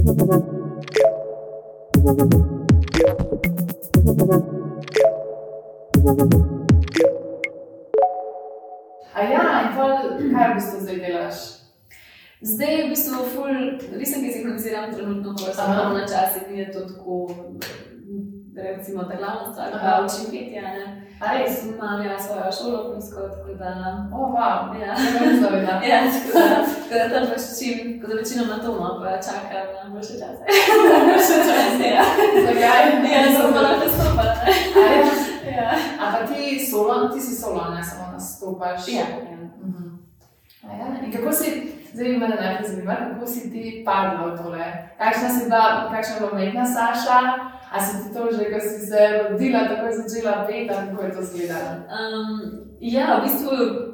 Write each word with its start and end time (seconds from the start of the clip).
A 0.00 0.02
ja, 9.22 9.42
in 9.60 9.76
pol, 9.76 9.92
kaj 10.32 10.48
v 10.48 10.54
bistvu 10.56 10.80
zdaj 10.80 10.96
delaš? 11.04 11.36
Zdaj 12.40 12.72
je 12.72 12.80
v 12.80 12.88
bistvu 12.88 13.28
ful, 13.28 13.52
res 14.00 14.08
sem 14.08 14.24
sinhroniziran 14.24 14.88
trenutno, 14.94 15.36
ko 15.36 15.52
sem 15.52 15.68
malo 15.68 15.92
na 15.92 16.08
časi, 16.08 16.48
mi 16.48 16.64
je 16.64 16.72
to 16.72 16.88
tako, 16.88 17.28
recimo, 18.56 19.04
ta 19.04 19.20
glavna 19.20 19.52
stvar, 19.52 19.76
da 19.76 20.00
učim 20.00 20.32
petje, 20.32 20.64
ne. 20.64 21.09
A 21.20 21.36
res? 21.36 21.64
Imam 21.68 22.02
ja 22.04 22.18
svojo 22.18 22.52
šolo, 22.58 22.90
plinsko, 22.90 23.20
tako 23.20 23.54
da, 23.58 23.70
O, 24.14 24.18
wow, 24.32 24.72
ja. 24.80 24.94
ne 24.96 25.20
vem, 25.20 25.42
zaveda. 25.42 25.80
Ja, 25.84 25.98
tako 26.12 26.38
da, 26.38 26.56
tako 26.64 26.94
da 26.98 27.08
tam 27.14 27.28
pač 27.30 27.42
učim, 27.52 28.00
tako 28.00 28.12
da 28.12 28.18
večino 28.18 28.44
na 28.44 28.58
to, 28.62 28.68
no, 28.80 28.88
pa 29.00 29.10
čakam 29.26 29.66
na 29.76 29.90
boljše 29.94 30.14
čase. 30.20 30.42
Boljše 31.08 31.36
čase. 31.48 31.86
Ja, 31.96 32.04
Zakaj? 32.46 32.82
ja, 33.12 33.22
sem 33.36 33.52
pa 33.54 33.60
lahko 33.60 33.86
stopala, 33.94 34.34
ne. 34.44 34.52
A 34.76 34.86
ja. 34.96 35.04
Ja. 35.56 35.70
A 36.00 36.04
pa 36.12 36.26
ti 36.26 36.66
solo, 36.70 37.08
ti 37.08 37.20
si 37.20 37.34
solo, 37.42 37.74
ne 37.74 37.84
samo 37.84 38.12
nastopaš. 38.12 38.88
Ja. 38.88 39.04
Mhm. 39.62 39.88
A 40.62 40.72
ja, 40.76 40.86
in 41.04 41.12
kako 41.12 41.32
si, 41.32 41.72
zdaj 41.92 42.08
me 42.08 42.28
najprej 42.28 42.68
zanima, 42.70 42.96
kako 43.12 43.26
si 43.26 43.52
ti 43.52 43.82
padla 43.86 44.26
v 44.26 44.38
tole? 44.42 44.64
Kakšna 44.98 45.28
si 45.28 45.44
bila, 45.44 45.90
kakšna 45.92 46.14
je 46.14 46.20
bila 46.20 46.32
umetna 46.32 46.64
Saša? 46.66 47.20
A 47.70 47.78
si 47.78 48.02
ti 48.02 48.14
to 48.14 48.26
že, 48.34 48.50
ko 48.50 48.58
si 48.58 48.86
se 48.86 48.98
rodila, 49.22 49.60
tako 49.70 49.94
začela 49.94 50.44
peti, 50.46 50.70
ali 50.74 50.90
kako 50.90 51.02
je 51.04 51.12
to 51.12 51.20
izgledalo? 51.22 51.70
Um, 51.86 52.66
ja, 52.80 53.06
v 53.18 53.22
bistvu 53.22 53.50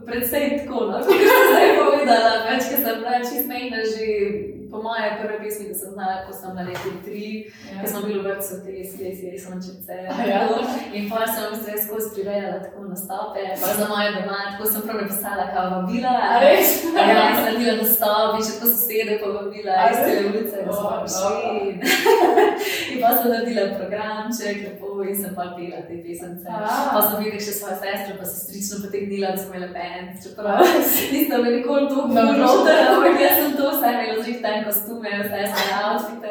predvsej 0.07 0.45
tako, 0.59 0.81
no, 0.91 0.99
kot 1.05 1.13
sem 1.13 1.45
zdaj 1.53 1.71
povedala, 1.77 2.33
več, 2.49 2.63
ker 2.73 2.81
sem 2.81 2.97
bila 3.05 3.21
čist 3.21 3.47
mejna 3.53 3.81
že 3.85 4.07
po 4.71 4.83
moje 4.83 5.09
prve 5.21 5.37
pesmi, 5.43 5.65
ki 5.69 5.75
sem 5.75 5.91
znala, 5.95 6.25
ko 6.27 6.33
sem 6.33 6.55
na 6.57 6.63
leti 6.69 6.91
tri, 7.05 7.27
Ja. 7.73 7.81
ker 7.81 7.89
smo 7.91 8.01
bili 8.07 8.21
v 8.21 8.25
vrtu, 8.27 8.55
te 8.65 8.73
slesi, 8.91 9.39
sončice. 9.45 9.97
A 10.11 10.21
ja? 10.31 10.41
In 10.95 11.11
pa 11.11 11.27
sem 11.27 11.45
v 11.47 11.57
bistvu 11.57 11.77
skozi 11.87 12.09
prirejala 12.15 12.59
tako 12.65 12.85
nastope, 12.91 13.43
pa 13.61 13.69
za 13.79 13.87
moje 13.89 14.09
doma, 14.17 14.39
tako 14.53 14.65
sem 14.71 14.83
prav 14.83 14.97
napisala, 15.03 15.45
kao 15.55 15.67
vabila. 15.75 16.15
Res? 16.43 16.69
Ja, 16.97 17.35
sem 17.35 17.45
naredila 17.45 17.75
nastop 17.83 18.31
in 18.39 18.43
še 18.47 18.53
tako 18.57 18.67
sosede 18.75 19.15
pa 19.23 19.29
vabila 19.37 19.73
A 19.77 19.85
iz 19.91 19.97
res? 19.97 20.07
te 20.07 20.27
ulice, 20.29 20.57
da 20.67 20.73
smo 20.73 20.89
prišli. 21.03 21.37
In, 22.93 23.01
pa 23.03 23.11
sem 23.17 23.29
naredila 23.31 23.65
programček, 23.79 24.57
lepo 24.67 25.03
in 25.05 25.17
sem 25.17 25.33
pa 25.37 25.45
pela 25.57 25.81
te 25.89 25.97
pesence. 26.05 26.47
A. 26.49 26.91
Pa 26.95 27.01
sem 27.03 27.17
videla 27.23 27.41
še 27.43 27.53
svojo 27.59 27.77
sestro, 27.83 28.17
pa 28.19 28.25
se 28.25 28.37
strično 28.45 28.75
potegnila, 28.85 29.35
da 29.35 29.39
smo 29.43 29.55
imeli 29.55 29.71
band, 29.75 30.09
čeprav 30.23 30.63
res? 30.63 30.91
nisem 31.13 31.45
nikoli 31.45 31.85
no. 31.91 32.07
noter, 32.41 32.81
ampak 32.95 33.21
jaz 33.21 33.37
sem 33.43 33.53
to 33.59 33.67
vse 33.71 33.89
imela 33.93 34.17
zrihten 34.57 34.65
kostume, 34.65 35.09
vse 35.23 35.53
svoje 35.53 35.73
outfite. 35.85 36.29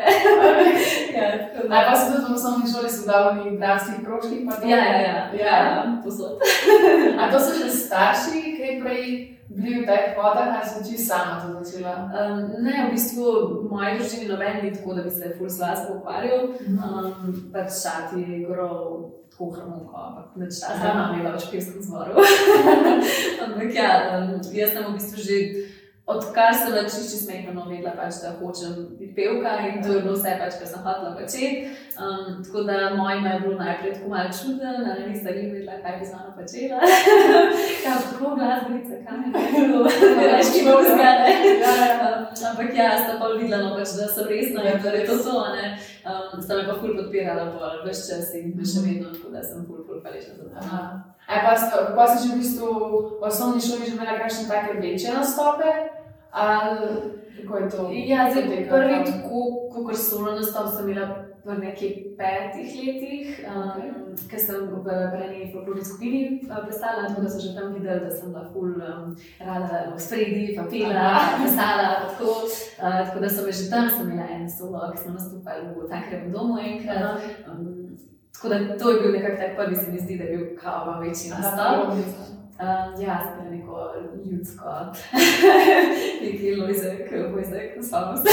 ja, 1.15 1.47
tako 1.53 1.67
da- 1.67 1.75
A 1.75 1.91
pa 1.91 1.95
si 1.95 2.11
tudi 2.11 2.25
v 2.31 2.35
osnovni 2.35 2.65
šoli 2.73 2.89
sodelovali 2.89 3.49
v 3.49 3.57
dramskih 3.59 4.05
krožkih? 4.05 4.39
Ja, 4.63 4.77
ja, 4.77 4.99
ja, 5.01 5.29
ja. 5.33 5.55
ja, 5.65 6.01
posod. 6.03 6.39
A 7.19 7.31
to 7.31 7.39
so 7.39 7.51
že 7.59 7.69
starši, 7.71 8.57
kaj 8.57 8.81
prej 8.81 9.03
bili 9.49 9.81
v 9.81 9.85
teh 9.85 10.17
vodah, 10.17 10.57
ali 10.57 10.65
si 10.65 10.83
ti 10.83 10.97
sama 10.97 11.41
to 11.41 11.63
začela? 11.63 12.09
Um, 12.11 12.63
ne, 12.65 12.89
v 12.89 12.91
bistvu 12.91 13.25
v 13.61 13.69
moji 13.69 13.97
družini 13.97 14.25
noben 14.27 14.57
ni 14.63 14.71
tako, 14.73 14.93
da 14.93 15.01
bi 15.03 15.09
se 15.11 15.35
ful 15.37 15.49
z 15.49 15.57
glasbo 15.57 15.93
ukvarjal. 16.01 16.41
Um, 16.65 17.49
pač 17.53 17.69
šati 17.83 18.21
igral 18.41 19.09
tako 19.31 19.51
harmoniko, 19.51 19.95
ampak 19.95 20.25
Aha. 20.41 20.49
zdaj 20.49 20.91
imam 20.91 21.11
je 21.19 21.31
več 21.31 21.43
pevskem 21.51 21.81
zboru. 21.81 22.13
ampak 23.45 23.69
ja, 23.75 23.89
jaz 24.53 24.69
sem 24.73 24.83
v 24.83 24.93
bistvu 24.97 25.17
že. 25.21 25.37
Odkar 26.05 26.53
sem 26.53 26.69
na 26.69 26.83
čišči 26.85 27.17
smehno 27.17 27.63
vedela, 27.65 27.95
pač, 27.97 28.19
da 28.21 28.35
hočem 28.37 28.73
biti 28.93 29.15
pevka 29.17 29.55
in 29.65 29.79
to 29.81 29.95
je 29.95 30.01
bilo 30.03 30.13
vse, 30.13 30.35
pač, 30.37 30.59
kar 30.61 30.67
sem 30.69 30.83
hotela 30.85 31.15
početi. 31.17 31.71
Um, 31.97 32.43
tako 32.45 32.61
da 32.67 32.93
mojima 32.93 33.29
je 33.33 33.39
bilo 33.39 33.55
najprej 33.57 33.93
tako 33.93 34.09
malo 34.13 34.29
čudno, 34.37 34.73
da 34.85 34.93
nista 35.07 35.33
jih 35.33 35.53
vedela, 35.53 35.79
kaj 35.81 35.97
bi 35.99 36.05
z 36.05 36.13
mano 36.13 36.29
počela. 36.37 36.77
Kaj, 37.83 37.97
kako 38.11 38.35
glasbenica, 38.35 38.95
kaj 39.07 39.17
je 39.23 39.65
bilo, 39.67 39.89
reči, 40.29 40.51
ki 40.53 40.61
bo 40.67 40.77
ja. 41.01 41.13
Ampak 42.49 42.69
ja, 42.77 42.91
sta 43.01 43.17
pa 43.19 43.33
videla, 43.33 43.63
no, 43.63 43.73
pač, 43.73 43.97
da 43.97 44.05
sem 44.05 44.29
resna 44.29 44.61
in 44.61 44.79
da 44.85 44.93
je 44.93 45.07
to 45.09 45.17
to. 45.25 45.41
ne. 45.57 45.73
Um, 46.05 46.37
sta 46.37 46.61
me 46.61 46.69
pa 46.69 46.77
ful 46.77 46.93
podpirala, 46.93 47.49
bolj 47.57 47.81
več 47.89 48.05
čas 48.05 48.29
in 48.37 48.53
še 48.61 48.85
vedno, 48.85 49.09
tako 49.09 49.33
da 49.33 49.41
sem 49.41 49.65
ful, 49.65 49.81
ful 49.89 50.05
hvaležna 50.05 50.37
za 50.37 50.53
to. 50.53 50.69
A 51.25 51.41
pa, 51.41 51.57
pa 51.97 52.05
si 52.13 52.27
že 52.27 52.37
v 52.37 52.39
bistvu 52.45 52.69
v 53.17 53.25
osnovni 53.25 53.57
šoli 53.57 53.89
že 53.89 53.97
imela 53.97 54.21
kakšne 54.21 54.45
take 54.45 54.77
večje 54.77 55.09
nastope? 55.09 55.94
Ali 56.35 56.87
kako 57.41 57.57
je 57.57 57.69
to? 57.69 57.89
Ja, 57.93 58.31
zdaj 58.31 58.43
potekalo? 58.43 58.81
prvi 58.81 59.05
tako, 59.05 59.39
kot 59.85 59.97
solo 59.97 60.35
nastop 60.35 60.67
sem 60.75 60.89
imela 60.89 61.25
v 61.45 61.57
nekih 61.61 61.93
petih 62.17 62.69
letih, 62.81 63.45
um, 63.45 64.15
ker 64.29 64.39
sem 64.41 64.65
v 64.65 64.95
eni 65.21 65.51
folklorni 65.53 65.85
skupini 65.85 66.21
uh, 66.49 66.63
plesala, 66.65 67.05
tako 67.07 67.21
da 67.21 67.29
so 67.29 67.39
že 67.39 67.53
tam 67.53 67.73
videli, 67.73 67.99
da 68.01 68.09
sem 68.09 68.33
bila 68.33 68.49
ful 68.49 68.73
um, 68.81 69.13
rada 69.39 69.93
v 69.93 69.99
spredi, 70.01 70.55
pa 70.57 70.65
pela, 70.65 71.11
plesala, 71.39 71.85
pa 72.01 72.07
tako, 72.09 72.49
uh, 72.49 72.99
tako 73.05 73.19
da 73.21 73.29
so 73.29 73.45
me 73.45 73.51
že 73.51 73.69
tam, 73.69 73.89
sem 73.89 74.09
imela 74.09 74.25
en 74.25 74.49
solo, 74.49 74.89
ki 74.91 74.97
smo 75.03 75.13
nastopali 75.13 75.69
v 75.69 75.89
Tankrevem 75.89 76.31
domu 76.33 76.57
enkrat. 76.57 77.21
Um, 77.45 77.93
tako 78.33 78.49
da 78.49 78.57
to 78.77 78.91
je 78.91 79.01
bil 79.01 79.11
nekako 79.11 79.37
tak 79.37 79.51
prvi, 79.55 79.75
se 79.75 79.91
mi 79.91 79.99
zdi, 79.99 80.17
da 80.17 80.23
je 80.23 80.37
bil 80.37 80.57
kao 80.57 80.99
večji 80.99 81.29
nastop. 81.29 81.93
Um, 81.93 82.89
ja, 82.97 83.21
sem 83.21 83.37
bila 83.37 83.49
ljudsko, 84.25 84.69
neki 86.23 86.55
lojzek, 86.55 87.11
vojzek, 87.33 87.77
spomnim 87.87 88.17
se. 88.17 88.29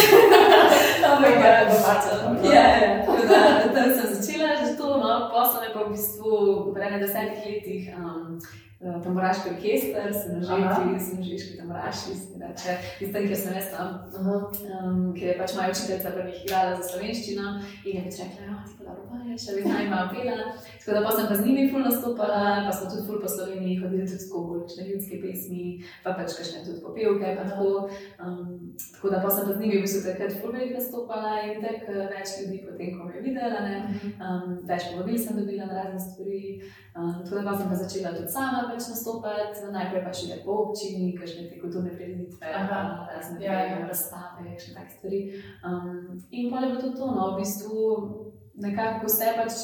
Ampak 1.11 1.45
ja, 1.45 1.65
domača. 1.65 2.13
Ja, 2.55 2.67
ja, 2.77 3.07
tako 3.07 3.23
da 3.29 3.39
tam 3.75 3.89
sem 3.95 4.15
začela 4.15 4.49
že 4.57 4.77
to, 4.77 4.87
no, 4.87 5.31
posla 5.33 5.61
me 5.61 5.75
pa 5.75 5.85
v 5.85 5.91
bistvu 5.91 6.31
v 6.75 6.77
enem 6.81 7.01
desetih 7.01 7.43
letih. 7.47 7.83
Um, 7.99 8.39
Tamburaški 8.83 9.51
orkester, 9.55 10.11
sem 10.11 10.41
že 10.43 10.99
sem 10.99 11.23
že 11.23 11.35
iški 11.35 11.59
tamburaši, 11.59 12.15
se 12.19 12.33
reče, 12.43 12.73
iz 13.01 13.13
tem, 13.13 13.27
ker 13.29 13.37
sem 13.37 13.55
jaz 13.55 13.69
tam, 13.71 13.89
um, 14.19 15.13
ker 15.15 15.29
je 15.29 15.37
pač 15.39 15.55
moja 15.57 15.71
učiteljica 15.71 16.11
prvih 16.17 16.41
igrala 16.45 16.77
za 16.77 16.89
slovenščino 16.89 17.47
in 17.85 17.97
je 17.97 18.03
pač 18.07 18.19
rekla, 18.23 18.49
da 18.51 18.65
ti 18.67 18.75
pa 18.79 18.85
dobro 18.89 19.05
poješ, 19.11 19.45
še 19.45 19.57
vedno 19.59 19.77
ima 19.85 20.01
pela. 20.11 20.49
Tako 20.83 20.97
da 20.97 21.03
pa 21.07 21.13
sem 21.15 21.29
pa 21.31 21.37
z 21.39 21.47
njimi 21.47 21.69
ful 21.71 21.85
nastopala, 21.87 22.43
pa 22.67 22.73
smo 22.75 22.91
tudi 22.91 23.07
ful 23.07 23.21
po 23.23 23.31
Sloveniji 23.31 23.79
hodili 23.85 24.09
tudi 24.11 24.27
bolj 24.33 24.65
kakšne 24.65 24.89
ljudske 24.89 25.21
pesmi, 25.23 25.65
pa 26.03 26.17
pač 26.19 26.37
kakšne 26.39 26.65
tudi 26.67 26.83
popevke, 26.83 27.35
pa 27.39 27.47
tako. 27.53 27.71
Um, 28.19 28.75
tako 28.97 29.15
da 29.15 29.23
pa 29.23 29.31
sem 29.31 29.47
pa 29.47 29.55
z 29.55 29.63
njimi 29.63 29.79
v 29.79 29.87
bistvu 29.87 30.03
takrat 30.09 30.39
ful 30.41 30.55
veliko 30.57 30.81
nastopala 30.81 31.39
in 31.47 31.63
tek 31.63 31.87
eh, 31.87 32.03
več 32.17 32.37
ljudi 32.41 32.63
potem, 32.67 32.99
ko 32.99 33.07
me 33.07 33.15
je 33.15 33.25
videla, 33.29 33.63
ne. 33.63 33.79
Um, 34.19 34.59
več 34.67 34.91
povabil 34.91 35.19
sem 35.19 35.39
dobila 35.39 35.71
na 35.71 35.85
razne 35.85 36.03
stvari. 36.03 36.43
Um, 36.93 37.23
tako 37.23 37.39
da 37.39 37.47
pa 37.47 37.57
sem 37.57 37.71
pa 37.71 37.79
začela 37.79 38.11
tudi 38.17 38.29
sama 38.33 38.67
pač 38.73 38.89
nastopati, 38.89 39.69
najprej 39.73 40.03
pač 40.05 40.25
ide 40.25 40.41
po 40.45 40.57
občini, 40.65 41.13
kakšne 41.19 41.47
te 41.51 41.61
kulturne 41.61 41.93
prireditve, 41.95 42.41
um, 42.41 43.07
razne 43.13 43.39
Ja, 43.45 43.61
ja. 43.69 43.79
razstave, 43.87 44.49
kakšne 44.49 44.75
take 44.75 44.97
stvari. 44.97 45.21
Um, 45.63 46.19
in 46.31 46.51
pa 46.51 46.65
je 46.65 46.73
bilo 46.73 46.81
to 46.81 46.91
to, 46.97 47.07
no, 47.13 47.31
v 47.37 47.41
bistvu 47.41 47.79
nekako 48.57 49.09
ste 49.09 49.33
pač. 49.37 49.63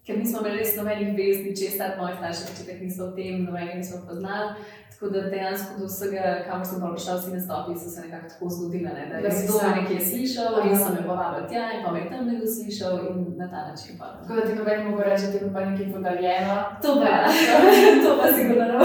Ker 0.00 0.16
nismo 0.16 0.40
imeli 0.40 0.62
res 0.62 0.72
nobenih 0.78 1.10
vez, 1.12 1.42
ničesar, 1.44 1.90
moji 2.00 2.14
starši 2.16 2.46
začetek 2.48 2.78
niso 2.80 3.04
o 3.04 3.12
tem, 3.12 3.44
nobenega 3.44 3.76
nismo 3.76 3.98
poznali. 4.08 4.56
Tako 5.00 5.12
da 5.12 5.20
dejansko 5.22 5.78
do 5.78 5.86
vsega, 5.86 6.44
kamor 6.46 6.66
sem 6.66 6.80
prišla, 6.84 7.14
vsi 7.16 7.30
nastopi 7.32 7.72
so 7.74 7.88
se 7.90 8.00
nekako 8.00 8.28
tako 8.28 8.48
zgodili, 8.48 8.84
ne? 8.84 9.06
da 9.10 9.20
Da 9.20 9.30
si 9.30 9.46
sama. 9.48 9.76
nekje 9.76 10.00
slišal 10.02 10.54
Aha. 10.54 10.68
in 10.68 10.78
so 10.78 10.88
me 10.90 11.06
povabili 11.06 11.48
tja 11.48 11.72
in 11.72 11.84
pa 11.84 11.90
me 11.90 12.10
tam 12.10 12.26
nekdo 12.26 12.46
slišal 12.46 12.92
in 13.00 13.34
na 13.36 13.46
ta 13.48 13.60
način 13.68 13.98
pa. 13.98 14.06
Tako 14.20 14.34
da 14.34 14.42
ti 14.42 14.54
noben 14.54 14.86
mogo 14.86 15.02
reči, 15.02 15.24
da 15.24 15.38
ti 15.38 15.54
pa 15.54 15.60
nekaj 15.60 15.92
podaljeno. 15.92 16.54
To 16.82 16.88
pa, 16.94 17.12
to 18.04 18.10
pa 18.20 18.26
sigurno 18.34 18.64
ne 18.64 18.76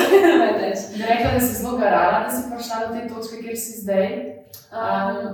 več. 0.61 0.79
Bi 0.93 1.03
rekla, 1.03 1.29
da 1.33 1.39
si 1.39 1.53
zelo 1.53 1.77
garala, 1.77 2.23
da 2.23 2.29
si 2.31 2.41
prišla 2.49 2.75
do 2.79 2.93
te 2.95 3.01
točke, 3.09 3.35
kjer 3.43 3.57
si 3.57 3.81
zdaj. 3.81 4.07
Um, 4.71 4.79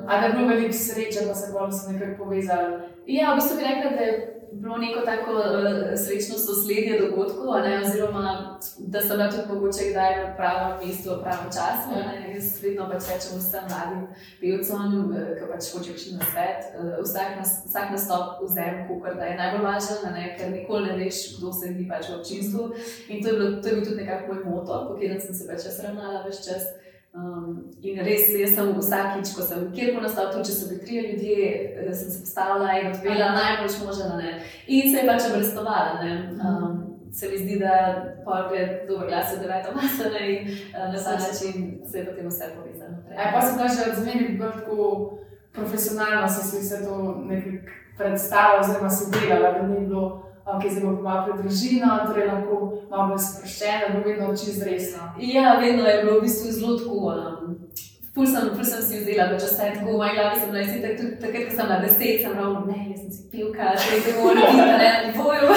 a 0.07 0.19
da 0.19 0.25
je 0.25 0.33
bilo 0.33 0.47
veliko 0.47 0.73
sreče, 0.75 1.19
pa 1.27 1.33
se 1.33 1.53
bolj 1.53 1.71
se 1.71 1.93
nekako 1.93 2.23
povezali. 2.23 2.73
Ja, 3.07 3.31
v 3.31 3.35
bistvu 3.35 3.57
bi 3.57 3.63
rekla, 3.63 3.89
da 3.91 4.03
je 4.03 4.13
bilo 4.51 4.77
neko 4.77 4.99
tako 4.99 5.31
uh, 5.31 5.99
srečno 6.05 6.37
sosledje 6.37 6.99
dogodkov, 7.01 7.61
ne, 7.65 7.81
oziroma 7.85 8.59
da 8.77 9.01
sem 9.01 9.17
bila 9.17 9.31
tudi 9.31 9.53
mogoče 9.53 9.83
kdaj 9.91 10.11
na 10.23 10.35
pravem 10.35 10.87
mestu, 10.87 11.09
v 11.09 11.21
pravem 11.23 11.49
času. 11.57 11.87
Ne, 11.95 12.33
jaz 12.33 12.63
vedno 12.63 12.89
pač 12.91 13.03
rečem 13.11 13.39
vsem 13.39 13.63
mladim 13.71 14.03
pevcem, 14.41 14.91
eh, 15.15 15.31
ki 15.39 15.49
pač 15.51 15.71
hočejo 15.73 15.97
še 16.03 16.17
na 16.17 16.27
svet, 16.31 16.59
uh, 16.75 16.99
vsak, 17.05 17.29
nas, 17.39 17.51
vsak 17.69 17.87
nastop 17.95 18.43
vzem, 18.43 18.83
kot 18.89 19.15
da 19.19 19.31
je 19.31 19.39
najbolj 19.41 19.65
važen, 19.69 20.05
ne, 20.17 20.27
ker 20.37 20.51
nikoli 20.51 20.91
ne 20.91 20.99
veš, 21.03 21.23
kdo 21.37 21.53
se 21.53 21.73
zdi 21.73 21.87
pač 21.91 22.11
v 22.11 22.19
občinstvu. 22.19 22.69
In 23.09 23.23
to 23.23 23.31
je, 23.31 23.35
bilo, 23.39 23.49
to 23.61 23.67
je 23.67 23.75
bil 23.75 23.85
tudi 23.87 23.99
nekako 24.03 24.33
moj 24.33 24.43
moto, 24.45 24.85
po 24.87 24.95
katerem 24.95 25.21
sem 25.23 25.35
se 25.35 25.47
pač 25.49 25.67
ravnala 25.79 26.25
več 26.27 26.43
čas. 26.47 26.67
Um, 27.13 27.71
in 27.83 27.97
res, 28.05 28.29
jaz 28.39 28.53
sem 28.55 28.69
vsakič, 28.77 29.33
ko 29.35 29.43
sem 29.43 29.65
kjerkoli 29.75 30.05
nastal, 30.05 30.29
tudi 30.31 30.47
če 30.47 30.53
so 30.55 30.69
bili 30.69 30.85
trije 30.85 31.01
ljudje, 31.09 31.49
eh, 31.75 31.89
sem 31.91 32.11
se 32.11 32.21
postavila 32.23 32.77
in 32.79 32.87
odpela 32.93 33.33
najbolj 33.35 33.73
možno. 33.85 34.15
ne. 34.17 34.31
In 34.67 34.91
se 34.91 35.01
je 35.01 35.07
pač 35.09 35.27
obrestovala. 35.27 35.99
Um, 36.39 36.79
se 37.11 37.29
mi 37.29 37.37
zdi, 37.37 37.59
da 37.59 37.73
je 38.55 38.85
dober 38.87 39.07
glas 39.07 39.33
od 39.33 39.41
deveto 39.43 39.75
masane 39.75 40.21
in 40.31 40.47
uh, 40.47 40.93
na 40.93 41.03
ta 41.03 41.11
način 41.11 41.81
se 41.91 41.97
je 41.97 42.05
potem 42.05 42.27
vse 42.27 42.45
povezalo 42.55 42.91
naprej. 42.91 43.17
A 43.17 43.31
pa 43.33 43.41
sem 43.41 43.57
bila 43.57 43.67
že 43.67 43.91
od 43.91 43.97
zmeri 43.99 44.37
bolj 44.37 44.51
tako 44.51 45.17
profesionalno 45.51 46.29
si 46.29 46.47
si 46.47 46.57
vse 46.63 46.85
to 46.85 47.23
nekako 47.27 47.71
predstavljala, 47.97 48.59
oziroma 48.59 48.89
si 48.89 49.11
delala, 49.11 49.51
da 49.51 49.67
ni 49.67 49.87
bilo, 49.87 50.30
ok, 50.45 50.63
zdaj 50.69 50.83
bom 50.83 51.01
malo 51.03 51.25
pred 51.25 51.45
družino, 51.45 51.99
torej 52.07 52.27
lahko 52.27 52.59
malo 52.89 53.07
bolj 53.13 53.23
sproščena, 53.27 53.93
bo 53.93 54.03
vedno 54.05 54.33
čez 54.37 54.61
resno. 54.65 55.11
Ja, 55.19 55.57
vedno 55.61 55.87
je 55.87 56.03
bilo 56.03 56.19
v 56.19 56.27
bistvu 56.27 56.51
zelo 56.51 56.77
tako. 56.77 57.15
Um, 57.15 57.57
Ful 58.11 58.27
sem, 58.27 58.49
ful 58.51 58.65
sem 58.67 58.81
si 58.83 58.97
vzela, 58.99 59.29
da 59.31 59.37
če 59.39 59.47
se 59.47 59.67
tako 59.71 59.85
v 59.85 59.91
moji 59.95 60.15
glavi 60.17 60.39
sem 60.39 60.49
bila, 60.51 60.63
tako 60.67 60.95
tudi 60.99 61.19
takrat, 61.21 61.45
ko 61.47 61.53
sem 61.55 61.69
bila 61.69 61.77
deset, 61.79 62.17
sem 62.19 62.33
ravno, 62.35 62.63
ne, 62.67 62.79
jaz 62.89 62.97
sem 63.05 63.11
si 63.15 63.21
pivka, 63.31 63.69
zdaj 63.79 64.17
moram 64.17 64.41
biti 64.41 64.57
na 64.59 64.79
enem 64.87 65.13
boju. 65.15 65.53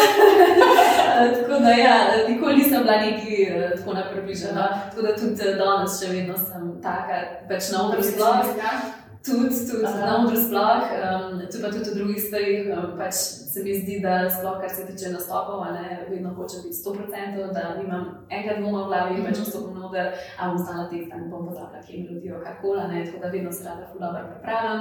tako 1.41 1.59
da 1.65 1.73
ja, 1.75 1.97
nikoli 2.29 2.61
nisem 2.61 2.87
bila 2.87 3.01
neki 3.03 3.39
uh, 3.49 3.65
tako 3.75 3.97
napribližena. 3.99 4.69
Tako 4.91 5.07
da 5.07 5.17
tudi 5.19 5.49
uh, 5.49 5.57
danes 5.65 5.99
še 5.99 6.13
vedno 6.13 6.39
sem 6.39 6.69
taka, 6.85 7.19
pač 7.51 7.73
na 7.75 7.89
odru 7.89 8.07
sploh. 8.07 8.55
Tudi, 9.25 9.49
tudi 9.71 9.83
na 9.83 10.19
odru 10.21 10.37
sploh, 10.37 10.85
um, 11.01 11.41
tudi 11.51 11.63
pa 11.63 11.71
tudi 11.73 11.91
v 11.91 11.95
drugih 11.97 12.21
stvarih, 12.21 12.67
um, 12.77 12.91
pač 12.99 13.15
se 13.53 13.63
mi 13.65 13.73
zdi, 13.81 13.95
da 14.05 14.29
sploh, 14.29 14.59
kar 14.61 14.71
se 14.71 14.85
tiče 14.89 15.13
nastopov, 15.15 15.65
ne, 15.73 16.05
vedno 16.11 16.35
hočem 16.37 16.61
biti 16.65 16.77
100%, 16.77 17.53
da 17.57 17.63
nimam 17.79 18.05
enega 18.29 18.59
dvoma 18.61 18.83
v 18.83 18.89
glavi, 18.91 19.15
mm 19.15 19.17
-hmm. 19.17 19.29
pač 19.29 19.39
vstopim 19.39 19.81
na 19.81 19.87
oder, 19.89 20.07
a 20.39 20.49
bom 20.49 20.59
znala 20.59 20.85
tekst, 20.91 21.09
da 21.11 21.17
ne 21.17 21.29
bom 21.33 21.49
pozabila, 21.49 21.81
kje 21.87 22.03
melodijo, 22.03 22.43
karkoli, 22.45 22.85
ne, 22.89 23.05
tako 23.07 23.19
da 23.23 23.29
vedno 23.29 23.53
se 23.53 23.65
rada 23.65 23.89
ful 23.89 24.01
dobro 24.01 24.23
pripravljam 24.31 24.81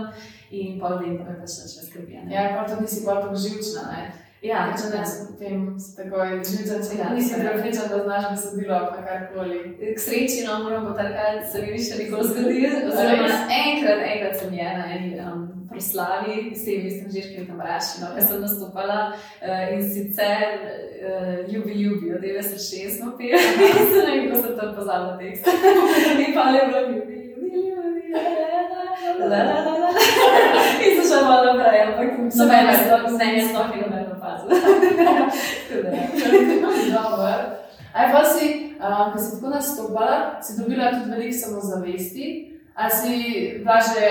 in 0.52 0.80
pa 0.80 0.88
vem, 0.88 1.18
da 1.18 1.24
me 1.24 1.40
pač 1.42 1.52
nič 1.64 1.74
ne 1.78 1.84
skrbi. 1.88 2.14
Ja, 2.36 2.44
pa 2.56 2.68
to 2.68 2.82
nisi 2.82 3.06
bolj 3.06 3.22
tako 3.22 3.36
živčna, 3.36 3.82
ne? 3.92 4.04
Ja, 4.44 4.64
Če 4.76 4.90
ne, 4.92 5.02
potem 5.30 5.60
si 5.80 5.94
takoj 5.96 6.34
živčen, 6.44 6.82
če 6.84 6.98
Ja, 7.00 7.12
nisi 7.16 7.38
prepričan, 7.40 7.86
da 7.88 8.02
znaš 8.04 8.26
besedilo, 8.34 8.80
pa 8.92 9.04
karkoli. 9.06 9.60
K 9.80 10.02
sreči, 10.04 10.42
no, 10.44 10.58
moram 10.66 10.90
potrkati, 10.90 11.46
se 11.52 11.62
mi 11.64 11.72
ni 11.72 11.84
še 11.86 12.00
nikoli 12.02 12.28
zgodilo. 12.28 12.82
Oziroma, 12.90 13.38
enkrat, 13.56 14.04
enkrat 14.10 14.36
sem 14.42 14.58
je 14.58 14.74
na 14.80 14.90
eni 14.98 15.14
um, 15.24 15.46
proslavi, 15.72 16.36
vsem 16.58 16.84
mislim, 16.90 17.08
že 17.16 17.24
škrim 17.30 17.48
tam 17.54 17.64
rašino, 17.64 18.12
ker 18.18 18.28
sem 18.28 18.44
nastopala 18.44 19.00
uh, 19.16 19.64
in 19.72 19.88
sicer 19.96 20.44
uh, 20.60 21.40
ljubi, 21.48 21.80
ljubi, 21.80 22.12
od 22.18 22.28
96 22.28 22.98
smo 23.00 23.16
pili, 23.16 23.40
in 23.40 23.80
se 23.80 24.04
ne 24.04 24.12
vem, 24.12 24.28
kako 24.28 24.44
sem 24.44 24.60
tam 24.60 24.76
pozabila 24.76 25.18
tekst. 25.24 25.48
in 26.20 26.36
pa 26.36 26.50
je 26.52 26.68
bilo 26.68 26.84
ljubi, 26.92 27.22
ljubi, 27.32 27.64
ljubi, 27.72 28.12
la, 28.12 28.28
la, 28.28 29.40
la, 29.40 29.64
la, 29.64 29.78
la. 29.88 29.94
In 30.84 30.98
se 30.98 31.04
še 31.08 31.20
malo 31.24 31.54
naprej, 31.54 31.86
ampak 31.88 32.18
noben 32.20 32.74
sploh 32.84 33.72
ni 33.72 33.86
noben 33.86 34.03
ja. 34.24 34.38
Dobro. 36.96 37.34
Aj 37.94 38.10
pa 38.10 38.26
si, 38.26 38.74
um, 38.82 39.14
ko 39.14 39.18
si 39.22 39.38
tako 39.38 39.50
nastopala, 39.54 40.42
si 40.42 40.58
dobila 40.58 40.90
tudi 40.92 41.12
veliko 41.12 41.38
samozavesti, 41.38 42.26
ali 42.74 42.92
si 42.92 43.16
bila 43.62 43.78
že 43.78 44.06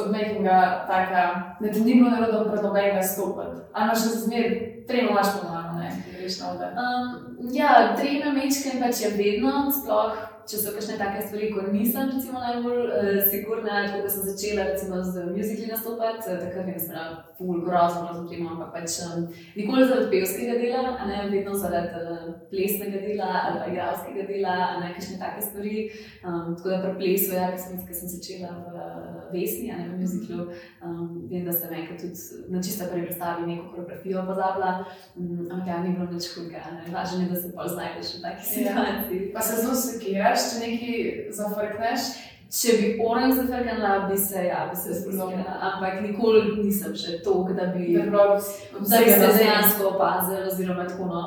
od 0.00 0.08
nekoga 0.12 0.88
taka, 0.88 1.22
da 1.60 1.68
ti 1.68 1.80
ni 1.80 1.94
bilo 1.94 2.10
narodno 2.10 2.48
pred 2.48 2.64
nobenega 2.64 3.02
stopiti, 3.02 3.60
ali 3.72 3.84
imaš 3.84 4.00
še 4.02 4.08
zmeraj, 4.08 4.52
tremo 4.88 5.10
imaš 5.10 5.28
pomalo, 5.36 5.76
ne, 5.76 5.92
greš 6.16 6.40
na 6.40 6.46
oder. 6.56 6.72
Um, 6.72 7.08
ja, 7.52 7.92
trema 7.96 8.32
mečkem 8.32 8.80
pač 8.80 9.04
je 9.04 9.12
vedno, 9.12 9.68
sploh 9.68 10.16
če 10.48 10.58
so 10.60 10.72
kakšne 10.72 10.96
take 11.00 11.22
stvari, 11.26 11.50
ko 11.52 11.66
nisem 11.68 12.08
recimo, 12.12 12.40
najbolj 12.40 12.78
uh, 12.86 13.08
sigurna, 13.28 13.82
tako 13.86 14.00
da 14.06 14.12
sem 14.14 14.24
začela 14.30 14.64
recimo, 14.70 15.00
z 15.04 15.26
muzikli 15.28 15.68
nastopati, 15.68 16.24
uh, 16.24 16.38
takrat 16.40 16.66
mi 16.66 16.72
je 16.72 16.84
bila 16.86 17.04
ful 17.36 17.60
grozno, 17.66 18.24
trema, 18.30 18.54
ampak 18.54 18.70
pač 18.78 18.96
um, 19.04 19.26
nikoli 19.58 19.84
zaradi 19.90 20.10
pevskega 20.14 20.56
dela, 20.62 20.94
a 20.96 21.08
ne 21.10 21.20
vedno 21.34 21.56
zaradi 21.64 22.00
uh, 22.00 22.30
plesnega 22.52 23.02
dela 23.04 23.30
ali 23.44 23.60
pa 23.60 23.70
igralskega 23.72 24.28
dela, 24.32 24.56
a 24.68 24.80
ne 24.80 24.92
kakšne 24.96 25.20
take 25.20 25.44
stvari. 25.50 25.88
Um, 26.24 26.54
tako 26.56 26.72
da 26.72 26.82
pri 26.86 26.94
plesu, 27.02 27.34
ja, 27.36 27.50
ki 27.52 27.64
sem, 27.66 27.82
sem 28.00 28.14
začela 28.16 28.54
v 28.62 28.76
uh, 28.76 29.17
Vesni, 29.32 29.68
ne 29.72 29.88
v 29.88 30.00
muziklu, 30.00 30.46
um, 30.84 31.28
vem, 31.30 31.44
da 31.44 31.52
sem 31.52 31.74
enkrat 31.74 32.00
tudi 32.00 32.48
na 32.52 32.62
čista 32.62 32.88
prvi 32.90 33.06
predstavi 33.08 33.46
neko 33.46 33.68
koreografijo 33.72 34.24
pozabila, 34.26 34.72
um, 35.16 35.44
ampak 35.50 35.68
ja, 35.68 35.82
ni 35.82 35.96
bilo 35.96 36.08
nič 36.12 36.30
hudega, 36.34 36.64
važno 36.92 37.22
je, 37.22 37.28
da 37.34 37.42
se 37.42 37.52
pol 37.52 37.68
znajdeš 37.68 38.14
v 38.16 38.22
taki 38.22 38.48
situaciji. 38.54 39.28
Pa 39.34 39.44
se 39.44 39.60
zelo 39.62 39.74
sekiraš, 39.74 40.48
če 40.50 40.64
nekaj 40.64 40.98
zafrkneš. 41.40 42.10
Če 42.48 42.74
bi 42.80 42.86
orang 43.04 43.34
zafrknila, 43.36 44.06
bi 44.08 44.16
se, 44.16 44.40
ja, 44.46 44.62
bi 44.70 44.76
se 44.80 44.94
spustila, 44.96 45.58
ampak 45.68 45.98
nikoli 46.00 46.54
nisem 46.62 46.94
še 46.96 47.18
toliko, 47.20 47.52
da 47.52 47.66
bi, 47.74 47.90
bilo 47.92 48.24
da 48.38 49.02
bi 49.04 49.10
se 49.12 49.28
dejansko 49.36 49.90
opazila, 49.90 50.46
oziroma 50.48 50.86
tako, 50.88 51.10
no, 51.12 51.20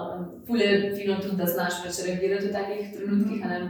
ful 0.47 0.57
je 0.57 0.71
fino 0.97 1.19
tudi, 1.21 1.37
da 1.37 1.45
znaš 1.45 1.83
pač 1.83 2.01
reagirati 2.07 2.49
v 2.49 2.55
takih 2.57 2.89
trenutkih, 2.95 3.45
a 3.45 3.51
ne. 3.53 3.61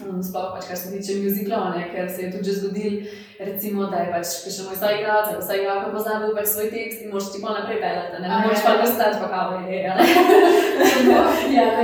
Um, 0.00 0.22
Sploh 0.24 0.54
pač, 0.54 0.64
kar 0.70 0.76
se 0.80 0.88
tiče 0.88 1.18
muziklov, 1.20 1.74
ker 1.92 2.06
se 2.08 2.22
je 2.22 2.30
tudi 2.32 2.52
zgodilo, 2.56 3.10
recimo, 3.38 3.90
da 3.92 3.98
je 4.00 4.12
pač 4.14 4.30
še 4.48 4.64
moj 4.64 4.78
stari 4.78 5.02
igralec, 5.02 5.34
ali 5.34 5.42
vsaj 5.42 5.60
igralka 5.60 5.90
pozabil 5.92 6.32
pač 6.38 6.48
svoj 6.48 6.70
tekst 6.72 7.02
in 7.04 7.12
moraš 7.12 7.28
ti 7.34 7.42
pa 7.42 7.56
naprej 7.58 7.80
pelati, 7.82 8.22
ne, 8.24 8.30
moreš 8.32 8.62
ja. 8.64 8.64
pa 8.64 8.86
ostati 8.86 9.20
pa 9.20 9.28
kao 9.34 9.58
je, 9.68 9.82
ja, 9.84 9.94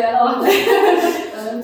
ja, 0.00 0.12
lahko. 0.24 0.54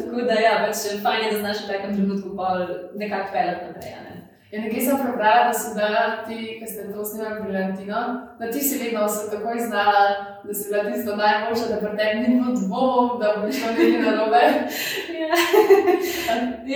Tako 0.05 0.27
da 0.29 0.37
ja, 0.43 0.55
pač 0.67 0.85
fajn 1.07 1.25
je, 1.25 1.31
da 1.33 1.41
znaš 1.47 1.65
v 1.65 1.71
takem 1.73 1.97
trenutku 1.97 2.37
pa 2.37 2.51
nekako 2.93 3.33
pelati 3.33 3.71
naprej, 3.71 3.97
ne. 4.05 4.14
Ja, 4.55 4.61
nekaj 4.63 4.83
sem 4.87 4.99
prebrala, 5.03 5.47
da 5.49 5.53
si 5.53 5.69
bila 5.75 6.03
ti, 6.27 6.37
ki 6.59 6.67
ste 6.71 6.83
to 6.93 7.05
snimali 7.05 7.43
Brilantino, 7.43 8.01
da 8.39 8.51
ti 8.53 8.61
si 8.61 8.79
vedno 8.79 9.09
se 9.09 9.31
takoj 9.31 9.59
znala, 9.69 10.05
da 10.45 10.55
si 10.55 10.69
bila 10.71 10.85
tisto 10.85 11.17
najboljša, 11.17 11.67
da 11.71 11.77
pri 11.83 11.97
tebi 11.99 12.21
ni 12.21 12.37
bilo 12.39 12.53
dvomov, 12.59 13.19
da 13.21 13.27
bo 13.37 13.53
šlo 13.53 13.69
nekaj 13.79 14.03
narobe. 14.07 14.43
Ja, 15.25 15.35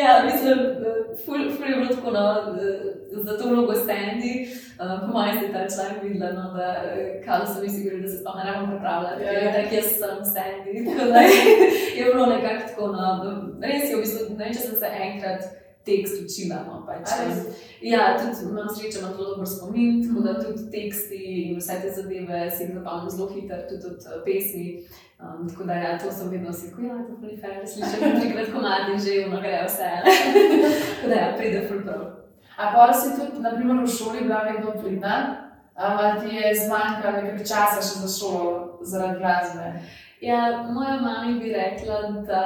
ja 0.03 0.25
mislim, 0.25 0.59
ful, 1.25 1.39
ful 1.57 1.67
je 1.71 1.77
bilo 1.77 1.95
tako, 1.95 2.11
no, 2.11 2.25
za 3.13 3.39
to 3.39 3.49
vlogo 3.49 3.75
stendi. 3.75 4.49
Uh, 4.79 5.01
po 5.01 5.07
mojem 5.13 5.39
si 5.41 5.53
ta 5.53 5.61
članek 5.75 6.03
videla, 6.03 6.33
no, 6.33 6.55
da 6.57 6.69
eh, 6.97 7.23
da 7.27 7.47
so 7.47 7.63
mi 7.63 7.69
sigurni, 7.71 8.03
da 8.03 8.09
se 8.09 8.19
sploh 8.19 8.37
ne 8.37 8.45
rabim 8.51 8.71
pripravljati, 8.71 9.25
Ja, 9.25 9.33
ja. 9.33 9.39
je 9.39 9.53
tako, 9.55 9.75
jaz 9.75 9.89
sem 10.01 10.19
stendi. 10.33 10.73
Tako 10.87 11.11
da 11.13 11.21
je 11.99 12.05
bilo 12.13 12.27
nekako 12.27 12.63
tako, 12.69 12.87
no, 12.87 13.07
res 13.63 13.91
je, 13.91 13.97
v 13.97 14.01
bistvu, 14.01 14.37
ne 14.39 14.45
vem, 14.45 14.55
če 14.55 14.61
sem 14.61 14.77
se 14.83 14.89
enkrat 15.09 15.43
tekst 15.89 16.23
učila, 16.23 16.63
no, 16.69 16.79
pač. 16.87 17.11
Res? 17.19 17.67
Ja, 17.83 18.13
tudi 18.21 18.47
imam 18.51 18.69
srečo, 18.69 19.01
imam 19.01 19.17
zelo 19.17 19.33
dober 19.33 19.49
spomin, 19.49 20.01
tako 20.05 20.25
da 20.27 20.37
tudi 20.43 20.69
teksti 20.75 21.21
in 21.43 21.59
vse 21.59 21.81
te 21.83 21.93
zadeve 21.97 22.41
si 22.51 22.65
jih 22.65 22.75
zapomnim 22.77 23.11
zelo 23.17 23.29
hitro, 23.35 23.61
tudi 23.71 23.93
od 23.93 24.09
eh, 24.09 24.21
pesmi. 24.27 24.69
Um, 25.19 25.49
tako 25.51 25.65
da, 25.65 25.75
ja, 25.75 25.99
to 25.99 26.13
sem 26.15 26.31
vedno 26.31 26.53
si 26.53 26.69
rekel, 26.71 26.85
ja, 26.85 26.99
to 27.21 27.27
je 27.27 27.37
fair, 27.43 27.63
slišim 27.67 28.21
trikrat 28.21 28.53
komad 28.55 28.93
in 28.93 29.01
že 29.03 29.25
vno 29.27 29.41
gre 29.43 29.65
vse. 29.67 29.91
tako 30.95 31.09
da, 31.11 31.15
ja, 31.15 31.33
pride 31.39 31.65
ful 31.69 31.83
prav. 31.83 32.05
A 32.59 32.73
pa 32.75 32.93
si 32.95 33.15
tudi, 33.17 33.43
naprimer, 33.43 33.83
v 33.83 33.91
šoli 33.91 34.27
bila 34.27 34.45
vedno 34.47 34.75
pridna, 34.83 35.17
ali 35.75 36.21
ti 36.21 36.37
je 36.37 36.55
zmanjkalo 36.67 37.23
nekaj 37.23 37.47
časa 37.47 37.83
še 37.83 38.03
za 38.03 38.11
šolo 38.19 38.79
zaradi 38.83 39.19
glasbe? 39.19 39.73
Ja, 40.21 40.69
moja 40.73 41.01
mama 41.01 41.39
bi 41.41 41.53
rekla, 41.53 42.11
da 42.27 42.43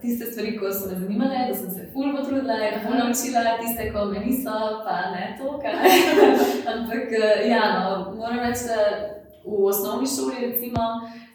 tiste 0.00 0.24
stvari, 0.24 0.58
ko 0.58 0.72
so 0.72 0.88
me 0.88 0.98
zanimale, 1.00 1.46
da 1.48 1.54
sem 1.54 1.70
se 1.70 1.90
ful 1.92 2.16
potrudila 2.16 2.54
in 2.54 2.80
ful 2.82 2.96
naučila, 2.98 3.56
tiste, 3.60 3.92
ko 3.92 4.04
me 4.04 4.18
niso, 4.20 4.56
pa 4.84 4.96
ne 5.14 5.38
to, 5.38 5.58
kaj. 5.62 5.72
Ampak, 6.72 7.08
eh, 7.12 7.48
ja, 7.48 7.62
no, 7.80 8.14
moram 8.16 8.38
reči, 8.38 8.68
da 8.68 8.80
v 9.44 9.64
osnovni 9.64 10.06
šoli, 10.06 10.46
recimo, 10.46 10.82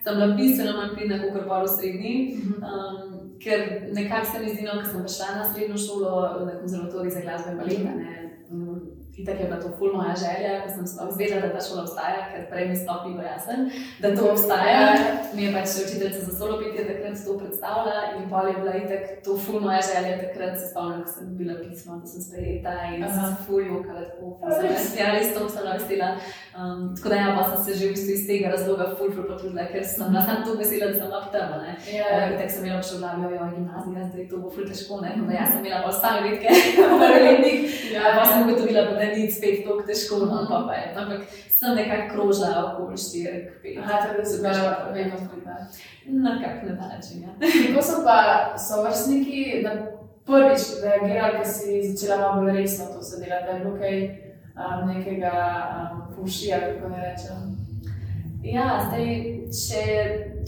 sem 0.04 0.16
bila 0.16 0.28
bistveno 0.36 0.78
manj 0.78 0.96
pridna 0.96 1.18
kot 1.24 1.48
pa 1.48 1.64
v 1.64 1.68
srednji. 1.68 2.16
Um, 2.62 3.22
ker 3.42 3.60
nekako 3.94 4.26
se 4.26 4.40
mi 4.40 4.54
zdi, 4.54 4.62
no, 4.68 4.78
ko 4.82 4.86
sem 4.92 5.04
prišla 5.06 5.36
na 5.38 5.54
srednjo 5.54 5.78
šolo, 5.78 6.46
na 6.46 6.60
konzervatorij 6.60 7.12
za 7.12 7.22
glasbo 7.26 7.52
in 7.52 7.58
balet, 7.58 9.01
Itak 9.22 9.40
je 9.40 9.46
bila 9.50 9.60
to 9.62 9.70
ful 9.78 9.94
moja 9.94 10.16
želja, 10.26 10.52
ko 10.64 10.70
sem 10.76 10.88
sploh 10.88 11.10
izvedela, 11.14 11.42
da 11.48 11.54
ta 11.54 11.62
šola 11.68 11.82
obstaja, 11.86 12.20
ker 12.32 12.46
prej 12.52 12.66
mi 12.70 12.76
sploh 12.82 13.02
ni 13.06 13.14
bilo 13.14 13.26
jasno, 13.28 13.54
da 14.02 14.16
to 14.16 14.24
obstaja. 14.32 14.82
Mi 15.36 15.44
je 15.46 15.54
pač 15.56 15.68
učiteljica 15.86 16.20
za 16.28 16.34
solo 16.40 16.58
petje 16.62 16.88
takrat 16.90 17.18
to 17.26 17.38
predstavila 17.40 17.98
in 18.18 18.30
pol 18.32 18.48
je 18.48 18.56
bila 18.62 18.74
itak 18.84 19.04
to 19.26 19.38
ful 19.38 19.60
moja 19.66 19.82
želja. 19.92 20.18
Takrat 20.24 20.60
se 20.60 20.66
spomnim, 20.72 21.04
ko 21.06 21.10
sem 21.12 21.24
dobila 21.30 21.56
pismo, 21.62 22.00
da 22.02 22.08
sem 22.08 22.22
sprejeta 22.28 22.74
in 22.96 23.04
sem 23.04 23.20
Aha. 23.20 23.28
se 23.30 23.44
ful 23.46 23.62
jokala 23.68 24.02
tako. 24.10 24.28
sem 24.56 24.70
Res? 24.70 24.86
Ja, 25.00 25.08
res 25.16 25.30
to 25.36 25.50
sem 25.50 25.64
vesela. 25.72 26.10
Um, 26.58 26.80
tako 26.96 27.10
da 27.10 27.16
ja, 27.16 27.30
pa 27.38 27.44
sem 27.50 27.60
se 27.66 27.80
že 27.80 27.86
v 27.88 27.94
bistvu 27.96 28.12
iz 28.18 28.24
tega 28.28 28.50
razloga 28.56 28.86
ful 28.98 29.12
ful 29.16 29.24
potrudila, 29.30 29.66
ker 29.72 29.84
sem 29.86 30.10
bila 30.12 30.24
samo 30.26 30.46
to 30.46 30.58
vesela, 30.62 30.86
da 30.92 30.96
sem 31.00 31.08
bila 31.08 31.22
v 31.26 31.30
tem, 31.36 31.50
ne. 31.64 31.72
Ja, 31.98 32.08
Uh, 32.12 32.34
tako 32.38 32.52
sem 32.54 32.66
imela 32.66 32.84
še 32.84 32.96
v 32.96 33.00
glavi, 33.02 33.36
jo, 33.36 33.46
gimnazija, 33.56 34.02
zdaj 34.12 34.26
to 34.32 34.38
bo 34.44 34.50
ful 34.56 34.66
težko, 34.68 35.00
ne. 35.04 35.10
Tako 35.16 35.28
da 35.30 35.34
jaz 35.40 35.50
sem 35.54 35.62
imela 35.66 35.80
pa 35.84 35.90
ostale 35.94 36.20
redke 36.26 36.48
prvi 37.02 37.20
letnik. 37.28 37.60
Ja, 37.94 38.02
pa 38.18 38.24
sem 38.30 38.44
ugotovila, 38.44 38.82
da 38.90 38.96
ni 39.16 39.32
spet 39.32 39.64
tako 39.64 39.82
težko, 39.88 40.20
no, 40.26 40.46
pa, 40.50 40.64
pa 40.68 40.74
je. 40.80 40.94
Ampak 40.96 41.22
sem 41.50 41.76
nekako 41.76 42.14
krožila 42.14 42.74
okoli 42.74 42.98
4-5. 42.98 43.80
Aha, 43.84 44.02
tako 44.02 44.18
da 44.18 44.26
si 44.26 44.38
bila 44.42 44.92
vedno 44.94 45.18
pridna. 45.32 45.58
Na 46.06 46.32
kak 46.42 46.64
način, 46.80 47.24
ja. 47.24 47.30
Kako 47.68 47.82
so 47.82 48.04
pa 48.06 48.20
sovrstniki 48.58 49.62
na 49.64 49.72
prvič 50.26 50.62
reagirali, 50.84 51.38
ko 51.38 51.46
si 51.46 51.84
začela 51.92 52.18
malo 52.22 52.42
bolj 52.42 52.58
resno 52.58 52.86
to 52.94 53.02
se 53.02 53.24
delati, 53.24 53.46
da 53.46 53.52
je 53.52 53.60
bilo 53.60 53.78
kaj 53.78 53.98
um, 54.56 54.88
nekega 54.90 55.34
um, 55.76 56.16
fušija, 56.16 56.60
kako 56.60 56.90
ne 56.90 57.00
rečem. 57.06 57.40
Ja, 58.44 58.68
zdaj, 58.88 59.08
če 59.54 59.82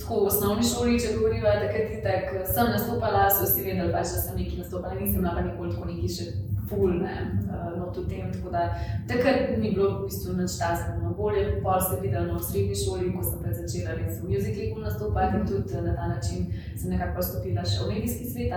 tako 0.00 0.24
v 0.24 0.30
osnovni 0.30 0.64
šoli, 0.66 0.98
če 0.98 1.12
govoriva, 1.14 1.52
takrat 1.62 1.92
je 1.94 2.00
tako, 2.02 2.40
sem 2.54 2.72
nastopala, 2.72 3.28
so 3.30 3.46
vsi 3.46 3.62
vedeli, 3.62 3.92
pač, 3.94 4.16
da 4.16 4.22
sem 4.24 4.40
nekaj 4.40 4.64
nastopala, 4.64 4.98
nisem 4.98 5.22
bila 5.22 5.34
pa 5.36 5.44
nikoli 5.46 5.74
tako 5.74 5.90
neki 5.90 6.10
še 6.16 6.26
ful, 6.70 6.96
ne, 7.04 7.14
uh, 7.46 7.73
v 8.02 8.08
tem. 8.08 8.32
Tako 8.32 8.50
da 8.50 8.62
takrat 9.08 9.58
ni 9.58 9.74
bilo 9.74 9.90
v 9.98 10.08
bistvu 10.08 10.36
nič 10.38 10.58
tasnega. 10.58 11.14
Bolje 11.16 11.62
pol 11.62 11.80
se 11.80 12.00
videl 12.02 12.34
v 12.34 12.42
srednji 12.42 12.76
šoli, 12.82 13.12
ko 13.14 13.22
sem 13.22 13.54
začela 13.60 13.94
res 13.98 14.20
v 14.20 14.32
muziklu 14.32 14.82
nastopati 14.82 15.36
in 15.36 15.46
tudi 15.46 15.82
na 15.82 15.94
ta 15.94 16.06
način 16.14 16.52
sem 16.76 16.90
nekako 16.90 17.22
stopila 17.22 17.64
še 17.64 17.84
v 17.84 17.88
medijski 17.92 18.24
svet. 18.30 18.52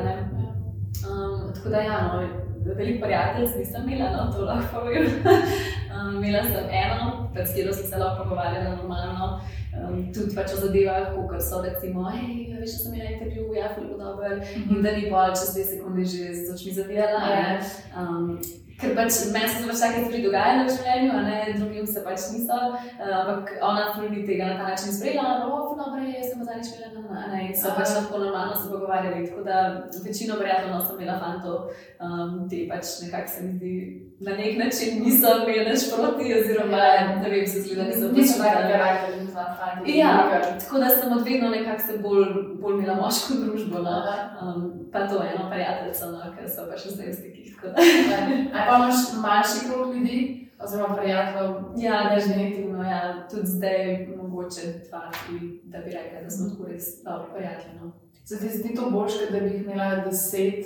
Um, 1.05 1.53
tako 1.53 1.69
da 1.69 1.77
ja, 1.77 1.97
no, 2.07 2.47
veliko 2.75 3.05
prijateljev 3.05 3.57
nisem 3.57 3.89
imela, 3.89 4.25
no, 4.25 4.31
to 4.31 4.45
lahko 4.45 4.79
povem. 4.79 5.05
um, 5.93 6.23
imela 6.23 6.43
sem 6.43 6.65
eno, 6.71 7.29
s 7.33 7.49
katero 7.49 7.73
sem 7.73 7.87
se 7.87 7.97
lahko 7.97 8.23
pogovarjala 8.23 8.75
normalno. 8.75 9.41
Um, 9.77 10.13
tudi 10.13 10.35
pač 10.35 10.53
o 10.53 10.61
zadevah, 10.61 11.13
kot 11.29 11.41
so 11.43 11.61
recimo, 11.61 12.09
hej, 12.09 12.53
veš, 12.59 12.71
da 12.71 12.77
sem 12.83 12.93
imela 12.93 13.11
intervju, 13.11 13.53
ja, 13.53 13.73
zelo 13.75 13.97
dober, 13.97 14.31
mm 14.37 14.63
-hmm. 14.63 14.77
in 14.77 14.83
da 14.83 14.91
ni 14.91 15.09
pa 15.11 15.27
čez 15.29 15.53
dve 15.53 15.63
sekunde 15.63 16.05
že 16.05 16.33
z 16.33 16.53
očmi 16.53 16.73
zavirala. 16.73 17.19
Yeah. 17.19 17.63
Um, 17.99 18.39
ker 18.77 18.93
pač 18.97 19.19
meni 19.33 19.49
se 19.49 19.65
pač 19.65 19.79
take 19.81 20.03
stvari 20.05 20.23
dogajajo 20.25 20.65
v 20.65 20.73
življenju, 20.75 21.11
a 21.17 21.21
ne 21.25 21.37
drugim 21.57 21.87
se 21.89 22.03
pač 22.05 22.27
niso. 22.33 22.59
Uh, 22.77 23.13
ampak 23.19 23.53
ona 23.69 23.87
tudi 23.95 24.25
tega 24.27 24.51
na 24.51 24.57
ta 24.59 24.69
način 24.71 24.93
sprejela, 24.93 25.37
no, 25.43 25.61
no, 25.77 25.89
prej 25.95 26.27
sem 26.27 26.43
zadnjič 26.45 26.73
imela 26.75 27.05
na 27.07 27.27
ne, 27.33 27.43
in 27.47 27.55
so 27.57 27.73
pač 27.77 27.95
lahko 27.97 28.21
normalno 28.21 28.57
se 28.57 28.69
pogovarjali. 28.71 29.25
Tako 29.29 29.45
da 29.47 29.61
večino 30.05 30.37
prijateljev 30.41 30.85
sem 30.89 31.01
imela 31.01 31.17
fantov, 31.23 31.71
um, 32.01 32.43
ti 32.49 32.67
pač 32.69 32.99
nekako 33.05 33.33
se 33.33 33.47
mi 33.47 33.55
zdi. 33.57 33.73
Na 34.19 34.31
nek 34.31 34.57
način 34.57 35.03
niso 35.05 35.27
imeli 35.37 35.65
več 35.69 35.83
proti, 35.93 36.31
oziroma 36.33 36.77
ne 37.21 37.29
vem, 37.29 37.43
se 37.47 37.59
zdi, 37.61 37.75
da 37.77 37.83
niso 37.85 38.07
bili 38.09 38.23
več 38.25 38.31
karakterni. 38.41 39.97
Ja, 39.97 40.13
tako 40.59 40.79
da 40.81 40.89
sem 40.89 41.11
od 41.13 41.21
vedno 41.25 41.49
nekako 41.49 41.83
se 41.87 41.97
bolj, 42.01 42.31
bolj 42.61 42.79
imela 42.79 42.95
moško 43.01 43.37
družbo. 43.43 43.83
No. 43.85 43.97
Um, 44.41 44.63
pa 44.91 45.03
to 45.07 45.19
eno 45.21 45.45
prijateljico, 45.51 46.09
no, 46.11 46.31
ker 46.33 46.49
so 46.49 46.65
pa 46.69 46.79
še 46.81 46.95
zdaj 46.95 47.11
v 47.11 47.13
stikih. 47.19 47.59
Ali 47.63 48.47
pa 48.53 48.79
imaš 48.79 49.03
manjši 49.21 49.61
krog 49.67 49.93
ljudi, 49.93 50.17
oziroma 50.65 50.95
prijateljev? 50.97 51.53
Ja, 51.83 51.99
definitivno. 52.15 52.81
Ja. 52.83 53.01
Tudi 53.31 53.51
zdaj 53.51 54.07
mogoče 54.15 54.71
dva, 54.87 55.03
tri, 55.13 55.51
da 55.63 55.83
bi 55.85 55.93
rekla, 55.93 56.23
da 56.23 56.33
smo 56.33 56.49
tako 56.55 56.71
res 56.71 56.87
dobri 57.03 57.35
prijatelji. 57.35 57.75
No. 57.83 57.91
Se 58.25 58.39
ti 58.41 58.49
zdi 58.57 58.73
to 58.75 58.89
boljše, 58.89 59.29
da 59.31 59.39
bi 59.45 59.53
jih 59.53 59.61
imela 59.61 60.01
deset, 60.07 60.65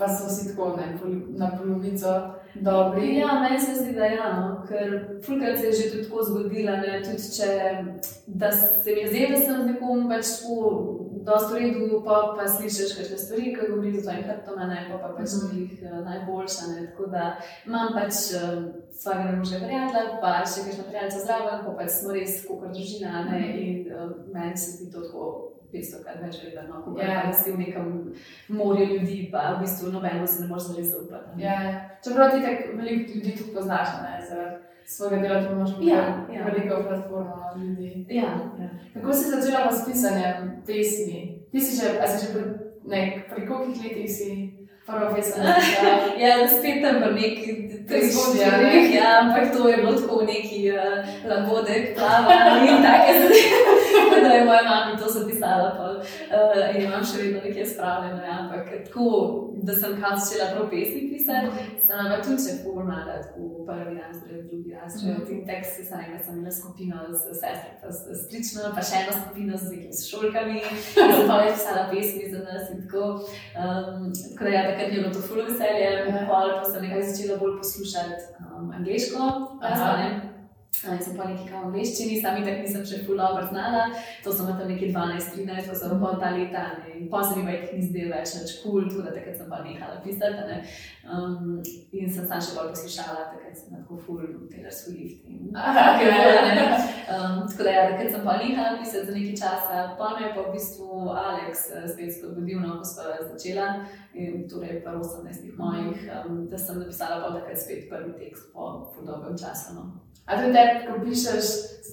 pa 0.00 0.08
so 0.08 0.32
si 0.32 0.48
tako 0.48 0.72
ne, 0.80 0.88
na 1.36 1.50
polovico 1.58 2.14
dobri? 2.54 3.16
Ja, 3.16 3.40
meni 3.40 3.60
se 3.60 3.74
zdi, 3.74 3.92
da 3.92 4.04
je 4.04 4.16
ja, 4.16 4.32
no, 4.40 4.66
ker 4.68 5.18
fulkrat 5.26 5.58
se 5.58 5.66
je 5.66 5.72
že 5.72 5.90
tudi 5.90 6.04
tako 6.08 6.22
zgodilo, 6.22 6.76
tudi 7.04 7.16
če 7.36 7.48
se 8.82 8.96
mi 8.96 9.08
zdelo, 9.08 9.30
da 9.30 9.40
sem 9.40 9.62
z 9.62 9.66
nekom 9.72 10.08
pač 10.08 10.36
tako 10.40 11.04
dosta 11.24 11.58
redu, 11.58 12.02
pa, 12.04 12.34
pa 12.36 12.48
slišiš 12.48 12.96
kakšne 12.96 13.18
stvari, 13.18 13.54
ki 13.54 13.70
govorijo 13.70 14.10
enkrat, 14.12 14.44
to 14.46 14.56
me 14.56 14.66
ne, 14.66 14.80
pa, 14.90 14.98
pa 14.98 15.08
pač 15.16 15.30
mm. 15.32 15.56
njih 15.56 15.72
uh, 15.82 16.04
najboljša. 16.04 16.66
Ne. 16.72 16.86
Tako 16.90 17.06
da 17.06 17.24
imam 17.66 17.94
pač 17.96 18.14
uh, 18.36 18.60
svojega 18.92 19.24
najboljšega 19.30 19.66
prijatelja, 19.66 20.20
pa 20.22 20.34
še 20.44 20.66
kakšna 20.66 20.84
prijateljica 20.90 21.24
zraven, 21.26 21.64
pa 21.66 21.76
pač 21.80 21.96
smo 21.98 22.16
res 22.18 22.38
kot 22.48 22.68
družina 22.68 23.24
ne, 23.30 23.40
mm. 23.40 23.58
in 23.64 23.92
uh, 23.92 24.16
meni 24.34 24.56
se 24.56 24.76
zdi 24.76 24.92
to 24.92 25.06
tako. 25.06 25.53
500 25.74 26.02
krat 26.04 26.20
več 26.22 26.40
vredno, 26.42 26.62
no, 26.70 26.82
kot 26.84 27.00
yeah. 27.00 27.16
Ja. 27.16 27.22
da 27.26 27.32
si 27.38 27.52
v 27.52 27.58
nekem 27.58 27.88
morju 28.48 28.86
ljudi, 28.92 29.18
pa 29.32 29.54
v 29.54 29.64
bistvu 29.64 29.92
nobeno 29.92 30.26
se 30.26 30.42
ne 30.42 30.48
moreš 30.48 30.70
zares 30.70 30.92
zaupati. 30.92 31.34
Yeah. 31.42 31.66
Ja. 31.66 31.88
Čeprav 32.04 32.30
ti 32.30 32.44
tako 32.46 32.76
veliko 32.78 33.18
ljudi 33.18 33.36
tudi 33.38 33.54
poznaš, 33.56 33.98
ne, 34.04 34.14
zaradi 34.28 34.62
svojega 34.86 35.22
dela, 35.22 35.40
da 35.40 35.50
imaš 35.50 35.70
ja, 35.80 36.26
ja. 36.34 36.44
veliko 36.44 36.82
platformo 36.88 37.52
ljudi. 37.56 38.06
Ja, 38.08 38.22
ja. 38.60 38.68
Kako 38.94 39.12
si 39.12 39.30
začela 39.30 39.72
s 39.72 39.86
pisanjem 39.86 40.62
pesmi? 40.66 41.20
Ti 41.50 41.60
si 41.60 41.80
že, 41.80 41.98
a 42.00 42.06
si 42.08 42.26
že 42.26 42.32
pri, 42.32 42.42
ne, 42.84 43.24
pri 43.34 43.46
kolikih 43.46 43.82
letih 43.82 44.10
si 44.10 44.30
prvo 44.86 45.14
pesem? 45.14 45.44
ja, 46.22 46.48
spet 46.48 46.82
tam 46.84 47.02
v 47.02 47.14
neki 47.14 47.64
zgodbi. 47.88 48.94
Ja, 48.96 49.20
ampak 49.20 49.52
to 49.52 49.68
je 49.68 49.76
bilo 49.76 49.92
tako 49.92 50.24
neki 50.24 50.70
uh, 50.70 51.04
labodek, 51.28 51.94
plava 51.96 52.34
in 52.68 52.82
take 52.82 53.12
zadeve. 53.20 54.22
da 54.24 54.28
je 54.28 54.44
moja 54.44 54.62
mama 54.62 54.98
to 54.98 55.10
zapisala 55.10 55.74
pa, 55.76 55.84
uh, 56.00 56.76
in 56.76 56.82
imam 56.82 57.04
še 57.04 57.22
vedno 57.22 57.40
nekaj 57.44 57.66
spravljeno. 57.66 58.22
Ja, 58.24 58.38
ampak 58.42 58.64
tako, 58.88 59.08
da 59.62 59.72
sem 59.74 60.00
kaj 60.00 60.16
začela 60.20 60.50
prav 60.52 60.70
pesmi 60.70 61.02
pisati, 61.12 61.48
sem 61.86 62.10
pa 62.10 62.18
tudi 62.24 62.40
še 62.44 62.54
formala, 62.64 63.18
tako 63.24 63.64
prvi 63.68 63.94
razred, 64.00 64.44
drugi 64.48 64.74
razred. 64.76 65.18
Mm. 65.18 65.32
In 65.34 65.44
teksti 65.48 65.84
sem 65.88 66.04
imela, 66.06 66.22
sem 66.24 66.38
imela 66.38 66.54
skupino 66.60 66.96
z 67.12 67.20
sestrami, 67.28 67.92
s 67.96 68.18
strično, 68.24 68.72
pa 68.76 68.84
še 68.84 69.02
eno 69.02 69.16
skupino 69.20 69.60
z 69.60 69.70
nekimi 69.72 70.00
šolkami, 70.10 70.60
ki 70.64 71.08
so 71.14 71.22
pa 71.28 71.40
več 71.42 71.56
pisala 71.58 71.86
pesmi 71.92 72.32
za 72.32 72.42
nas 72.48 72.72
in 72.74 72.84
tako. 72.84 73.04
Um, 73.60 74.10
tako 74.12 74.48
da 74.48 74.54
ja, 74.56 74.64
takrat 74.74 74.92
je 74.92 75.00
bilo 75.00 75.14
to 75.14 75.22
full 75.22 75.42
veselje, 75.46 75.86
ja. 75.86 76.26
pol 76.28 76.54
pa 76.58 76.64
sem 76.66 76.82
nekaj 76.82 77.02
začela 77.08 77.38
bolj 77.38 77.58
poslušati 77.62 78.22
um, 78.50 78.70
angliško. 78.78 79.32
In 80.84 80.98
sem 81.00 81.14
pa 81.16 81.24
nekaj 81.28 81.48
v 81.48 81.60
angliščini, 81.68 82.16
sami 82.20 82.42
tako 82.44 82.64
nisem 82.64 82.82
še 82.84 82.98
ful 83.06 83.16
dobro 83.16 83.44
znala. 83.48 83.86
To 84.24 84.32
sem 84.34 84.48
tam 84.50 84.68
nekaj 84.68 84.90
12-13, 84.92 85.70
ko 85.70 85.76
sem 85.78 86.02
pa 86.02 86.10
ta 86.20 86.32
leta. 86.34 86.64
Ne. 86.82 86.96
In 86.98 87.06
pa 87.12 87.22
se 87.24 87.38
mi 87.38 87.46
več 87.46 87.70
ni 87.72 87.86
zdelo 87.86 88.10
več 88.12 88.34
več 88.36 88.56
kul, 88.60 88.82
cool, 88.82 88.90
tudi 88.90 89.14
takrat 89.14 89.38
sem 89.38 89.48
pa 89.52 89.62
nehala 89.64 90.02
pisati. 90.04 90.58
Um, 91.04 91.62
in 91.94 92.10
sem 92.12 92.26
sam 92.28 92.42
še 92.42 92.56
bolj 92.58 92.74
poslušala, 92.74 93.30
takrat 93.32 93.56
sem 93.56 93.78
tako 93.78 94.00
ful, 94.04 94.26
Taylor 94.52 94.74
Swift. 94.74 95.24
In, 95.30 95.54
okay, 95.88 96.68
um, 97.14 97.44
tako 97.48 97.68
da 97.68 97.76
ja, 97.78 97.86
takrat 97.94 98.16
sem 98.18 98.28
pa 98.28 98.36
nehala 98.42 98.76
pisati 98.82 99.06
za 99.08 99.16
nekaj 99.16 99.36
časa. 99.40 99.84
Pa 100.00 100.12
me 100.18 100.26
je 100.26 100.34
pa 100.36 100.48
v 100.48 100.56
bistvu 100.58 101.04
Alex 101.14 101.68
eh, 101.70 101.88
spet 101.88 102.18
spodbudil, 102.18 102.60
no, 102.60 102.80
ko 102.82 102.90
sem 102.92 103.30
začela. 103.32 103.70
In 104.14 104.48
torej 104.48 104.84
pa 104.84 104.94
18 104.94 105.58
mojih, 105.58 105.98
um, 106.26 106.46
da 106.46 106.58
sem 106.58 106.78
napisala 106.78 107.18
pa 107.18 107.34
takrat 107.34 107.58
spet 107.58 107.88
prvi 107.90 108.12
tekst 108.18 108.52
po, 108.52 108.92
po 108.94 109.02
dolgem 109.02 109.38
času. 109.38 109.74
No. 109.74 109.82
A 110.26 110.38
to 110.38 110.52
te, 110.54 110.62
ko 110.86 111.00
pišeš, 111.02 111.46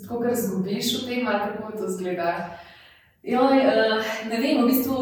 tako 0.04 0.22
kar 0.22 0.36
zgubiš 0.38 0.94
v 1.01 1.08
tem, 1.08 1.28
ali 1.28 1.40
kako 1.40 1.78
to 1.78 1.90
zgleda? 1.90 2.60
Joj, 3.24 3.66
uh, 3.66 4.06
ne 4.30 4.38
vem, 4.38 4.62
v 4.62 4.70
bistvu 4.70 4.98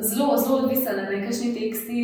zelo, 0.00 0.36
zelo 0.36 0.56
odvisno. 0.64 0.92
Nekajšni 1.10 1.54
teksti 1.54 2.00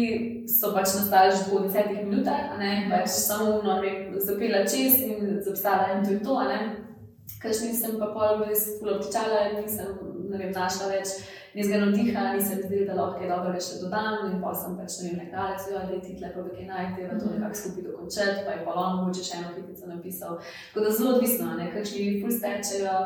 so 0.49 0.73
pač 0.75 0.95
nastali 0.95 1.33
že 1.33 1.49
po 1.50 1.61
desetih 1.64 2.05
minutah, 2.05 2.59
ne 2.59 2.88
pač 2.90 3.09
samo 3.09 3.62
no, 3.64 3.81
zapela 4.21 4.64
čez 4.69 5.00
in 5.00 5.40
zapisala 5.40 5.97
in 5.97 6.05
to 6.05 6.11
je 6.12 6.21
to. 6.21 6.35
Kajšni 7.43 7.73
sem 7.76 7.97
pa 8.00 8.12
pol 8.12 8.45
res 8.45 8.78
fulopčala 8.81 9.50
in 9.50 9.64
nisem 9.64 9.97
vem, 10.31 10.52
našla 10.52 10.93
več 10.93 11.16
nekaj 11.57 11.81
navdiha, 11.81 12.25
nisem 12.37 12.61
zdel, 12.65 12.83
da 12.89 12.97
lahko 12.99 13.21
kaj 13.21 13.31
dobrega 13.33 13.63
še 13.67 13.79
dodam. 13.83 14.19
In 14.29 14.43
pa 14.43 14.53
sem 14.55 14.77
pač 14.79 14.99
ne 15.01 15.09
vem, 15.09 15.19
nekaj 15.25 15.55
rekel, 15.55 15.79
da 15.79 15.95
je 15.95 16.01
ti 16.05 16.17
tle, 16.19 16.33
da 16.37 16.45
kaj 16.51 16.69
najti, 16.73 17.07
da 17.09 17.17
to 17.17 17.25
mhm. 17.25 17.35
nekako 17.37 17.61
skupaj 17.63 17.87
dokončati, 17.89 18.45
pa 18.47 18.57
je 18.57 18.65
pa 18.67 18.77
on 18.83 19.01
mogoče 19.01 19.25
še 19.29 19.41
eno 19.41 19.55
hitico 19.57 19.91
napisal. 19.93 20.39
Tako 20.69 20.85
da 20.85 20.95
zelo 20.99 21.17
odvisno, 21.17 21.57
nekakšni 21.63 22.07
full 22.21 22.39
stečejo. 22.39 22.99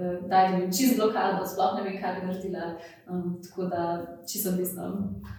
Eh, 0.00 0.18
da 0.28 0.40
je 0.40 0.60
jim 0.60 0.72
čist 0.72 0.96
blokado, 0.96 1.46
sploh 1.46 1.74
ne 1.76 1.82
vem, 1.82 1.96
kaj 2.02 2.20
bi 2.20 2.26
naredila. 2.26 2.66
Um, 3.10 3.40
tako 3.42 3.66
da 3.72 3.82
čisto 4.26 4.52
odvisno. 4.54 4.92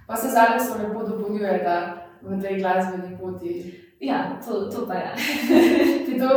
Pa 0.07 0.15
se 0.15 0.29
zdaj 0.29 0.59
so 0.59 0.77
lepo 0.77 1.03
dopolnjujete 1.07 1.77
v 2.21 2.41
tej 2.41 2.59
glasbeni 2.59 3.17
poti. 3.17 3.55
Ja, 4.01 4.39
to, 4.45 4.69
to 4.69 4.87
pa 4.87 4.93
je. 5.01 5.09
to, 6.19 6.29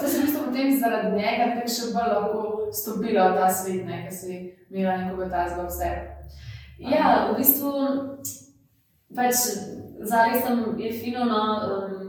to 0.00 0.08
sem 0.08 0.22
mislil 0.22 0.44
potem 0.44 0.80
zaradi 0.80 1.16
njega, 1.16 1.44
bi 1.54 1.70
še 1.70 1.92
bolj 1.94 2.08
lahko 2.10 2.40
stopila 2.74 3.28
v 3.30 3.36
ta 3.38 3.46
svet, 3.46 3.84
ne, 3.86 4.00
ker 4.02 4.14
si 4.16 4.38
imela 4.72 4.96
nekoga 5.04 5.28
tazga 5.30 5.68
vse. 5.68 5.90
Ja, 6.82 7.28
v 7.30 7.36
bistvu 7.38 7.70
pač 9.14 9.44
zares 10.02 10.42
sem 10.42 10.64
je 10.82 10.90
fino, 10.98 11.28
no, 11.30 11.42
um, 11.62 12.02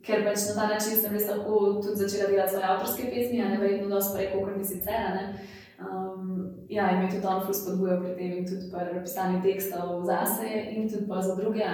ker 0.00 0.24
pač 0.24 0.48
na 0.48 0.56
ta 0.56 0.70
način 0.72 0.96
sem 0.96 1.12
res 1.12 1.28
lahko 1.28 1.82
tudi 1.84 2.00
začela 2.00 2.30
delati 2.32 2.56
svoje 2.56 2.70
avtorske 2.70 3.10
pesmi, 3.12 3.42
a 3.44 3.50
ne 3.52 3.60
verjetno 3.60 3.92
dosti 3.92 4.16
prej, 4.16 4.30
kot 4.32 4.56
bi 4.56 4.64
sicer. 4.64 5.20
Um, 5.80 6.54
ja, 6.68 6.90
in 6.90 7.02
me 7.02 7.10
tudi 7.10 7.26
on 7.26 7.42
fus 7.46 7.62
spodbujal 7.62 7.98
pri 8.02 8.14
tem 8.14 8.46
tudi 8.46 8.70
pri 8.70 9.00
pisanju 9.02 9.42
tekstov 9.42 10.04
zase 10.06 10.46
in 10.70 10.88
tudi 10.88 11.06
za 11.20 11.34
druge. 11.34 11.64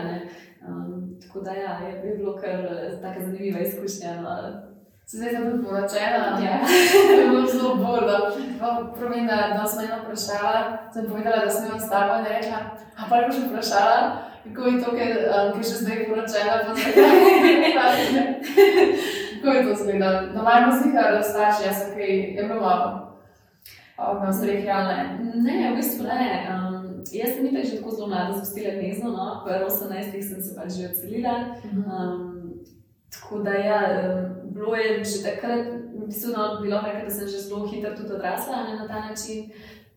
Um, 0.66 1.16
tako 1.22 1.40
da 1.40 1.52
ja, 1.52 1.78
je, 1.84 2.08
je 2.08 2.16
bilo 2.16 2.36
kar 2.36 2.68
tako 3.02 3.20
zanimiva 3.20 3.60
izkušnja. 3.60 4.20
No. 4.22 4.30
Zdaj 5.06 5.30
sem 5.30 5.50
tudi 5.50 5.64
poročena. 5.64 6.38
Ja. 6.44 6.58
to 7.06 7.20
je 7.20 7.28
bilo 7.28 7.46
zelo 7.46 7.74
bordo. 7.74 8.18
Pravim, 8.98 9.26
da, 9.26 9.36
da 9.56 9.66
sem 9.66 9.84
eno 9.84 10.02
vprašala, 10.04 10.78
sem 10.94 11.06
povedala, 11.08 11.44
da 11.44 11.50
sem 11.50 11.68
jo 11.68 11.76
ostala 11.76 12.18
in 12.18 12.24
rekla, 12.24 12.58
a 12.96 13.08
pa 13.08 13.16
je 13.16 13.32
še 13.32 13.46
vprašala, 13.48 13.98
kako 14.44 14.68
je 14.68 14.82
to, 14.84 14.90
ker 14.96 15.12
um, 15.28 15.62
še 15.62 15.76
zdaj 15.82 16.06
poročena, 16.08 16.60
pa 16.66 16.76
se 16.76 16.92
kaj. 16.94 17.14
Kako 19.40 19.56
je 19.56 19.66
to 19.66 19.74
zgleda? 19.82 20.20
Normalno 20.34 20.72
si 20.72 20.88
jih 20.88 20.94
razstaši, 20.94 21.66
jaz 21.66 21.78
sem 21.78 21.94
kaj, 21.96 22.10
je 22.36 22.42
bilo 22.44 22.60
malo. 22.60 23.09
Odnos 24.00 24.42
regionalne. 24.42 25.18
Ne, 25.34 25.72
v 25.72 25.76
bistvu 25.76 26.06
ne. 26.08 26.48
Um, 26.48 27.02
jaz 27.12 27.34
sem 27.34 27.44
nekaj 27.44 27.64
že 27.64 27.76
tako 27.80 27.90
zelo 27.96 28.08
mlada, 28.08 28.32
zapustila 28.32 28.72
gnezdo, 28.78 29.12
no, 29.12 29.26
po 29.44 29.50
18 29.50 30.22
sem 30.24 30.40
se 30.40 30.54
pač 30.56 30.72
že 30.72 30.88
odselila. 30.88 31.34
Um, 31.68 32.64
tako 33.12 33.42
da 33.44 33.52
ja, 33.60 33.80
bilo 34.44 34.76
je 34.76 35.04
že 35.04 35.22
takrat, 35.22 35.66
v 35.92 36.06
bistvu, 36.08 36.32
no, 36.32 36.60
bilo 36.62 36.80
je, 36.86 37.04
da 37.04 37.10
sem 37.10 37.28
že 37.28 37.44
zelo 37.44 37.68
hitro 37.68 37.92
tudi 37.96 38.12
odrasla 38.16 38.64
ne, 38.68 38.78
na 38.80 38.88
ta 38.88 39.04
način. 39.08 39.52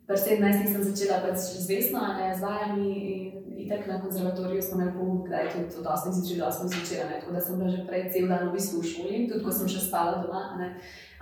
Pri 0.08 0.18
17 0.20 0.68
sem 0.68 0.84
začela 0.84 1.24
pač 1.24 1.40
z 1.40 1.64
vesno, 1.70 2.04
ne 2.20 2.36
z 2.36 2.44
vajami 2.44 2.92
in, 2.92 3.33
itek 3.64 3.88
na 3.88 4.02
konzervatoriju 4.02 4.62
smo 4.62 4.82
imeli 4.82 4.98
pouk, 4.98 5.28
kdaj 5.28 5.50
tudi 5.54 5.80
od 5.80 5.86
8 5.86 6.12
zvečer 6.12 6.38
do 6.40 6.46
8 6.46 6.72
zvečer, 6.74 7.08
tako 7.20 7.34
da 7.34 7.42
sem 7.42 7.58
bila 7.60 7.70
že 7.70 7.88
prej 7.88 8.04
cel 8.14 8.28
dan 8.28 8.50
v 8.50 8.54
bistvu 8.54 8.82
v 8.82 8.92
šoli, 8.92 9.28
tudi 9.30 9.44
ko 9.46 9.52
sem 9.52 9.68
še 9.74 9.88
spala 9.88 10.22
doma. 10.24 10.44
Ne? 10.60 10.70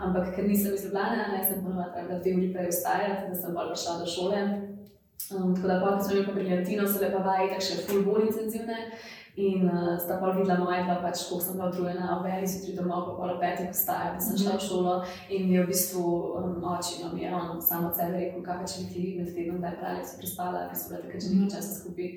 Ampak 0.02 0.36
ker 0.36 0.48
nisem 0.50 0.74
iz 0.74 0.86
Ljubljana, 0.86 1.30
ne 1.34 1.42
sem 1.46 1.64
ponovila 1.64 1.94
trebala 1.94 2.20
dve 2.20 2.36
uri 2.38 2.54
prej 2.54 2.70
vstajati, 2.74 3.30
da 3.30 3.36
sem 3.42 3.56
bolj 3.56 3.74
prišla 3.74 3.98
do 4.02 4.08
šole. 4.16 4.40
Um, 5.32 5.56
tako 5.56 5.68
da, 5.68 5.80
ko 5.80 5.90
sem 6.04 6.18
imela 6.18 6.34
briljantino, 6.34 6.88
so 6.88 7.02
lepa 7.04 7.22
vaje, 7.24 7.52
tako 7.52 7.66
še 7.68 7.82
full 7.86 8.06
bolj 8.08 8.30
intenzivne. 8.32 8.78
In 9.36 9.64
uh, 9.64 10.00
sta 10.00 10.18
pa 10.20 10.30
videla 10.36 10.60
moja 10.60 10.84
dva, 10.84 10.98
pač, 11.00 11.24
ko 11.30 11.40
sem 11.40 11.56
bila 11.56 11.70
utrujena, 11.72 12.10
ob 12.18 12.26
eni 12.28 12.48
zjutraj 12.52 12.76
domov, 12.82 13.06
pa 13.06 13.14
pol 13.16 13.38
petih 13.40 13.70
vstaja, 13.72 14.10
da 14.18 14.20
sem 14.20 14.36
šla 14.36 14.58
v 14.58 14.66
šolo 14.66 14.96
in 15.32 15.48
mi 15.48 15.56
je 15.56 15.64
v 15.64 15.70
bistvu 15.72 16.04
um, 16.36 16.58
oči, 16.74 17.00
no 17.00 17.14
mi 17.14 17.24
je 17.24 17.32
on 17.32 17.62
samo 17.64 17.88
od 17.88 17.96
sebe 17.96 18.20
rekel, 18.20 18.44
kaj 18.44 18.68
če 18.68 18.84
bi 18.84 18.88
ti 18.92 19.06
med 19.16 19.32
tednom 19.32 19.64
daj 19.64 19.78
pravi, 19.80 20.04
so 20.04 20.20
prespala, 20.20 20.68
ker 20.68 20.76
so 20.76 20.92
bile 20.92 21.04
takrat 21.06 21.24
že 21.24 21.32
nekaj 21.32 21.54
časa 21.56 21.80
skupaj. 21.80 22.12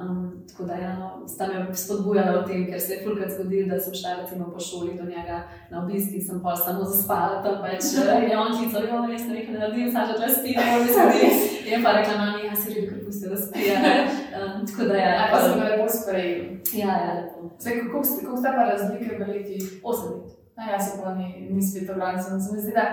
Um, 0.00 0.46
tako 0.46 0.64
da 0.70 0.74
ja, 0.78 0.92
no, 0.94 1.26
sta 1.26 1.50
me 1.50 1.66
spodbujala 1.74 2.38
v 2.38 2.46
tem, 2.46 2.62
ker 2.70 2.78
se 2.78 2.94
je 2.94 3.02
fulkrat 3.02 3.34
zgodilo, 3.34 3.66
da 3.74 3.80
sem 3.82 3.94
šla 3.98 4.20
recimo 4.22 4.46
po 4.54 4.62
šoli 4.62 4.94
do 4.94 5.10
njega 5.10 5.42
na 5.70 5.82
obisk 5.82 6.14
in 6.14 6.22
sem 6.22 6.38
pa 6.38 6.54
samo 6.56 6.86
zaspala 6.86 7.42
tam 7.42 7.58
več. 7.66 7.90
In 7.98 8.30
on 8.38 8.54
klical, 8.54 8.86
jo, 8.86 9.02
jaz 9.10 9.26
sem 9.26 9.34
rekel, 9.34 9.58
da 9.58 9.66
naredim, 9.66 9.90
saj 9.90 10.12
že 10.12 10.20
tle 10.22 10.30
spim, 10.38 10.54
ne 10.54 10.70
morem 10.70 10.94
se 10.94 11.50
In 11.70 11.82
pa 11.82 11.98
rekla, 11.98 12.14
mami, 12.18 12.46
jaz 12.46 12.62
si 12.64 12.78
rekel, 12.78 13.02
pusti, 13.04 13.28
da 13.34 13.36
spija. 13.36 13.76
Um, 14.40 14.66
tako 14.66 14.82
da 14.84 14.94
ja. 14.96 15.28
Pa 15.32 15.40
sem 15.42 15.60
ga 15.60 15.64
lepo 15.66 15.88
sprejel. 15.88 16.40
Ja, 16.72 16.88
ja, 16.96 17.14
lepo. 17.14 17.50
Zdaj, 17.58 17.80
kako 17.80 17.98
kako 18.24 18.36
ste 18.36 18.48
pa 18.48 18.62
razlike 18.64 19.16
v 19.16 19.28
letih? 19.28 19.80
Osem 19.84 20.10
let. 20.12 20.30
Ja, 20.58 20.72
jaz 20.72 20.84
se 20.86 21.02
pa 21.02 21.14
ni, 21.14 21.48
ni 21.50 21.62
spet 21.62 21.90
organiziran. 21.90 22.40
Se 22.40 22.52
mi 22.52 22.60
zdi, 22.60 22.72
da 22.72 22.84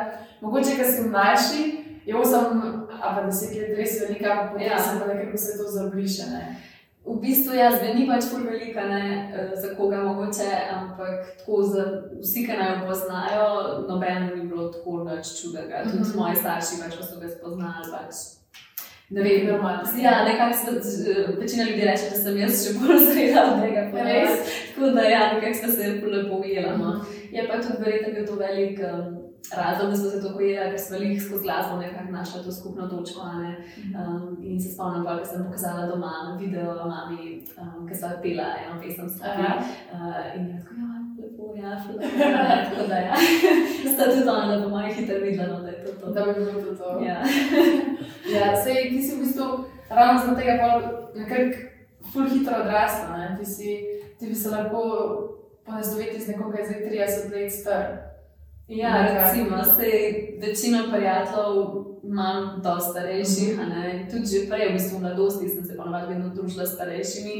mogoče, 0.42 0.76
ker 0.76 0.86
si 0.86 1.02
mlajši, 1.04 1.64
je 2.06 2.16
osem, 2.16 2.62
a 3.04 3.16
pa 3.16 3.22
deset 3.22 3.52
let 3.52 3.78
res 3.78 4.02
velika, 4.02 4.36
pa 4.36 4.44
potem 4.52 4.68
Ja. 4.68 4.80
se 4.80 5.00
pa 5.00 5.14
nekako 5.14 5.38
se 5.38 5.58
to 5.58 5.64
zabriše, 5.70 6.24
ne? 6.32 6.56
V 7.08 7.20
bistvu 7.22 7.56
jaz 7.56 7.74
zveni 7.80 8.08
pač 8.08 8.24
ful 8.28 8.44
velika, 8.44 8.84
ne, 8.84 9.04
eh, 9.32 9.56
za 9.56 9.76
koga 9.76 9.98
mogoče, 10.04 10.48
ampak 10.76 11.10
tako 11.40 11.64
za 11.64 11.84
vsi, 12.22 12.46
ki 12.46 12.52
naj 12.58 12.72
jo 12.74 12.88
poznajo, 12.88 13.46
nobeno 13.88 14.36
ni 14.36 14.48
bilo 14.48 14.68
tako 14.70 15.04
nič 15.04 15.42
čudega. 15.42 15.84
Tudi 15.84 16.00
Mhm. 16.04 16.18
moji 16.20 16.36
starši 16.36 16.74
pač, 16.84 16.94
so 17.10 17.20
ga 17.20 17.28
spoznali. 17.30 17.92
Pač, 17.92 18.16
ne 19.10 19.22
vem, 19.22 19.48
Normalno. 19.48 19.82
Ja, 20.02 20.24
nekako 20.26 20.54
se- 20.56 20.82
z- 20.82 21.08
večina 21.40 21.64
ljudi 21.64 21.82
reče, 21.82 22.06
da 22.10 22.18
sem 22.18 22.38
jaz 22.38 22.54
še 22.64 22.74
bolj 22.80 22.98
zrela 23.08 23.42
od 23.46 23.62
tega. 23.62 23.80
Ja, 23.80 23.92
ponovno. 23.92 24.12
res? 24.12 24.34
Tako 24.70 24.90
da 24.90 25.02
ja, 25.04 25.34
nekako 25.34 25.54
smo 25.56 25.68
se 25.70 26.00
ful 26.00 26.12
lepo 26.12 26.36
ujela. 26.38 26.78
No. 26.78 26.90
Mhm. 26.90 27.02
Je 27.32 27.48
pa 27.48 27.56
tudi 27.56 27.78
verjetno 27.80 28.14
bil 28.14 28.26
to 28.26 28.36
velik 28.36 28.80
um, 28.82 29.06
razlog, 29.54 29.90
da 29.92 29.98
smo 29.98 30.10
se 30.10 30.22
tako 30.22 30.38
ujeli, 30.38 30.70
ker 30.72 30.80
smo 30.80 30.98
jih 30.98 31.24
skozi 31.24 31.44
glasbo 31.44 31.78
nekako 31.78 32.12
našli 32.12 32.44
to 32.44 32.52
skupno 32.52 32.88
točko. 32.88 33.22
Ne? 33.36 33.52
Um, 33.94 34.38
in 34.44 34.60
se 34.62 34.70
spomnim, 34.72 35.04
ko 35.06 35.26
sem 35.26 35.46
pokazala 35.46 35.86
doma 35.86 36.12
video 36.40 36.66
mami, 36.86 37.22
um, 37.58 37.88
ki 37.88 37.96
so 37.96 38.08
pela 38.22 38.48
eno 38.62 38.82
pesem 38.82 39.10
skupaj. 39.10 39.32
Aha. 39.38 39.54
Uh, 39.94 39.98
in 40.36 40.48
je 40.48 40.56
tako, 40.60 40.74
ja, 40.76 40.88
lepo, 40.88 40.94
ja, 40.94 41.06
ful, 41.16 41.24
lepo, 41.24 41.47
ja, 41.58 41.84
tako 42.66 42.88
da 42.88 42.96
ja. 42.96 43.16
Sta 43.94 44.04
tudi 44.06 44.30
ona, 44.30 44.46
da 44.48 44.60
bo 44.60 44.70
moj 44.70 44.94
hitro 44.94 45.16
videla, 45.20 45.48
no, 45.48 45.62
da 45.62 45.70
je 45.70 45.86
to 45.86 45.92
to. 45.92 46.12
Da 46.12 46.26
bi 46.26 46.34
bilo 46.34 46.52
to 46.54 46.76
to. 46.76 46.90
Ja. 47.06 47.18
Ja, 48.34 48.64
sej 48.64 48.90
ti 48.90 49.04
si 49.04 49.16
v 49.16 49.20
bistvu 49.20 49.46
ravno 49.90 50.22
zaradi 50.22 50.42
tega 50.42 50.56
pol 50.62 50.82
nekako 51.16 51.58
ful 52.14 52.30
hitro 52.30 52.54
odrasla, 52.62 53.18
ne? 53.18 53.38
Ti, 53.40 53.46
si, 53.46 53.70
ti 54.20 54.28
bi 54.28 54.36
se 54.36 54.50
lahko 54.50 54.82
ponestoviti 55.66 56.22
z 56.22 56.28
nekom, 56.28 56.52
ki 56.52 56.60
je 56.60 56.66
zdaj 56.66 56.82
30 56.90 57.32
let 57.34 57.52
star. 57.52 57.84
Ja, 58.68 59.02
Nekako. 59.04 59.16
recimo, 59.24 59.64
sej 59.64 59.94
večino 60.42 60.80
prijateljev 60.92 61.58
imam 62.08 62.62
dosti 62.64 62.92
starejših, 62.92 63.60
a 63.62 63.66
ne. 63.66 64.08
Tudi 64.12 64.26
že 64.26 64.48
prej, 64.50 64.70
v 64.70 64.74
bistvu 64.74 64.98
v 64.98 65.02
mladosti, 65.02 65.50
sem 65.50 65.64
se 65.66 65.78
ponovadi 65.78 66.14
vedno 66.14 66.30
družila 66.36 66.66
s 66.66 66.74
starejšimi. 66.76 67.36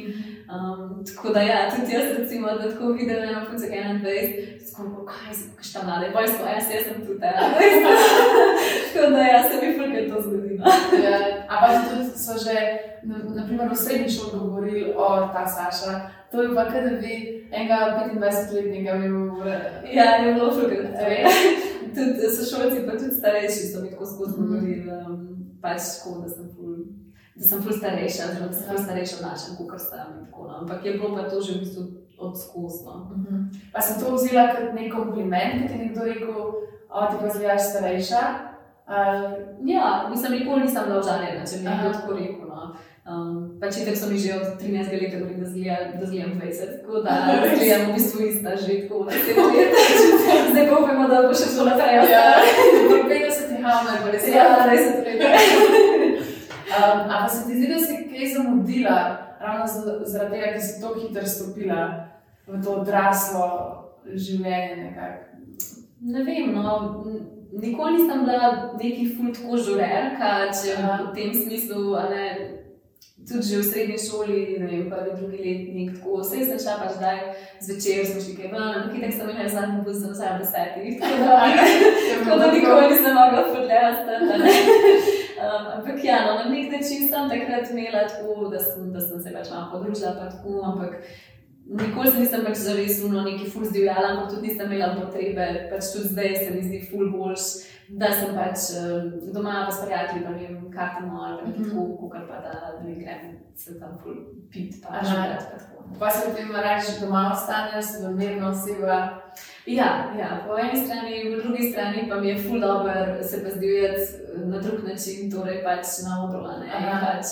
Um, 0.48 1.04
tako 1.08 1.34
da, 1.34 1.42
ja, 1.42 1.60
tudi 1.72 1.94
jaz, 1.94 2.08
recimo, 2.18 2.48
da 2.48 2.72
tako 2.72 2.92
vidim 2.94 3.10
eno 3.10 3.46
punce, 3.50 3.68
ki 3.70 3.76
je 3.76 3.84
21, 3.84 4.68
skoraj 4.70 4.92
kaj 5.08 5.34
se 5.36 5.46
kaj 5.56 5.64
šta 5.64 5.80
mlade, 5.86 6.10
boj 6.14 6.28
smo, 6.28 6.46
jaz, 6.46 6.66
jaz 6.76 6.84
sem 6.88 7.06
tudi 7.06 7.20
ta. 7.20 7.32
tako 8.94 9.08
da, 9.12 9.20
ja, 9.20 9.40
se 9.44 9.56
mi 9.62 9.78
fulkaj 9.78 10.10
to 10.10 10.22
zgodi. 10.22 10.60
no. 10.60 10.66
Ja, 11.04 11.18
ampak 11.48 11.90
tudi 11.90 12.06
so 12.18 12.34
že, 12.46 12.56
na- 13.04 13.24
naprimer, 13.36 13.68
v 13.72 13.76
srednji 13.76 14.10
šoli 14.10 14.40
govorili 14.40 14.94
o 14.98 15.08
ta 15.34 15.44
Saša. 15.48 15.94
To 16.32 16.42
je 16.42 16.56
pa, 16.56 16.66
kaj 16.66 16.82
da 16.82 16.90
bi 17.02 17.14
enega 17.52 17.78
25-letnika 18.20 18.96
imel 18.96 19.32
v 19.40 19.48
Ja, 19.96 20.04
je 20.20 20.34
bilo 20.34 20.52
fulkaj. 20.52 21.24
Tudi 21.96 22.30
sošolci, 22.38 22.86
pa 22.86 22.98
tudi 22.98 23.16
starejši 23.16 23.68
so 23.72 23.82
mi 23.82 23.92
tako 23.92 24.06
skozi 24.06 24.34
govorili, 24.38 24.92
um, 24.92 25.22
pač 25.62 25.82
tako, 25.98 26.22
da 26.22 26.30
sem 26.30 26.50
ful. 26.56 26.76
Da 27.38 27.44
sem 27.46 27.62
ful 27.62 27.74
starejša, 27.74 28.24
da 28.34 28.50
sem 28.54 28.66
ful 28.70 28.84
starejša 28.84 29.16
od 29.20 29.26
našem, 29.30 29.58
kot 29.70 29.82
sta 29.82 30.08
mi 30.10 30.26
tako. 30.26 30.48
No. 30.48 30.54
Ampak 30.62 30.86
je 30.86 30.98
bilo 30.98 31.16
pa 31.16 31.30
to 31.30 31.42
že 31.42 31.54
v 31.54 31.60
bistvu 31.60 31.84
odskusno. 32.18 32.94
Mhm. 33.14 33.44
Pa 33.74 33.82
sem 33.82 34.02
to 34.02 34.16
vzela 34.16 34.50
kot 34.56 34.74
nek 34.74 34.94
kompliment, 34.94 35.62
ki 35.62 35.68
ti 35.68 35.74
je 35.74 35.84
nekdo 35.86 36.02
rekel, 36.04 36.42
o 36.90 37.08
ti 37.12 37.16
pa 37.22 37.28
zgledaš 37.30 37.64
starejša. 37.72 38.22
Uh, 38.88 39.48
Ja, 39.68 40.08
mislim, 40.10 40.32
nikoli 40.32 40.62
nisem 40.62 40.84
užaljena, 41.00 41.46
če 41.46 41.58
mi 41.60 41.66
je 41.66 41.78
kdo 41.82 41.90
tako 41.94 42.14
rekel. 42.14 42.47
Um, 43.08 43.56
pač 43.62 43.78
itek 43.80 43.96
so 43.96 44.10
mi 44.12 44.20
že 44.20 44.36
od 44.36 44.60
13 44.60 44.92
let 44.92 45.14
govorili, 45.16 45.40
da 45.40 45.50
zgledam, 45.50 46.00
da 46.00 46.06
zgledam 46.06 46.32
20, 46.44 46.82
tako 46.82 47.00
da 47.00 47.14
zgledam 47.56 47.88
v 47.88 47.94
bistvu 47.94 48.26
ista 48.28 48.56
že 48.56 48.82
tako 48.82 49.04
da 49.04 49.12
se 49.12 49.32
let. 49.32 49.72
Zdaj 50.52 50.68
pa 50.70 50.80
upamo, 50.80 51.08
da 51.08 51.22
bo 51.28 51.32
še 51.34 51.48
šlo 51.54 51.66
naprej. 51.70 51.96
ja, 52.12 52.26
pri 52.92 53.00
50 53.08 53.64
hamler, 53.64 53.98
pa 54.04 54.12
res 54.12 54.28
Ja, 54.28 54.48
res 54.68 54.84
je 54.90 54.94
treba. 55.04 55.30
Um, 56.68 57.00
a 57.08 57.16
pa 57.24 57.30
se 57.30 57.48
ti 57.48 57.56
zdi, 57.56 57.72
da 57.72 57.80
si 57.80 57.96
kaj 58.12 58.28
zamudila, 58.36 58.98
ravno 59.40 59.64
zaradi 60.04 60.32
tega, 60.36 60.52
ker 60.52 60.62
si 60.62 60.82
tako 60.82 61.00
hitro 61.00 61.26
stopila 61.26 61.82
v 62.48 62.60
to 62.64 62.76
odraslo 62.82 63.48
življenje? 64.04 64.76
Nekako? 64.84 65.24
Ne 66.12 66.28
vem, 66.28 66.52
no, 66.52 66.76
nikoli 67.56 67.98
nisem 67.98 68.28
bila 68.28 68.76
neki 68.76 69.08
ful 69.16 69.32
tako 69.32 69.64
žurerka, 69.64 70.52
če 70.52 70.76
v 70.84 71.12
tem 71.16 71.32
smislu, 71.34 71.96
ne, 72.12 72.57
tudi 73.28 73.48
že 73.48 73.60
v 73.60 73.68
srednji 73.70 73.98
šoli, 74.00 74.40
ne 74.60 74.68
vem, 74.72 74.90
prvi, 74.90 75.12
drugi 75.20 75.38
letnik, 75.46 75.90
tako 75.98 76.22
vse 76.22 76.46
sem 76.48 76.60
šla 76.64 76.76
pač 76.82 76.94
zdaj 76.98 77.20
zvečer, 77.66 78.06
smo 78.08 78.24
šli 78.24 78.36
kaj 78.38 78.52
ven, 78.54 78.64
ampak 78.64 78.98
itek 78.98 79.14
sem 79.14 79.30
imela 79.30 79.54
zadnji 79.56 79.86
bus, 79.86 80.00
sem 80.02 80.14
vsaj 80.16 80.32
ob 80.34 80.40
desetih, 80.44 80.94
tako 81.02 81.18
da, 81.24 81.38
tako 82.12 82.40
da 82.40 82.52
nikoli 82.56 82.92
nisem 82.92 83.14
mogla 83.22 83.48
furljati. 83.52 84.04
Um, 85.38 85.66
ampak 85.70 86.04
ja, 86.04 86.16
no, 86.26 86.32
na 86.40 86.50
nek 86.50 86.72
način 86.72 87.04
sem 87.06 87.28
takrat 87.30 87.70
imela 87.70 88.08
tako, 88.10 88.48
da 88.50 88.58
sem, 88.60 88.88
da 88.94 89.02
sem 89.06 89.22
se 89.22 89.34
pač 89.34 89.52
malo 89.54 89.68
podružila, 89.72 90.16
pa 90.18 90.30
tako, 90.34 90.64
ampak 90.66 90.96
Nikoli 91.68 92.12
se 92.12 92.20
nisem 92.20 92.46
pač 92.46 92.62
zares 92.64 93.02
uno 93.04 93.22
neki 93.26 93.50
ful 93.52 93.66
zdivjala, 93.68 94.14
ampak 94.14 94.30
tudi 94.32 94.48
nisem 94.48 94.72
imela 94.72 94.94
potrebe, 94.96 95.48
pač 95.72 95.90
tudi 95.94 96.14
zdaj 96.14 96.36
se 96.40 96.54
mi 96.54 96.62
zdi 96.64 96.80
ful 96.88 97.10
boljš, 97.12 97.48
da 97.90 98.08
sem 98.12 98.36
pač 98.36 98.60
um, 98.74 99.34
doma 99.34 99.64
pa 99.66 99.72
s 99.72 99.82
prijatelji, 99.82 100.24
pa 100.24 100.30
ne 100.30 100.38
vem, 100.38 100.72
kartamo 100.72 101.22
ali 101.22 101.38
pa 101.38 101.44
Mhm. 101.44 101.52
nekaj 101.52 101.70
tako, 101.70 101.98
kakor 101.98 102.28
pa 102.28 102.36
da 102.36 102.54
ne 102.84 102.96
grem 102.96 103.24
se 103.56 103.80
tam 103.80 103.98
pit, 104.52 104.76
pa 104.84 104.90
Aha. 104.90 105.06
živeti 105.06 105.46
pa 106.00 106.10
se 106.10 106.30
potem 106.30 106.52
reči, 106.54 107.00
doma 107.02 107.32
ostaneš, 107.34 107.86
si 107.86 108.08
mirna 108.10 108.50
oseba. 108.50 108.98
Ja, 109.66 109.86
ja, 110.20 110.44
po 110.48 110.58
eni 110.58 110.86
strani, 110.86 111.36
po 111.36 111.42
drugi 111.44 111.72
strani 111.72 112.10
pa 112.10 112.16
mi 112.16 112.28
je 112.30 112.38
ful 112.40 112.60
dobro 112.60 112.94
se 113.24 113.44
pa 113.44 113.50
zdivjati 113.50 114.02
na 114.46 114.60
drug 114.60 114.84
način, 114.84 115.32
torej 115.32 115.64
pač 115.64 115.86
na 116.04 116.26
odru, 116.26 116.40
a 116.46 116.60
ne, 116.60 116.66
in 116.66 116.86
Aha. 116.88 117.00
pač 117.08 117.26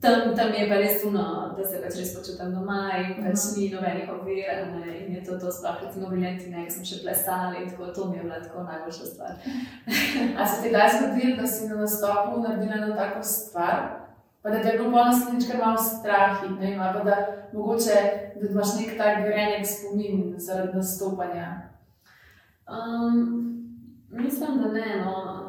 Tam, 0.00 0.34
tam 0.36 0.50
je 0.50 0.68
pa 0.68 0.74
res 0.74 1.02
puno, 1.02 1.22
da 1.56 1.64
se 1.64 1.78
pač 1.82 1.94
res 1.98 2.14
počutim 2.16 2.50
doma 2.50 2.90
in 2.98 3.14
pač 3.16 3.38
Mhm. 3.38 3.52
ni 3.56 3.70
nobenih 3.70 4.08
ovir. 4.10 4.48
ne, 4.74 4.98
In 4.98 5.14
je 5.14 5.24
to, 5.24 5.38
to 5.38 5.52
sploh 5.52 5.82
recimo 5.82 6.08
Viljentine, 6.08 6.64
ki 6.64 6.70
sem 6.70 6.84
še 6.84 7.02
plesala 7.02 7.54
in 7.56 7.70
tako, 7.70 7.86
to 7.86 8.08
mi 8.08 8.16
je 8.16 8.22
bila 8.22 8.40
tako 8.40 8.62
najboljša 8.62 9.06
stvar. 9.06 9.32
A 10.38 10.46
se 10.46 10.62
ti 10.62 10.68
kdaj 10.68 10.88
zgodi, 10.90 11.36
da 11.36 11.46
si 11.46 11.68
na 11.68 11.76
nastopu 11.76 12.40
naredila 12.40 12.74
eno 12.76 12.96
tako 12.96 13.22
stvar, 13.22 13.78
pa 14.42 14.50
da 14.50 14.62
te 14.62 14.68
je 14.68 14.78
bilo 14.78 14.90
po 14.90 14.96
naslednjič 14.98 15.50
kar 15.50 15.60
malo 15.60 15.78
strah 15.78 16.44
in 16.46 16.54
ne 16.54 16.66
vem, 16.66 16.78
pa 16.94 17.00
da 17.00 17.16
mogoče 17.52 17.96
da 18.36 18.48
imaš 18.48 18.70
nek 18.80 18.98
tak 18.98 19.22
grenek 19.22 19.66
spomin 19.66 20.34
zaradi 20.38 20.76
nastopanja. 20.76 21.48
Um, 22.66 23.16
mislim, 24.10 24.58
da 24.62 24.68
ne. 24.68 25.04
No. 25.04 25.41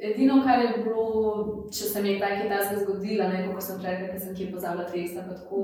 Edino, 0.00 0.42
kar 0.44 0.60
je 0.62 0.84
bilo, 0.84 1.64
če 1.74 1.84
se 1.84 2.02
mi 2.02 2.12
je 2.12 2.18
kaj 2.20 2.36
takega 2.36 2.82
zgodilo, 2.84 3.24
ne 3.28 3.40
kot 3.48 3.64
sem 3.66 3.80
rekla, 3.82 4.12
ker 4.12 4.20
sem 4.22 4.36
kje 4.36 4.46
pozabila 4.52 4.84
teksta, 4.86 5.24
pa 5.26 5.34
tako, 5.34 5.62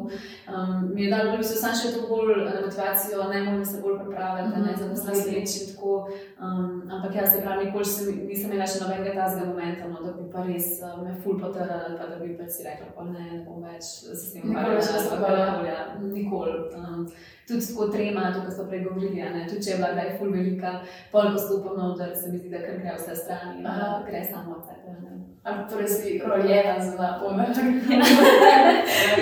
um, 0.50 0.72
mi 0.94 1.04
je 1.04 1.10
dalo, 1.12 1.36
da 1.36 1.46
se 1.46 1.60
sam 1.60 1.76
še 1.78 1.92
to 1.94 2.08
bolj 2.08 2.32
eh, 2.34 2.56
motivacijo, 2.64 3.28
ne 3.30 3.44
morem 3.46 3.64
se 3.64 3.82
bolj 3.82 4.00
pripraviti, 4.02 4.48
Mhm, 4.48 4.64
-hmm. 4.64 4.78
za 4.78 4.88
naslednjič 4.88 5.56
in 5.60 5.74
tako. 5.74 6.08
Um, 6.44 6.90
ampak 6.90 7.14
jaz 7.14 7.32
se 7.32 7.40
pravi, 7.42 7.64
nikoli 7.64 7.84
se, 7.84 8.12
nisem 8.12 8.50
imela 8.50 8.66
še 8.68 8.80
nobenega 8.82 9.14
tazga 9.16 9.46
momenta, 9.48 9.86
no, 9.88 10.02
da 10.04 10.10
bi 10.12 10.26
pa 10.32 10.42
res 10.44 10.66
uh, 10.82 10.98
me 11.00 11.14
ful 11.24 11.38
potrla, 11.40 11.78
pa 11.96 12.08
da 12.10 12.18
bi 12.20 12.34
pa 12.36 12.48
si 12.50 12.66
rekla, 12.66 12.90
pa 12.96 13.06
ne, 13.08 13.22
ne 13.30 13.38
bom 13.46 13.62
več 13.64 13.88
s 14.12 14.26
tem 14.34 14.50
Nikoli 14.50 14.76
več 14.76 14.90
nastopala? 14.92 15.46
Ja, 15.64 15.78
nikoli. 16.02 16.58
Um, 16.76 17.06
tudi 17.48 17.70
tako 17.70 17.88
trema, 17.94 18.28
to, 18.34 18.44
kar 18.44 18.56
smo 18.58 18.68
prej 18.68 18.84
govorili, 18.90 19.24
a 19.24 19.32
ne, 19.32 19.46
tudi 19.48 19.64
če 19.64 19.72
je 19.72 19.80
bila 19.80 19.94
kdaj 19.94 20.12
ful 20.18 20.36
velika, 20.36 20.76
pol 21.14 21.32
postopoma, 21.32 21.94
da 21.96 22.12
se 22.12 22.34
mi 22.34 22.42
zdi, 22.42 22.52
da 22.52 22.60
kar 22.66 22.82
gre 22.82 22.98
vse 22.98 23.16
strani, 23.24 23.64
Aha. 23.64 23.88
da 23.88 24.04
gre 24.10 24.24
samo 24.28 24.58
od 24.58 24.68
sebe. 24.68 24.98
ne. 25.00 25.14
Ampak 25.44 25.68
torej 25.68 25.88
si 25.92 26.16
rojena 26.24 26.80
za 26.80 26.96
napomen. 26.96 27.52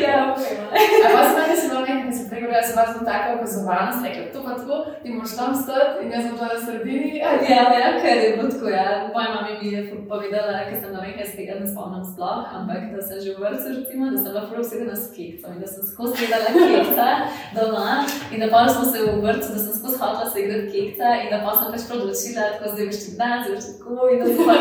Ja, 0.03 0.35
okay, 0.35 0.55
A 1.03 1.09
pa 1.15 1.21
se 1.27 1.35
meni 1.35 1.55
zelo 1.61 1.81
nekaj, 1.81 2.07
ki 2.07 2.13
se 2.19 2.31
pregovarja, 2.31 2.63
se 2.63 2.77
vas 2.77 2.89
zelo 2.95 3.05
taka 3.05 3.35
opazovalnost, 3.35 4.05
rekla, 4.07 4.25
to 4.33 4.41
pa 4.45 4.53
tako, 4.59 4.77
ti 5.03 5.13
moraš 5.13 5.37
tam 5.37 5.55
stati 5.63 6.05
in 6.05 6.13
jaz 6.13 6.25
bom 6.27 6.35
bila 6.39 6.49
na 6.55 6.61
sredini. 6.67 7.12
Ja, 7.13 7.31
ja, 7.49 8.01
ker 8.03 8.17
je 8.25 8.37
bilo 8.37 8.49
tako. 8.51 8.69
Ja. 8.69 9.11
Moja 9.15 9.29
mama 9.35 9.49
mi 9.63 9.73
je 9.73 9.81
povedala, 10.09 10.65
ker 10.69 10.77
sem 10.81 10.93
na 10.93 11.01
nekaj 11.01 11.27
z 11.27 11.37
tega 11.37 11.55
ne 11.61 11.67
spomnim 11.73 12.05
sploh, 12.05 12.45
ampak 12.59 12.89
da 12.95 13.03
sem 13.03 13.21
že 13.25 13.35
v 13.37 13.43
vrtu, 13.45 13.69
recimo, 13.77 14.11
da 14.11 14.19
sem 14.23 14.33
prav 14.33 14.63
vsedena 14.65 14.97
s 14.97 15.11
kekcem 15.17 15.53
in 15.55 15.61
da 15.61 15.69
sem 15.73 15.83
skozi 15.91 16.17
gledala 16.21 16.51
kekca 16.73 17.09
doma 17.57 17.91
in 18.33 18.41
da 18.41 18.49
pa 18.55 18.69
smo 18.69 18.85
se 18.93 18.99
v 19.05 19.21
vrtu, 19.25 19.47
da 19.55 19.61
sem 19.65 19.75
skozi 19.79 19.97
hotela 20.03 20.31
se 20.31 20.41
igrati 20.41 20.73
kekca 20.75 21.07
in 21.23 21.29
da 21.33 21.39
pa 21.45 21.53
sem 21.59 21.69
pač 21.73 21.83
odločila, 21.97 22.43
tako 22.55 22.73
zdaj 22.73 22.87
boš 22.91 23.01
ti 23.05 23.11
dan, 23.21 23.37
zdaj 23.43 23.55
boš 23.57 23.67
ti 23.69 23.75
tako 23.79 24.09
in 24.13 24.19
da 24.21 24.27
sem 24.31 24.45
pa 24.49 24.57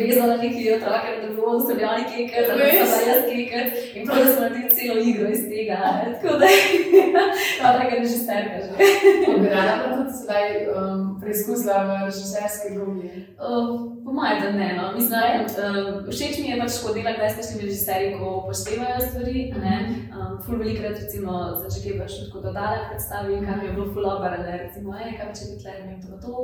vezala 0.00 0.34
neki 0.44 0.62
otroke, 0.76 1.08
da 1.22 1.28
bo 1.36 1.60
so 1.60 1.72
bili 1.76 1.88
oni 1.92 2.04
kekec, 2.12 2.44
da 2.48 2.54
sem 2.56 2.88
bila 2.90 3.00
jaz 3.10 3.22
kekec 3.30 3.68
in 3.96 4.02
prav, 4.06 4.22
da 4.24 4.28
smo 4.32 4.40
naredili 4.44 4.70
celo 4.76 4.98
igro 5.10 5.26
iz 5.36 5.42
tega. 5.52 5.78
Tako 6.14 6.30
da 6.40 6.48
je 7.72 7.78
taka 7.80 7.96
režiserka 7.96 8.56
že. 8.64 8.72
Bi 9.40 9.48
rada 9.48 9.74
pa 9.82 9.88
tudi 9.96 10.12
sedaj 10.20 10.46
um, 10.74 11.20
preizkusila 11.20 11.76
v 11.86 11.90
režiserski 12.08 12.68
vlogi. 12.74 13.08
Uh, 13.38 13.68
po 14.04 14.10
mojem, 14.12 14.38
da 14.42 14.50
ne. 14.50 14.68
No. 14.78 14.84
Mislim, 14.94 15.46
uh, 15.46 16.08
všeč 16.10 16.34
mi 16.42 16.48
je 16.50 16.60
pač 16.60 16.72
škodila, 16.78 17.16
kdaj 17.16 17.30
ste 17.30 17.42
šli 17.48 17.66
režiserji, 17.66 18.16
ko 18.18 18.26
upoštevajo 18.44 18.98
stvari. 19.08 19.52
ne. 19.62 19.76
Um, 20.16 20.30
ful 20.42 20.58
velikrat, 20.58 20.98
recimo, 20.98 21.32
za 21.60 21.68
že 21.70 21.80
kaj 21.84 21.98
več 22.00 22.14
tako 22.24 22.42
dodala 22.46 22.88
predstavi, 22.90 23.40
kar 23.44 23.58
mi 23.60 23.66
je 23.68 23.72
bilo 23.76 23.86
ful 23.94 24.06
obar, 24.08 24.36
da 24.42 24.56
recimo, 24.56 24.94
ej, 24.96 25.12
kaj 25.18 25.32
če 25.36 25.48
bi 25.50 25.56
tle, 25.62 25.74
ne 25.86 25.96
to 26.02 26.18
to, 26.24 26.34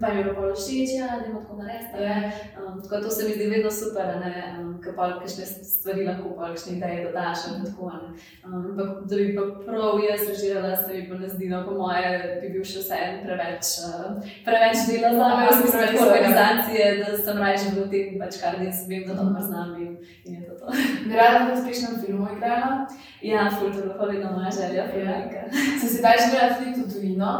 pa 0.00 0.12
mi 0.12 0.20
je 0.20 0.24
bilo 0.24 0.34
pa 0.36 0.50
všeč, 0.58 0.90
ja, 0.98 1.08
da 1.20 1.26
imamo 1.26 1.42
tako 1.44 1.56
narediti. 1.62 2.02
Ja. 2.02 2.16
Um, 2.58 2.82
tako 2.82 3.00
to 3.04 3.10
se 3.10 3.28
mi 3.28 3.34
zdi 3.36 3.50
vedno 3.54 3.70
super, 3.70 4.06
ne, 4.24 4.34
um, 4.60 4.72
ker 4.82 4.96
pa 4.96 5.08
kakšne 5.20 5.46
stvari 5.46 6.06
lahko, 6.08 6.34
pa 6.36 6.50
kakšne 6.52 6.76
ideje 6.76 7.04
dodaš 7.06 7.46
in 7.50 7.64
tako. 7.64 7.90
ne. 7.94 8.08
Um, 8.44 8.60
Ampak 8.74 8.90
da 9.10 9.16
bi 9.16 9.28
pa 9.36 9.44
prav 9.66 10.00
jaz 10.08 10.22
režirala, 10.28 10.73
se 10.76 10.92
mi 10.92 11.18
ne 11.18 11.28
zdi, 11.28 11.48
no, 11.48 11.62
po 11.66 11.74
moje 11.78 12.10
bi 12.42 12.48
bil 12.54 12.64
še 12.64 12.82
vseeno 12.82 13.22
preveč, 13.24 13.70
uh, 13.86 14.16
preveč 14.46 14.76
dela 14.88 15.10
za 15.14 15.28
me, 15.28 15.44
Aha, 15.44 15.50
v 15.50 15.56
smislu 15.58 15.72
preveč 15.78 15.90
tako 15.92 16.04
vsega. 16.04 16.14
organizacije, 16.14 16.84
da 17.00 17.18
sem 17.18 17.38
raje 17.38 17.72
v 17.76 17.86
tem, 17.90 18.18
pač 18.20 18.40
kar 18.42 18.58
jaz 18.62 18.82
vem, 18.88 19.04
da 19.08 19.14
dobro 19.14 19.42
znam 19.42 19.74
in, 19.82 19.92
in 20.24 20.34
je 20.34 20.42
to 20.48 20.54
to. 20.60 20.66
Bi 21.08 21.14
rada 21.16 21.44
v 21.44 21.54
uspešnem 21.58 22.00
filmu 22.00 22.28
igrala. 22.36 22.86
Ja, 23.22 23.50
ful, 23.50 23.70
to 23.72 23.78
je 23.78 23.88
bila 23.92 24.08
vedno 24.08 24.32
moja 24.32 24.50
želja, 24.50 24.88
ful 24.90 25.00
Ja. 25.00 25.12
velika. 25.12 25.40
Si 25.80 25.88
si 25.88 26.02
daj 26.02 26.16
želela 26.24 26.54
tudi 26.58 26.80
v 26.80 26.92
tujino, 26.92 27.32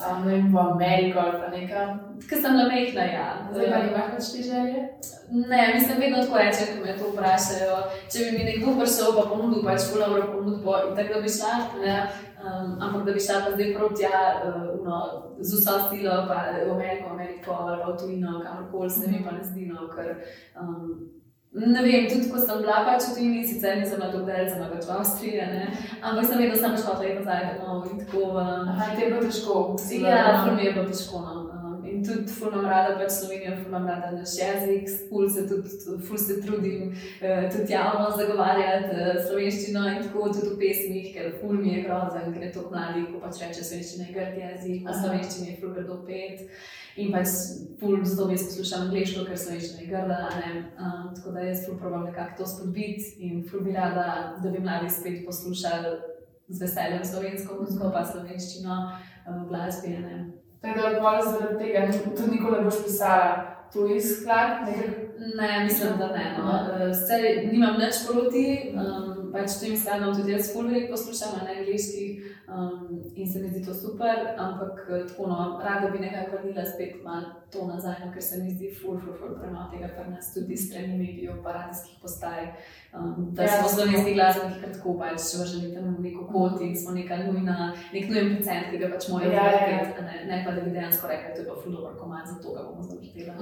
um, 0.00 0.24
ne 0.24 0.32
vem, 0.32 0.52
v 0.52 0.58
Ameriko 0.58 1.18
ali 1.20 1.40
pa 1.40 1.48
nekam. 1.48 2.07
Ker 2.26 2.40
sem 2.40 2.52
bila 2.56 2.68
mehna, 2.68 3.04
ja. 3.04 3.26
Zdaj 3.52 3.70
pa 3.70 3.80
nimaš 3.84 4.12
več 4.14 4.30
te 4.34 4.42
želje? 4.42 4.84
Ne, 5.30 5.60
mislim, 5.74 6.00
vedno 6.00 6.22
tako 6.22 6.38
rečem, 6.38 6.70
ko 6.72 6.86
me 6.86 6.94
to 6.98 7.10
vprašajo. 7.12 7.76
Če 8.10 8.24
bi 8.24 8.38
mi 8.38 8.46
nekdo 8.48 8.74
prišel 8.78 9.12
pa 9.18 9.26
ponudil, 9.28 9.60
pač 9.66 9.84
fulovro 9.90 10.24
ponudbo 10.32 10.78
in 10.88 10.96
tako 10.96 11.18
da 11.18 11.20
bi 11.26 11.34
šla, 11.36 11.52
ne, 11.82 11.98
um, 12.40 12.72
ampak 12.80 13.04
da 13.06 13.12
bi 13.12 13.26
šla 13.26 13.42
pa 13.44 13.52
zdaj 13.54 13.70
prav 13.76 13.92
tja, 14.00 14.24
uh, 14.48 14.72
no, 14.86 15.02
z 15.38 15.60
vso 15.60 15.76
silo, 15.90 16.16
pa 16.30 16.40
v 16.56 16.72
Ameriko, 16.72 17.12
Ameriko 17.12 17.60
ali 17.60 17.78
pa 17.82 17.92
v 17.92 18.00
tujino, 18.00 18.40
kamorkoli 18.46 18.90
se 18.90 19.12
mi 19.12 19.22
pa 19.24 19.36
ne 19.36 19.44
zdi, 19.44 19.68
no, 19.68 19.86
ker 19.92 20.16
um, 20.56 21.14
Ne 21.58 21.80
vem, 21.82 22.04
tudi 22.06 22.28
ko 22.28 22.36
sem 22.38 22.58
bila 22.60 22.82
pač 22.84 23.06
v 23.08 23.14
tujini, 23.16 23.40
sicer 23.48 23.78
nisem 23.80 23.96
bila 23.96 24.10
tako 24.12 24.26
daleko, 24.28 24.66
pač 24.68 24.84
v 24.84 24.92
Avstriji, 24.94 25.46
ne, 25.48 25.62
ampak 26.04 26.26
sem 26.28 26.42
vedno 26.44 26.56
samo 26.60 26.76
šla 26.76 26.96
tle 27.00 27.14
nazaj 27.16 27.46
domov 27.56 27.88
in 27.88 28.02
tako. 28.04 28.24
Um, 28.36 28.68
Aha, 28.68 28.90
te 28.92 29.06
je 29.06 29.08
bilo 29.14 29.22
težko. 29.24 29.54
Ja, 30.04 30.44
ful 30.44 30.52
mi 30.58 30.68
je 30.68 30.74
bilo 30.76 30.84
težko. 30.92 31.22
No. 31.24 31.47
In 31.98 32.04
tudi 32.04 32.30
ful 32.30 32.52
imam 32.52 32.66
rada 32.70 32.94
pač 32.98 33.10
Slovenijo, 33.10 33.56
ful 33.58 33.72
imam 33.72 33.86
rada 33.90 34.10
naš 34.14 34.36
jezik, 34.38 34.90
ful 35.08 35.26
se 35.34 35.42
tudi, 35.50 35.70
ful 36.06 36.18
se 36.18 36.36
trudim 36.42 36.92
eh, 37.20 37.48
tudi 37.50 37.72
javno 37.72 38.12
zagovarjati 38.16 38.94
eh, 38.94 39.18
slovenščino 39.26 39.82
in 39.90 40.04
tako 40.04 40.28
tudi 40.30 40.52
v 40.52 40.58
pesmih, 40.60 41.08
ker 41.16 41.32
ful 41.40 41.58
mi 41.58 41.74
je 41.74 41.82
grozen, 41.88 42.30
ker 42.34 42.44
je 42.46 42.52
to 42.54 42.62
mladi, 42.70 43.02
ko 43.10 43.22
pač 43.24 43.42
reče 43.42 43.66
slovenščina 43.66 44.06
je 44.06 44.14
grd 44.14 44.40
jezik, 44.44 44.86
v 44.86 44.92
Aha. 44.92 44.98
slovenščini 45.02 45.50
je 45.50 45.58
ful 45.58 45.74
grdo 45.74 45.98
pet. 46.06 46.46
In 47.02 47.12
pač 47.14 47.34
ful 47.82 47.98
zelo 48.06 48.30
jaz 48.30 48.46
poslušam 48.46 48.86
angliško, 48.86 49.26
ker 49.26 49.42
slovenščina 49.42 49.82
je 49.82 49.90
grda, 49.90 50.22
a 50.30 50.32
ne. 50.38 50.64
Um, 50.78 51.12
tako 51.18 51.34
da 51.34 51.50
jaz 51.50 51.66
ful 51.66 51.82
probam 51.82 52.06
nekako 52.06 52.44
to 52.44 52.50
spodbiti 52.54 53.16
in 53.26 53.42
ful 53.50 53.66
bi 53.66 53.74
rada, 53.74 54.36
da 54.38 54.54
bi 54.54 54.62
mladi 54.62 54.94
spet 54.94 55.24
poslušali 55.26 55.96
z 56.48 56.62
veseljem 56.62 57.02
slovensko 57.04 57.58
muziko, 57.58 57.90
pa 57.90 58.06
slovenščino 58.06 58.82
uh, 58.86 59.48
glasbi, 59.50 59.98
a 59.98 60.04
ne. 60.06 60.18
Tako 60.60 60.80
da 60.80 61.00
bolj 61.00 61.20
zaradi 61.30 61.58
tega 61.64 61.86
tudi 62.16 62.30
nikoli 62.30 62.58
ne 62.58 62.64
boš 62.64 62.82
pisala 62.84 63.28
tuji 63.72 64.00
sklad, 64.00 64.64
nekaj 64.66 65.08
Ne, 65.18 65.64
mislim, 65.64 65.88
da 65.98 66.06
ne. 66.06 66.36
No. 66.38 66.84
Eh, 66.84 66.94
Sicer 66.94 67.52
nimam 67.52 67.74
nič 67.78 67.94
proti, 68.06 68.44
um, 68.74 69.32
pač 69.32 69.58
tem 69.60 69.74
skladom 69.76 70.14
tudi 70.14 70.32
jaz 70.32 70.52
veliko 70.54 70.92
poslušam 70.94 71.34
na 71.36 71.50
angliški 71.52 72.04
um, 72.48 73.12
in 73.14 73.32
se 73.32 73.38
mi 73.38 73.48
zdi 73.48 73.64
to 73.64 73.74
super, 73.74 74.16
ampak 74.38 74.88
eh, 74.90 75.06
tako 75.08 75.26
no, 75.26 75.60
rada 75.64 75.90
bi 75.90 75.98
nekako 75.98 76.36
vrnila 76.36 76.64
spet 76.64 77.04
malo 77.04 77.26
to 77.52 77.66
nazaj, 77.66 77.94
no, 78.06 78.12
ker 78.12 78.22
se 78.22 78.42
mi 78.42 78.50
zdi 78.50 78.74
ful, 78.74 78.98
ful, 79.00 79.14
ful 79.20 79.38
premalo 79.40 79.70
tega 79.72 79.88
pri 79.96 80.10
nas, 80.10 80.34
tudi 80.34 80.56
strani 80.56 80.98
medijev, 80.98 81.42
pa 81.44 81.52
radijskih 81.52 81.98
postaj. 82.02 82.46
Um, 82.92 83.28
da 83.34 83.42
Ja, 83.42 83.48
smo 83.48 83.68
slovenski 83.68 84.14
glasbeniki 84.14 84.60
kar 84.60 84.72
tako 84.72 84.94
pač 84.98 85.20
vrženi 85.40 85.74
tam 85.74 85.96
v 85.96 86.02
neko 86.02 86.26
kot 86.32 86.60
in 86.60 86.76
smo 86.76 86.94
neka 86.96 87.16
nujna, 87.16 87.72
nek 87.92 88.10
nujen 88.10 88.36
pacijent, 88.36 88.70
ki 88.70 88.82
ga 88.82 88.90
pač 88.94 89.08
morajo 89.12 89.32
Ja, 89.32 89.44
ja, 89.44 89.68
ja. 89.68 89.78
vrteti, 89.82 90.00
a 90.00 90.06
ne, 90.08 90.24
ne 90.30 90.42
pa 90.44 90.56
da 90.56 90.64
bi 90.64 90.74
dejansko 90.76 91.08
rekli, 91.08 91.34
to 91.34 91.40
je 91.40 91.48
pa 91.48 91.60
ful 91.62 91.76
dober 91.76 91.96
komad, 92.00 92.26
zato 92.32 92.54
ga 92.54 92.66
bomo 92.68 92.82
zavrteli. 92.82 93.32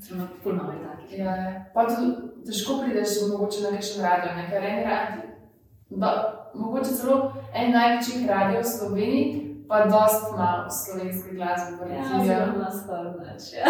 Zelo 0.00 0.28
ful 0.42 0.56
malo 0.56 0.72
je 0.72 0.84
takih. 0.86 1.18
Ja, 1.18 1.36
ja. 1.36 1.64
pa 1.74 1.86
tudi 1.88 2.12
težko 2.46 2.80
prideš 2.82 3.20
mogoče 3.28 3.64
na 3.64 3.76
kakšen 3.76 4.04
radio, 4.04 4.34
ne? 4.36 4.48
ker 4.50 4.70
en 4.72 4.84
radio, 4.88 5.31
da, 5.96 6.10
mogoče 6.54 6.90
celo 6.90 7.32
en 7.54 7.72
največjih 7.72 8.28
radio 8.28 8.60
v 8.60 8.64
Sloveniji, 8.64 9.48
pa 9.68 9.84
dost 9.84 10.36
malo 10.36 10.70
slovenske 10.70 11.34
glasbe. 11.34 11.94
Ja, 11.94 12.24
zelo 12.24 12.58
nas 12.62 12.78
vrneč. 12.88 13.42
Ja. 13.56 13.64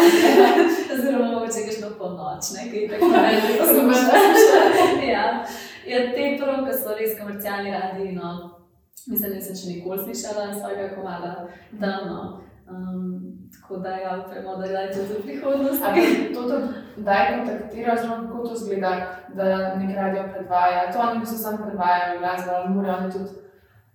Zelo 1.03 1.25
mogoče 1.25 1.59
greš 1.65 1.79
na 1.81 1.89
polnoč, 1.97 2.45
ne, 2.55 2.71
kaj 2.71 2.87
tako 2.89 3.05
ne 3.25 3.41
poslušaš. 3.59 4.41
ja. 5.13 5.25
ja, 5.87 5.99
te 6.15 6.37
prvo, 6.39 6.65
ko 6.65 6.71
so 6.77 6.97
res 6.99 7.19
komercialni 7.19 7.71
radi, 7.71 8.11
no, 8.11 8.33
mislim, 9.07 9.35
da 9.35 9.41
sem 9.41 9.55
še 9.55 9.75
nikoli 9.75 10.03
slišala 10.03 10.51
svojega 10.59 10.95
komada, 10.95 11.35
da 11.71 11.99
no. 12.07 12.19
Um, 12.69 13.12
tako 13.63 13.77
da 13.77 13.89
ja, 13.89 14.23
upajmo, 14.25 14.55
da 14.55 14.65
je 14.65 14.93
to 14.93 14.99
za 15.03 15.19
prihodnost. 15.23 15.83
Ampak 15.83 16.03
to 16.33 16.41
tudi 16.41 16.67
daj 16.97 17.37
kontaktira, 17.37 17.93
oziroma 17.93 18.27
kako 18.27 18.47
to 18.47 18.55
zgleda, 18.55 19.07
da 19.33 19.75
nek 19.75 19.95
radio 19.95 20.23
predvaja. 20.33 20.91
To 20.93 20.99
oni 20.99 21.19
bistvu 21.19 21.37
samo 21.37 21.57
predvajajo 21.65 22.19
glasbo, 22.19 22.51
ali 22.51 22.69
morajo 22.69 22.97
oni 22.97 23.11
tudi 23.11 23.42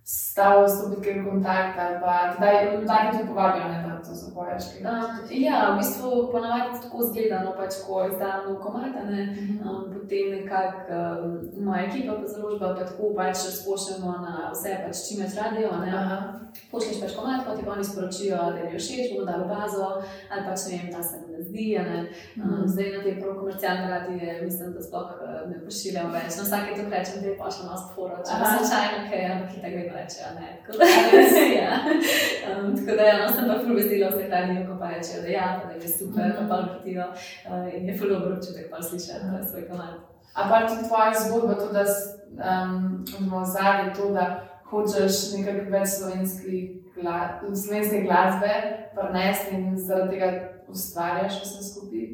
stavo 0.03 0.67
stopiti 0.67 1.01
kaj 1.01 1.19
v 1.19 1.29
kontakt, 1.29 1.79
ali 1.79 1.97
pa 2.01 2.35
daj, 2.39 2.55
daj 2.85 3.11
tudi 3.11 3.27
povabijo, 3.27 3.67
ne, 3.67 3.79
da 3.87 4.03
to 4.03 4.13
zapoješ. 4.13 4.63
kaj. 4.73 4.81
Um, 4.91 5.09
ja, 5.29 5.71
v 5.71 5.77
bistvu 5.77 6.09
ponavadi 6.31 6.81
tako 6.81 7.03
zgleda, 7.03 7.43
no 7.45 7.53
pač 7.57 7.77
ko 7.85 8.05
izdam 8.07 8.47
nov 8.47 8.57
komad, 8.63 8.95
a 9.01 9.03
ne. 9.11 9.21
Um, 9.61 9.85
potem 9.93 10.31
nekako 10.35 10.99
um, 11.23 11.65
moja 11.65 11.85
ekipa, 11.85 12.17
pa 12.21 12.27
založba, 12.27 12.73
pa 12.75 12.85
tako 12.85 13.13
pač 13.15 13.45
razpošljamo 13.45 14.11
na 14.25 14.51
vse, 14.53 14.77
pač 14.85 15.05
čim 15.07 15.23
več 15.23 15.37
radio. 15.37 15.69
ne. 15.85 15.93
Aha. 15.93 16.19
Pošlješ 16.71 17.01
pač 17.01 17.15
komat, 17.15 17.45
pa 17.45 17.55
ti 17.55 17.67
oni 17.69 17.85
sporočijo, 17.85 18.37
da 18.37 18.65
je 18.65 18.79
všeč, 18.79 19.13
bomo 19.13 19.25
dali 19.31 19.45
bazo, 19.49 19.91
ali 20.31 20.45
pač 20.47 20.65
ne 20.69 20.77
vem, 20.77 20.93
ta 20.93 21.03
se 21.03 21.21
ne 21.39 21.45
zdi. 21.47 21.79
Ne. 21.89 21.99
Um, 22.43 22.67
zdaj 22.67 22.91
na 22.95 23.03
te 23.03 23.13
komercialne 23.21 23.89
radije, 23.89 24.41
mislim, 24.43 24.73
da 24.73 24.81
sploh 24.81 25.09
uh, 25.15 25.49
ne 25.51 25.57
pošiljam 25.65 26.11
več. 26.11 26.37
Na 26.37 26.43
vsake 26.43 26.75
to 26.75 26.83
rečem, 26.89 27.21
da 27.21 27.27
je 27.27 27.37
pošljemo 27.37 27.71
nas 27.71 27.85
foro, 27.95 28.17
če 28.27 28.39
pa 28.41 28.51
slučajno, 28.55 28.99
kaj, 29.09 29.25
ampak 29.31 29.49
ki 29.53 29.63
tega 29.63 29.81
vedno 29.81 29.95
rečejo, 30.01 30.29
ne. 30.39 30.49
Tako 30.59 30.77
da, 30.81 30.85
ja. 31.61 31.71
um, 32.51 32.69
tako 32.77 32.99
da 32.99 33.09
ja, 33.09 33.15
no, 33.23 33.31
sem 33.33 33.49
pa 33.51 33.57
ful 33.63 33.79
vesela 33.79 34.11
vseh 34.13 34.29
radijev, 34.35 34.61
ko 34.67 34.77
pa 34.83 34.91
rečejo, 34.93 35.23
da 35.25 35.33
ja, 35.37 35.47
da 35.65 35.73
je 35.79 35.95
super, 35.95 36.35
pa 36.37 36.45
pa 36.51 36.61
vrtijo 36.67 37.09
uh, 37.09 37.67
in 37.77 37.89
je 37.89 37.97
ful 37.97 38.13
dobro 38.15 38.35
občutek 38.37 38.69
pa 38.71 38.83
slišati 38.89 39.33
uh, 39.33 39.41
svoj 39.49 39.67
komat. 39.71 39.97
A 40.33 40.49
pa 40.49 40.67
tudi 40.67 40.87
tvoja 40.87 41.13
zgodba, 41.23 41.55
to, 41.61 41.71
da 41.73 41.83
um, 42.49 43.45
zadnji 43.55 43.93
to, 43.95 44.11
da 44.13 44.27
hočeš 44.69 45.23
nekaj 45.37 45.63
več 45.73 45.95
slovenski 45.97 46.59
gla, 47.01 47.39
slovenske 47.41 48.01
glasbe 48.05 48.53
prenesti 48.95 49.55
in 49.55 49.77
zaradi 49.77 50.17
tega 50.17 50.31
ustvarjaš 50.71 51.41
vse 51.43 51.65
skupaj. 51.71 52.07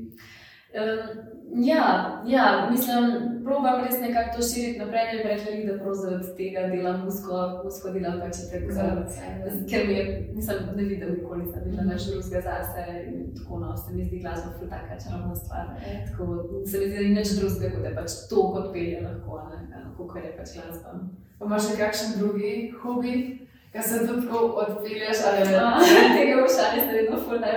Um, 0.76 1.64
ja, 1.64 1.84
ja, 2.28 2.68
mislim, 2.72 3.04
probam 3.44 3.84
res 3.84 4.02
nekako 4.02 4.36
to 4.36 4.48
širiti 4.48 4.80
naprej, 4.80 5.06
ne 5.06 5.24
bi 5.24 5.30
rekla, 5.30 5.74
da 5.74 5.78
prav 5.84 5.94
zaradi 5.94 6.34
tega 6.38 6.66
delam 6.68 7.06
musko, 7.06 7.38
musko 7.64 7.94
delam 7.96 8.18
pač 8.20 8.42
tako 8.52 8.76
zaradi 8.76 9.62
Ker 9.70 9.88
mi 9.88 9.94
je, 9.94 10.04
nisem 10.36 10.68
ne 10.76 10.84
videl 10.84 11.14
nikoli, 11.14 11.46
nisem 11.46 11.64
videla 11.70 11.86
več 11.94 12.10
drugega 12.10 12.42
zase 12.50 12.84
in 13.06 13.22
tako 13.38 13.62
no, 13.62 13.72
se 13.78 13.96
mi 13.96 14.04
zdi 14.04 14.20
glasba 14.26 14.52
ful 14.58 14.68
taka 14.74 15.00
čarobna 15.06 15.36
stvar. 15.36 15.72
Tako 16.10 16.28
se 16.66 16.80
mi 16.80 16.90
zdi, 16.90 16.98
da 16.98 17.08
ni 17.08 17.16
nič 17.22 17.32
drugega, 17.40 17.72
kot 17.78 17.88
je 17.88 17.96
pač 18.02 18.20
to, 18.34 18.46
kot 18.58 18.70
pelje 18.76 19.00
lahko, 19.06 19.40
ne, 19.72 19.86
kot 19.96 20.20
je 20.20 20.36
pač 20.42 20.58
glasba. 20.60 20.98
Pa 21.40 21.48
imaš 21.48 21.70
še 21.70 21.80
kakšen 21.80 22.18
drugi 22.20 22.52
hobi, 22.84 23.16
ki 23.76 23.84
se 23.84 24.08
tudi 24.08 24.28
tako 24.28 24.46
odpelješ 24.46 25.18
ali 25.28 25.40
ne? 25.40 25.60
Tega 26.16 26.36
vprašanja 26.36 26.82
se 26.86 26.92
vedno 26.98 27.18
ful 27.26 27.40
ne. 27.40 27.52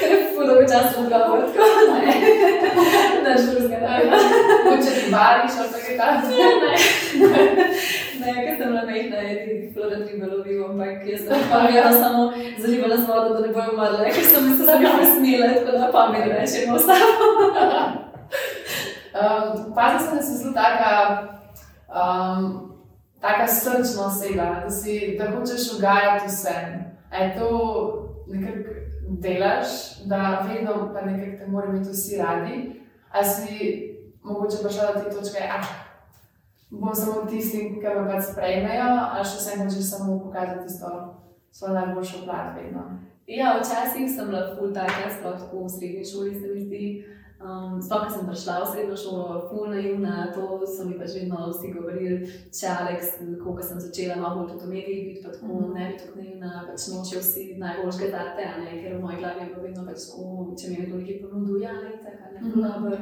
Ker 0.00 0.10
je 0.12 0.20
ful 0.34 0.46
dolgo 0.46 0.62
časa 0.62 0.94
odgovor, 1.02 1.40
tako 1.54 1.80
ne. 1.92 2.14
nič 3.24 3.42
drugega. 3.50 3.90
Če 4.84 4.92
ti 4.96 5.10
bariš, 5.12 5.58
ali 5.60 5.82
kaj 5.84 5.96
takega. 6.00 6.46
Ne, 8.20 8.32
ker 8.44 8.56
sem 8.56 8.68
bila 8.68 8.84
mehna, 8.88 9.16
je 9.16 9.36
ti 9.44 9.52
floretri 9.74 10.20
bilo 10.20 10.42
vivo, 10.44 10.70
ampak 10.70 11.04
jaz 11.08 11.28
sem 11.28 11.44
pa 11.50 11.60
vedno 11.66 11.92
samo 12.00 12.24
zalivala 12.58 12.96
z 12.96 13.06
vodo, 13.08 13.34
da 13.34 13.40
ne 13.46 13.52
bojo 13.52 13.76
umrle, 13.76 14.08
ker 14.16 14.24
sem 14.32 14.48
se 14.56 14.64
sami 14.64 14.88
posmila, 14.96 15.52
tako 15.58 15.76
da 15.78 15.92
pa 15.92 16.08
mi 16.12 16.24
rečemo 16.32 16.78
samo. 16.78 17.12
Um, 19.20 19.74
Pazi 19.74 20.04
se, 20.04 20.16
da 20.16 20.22
si 20.22 20.36
zelo 20.38 20.52
taka, 20.54 20.92
um, 21.88 22.70
taka 23.20 23.46
srčna 23.46 24.06
oseba, 24.06 24.60
da, 24.64 24.70
si, 24.70 25.16
da 25.18 25.30
hočeš 25.30 25.72
ugajati 25.76 26.26
vsem. 26.28 26.84
A 27.10 27.16
je 27.16 27.38
to 27.38 27.48
nekako 28.26 28.70
delaš, 29.08 29.68
da 30.04 30.48
vedno 30.48 30.90
pa 30.94 31.00
nekako 31.00 31.38
te 31.38 31.50
morajo 31.50 31.70
imeti 31.70 31.90
vsi 31.90 32.16
radi, 32.16 32.82
a 33.10 33.24
si 33.24 33.56
mogoče 34.22 34.56
prišla 34.62 34.92
do 34.92 35.00
te 35.00 35.10
točke, 35.10 35.38
ah, 35.50 35.66
bom 36.70 36.94
samo 36.94 37.26
tistim, 37.30 37.80
ki 37.80 37.86
me 37.86 38.06
pač 38.12 38.24
sprejmejo, 38.32 38.90
ali 39.12 39.24
še 39.24 39.38
vsem 39.38 39.64
hočeš 39.64 39.90
samo 39.90 40.18
pokazati 40.24 40.66
tisto 40.66 40.90
svojo 41.50 41.74
najboljšo 41.74 42.24
plat 42.24 42.54
vedno. 42.56 42.82
Ja, 43.26 43.58
včasih 43.58 44.10
sem 44.10 44.30
bila 44.30 44.56
ful 44.56 44.72
taka, 44.74 45.10
sploh 45.18 45.38
tako 45.38 45.64
v 45.64 45.70
srednji 45.70 46.04
šoli 46.04 46.34
se 46.34 46.46
mi 46.54 46.64
zdi. 46.64 46.84
Um, 47.40 47.80
Sploh, 47.80 48.04
ko 48.04 48.12
sem 48.12 48.26
prišla 48.28 48.54
v 48.60 48.64
srednjo 48.68 48.96
šolo, 49.00 49.48
ful 49.48 49.70
naivna, 49.72 50.28
to 50.28 50.60
so 50.68 50.84
mi 50.84 50.98
pač 51.00 51.14
vedno 51.16 51.46
vsi 51.48 51.70
govorili, 51.72 52.28
če 52.52 52.66
Alex, 52.68 53.14
ko 53.40 53.54
sem 53.64 53.80
začela 53.80 54.18
malo 54.20 54.42
bolj 54.42 54.58
tudi 54.60 54.66
v 54.68 54.72
medijih 54.74 55.06
biti, 55.08 55.22
pa 55.24 55.32
tako 55.32 55.46
mm 55.46 55.62
-hmm. 55.64 55.72
ne 55.72 55.86
bi 55.88 55.96
tako 56.02 56.18
naivna, 56.18 56.50
pač 56.68 56.80
noče 56.92 57.22
vsi 57.22 57.44
najboljšega 57.62 58.10
date, 58.12 58.44
ker 58.82 58.96
v 58.96 59.00
moji 59.00 59.16
glavi 59.16 59.40
je 59.40 59.46
bilo 59.46 59.62
vedno 59.62 59.86
pač 59.88 59.98
tako, 60.04 60.54
če 60.58 60.68
mi 60.68 60.74
je 60.74 60.80
nekdo 60.80 60.96
nekaj 60.98 61.20
ponudil, 61.22 61.62
ja, 61.62 61.72
ne, 61.72 61.92
tako, 62.04 62.24
ne, 62.32 62.40
mm 62.40 62.52
-hmm. 62.52 62.62
dober. 62.74 62.98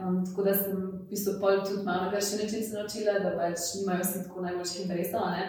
Um, 0.00 0.26
tako 0.26 0.42
da 0.42 0.54
sem 0.54 0.74
v 0.76 1.08
bistvu 1.10 1.32
pol 1.40 1.62
tudi 1.66 1.84
malo 1.84 2.02
na 2.02 2.10
kršen 2.10 2.38
način 2.42 2.62
se 2.62 2.74
naučila, 2.74 3.18
da 3.24 3.30
pač 3.38 3.58
nimajo 3.78 4.02
vsi 4.02 4.24
tako 4.26 4.40
najboljših 4.40 4.82
interesov, 4.82 5.30
ne. 5.36 5.44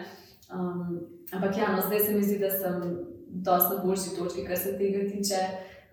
Um, 0.54 1.00
ampak 1.34 1.58
ja, 1.58 1.76
no, 1.76 1.82
zdaj 1.88 2.00
se 2.00 2.14
mi 2.14 2.24
zdi, 2.24 2.38
da 2.40 2.50
sem 2.50 2.76
dosti 3.30 3.76
na 3.76 3.84
boljši 3.84 4.16
točki, 4.18 4.46
kar 4.46 4.58
se 4.58 4.78
tega 4.78 5.02
tiče. 5.12 5.42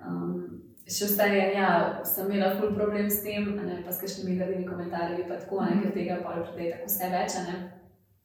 Um, 0.08 0.43
še 0.84 1.06
en, 1.16 1.54
ja, 1.56 1.70
sem 2.04 2.28
imela 2.28 2.56
ful 2.58 2.74
problem 2.76 3.08
s 3.10 3.22
tem, 3.24 3.46
ne, 3.56 3.80
pa 3.84 3.92
s 3.92 4.02
kakšnimi 4.02 4.36
gradimi 4.36 4.68
komentarji, 4.68 5.24
pa 5.28 5.40
tako, 5.40 5.64
ne, 5.64 5.80
ker 5.80 5.96
tega 5.96 6.20
pa 6.20 6.36
je 6.36 6.44
tako 6.50 6.90
vse 6.90 7.10
več, 7.14 7.40
ne. 7.48 7.56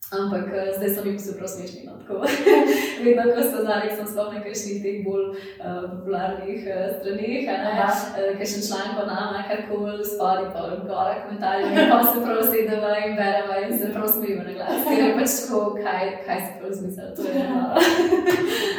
Ampak 0.09 0.49
eh, 0.53 0.73
zdaj 0.73 0.89
so 0.89 1.01
mi 1.05 1.11
vsi 1.13 1.35
prav 1.37 1.47
smešni, 1.47 1.81
no, 1.85 1.93
tako. 2.01 2.25
Vedno, 3.03 3.23
ko 3.35 3.43
so 3.45 3.61
znali, 3.61 3.91
sem 3.93 4.07
sploh 4.09 4.31
na 4.33 4.39
kakšnih 4.41 4.79
teh 4.81 5.03
bolj 5.05 5.25
uh, 5.35 5.83
popularnih 5.91 6.65
uh, 6.65 6.79
straneh, 6.97 7.45
ne, 7.45 7.73
uh, 7.77 8.31
kakšen 8.39 8.65
članek 8.67 8.97
o 9.03 9.05
nama, 9.05 9.43
karkoli, 9.51 10.07
spadi 10.13 10.47
pa 10.55 10.65
gore 10.89 11.13
komentarje, 11.21 11.85
pa 11.91 11.99
se 12.07 12.23
prav 12.25 12.41
sedeva 12.49 12.95
in 13.05 13.15
bereva 13.19 13.59
in 13.67 13.77
se 13.77 13.91
prav 13.93 14.09
smejiva 14.15 14.47
na 14.47 14.57
glas, 14.57 14.81
ker 14.89 15.03
je 15.03 15.13
pač 15.19 15.37
tako, 15.43 15.61
kaj, 15.77 16.11
kaj 16.25 16.41
se 16.47 16.51
prav 16.57 16.75
zmislila, 16.79 17.15
to 17.15 17.21
je. 17.29 17.45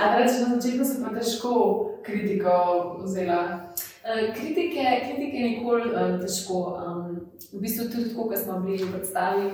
A 0.02 0.12
reči, 0.18 0.42
na 0.42 0.56
začetku 0.56 0.84
se 0.84 0.98
pa 1.04 1.14
težko 1.14 1.54
kritiko 2.02 2.56
vzela. 3.04 3.69
Uh, 4.10 4.34
kritike, 4.34 4.82
kritike 5.06 5.36
je 5.36 5.48
nikoli 5.50 5.90
uh, 5.90 6.20
težko. 6.20 6.58
Um, 6.86 7.20
v 7.52 7.60
bistvu 7.62 7.90
tudi 7.90 8.08
tako, 8.10 8.28
ko 8.28 8.36
smo 8.36 8.60
bili 8.60 8.82
v 8.82 8.92
predstavi, 8.92 9.50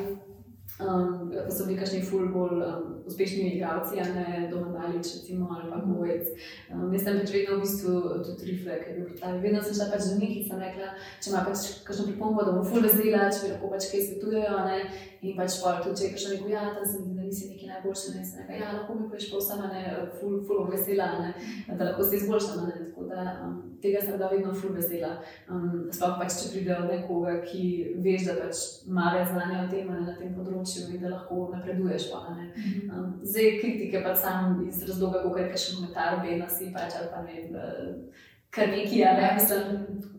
um, 0.80 1.28
ko 1.28 1.50
so 1.52 1.66
bili 1.66 1.76
kakšni 1.78 2.00
ful 2.08 2.28
bolj 2.32 2.62
um, 2.64 2.86
uspešni 3.06 3.50
igralci, 3.50 4.00
a 4.00 4.06
ne 4.14 4.48
doma 4.50 4.72
daleč, 4.78 5.06
recimo, 5.18 5.48
ali 5.52 5.68
pa 5.70 5.82
gojec. 5.84 6.32
Um, 6.72 6.88
jaz 6.94 7.04
sem 7.04 7.18
pač 7.20 7.34
vedno 7.34 7.58
v 7.58 7.64
bistvu 7.66 7.92
tudi 8.24 8.48
rifle, 8.50 8.78
ker 8.84 8.96
bi 8.96 9.04
predstavil. 9.10 9.42
Vedno 9.44 9.62
sem 9.62 9.76
šla 9.76 9.90
pač 9.92 10.08
do 10.08 10.16
njih 10.22 10.34
in 10.38 10.48
sem 10.48 10.64
rekla, 10.64 10.88
če 11.20 11.30
ima 11.30 11.40
pač 11.48 11.58
kakšno 11.84 12.08
pripombo, 12.08 12.40
da 12.46 12.56
bo 12.56 12.64
ful 12.64 12.80
vesela, 12.86 13.28
če 13.28 13.42
bi 13.42 13.52
lahko 13.52 13.66
pač 13.74 13.82
kaj 13.92 14.00
svetujejo, 14.08 14.56
ne. 14.70 14.78
In 15.20 15.36
pač 15.36 15.60
pa 15.60 15.78
tudi, 15.84 15.96
če 16.00 16.08
je 16.08 16.12
kakšno 16.16 16.32
neko, 16.32 16.48
ja, 16.52 16.64
tam 16.76 16.84
se 16.84 16.96
mi 17.00 17.04
zdi, 17.04 17.14
da 17.15 17.15
nisi 17.26 17.50
neki 17.50 17.68
najboljši, 17.70 18.12
ne, 18.16 18.24
sem 18.24 18.42
rekla, 18.42 18.58
ja, 18.60 18.72
lahko 18.78 18.94
mi 18.94 19.08
poješ 19.10 19.28
pa 19.32 19.40
vsem, 19.42 19.62
ne, 19.72 19.82
ful, 20.18 20.36
ful 20.46 20.66
vesela, 20.70 21.08
ne, 21.20 21.32
da 21.68 21.90
lahko 21.90 22.06
se 22.06 22.20
izboljšam, 22.20 22.66
ne. 22.68 22.76
Tako 22.86 23.06
da 23.10 23.24
um, 23.44 23.56
tega 23.82 24.00
sem 24.04 24.18
da 24.18 24.30
vedno 24.32 24.54
ful 24.54 24.74
vesela. 24.76 25.12
Um, 25.52 25.88
sploh 25.94 26.14
pač, 26.20 26.38
če 26.40 26.52
pride 26.54 26.76
od 26.76 26.88
nekoga, 26.92 27.36
ki 27.46 27.64
veš, 28.04 28.28
da 28.30 28.36
pač 28.40 28.62
ima 28.88 29.10
več 29.16 29.32
znanja 29.34 29.64
o 29.64 29.66
tem, 29.72 29.90
ne, 29.92 30.04
na 30.06 30.14
tem 30.20 30.32
področju 30.38 30.86
in 30.94 31.02
da 31.02 31.12
lahko 31.16 31.48
napreduješ 31.54 32.08
pa, 32.12 32.22
ne. 32.38 32.48
Um, 32.86 33.18
zdaj 33.26 33.58
kritike 33.60 34.04
pa 34.06 34.14
sam 34.16 34.62
iz 34.68 34.80
razloga, 34.86 35.26
kako 35.26 35.42
je 35.42 35.50
kakšen 35.52 35.82
komentar, 35.82 36.22
vedno 36.24 36.48
si 36.50 36.72
pač 36.74 36.96
ali 37.00 37.12
pa 37.12 37.26
ne, 37.26 37.44
uh, 37.52 38.24
kar 38.56 38.68
neki, 38.72 38.98
ja, 38.98 39.12
ne, 39.20 39.30
mislim, 39.34 39.62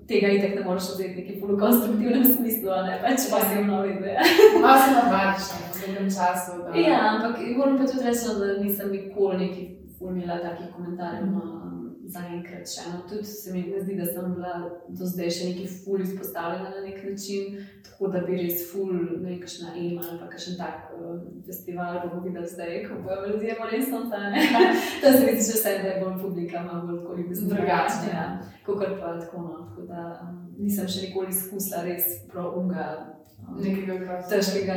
tega 0.08 0.28
itek 0.32 0.56
ne 0.56 0.64
moreš 0.66 0.92
vzeti 0.94 1.22
neki 1.22 1.40
polo 1.42 1.58
konstruktivnem 1.60 2.26
smislu, 2.26 2.76
ne, 2.88 3.00
pač 3.02 3.26
pa 3.32 3.42
si 3.44 3.58
v 3.58 3.66
novi 3.68 3.96
ideji. 3.98 4.18
Malo 4.62 4.84
se 4.84 4.94
navadiš 4.96 5.50
v 5.74 5.88
nekem 5.88 6.12
času. 6.18 6.60
Da... 6.64 6.76
Ja, 6.80 7.00
ampak 7.14 7.42
moram 7.58 7.78
pa 7.78 7.90
tudi 7.90 8.06
reči, 8.06 8.36
da 8.40 8.54
nisem 8.62 8.94
nikoli 8.94 9.38
neki 9.46 9.64
formila 10.00 10.40
takih 10.44 10.70
komentarjev. 10.76 11.26
Mm 11.26 11.42
-hmm. 11.42 11.77
Zaenkrat 12.08 12.70
še 12.72 12.86
eno. 12.88 13.02
Tudi 13.10 13.28
se 13.28 13.54
mi 13.54 13.64
zdi, 13.82 13.98
da 14.00 14.06
sem 14.08 14.34
bila 14.36 14.54
do 14.88 15.08
zdaj 15.08 15.32
še 15.38 15.50
neki 15.50 15.66
ful 15.68 16.02
izpostavljena 16.04 16.70
na 16.72 16.84
nek 16.86 17.02
način, 17.04 17.58
tako 17.84 18.12
da 18.14 18.22
bi 18.28 18.38
res 18.40 18.64
ful, 18.70 18.94
ne 18.94 19.18
vem, 19.26 19.42
kakšna 19.42 19.74
ema 19.76 20.06
ali 20.08 20.20
pa 20.22 20.30
kakšen 20.32 20.58
tak 20.60 20.94
uh, 20.96 21.18
festival, 21.48 22.00
bomo 22.06 22.24
videli 22.24 22.48
zdaj, 22.54 22.78
ko 22.88 23.02
bojo 23.04 23.34
ljudje 23.34 23.58
bolj 23.60 23.76
resno, 23.76 24.04
ne. 24.14 24.46
to 25.02 25.12
se 25.12 25.26
mi 25.26 25.36
zdi, 25.36 25.46
že 25.52 25.60
vse, 25.60 25.76
da 25.84 25.92
je 25.92 26.00
bolj 26.06 26.18
publika, 26.24 26.64
ima 26.64 26.82
bolj 26.88 27.02
tako 27.02 27.20
ljudi 27.20 27.42
drugačne, 27.52 28.10
ja. 28.14 28.28
Kot 28.66 28.84
pa 29.02 29.14
tako, 29.20 29.44
no. 29.44 29.60
Tako 29.68 29.88
da 29.92 30.08
um, 30.24 30.42
nisem 30.58 30.88
še 30.88 31.08
nikoli 31.10 31.36
izkusila 31.36 31.84
res 31.88 32.12
prav 32.32 32.56
unga. 32.62 33.17
Um, 33.48 33.62
Nekega 33.64 34.18
težkega 34.30 34.76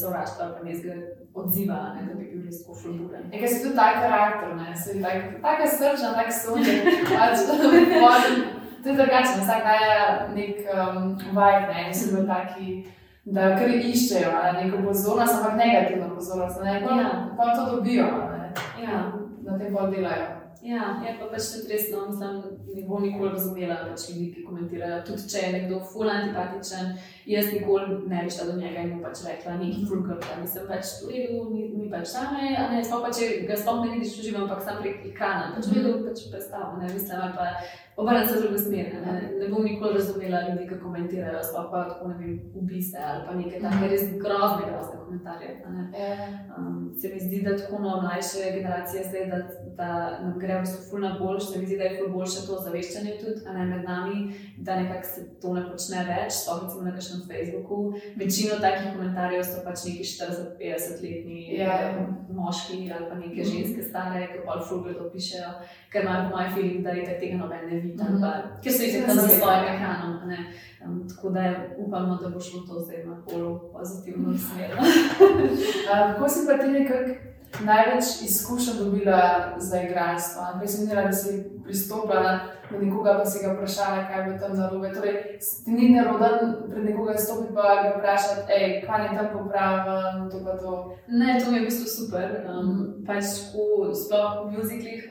sovraštva, 0.00 0.48
pa 0.58 0.64
nekega 0.64 0.94
odziva, 1.34 1.94
ne, 1.96 2.04
da 2.08 2.14
bi 2.18 2.26
bil 2.32 2.42
res 2.44 2.60
tako 2.62 2.74
fulguren. 2.82 3.24
Nekaj 3.32 3.48
si 3.48 3.62
tudi 3.64 3.76
tak 3.76 3.94
karakter, 4.02 4.52
ne, 4.56 4.76
si 4.76 5.00
tak, 5.02 5.40
taka 5.42 5.66
srčna, 5.66 6.12
tak 6.14 6.28
sonček, 6.32 6.84
pač, 7.08 7.42
to 8.82 8.88
je 8.88 8.94
drugače, 8.94 9.40
vsak 9.40 9.64
daje 9.64 9.96
nek 10.36 10.60
um, 10.74 11.16
vibe, 11.16 11.66
ne, 11.72 11.86
in 11.88 11.94
so 11.94 12.12
bili 12.14 12.26
taki, 12.28 12.68
da 13.24 13.52
kar 13.58 13.68
iščejo, 13.72 14.30
ne, 14.36 14.52
neko 14.64 14.82
pozornost, 14.86 15.34
ampak 15.40 15.56
negativno 15.56 16.12
pozornost, 16.14 16.60
ne, 16.64 16.80
pa, 16.84 17.00
Ja. 17.00 17.08
pa 17.36 17.54
to 17.56 17.70
dobijo, 17.76 18.06
ne, 18.30 18.52
Ja. 18.84 19.12
na 19.42 19.58
tem 19.58 19.72
bolj 19.74 19.96
delajo. 19.96 20.37
Ja, 20.62 21.02
je 21.06 21.12
pa 21.20 21.28
pač 21.30 21.52
tudi 21.52 21.70
res, 21.70 21.84
no, 21.92 22.00
mislim, 22.08 22.38
ne 22.74 22.82
bom 22.88 23.02
nikoli 23.02 23.30
razumela 23.30 23.76
pač 23.86 24.08
ljudi, 24.10 24.26
ki 24.34 24.42
komentirajo. 24.42 25.04
Tudi 25.06 25.28
če 25.30 25.42
je 25.44 25.50
nekdo 25.54 25.78
ful 25.86 26.10
antipatičen, 26.10 26.96
jaz 27.30 27.52
nikoli 27.54 27.98
ne 28.10 28.24
bi 28.26 28.34
šla 28.34 28.46
do 28.48 28.56
njega 28.58 28.82
in 28.82 28.96
mu 28.96 29.04
pač 29.04 29.22
rekla, 29.28 29.54
neki 29.60 29.86
ful 29.86 30.02
krpa. 30.06 30.40
Mislim, 30.42 30.66
pač 30.66 30.96
v 31.04 31.12
redu, 31.14 31.44
mi, 31.52 31.68
mi 31.76 31.86
pač 31.92 32.10
same, 32.10 32.56
a 32.58 32.66
ne, 32.72 32.82
sploh 32.82 33.04
pa 33.06 33.12
če 33.14 33.28
ga 33.46 33.58
sploh 33.60 33.84
ne 33.84 33.92
vidiš 33.94 34.16
v 34.18 34.26
živo, 34.26 34.42
ampak 34.46 34.64
sam 34.66 34.82
prek 34.82 35.06
ekrana, 35.12 35.52
pač 35.54 35.70
v 35.70 35.78
redu, 35.78 35.94
pač 36.08 36.24
predstavljam, 36.32 36.82
ne, 36.82 36.90
mislim, 36.96 37.22
ali 37.22 37.38
pa 37.38 37.46
obrniti 38.02 38.32
se 38.32 38.34
v 38.34 38.42
drugo 38.42 38.58
smer. 38.58 38.92
Ne, 39.06 39.14
ne 39.38 39.48
bom 39.54 39.62
nikoli 39.62 39.94
razumela 39.94 40.42
ljudi, 40.48 40.68
ki 40.72 40.82
komentirajo, 40.82 41.46
sploh 41.46 41.70
pa 41.70 41.86
tako, 41.92 42.10
ne 42.10 42.18
vem, 42.18 42.36
ubiste 42.58 42.98
ali 42.98 43.26
pa 43.30 43.38
neke 43.38 43.62
take 43.62 43.94
res 43.94 44.06
grozne, 44.18 44.66
grozne 44.72 45.00
komentarje. 45.06 45.54
ne. 45.70 45.88
Ja. 45.94 46.28
Um, 46.58 46.90
se 46.98 47.14
mi 47.14 47.22
zdi, 47.22 47.42
da 47.46 47.54
tako 47.54 47.82
no, 47.86 48.00
mlajše 48.02 48.50
generacije 48.58 49.06
zdaj, 49.06 49.26
da, 49.30 49.42
da 49.78 50.18
nam 50.22 50.38
gre 50.38 50.56
v 50.56 50.64
bistvu 50.64 50.84
ful 50.90 51.00
na 51.00 51.16
boljš, 51.20 51.44
se 51.52 51.58
mi 51.58 51.66
zdi, 51.66 51.76
da 51.78 51.84
je 51.84 51.98
ful 51.98 52.10
boljše 52.12 52.40
to 52.46 52.58
zaveščanje 52.64 53.12
tudi 53.20 53.46
a 53.46 53.52
ne, 53.52 53.66
med 53.66 53.84
nami, 53.84 54.34
da 54.56 54.76
nekako 54.80 55.08
se 55.14 55.26
to 55.42 55.54
ne 55.54 55.62
počne 55.70 56.02
več, 56.08 56.32
sploh 56.40 56.64
recimo 56.64 56.86
na 56.88 56.94
kakšnem 56.96 57.22
Facebooku. 57.30 57.78
Večino 58.18 58.58
takih 58.64 58.88
komentarjev 58.96 59.44
so 59.46 59.62
pač 59.66 59.84
neki 59.86 60.08
40-50 60.10 61.04
letni 61.04 61.38
Ja. 61.58 61.76
moški 62.34 62.80
ali 62.94 63.06
pa 63.10 63.14
neke 63.18 63.44
ženske 63.44 63.82
stare, 63.82 64.26
ki 64.32 64.42
pa 64.46 64.58
ful 64.68 64.82
to 64.98 65.10
pišejo, 65.14 65.52
ker 65.92 66.02
imajo 66.02 66.26
po 66.26 66.36
mojem 66.36 66.52
feeling, 66.54 66.82
da 66.84 66.90
je 66.98 67.18
tega 67.20 67.38
noben 67.38 67.70
ne 67.70 67.80
vidi, 67.80 68.02
ali 68.08 68.20
pa 68.22 68.32
ker 68.62 68.74
so 68.74 68.82
jih 68.82 69.06
tam 69.06 69.16
za 69.16 69.28
svojim 69.28 69.70
ekranom. 69.76 70.18
Um, 70.84 71.08
tako 71.08 71.30
da 71.30 71.54
upamo, 71.78 72.18
da 72.22 72.28
bo 72.34 72.40
šlo 72.40 72.60
to 72.66 72.80
zdaj 72.80 73.06
na 73.06 73.16
bolj 73.30 73.48
pozitivno 73.72 74.34
smer. 74.38 74.76
Kako 75.88 76.28
si 76.28 76.46
pa 76.46 76.58
ti 76.58 76.70
nekako 76.70 77.27
največ 77.64 78.04
izkušenj 78.24 78.78
dobila 78.78 79.54
za 79.58 79.82
igralstvo? 79.82 80.42
Prej 80.58 80.68
sem 80.68 80.86
videla, 80.86 81.02
da 81.02 81.12
si 81.12 81.44
pristopila 81.64 82.38
do 82.70 82.78
nekoga, 82.78 83.18
pa 83.18 83.24
si 83.24 83.44
ga 83.44 83.52
vprašala, 83.52 84.06
kaj 84.08 84.24
bo 84.26 84.38
tam 84.38 84.56
narobe. 84.56 84.92
Torej, 84.94 85.38
ti 85.64 85.70
ni 85.70 85.88
neroden 85.88 86.54
pred 86.70 86.84
nekoga 86.84 87.16
stopiti, 87.16 87.54
pa 87.54 87.82
ga 87.82 87.94
vprašati, 87.96 88.46
hej, 88.52 88.82
kaj 88.86 89.04
je 89.04 89.16
tam 89.18 89.28
popravljeno, 89.32 90.30
to 90.30 90.44
pa 90.44 90.56
to. 90.56 90.72
Ne, 91.08 91.40
to 91.40 91.50
mi 91.50 91.56
je 91.56 91.62
v 91.62 91.70
bistvu 91.70 91.88
super. 91.88 92.28
Um, 92.48 93.02
pač 93.06 93.24
tako, 93.24 93.94
sploh 93.94 94.44
v 94.44 94.58
muziklih. 94.58 95.08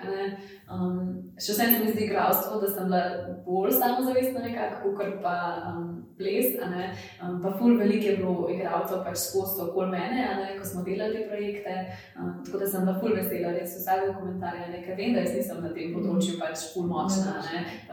Um, 0.67 1.31
še 1.39 1.53
vsem 1.53 1.69
se 1.71 1.79
mi 1.79 1.91
zdi 1.93 2.01
igralstvo, 2.09 2.57
da 2.59 2.67
sem 2.67 2.89
bila 2.89 3.35
bolj 3.45 3.71
samozavestna, 3.77 4.41
nekako, 4.43 4.89
kot 4.97 5.13
pa 5.23 5.35
um, 5.69 5.93
ples. 6.17 6.57
Um, 6.59 7.37
pa 7.43 7.53
ful 7.55 7.77
veliko 7.79 8.09
je 8.09 8.15
bilo 8.17 8.49
igralcev 8.51 8.99
pač 9.05 9.21
skozi 9.21 9.61
okoli 9.63 9.93
mene, 9.93 10.25
ko 10.57 10.67
smo 10.67 10.83
delali 10.83 11.21
te 11.21 11.29
projekte. 11.29 11.75
Um, 12.19 12.33
tako 12.43 12.59
da 12.59 12.67
sem 12.67 12.83
bila 12.83 12.97
ful 12.99 13.15
vesela, 13.15 13.53
res 13.55 13.77
vsakega 13.79 14.17
komentarja. 14.19 14.67
ne, 14.73 14.81
ker 14.83 14.99
Vem, 14.99 15.15
da 15.15 15.23
jaz 15.23 15.37
nisem 15.37 15.61
na 15.63 15.71
tem 15.71 15.93
področju 15.95 16.35
pač 16.41 16.65
ful 16.73 16.89
močna, 16.91 17.37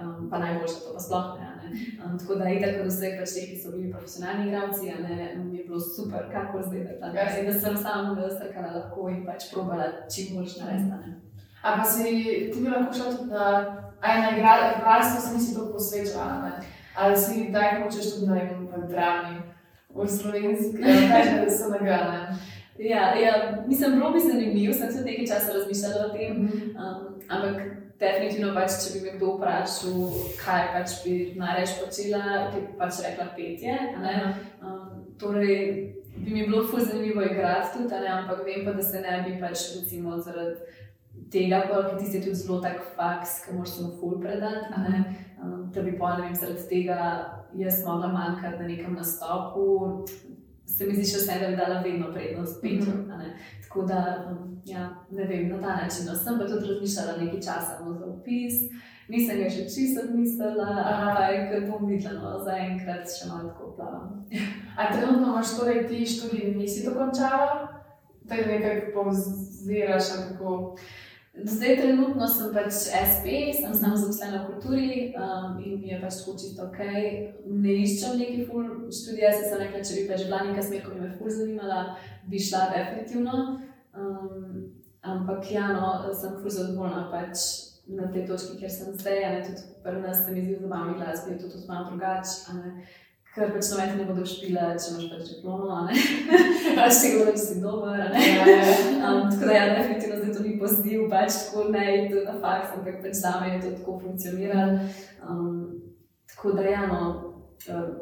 um, 0.03 0.25
pa 0.33 0.41
najboljša 0.43 0.81
to 0.83 0.95
pa 0.97 1.05
sploh 1.07 1.29
ne. 1.39 1.53
Um, 2.03 2.17
tako 2.19 2.41
da, 2.41 2.49
itak 2.51 2.81
od 2.83 2.91
vseh 2.91 3.15
pač 3.21 3.37
teh, 3.37 3.53
ki 3.53 3.61
so 3.61 3.77
bili 3.77 3.93
profesionalni 3.93 4.49
igralci, 4.49 4.91
mi 5.45 5.61
je 5.61 5.69
bilo 5.69 5.79
super, 5.79 6.27
kako 6.33 6.65
zdaj 6.67 6.89
da 6.89 6.99
tam. 7.05 7.21
Ja. 7.23 7.31
Da 7.47 7.55
sem 7.55 7.79
samo 7.79 8.19
strkala 8.35 8.75
lahko 8.81 9.07
in 9.15 9.23
pač 9.29 9.53
probala 9.55 9.93
čim 10.11 10.35
boljš 10.35 10.59
narediti. 10.65 11.21
A 11.65 11.71
ne. 11.71 11.77
A 11.77 11.77
pa 11.79 11.85
si 11.85 12.05
ti 12.53 12.61
bi 12.61 12.69
lahko 12.69 12.93
šel 12.95 13.17
tudi 13.17 13.31
na, 13.31 13.47
aj 14.01 14.21
na 14.21 14.29
igra- 14.37 14.77
igralstvo, 14.77 15.21
se 15.21 15.35
nisi 15.35 15.55
toliko 15.55 15.73
posvečala? 15.73 16.53
Ali 16.97 17.17
si 17.17 17.47
kdaj 17.49 17.83
hočeš 17.83 18.15
tudi, 18.15 18.41
v 18.77 18.89
drami, 18.89 19.43
v 19.95 20.09
slovenski, 20.09 20.83
kaj 21.11 21.23
že 21.25 21.51
so 21.51 21.69
nagrane. 21.73 22.37
Ja, 22.79 23.15
ja, 23.15 23.63
mislim, 23.67 23.93
bilo 23.93 24.11
bi 24.11 24.21
zanimivo, 24.21 24.75
sem 24.75 24.93
se 24.93 25.01
nekaj 25.05 25.27
časa 25.27 25.53
razmišljala 25.53 26.07
o 26.07 26.17
tem. 26.17 26.37
Um, 26.75 27.21
ampak 27.29 27.63
definitivno, 27.99 28.55
pač, 28.55 28.71
če 28.83 28.99
bi 28.99 29.05
me 29.05 29.17
kdo 29.17 29.37
vprašal, 29.37 29.99
kaj 30.45 30.63
pač 30.75 30.97
bi 31.05 31.15
najraje 31.39 31.77
počela, 31.81 32.51
bi 32.55 32.65
pač 32.79 33.01
rekla 33.07 33.29
petje. 33.37 33.79
a 33.97 34.01
ne. 34.03 34.15
Um, 34.63 35.07
torej, 35.19 35.95
bi 36.17 36.31
mi 36.31 36.47
bilo 36.47 36.67
fuz 36.67 36.91
zanimivo 36.91 37.23
igrati 37.23 37.79
tudi, 37.79 37.95
a 37.95 38.01
ne, 38.01 38.09
ampak 38.09 38.45
vem 38.47 38.67
pa, 38.67 38.73
da 38.73 38.83
se 38.83 39.01
ne 39.01 39.23
bi 39.27 39.39
pač 39.41 39.59
recimo 39.79 40.19
zaradi 40.19 40.83
tega, 41.35 41.63
ker 41.69 41.99
ti 41.99 42.17
je 42.17 42.23
tudi 42.23 42.35
zelo 42.35 42.61
tak 42.63 42.81
faks, 42.97 43.45
ki 43.45 43.57
moraš 43.57 43.77
samo 43.77 43.93
ful 44.01 44.21
predati. 44.21 44.81
ne. 44.89 45.05
Um, 45.43 45.71
da 45.75 45.83
bi 45.83 45.99
pa 45.99 46.17
ne 46.17 46.23
vem, 46.23 46.35
zaradi 46.35 46.69
tega 46.69 46.99
jaz 47.55 47.83
mogla 47.87 48.09
manjkati 48.09 48.63
na 48.63 48.69
nekem 48.69 48.95
nastopu. 48.95 50.05
Se 50.67 50.87
mi 50.87 50.95
zdi, 50.95 51.05
še 51.11 51.21
vse, 51.21 51.39
da 51.41 51.51
bi 51.51 51.59
dala 51.59 51.83
vedno 51.85 52.13
prednost 52.13 52.63
petju. 52.63 52.95
Mhm. 52.95 53.11
a 53.13 53.19
ne. 53.19 53.35
Tako 53.63 53.83
da, 53.91 54.01
um, 54.31 54.61
ja, 54.65 54.89
ne 55.11 55.27
vem, 55.29 55.49
na 55.49 55.61
ta 55.61 55.77
način. 55.83 56.07
No, 56.09 56.15
sem 56.15 56.39
pa 56.39 56.49
tudi 56.49 56.73
razmišljala 56.73 57.19
nekaj 57.21 57.41
časa 57.41 57.79
no, 57.85 57.93
za 57.99 58.07
opis, 58.07 58.63
nisem 59.09 59.43
ga 59.43 59.51
še 59.51 59.67
čisto 59.69 60.07
odmislila, 60.07 60.69
Aha. 60.81 61.11
ampak 61.19 61.69
bom 61.69 61.87
videla, 61.91 62.21
no, 62.23 62.45
zaenkrat 62.47 63.11
še 63.11 63.29
malo 63.29 63.53
tako 63.53 63.73
plavam. 63.77 64.25
A 64.79 64.93
trenutno 64.93 65.35
imaš 65.35 65.57
torej 65.59 65.87
ti 65.89 66.07
študij, 66.09 66.55
nisi 66.57 66.87
dokončala? 66.87 67.69
Da 68.25 68.39
je 68.41 68.47
nekako 68.47 68.95
povziraš, 68.95 70.07
kako. 70.31 70.55
Zdaj, 71.35 71.77
trenutno 71.77 72.27
sem 72.31 72.53
pač 72.55 72.77
SP, 72.95 73.27
sem 73.59 73.75
samo 73.75 73.97
zaposlena 73.99 74.45
v 74.45 74.53
kulturi 74.53 74.91
um, 75.19 75.59
in 75.59 75.81
mi 75.83 75.91
je 75.91 75.99
pač 75.99 76.21
tako 76.21 76.37
čisto 76.39 76.69
ok. 76.69 76.79
Ne 77.51 77.75
iščem 77.83 78.21
neki 78.21 78.45
ful 78.47 78.69
študija, 78.87 79.33
se 79.35 79.49
sem 79.49 79.59
rekla, 79.65 79.83
če 79.83 79.97
bi 79.99 80.05
pač 80.13 80.23
bila 80.29 80.45
neka 80.47 80.63
smer, 80.63 80.85
ki 80.87 81.01
me 81.01 81.11
ful 81.19 81.33
zanimala, 81.35 81.81
bi 82.31 82.39
šla 82.39 82.69
definitivno. 82.71 83.39
Um, 83.99 84.63
ampak 85.03 85.51
ja, 85.51 85.73
no, 85.75 85.91
sem 86.15 86.39
ful 86.39 86.55
zadovoljna 86.55 87.09
pač 87.11 87.49
na 87.91 88.07
tej 88.15 88.29
točki, 88.31 88.61
kjer 88.63 88.71
sem 88.71 88.95
zdaj. 88.95 89.23
Ne, 89.35 89.43
tudi 89.49 89.67
pri 89.83 90.05
nas 90.07 90.23
se 90.23 90.37
mi 90.37 90.47
zdi 90.47 90.55
v 90.55 90.69
zabavni 90.69 91.01
glasbi, 91.03 91.35
je 91.35 91.43
to 91.43 91.51
tudi 91.51 91.67
malo 91.67 91.91
drugače. 91.91 92.55
Ker 93.35 93.51
pač 93.51 93.69
noben 93.73 93.97
ne 93.99 94.05
bodo 94.07 94.25
špila, 94.31 94.69
če 94.79 94.93
imaš 94.93 95.07
pač 95.11 95.31
diplomo, 95.33 95.71
a 95.75 95.81
ne. 95.89 95.95
pač 96.79 97.01
ti 97.03 97.09
govoriš, 97.17 97.41
da 97.41 97.43
si 97.43 97.57
dober. 97.65 98.03
Ja, 98.15 98.45
ja. 98.47 98.69
Um, 99.09 99.25
tako 99.27 99.49
da, 99.49 99.57
ja, 99.57 99.65
definitivno 99.75 100.19
zdaj 100.21 100.37
to 100.37 100.45
ni 100.45 100.53
pozitiv, 100.61 101.09
pač 101.11 101.39
tako 101.49 101.65
ne 101.75 101.87
iti 101.97 102.23
na 102.29 102.37
faks, 102.39 102.77
ampak 102.79 103.01
pač 103.03 103.19
za 103.19 103.33
me 103.41 103.51
je 103.51 103.63
to 103.65 103.73
tako 103.81 103.97
funkcioniralo. 104.05 104.79
Um, 105.27 105.57
tako 106.31 106.55
da, 106.61 106.69
ja, 106.77 106.87
no, 106.87 107.01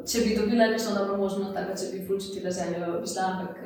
če 0.05 0.21
bi 0.21 0.37
dobila 0.37 0.69
kakšno 0.75 0.99
dobro 0.99 1.17
možnost, 1.23 1.57
ali 1.57 1.71
pa 1.71 1.81
če 1.81 1.89
bi 1.95 2.05
fulčitila 2.05 2.53
željo, 2.53 2.93
bi 3.01 3.09
šla, 3.15 3.25
ampak 3.33 3.57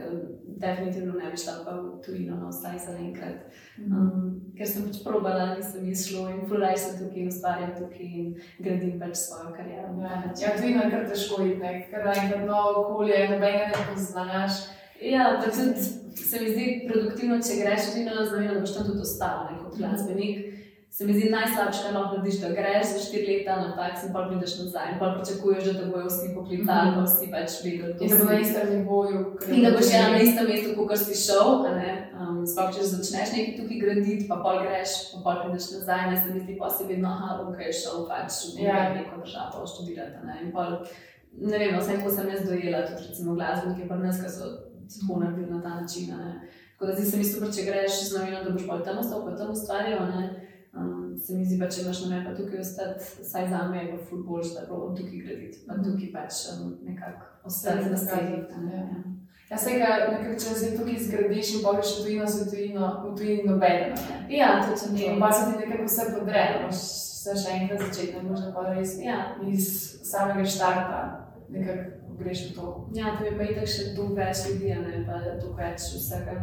definitivno 0.59 1.13
ne 1.19 1.31
bi 1.31 1.37
šla 1.37 1.53
pa 1.65 1.75
v 1.77 1.97
tujino, 2.05 2.37
no, 2.41 2.49
vsaj 2.49 2.77
za 2.85 2.95
enkrat. 2.97 3.45
Um, 3.77 4.31
ker 4.57 4.67
sem 4.69 4.87
pač 4.87 5.01
probala, 5.05 5.51
nisem 5.57 5.85
ji 5.89 5.95
šlo 6.01 6.25
in 6.33 6.41
fulaj 6.49 6.77
sem 6.81 6.97
tukaj 7.01 7.21
in 7.23 7.29
ustvarjam 7.33 7.75
tukaj 7.77 8.09
in 8.21 8.33
gradim 8.59 8.97
pač 9.01 9.15
svojo 9.21 9.53
kariero. 9.57 9.93
Ja, 10.01 10.23
ja 10.41 10.55
tujino 10.57 10.83
je 10.83 10.91
kar 10.95 11.07
težko 11.11 11.43
iti, 11.45 11.73
ker 11.91 12.11
enkrat 12.15 12.43
novo 12.49 12.83
okolje, 12.83 13.23
nobenega 13.29 13.71
ne 13.71 13.87
poznaš. 13.91 14.65
Ja, 15.01 15.37
pa 15.37 15.51
tudi 15.51 15.77
se 16.17 16.39
mi 16.41 16.51
zdi 16.51 16.67
produktivno, 16.89 17.37
če 17.41 17.61
greš 17.61 17.91
znamenje, 17.93 18.53
da 18.53 18.59
boš 18.59 18.73
tam 18.73 18.87
tudi 18.89 19.05
ostal 19.05 19.43
ne, 19.51 19.59
kot 19.63 19.77
glasbenik. 19.77 20.56
Se 20.97 21.05
mi 21.05 21.13
zdi 21.13 21.29
najslabše, 21.29 21.79
kar 21.83 21.93
lahko 21.95 22.15
narediš, 22.15 22.39
da 22.41 22.49
greš 22.49 22.85
za 22.93 22.99
štiri 23.05 23.25
leta 23.27 23.55
na 23.55 23.67
faks 23.77 24.03
in 24.07 24.13
pa 24.13 24.23
prideš 24.29 24.53
nazaj 24.59 24.87
in 24.93 24.95
pa 24.99 25.07
pričakuješ, 25.17 25.65
da 25.77 25.83
bojo 25.91 26.07
vsi 26.07 26.31
poklicali, 26.35 26.93
pa 26.95 27.03
vsi 27.05 27.27
pač 27.33 27.51
vedeli, 27.63 27.93
In 28.01 28.09
da 28.09 28.17
bo 28.17 28.25
na 28.31 28.39
istem 28.39 28.65
nivoju. 28.71 29.19
In 29.53 29.61
da 29.65 29.71
boš 29.75 29.91
ja 29.93 30.07
na 30.11 30.17
istem 30.25 30.47
mestu, 30.49 30.73
kot 30.79 30.97
si 30.97 31.13
šel. 31.25 31.49
Um, 32.17 32.41
Sploh 32.49 32.73
če 32.73 32.87
začneš 32.93 33.29
nekaj 33.35 33.53
tukaj 33.59 33.77
graditi, 33.83 34.25
pa 34.29 34.39
pol 34.41 34.57
greš, 34.65 34.95
pa 35.11 35.21
pol 35.25 35.37
prideš 35.43 35.69
nazaj, 35.75 36.01
ne 36.11 36.17
se 36.17 36.33
mi 36.33 36.41
zdi 36.47 36.57
pa 36.57 36.69
si 36.73 36.89
vedno, 36.89 37.13
aha, 37.13 37.45
kaj 37.59 37.71
šel 37.81 38.07
pač 38.09 38.31
v 38.57 38.65
Ja. 38.65 38.89
neko 38.97 39.21
državo 39.21 39.69
študirati. 39.69 40.25
Ne, 40.25 40.39
In 40.47 40.51
pol, 40.51 40.81
ne 41.37 41.57
vem, 41.61 41.77
vse 41.77 42.01
ko 42.01 42.09
sem 42.09 42.33
jaz 42.33 42.41
dojela, 42.49 42.81
tudi 42.89 43.05
recimo 43.09 43.37
glasbenike, 43.37 43.85
pa 43.85 44.01
nas, 44.01 44.17
ki 44.17 44.33
so 44.33 44.49
tako 44.89 45.21
naredili 45.21 45.53
na 45.53 45.61
ta 45.61 45.77
način. 45.77 46.09
ne. 46.17 46.33
Tako 46.73 46.89
da 46.89 46.97
zdi 46.97 47.05
se 47.11 47.17
mi 47.17 47.25
super, 47.25 47.53
če 47.53 47.69
greš 47.69 48.03
z 48.09 48.17
namenom, 48.17 48.45
da 48.45 48.57
boš 48.57 48.65
bolj 48.65 48.83
tam 48.85 48.97
ostal, 49.05 49.25
pa 49.25 49.37
tam 49.37 49.53
ustvarjal. 49.53 50.09
Se 51.19 51.35
mi 51.35 51.45
zdi, 51.45 51.59
pa, 51.59 51.69
če 51.71 51.81
imaš 51.81 52.03
namen 52.05 52.25
pa 52.25 52.33
tukaj 52.37 52.61
ostati, 52.61 53.05
saj 53.25 53.49
za 53.49 53.63
me 53.71 53.83
je 53.83 53.91
v 53.93 53.99
futbol, 54.09 54.41
da 54.55 54.65
probam 54.67 54.95
tukaj 54.97 55.21
graditi, 55.25 55.63
pa 55.67 55.77
tukaj 55.81 56.11
pač 56.13 56.43
um, 56.53 56.73
nekako 56.85 57.47
ostati 57.49 57.89
na 57.89 57.99
ne, 58.65 58.73
ja. 58.73 58.83
ja. 58.83 59.03
Ja, 59.49 59.57
se 59.57 59.77
ga 59.79 59.89
nekako, 60.11 60.33
če 60.43 60.55
zdaj 60.59 60.73
tukaj 60.75 60.97
zgradiš 61.05 61.53
in 61.55 61.61
poješ 61.63 61.91
v 61.97 62.01
tujino, 62.03 62.25
v 62.27 62.47
tujino, 62.51 62.87
v 63.03 63.11
tujini 63.15 63.45
nobeno. 63.47 63.99
Ja, 64.29 64.49
točno 64.65 64.97
In 64.99 65.21
pa 65.23 65.31
se 65.31 65.45
ti 65.51 65.61
nekako 65.61 65.85
vse 65.87 66.07
podre, 66.11 66.41
moraš 66.57 66.81
se 67.27 67.35
še 67.43 67.53
enkrat 67.61 67.85
začeti, 67.85 68.17
ne 68.17 68.25
možno 68.27 68.51
pa 68.55 68.65
res 68.73 68.97
Ja, 68.99 69.37
iz 69.47 69.69
samega 70.03 70.43
štarta 70.45 70.99
nekako 71.49 72.17
greš 72.19 72.49
v 72.49 72.55
to. 72.55 72.89
ja, 72.95 73.15
to 73.17 73.25
je 73.25 73.37
pa 73.37 73.47
itak 73.47 73.69
še 73.71 73.93
dolgo 73.95 74.17
več 74.19 74.43
ljudi, 74.49 74.73
ne 74.75 75.03
pa 75.07 75.21
dolgo 75.39 75.55
več 75.61 75.87
vsega. 75.95 76.35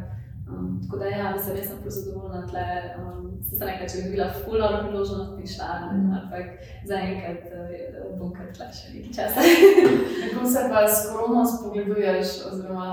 Um, 0.48 0.80
tako 0.82 0.98
da, 0.98 1.06
ja, 1.06 1.32
mislim, 1.32 1.56
jaz 1.56 1.66
sem 1.68 1.78
prav 1.80 1.90
zadovoljna 1.90 2.46
tle. 2.46 2.64
Um, 2.98 3.42
se 3.44 3.56
sem 3.56 3.68
rekla, 3.68 3.86
če 3.88 3.96
bi 3.98 4.10
bila 4.10 4.26
ful 4.34 4.58
dobro 4.58 4.78
priložnost, 4.84 5.30
bi 5.36 5.46
šla, 5.46 5.68
ne, 5.80 5.98
Mhm. 5.98 6.12
ampak 6.12 6.46
zaenkrat 6.88 7.42
uh, 7.46 8.18
bom 8.18 8.32
kar 8.34 8.46
tla 8.56 8.66
še 8.72 8.92
nekaj 8.94 9.12
časa. 9.16 9.40
Kako 10.34 10.46
se 10.46 10.60
pa 10.70 10.88
s 10.88 11.08
korono 11.08 11.42
spogleduješ, 11.46 12.28
oziroma 12.52 12.88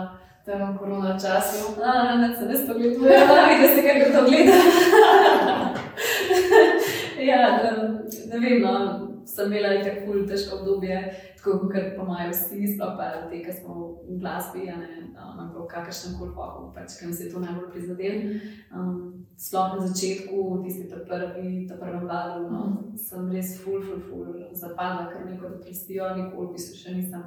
tem 0.46 0.78
korona 0.78 1.14
času? 1.20 1.76
A, 1.84 2.16
ne, 2.18 2.36
se 2.36 2.46
ne 2.46 2.56
spogledujem, 2.58 3.28
da 3.62 3.68
ste 3.68 3.82
kako 3.88 4.06
to 4.16 4.22
gledali. 4.26 4.72
ja, 7.32 7.42
um, 7.78 8.00
ne 8.32 8.40
vem, 8.40 8.62
no, 8.62 8.74
sem 9.26 9.46
imela 9.48 9.84
tako 9.84 10.24
težko 10.28 10.58
obdobje, 10.58 10.98
tako 11.44 11.60
kot 11.60 11.72
pa 11.98 12.04
imajo 12.04 12.32
vsi, 12.32 12.68
sploh 12.74 12.94
pa 12.98 13.06
te, 13.30 13.40
ki 13.42 13.54
smo 13.54 13.76
v 14.10 14.18
glasbi, 14.22 14.66
ne, 14.66 14.90
um, 15.18 15.40
v 15.56 15.66
kakršnem 15.70 16.20
koli 16.20 16.34
fahu, 16.36 16.68
pač, 16.76 17.00
ki 17.00 17.10
nas 17.10 17.22
je 17.22 17.30
to 17.32 17.42
najbolj 17.42 17.72
prizadelo. 17.74 18.36
Um, 18.76 19.26
sploh 19.38 19.74
na 19.74 19.88
začetku, 19.88 20.62
tisti 20.66 20.86
ta 20.92 21.02
prvi, 21.08 21.66
ta 21.70 21.80
prvem 21.82 22.06
valu, 22.06 22.46
no, 22.52 22.62
sem 22.94 23.32
res 23.34 23.56
ful, 23.64 23.82
ful, 23.82 24.04
ful 24.06 24.38
zapadla, 24.54 25.10
kar 25.10 25.26
neko 25.26 25.56
depresijo, 25.56 26.14
nikoli 26.20 26.52
v 26.52 26.60
bistvu 26.60 26.78
še 26.78 26.96
nisem 27.00 27.26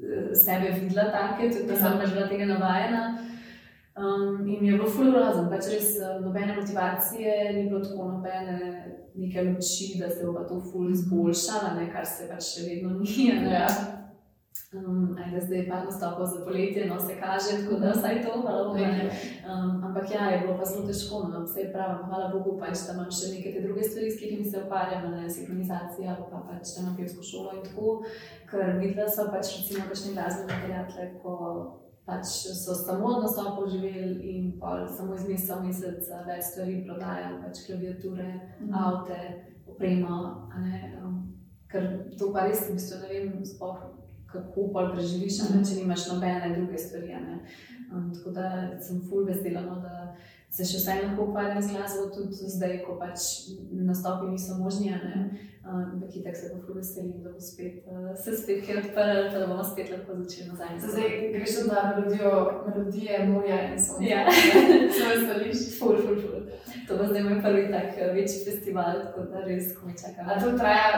eh, 0.00 0.32
sebe 0.32 0.72
videla 0.78 1.10
take, 1.12 1.52
tudi 1.52 1.68
da 1.68 1.76
sem 1.76 2.00
pač 2.00 2.16
bila 2.16 2.26
tega 2.32 2.48
navajena. 2.54 3.04
Um, 3.92 4.40
in 4.48 4.64
je 4.64 4.78
bilo 4.78 4.88
ful 4.88 5.12
grozen, 5.12 5.52
pač 5.52 5.68
res 5.74 5.98
eh, 6.00 6.16
nobene 6.24 6.56
motivacije, 6.56 7.36
ni 7.52 7.68
bilo 7.68 7.84
tako 7.84 8.14
nobene 8.14 9.01
neke 9.14 9.42
luči, 9.42 9.98
da 10.00 10.10
se 10.10 10.26
bo 10.26 10.34
pa 10.34 10.44
to 10.48 10.60
ful 10.60 10.90
izboljšala, 10.90 11.74
ne, 11.80 11.88
kar 11.92 12.06
se 12.06 12.28
pač 12.30 12.54
še 12.54 12.68
vedno 12.68 12.94
ni. 13.00 13.28
Ne. 13.40 13.52
Ja. 13.52 13.66
Um, 14.72 15.16
ajde, 15.24 15.40
zdaj 15.40 15.58
je 15.58 15.68
par 15.68 15.84
nastopov 15.84 16.26
za 16.26 16.44
poletje, 16.44 16.86
no 16.88 16.96
se 17.00 17.14
kaže, 17.20 17.60
tako 17.60 17.76
da 17.80 17.92
vsaj 17.92 18.22
to, 18.24 18.40
hvala 18.40 18.62
Bogu. 18.64 18.78
ne. 18.78 19.10
Um, 19.44 19.84
ampak 19.84 20.10
ja, 20.14 20.30
je 20.30 20.38
bilo 20.40 20.56
pa 20.58 20.64
zelo 20.64 20.86
težko, 20.86 21.28
no, 21.28 21.42
vse 21.44 21.66
pravim, 21.72 22.06
hvala 22.08 22.30
Bogu, 22.32 22.56
pač, 22.60 22.86
da 22.86 22.94
imam 22.96 23.10
še 23.12 23.34
neke 23.34 23.52
te 23.52 23.60
druge 23.66 23.84
stvari, 23.84 24.08
s 24.10 24.16
katerimi 24.20 24.48
se 24.48 24.62
ukvarjam, 24.64 25.10
ne, 25.12 25.28
sinhronizacija, 25.30 26.16
pa 26.30 26.40
pač 26.48 26.72
da 26.72 26.86
imam 26.86 26.96
pevsko 26.96 27.28
šolo 27.30 27.52
in 27.58 27.62
tako, 27.68 27.98
ker 28.48 28.74
videla 28.80 29.08
so 29.12 29.28
pač 29.34 29.52
recimo 29.58 29.84
kakšne 29.90 30.16
glasbene 30.16 30.60
prijatelje, 30.64 31.08
ko 31.20 31.36
pač 32.06 32.26
so 32.58 32.74
samo 32.74 33.06
od 33.06 33.22
nastopov 33.22 33.68
živeli 33.70 34.34
in 34.34 34.52
samo 34.96 35.14
iz 35.14 35.28
meseca 35.28 35.60
v 35.60 35.66
mesec 35.66 36.10
a, 36.10 36.22
več 36.26 36.44
stvari 36.50 36.82
prodajali, 36.86 37.40
pač 37.44 37.64
klaviature, 37.66 38.28
avte, 38.74 39.18
opremo, 39.66 40.18
a 40.50 40.60
ne, 40.60 40.80
um, 41.04 41.18
ker 41.70 41.88
to 42.18 42.32
pa 42.34 42.46
res 42.48 42.66
v 42.68 42.76
bistvu 42.76 43.02
ne 43.02 43.12
vem, 43.12 43.44
sploh 43.46 43.78
kako 44.32 44.68
pol 44.72 44.90
preživiš, 44.94 45.42
a 45.44 45.54
ne, 45.54 45.62
če 45.64 45.78
nimaš 45.78 46.08
nobene 46.08 46.54
druge 46.56 46.78
stvari. 46.80 47.14
Um, 47.92 48.08
tako 48.16 48.32
da 48.34 48.46
sem 48.80 49.02
full 49.08 49.28
vesela, 49.28 49.60
no, 49.66 49.78
da 49.84 50.14
se 50.52 50.66
še 50.68 50.80
vseeno 50.82 51.06
lahko 51.06 51.30
ukvarjam 51.30 51.62
z 51.64 51.72
glasbo, 51.72 52.08
tudi 52.12 52.48
zdaj, 52.54 52.74
ko 52.84 52.98
pač 53.00 53.28
nastopi 53.72 54.28
niso 54.34 54.58
možni. 54.60 54.92
Ampak 55.62 56.10
uh, 56.10 56.24
tako 56.24 56.36
se 56.36 56.50
lahko 56.52 56.74
veselim, 56.76 57.14
da 57.24 57.32
bo 57.32 57.40
spet, 57.40 57.86
uh, 57.88 58.10
se 58.18 58.34
spet 58.36 58.64
kaj 58.66 58.80
odprl, 58.82 59.22
da 59.32 59.46
bomo 59.46 59.64
spet 59.64 59.92
lahko 59.94 60.18
začeli 60.18 60.50
nazaj. 60.50 60.74
Zdaj 60.84 61.14
greš 61.36 61.54
na 61.70 61.84
melodijo, 61.88 62.32
melodije 62.66 63.20
moja 63.30 63.60
in 63.70 63.80
sonce. 63.80 64.10
Ja, 64.10 64.26
se 64.96 65.08
veseliš. 65.08 65.62
Ful, 65.78 66.02
ful, 66.04 66.20
ful. 66.20 66.50
To 66.88 66.98
bo 66.98 67.06
zdaj 67.08 67.24
moj 67.24 67.38
prvi 67.44 67.70
tak 67.72 67.96
večji 68.16 68.44
festival, 68.44 69.06
tako 69.06 69.28
da 69.32 69.46
res 69.46 69.72
komi 69.78 69.96
čakam. 69.96 70.28
A 70.28 70.40
to 70.42 70.52
traja 70.58 70.90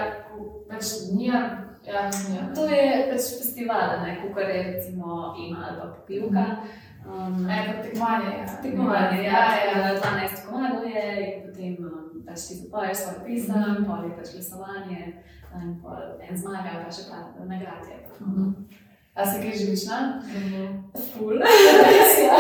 pač 0.71 0.97
dnija? 1.13 1.45
Ja, 1.87 2.09
dnija. 2.11 2.49
To 2.57 2.67
je 2.73 2.89
pač 3.13 3.31
festival, 3.39 4.01
ne, 4.03 4.17
kukar 4.25 4.51
je 4.51 4.63
recimo 4.73 5.37
ima 5.39 5.69
ali 5.69 5.79
pa 5.79 5.93
popilka. 5.95 6.49
Um, 7.07 7.51
E, 7.51 7.83
tekmovanje. 7.83 8.31
ja. 8.39 8.63
Tekmovanje, 8.63 9.23
ja, 9.23 9.33
ja, 9.33 9.79
ja. 9.79 9.89
ja. 9.89 10.01
12 10.01 10.51
komadov 10.51 10.85
je 10.89 11.05
in 11.27 11.43
potem 11.47 11.77
um, 11.85 12.25
pač 12.27 12.49
ti 12.49 12.55
zapoješ 12.55 12.97
svoj 12.97 13.27
pisem, 13.27 13.57
mm 13.57 13.63
-hmm. 13.63 13.87
pol 13.87 14.05
je 14.05 14.17
pač 14.17 14.29
glasovanje 14.35 15.01
in 15.63 15.81
pol 15.83 16.03
en 16.29 16.37
zmaga, 16.37 16.71
pa 16.85 16.91
še 16.91 17.03
pa 17.11 17.45
nagrade. 17.45 17.95
Mhm. 18.21 18.53
A 19.15 19.27
se 19.27 19.43
greš 19.43 19.59
živična? 19.59 20.23
Ful. 21.13 21.39
ja. 22.27 22.39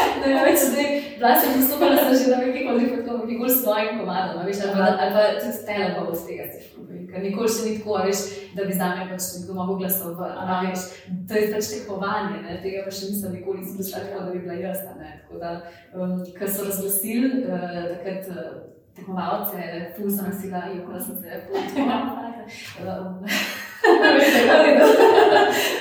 Ne 0.20 0.26
vem, 0.28 0.42
več 0.44 0.64
zdaj, 0.68 0.88
bila 1.18 1.32
sem 1.40 1.54
nastopila, 1.56 1.96
sem 1.96 2.16
že 2.18 2.30
na 2.32 2.38
koliko, 2.42 2.96
tako 3.06 3.26
nikoli 3.26 3.50
s 3.50 3.62
svojim 3.62 4.00
komadom, 4.00 4.40
a 4.40 4.46
veš, 4.46 4.62
ali 4.64 4.74
pa, 4.76 4.88
ali 5.04 5.12
pa 5.14 5.22
tudi 5.40 5.60
telebo 5.68 6.14
z 6.14 6.26
tega 6.26 6.48
se 6.50 6.60
ful. 6.66 6.88
Ker 7.10 7.24
nikoli 7.24 7.52
še 7.52 7.62
ni 7.66 7.76
tako, 7.78 7.96
veš, 8.06 8.24
da 8.56 8.66
bi 8.68 8.76
zame 8.80 9.06
pač 9.10 9.28
nekdo 9.36 9.56
mogel 9.58 9.80
glasovati, 9.82 10.42
a 10.42 10.58
veš, 10.66 10.84
to 11.28 11.38
je 11.38 11.46
pač 11.54 11.70
tekmovanje, 11.74 12.42
ne, 12.44 12.58
tega 12.64 12.84
pa 12.86 12.96
še 12.98 13.12
nisem 13.12 13.38
nikoli 13.38 13.64
izmislila, 13.64 14.04
tako 14.08 14.26
da 14.26 14.34
bi 14.34 14.44
bila 14.44 14.58
jaz, 14.60 14.84
ne, 14.98 15.14
tako 15.22 15.40
da, 15.44 15.54
um, 15.94 16.18
ker 16.36 16.52
so 16.52 16.68
razglasili, 16.68 17.32
uh, 17.46 17.80
takrat 17.94 18.30
uh, 18.34 18.52
tekmovalce, 18.98 19.72
ful 19.96 20.12
sem 20.12 20.30
nosila, 20.30 20.68
jokala 20.76 21.02
sem 21.08 21.18
se, 21.24 21.42
ful 21.48 21.66
tekmovalce. 21.74 23.50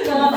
No, 0.10 0.32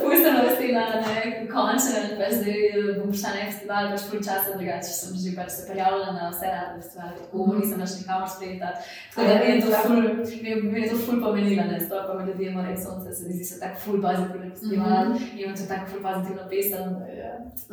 Ful 0.00 0.16
sem 0.16 0.34
vesela, 0.36 0.82
da 0.90 1.14
končno, 1.54 2.00
pa 2.18 2.26
zdaj 2.36 2.60
bom 2.98 3.12
šla 3.14 3.30
na 3.34 3.42
festival, 3.50 3.90
pač 3.92 4.04
pol 4.10 4.22
časa 4.26 4.54
drugače 4.54 4.92
sem 4.98 5.16
že 5.22 5.34
pač 5.36 5.50
se 5.56 5.66
prijavila 5.68 6.14
na 6.16 6.30
vse 6.32 6.50
radne 6.54 6.80
festivale, 6.82 7.14
tako 7.20 7.46
nisem 7.58 7.82
več 7.82 7.92
nikamor 8.00 8.30
speta. 8.34 8.70
Tako 9.14 9.26
da 9.28 9.34
mi 9.40 9.50
je 9.50 9.60
to 9.62 9.70
ful, 9.84 10.00
mi 10.42 10.50
je, 10.50 10.56
mi 10.62 10.80
je 10.80 10.88
to 10.90 10.98
ful 11.04 11.20
pomenilo, 11.26 11.66
ne, 11.70 11.80
sploh 11.84 12.06
pa 12.08 12.16
melodije 12.18 12.54
mora 12.56 12.74
in 12.74 12.80
sonce, 12.86 13.14
se 13.14 13.28
mi 13.28 13.36
zdi 13.38 13.48
se 13.50 13.60
tako 13.62 13.82
ful 13.84 14.00
pozitivno 14.06 14.50
festival, 14.54 15.04
mm 15.04 15.14
-hmm. 15.14 15.42
imam 15.42 15.56
to 15.56 15.68
tako 15.72 15.90
ful 15.90 16.02
pozitivno 16.08 16.42
pesem. 16.50 16.88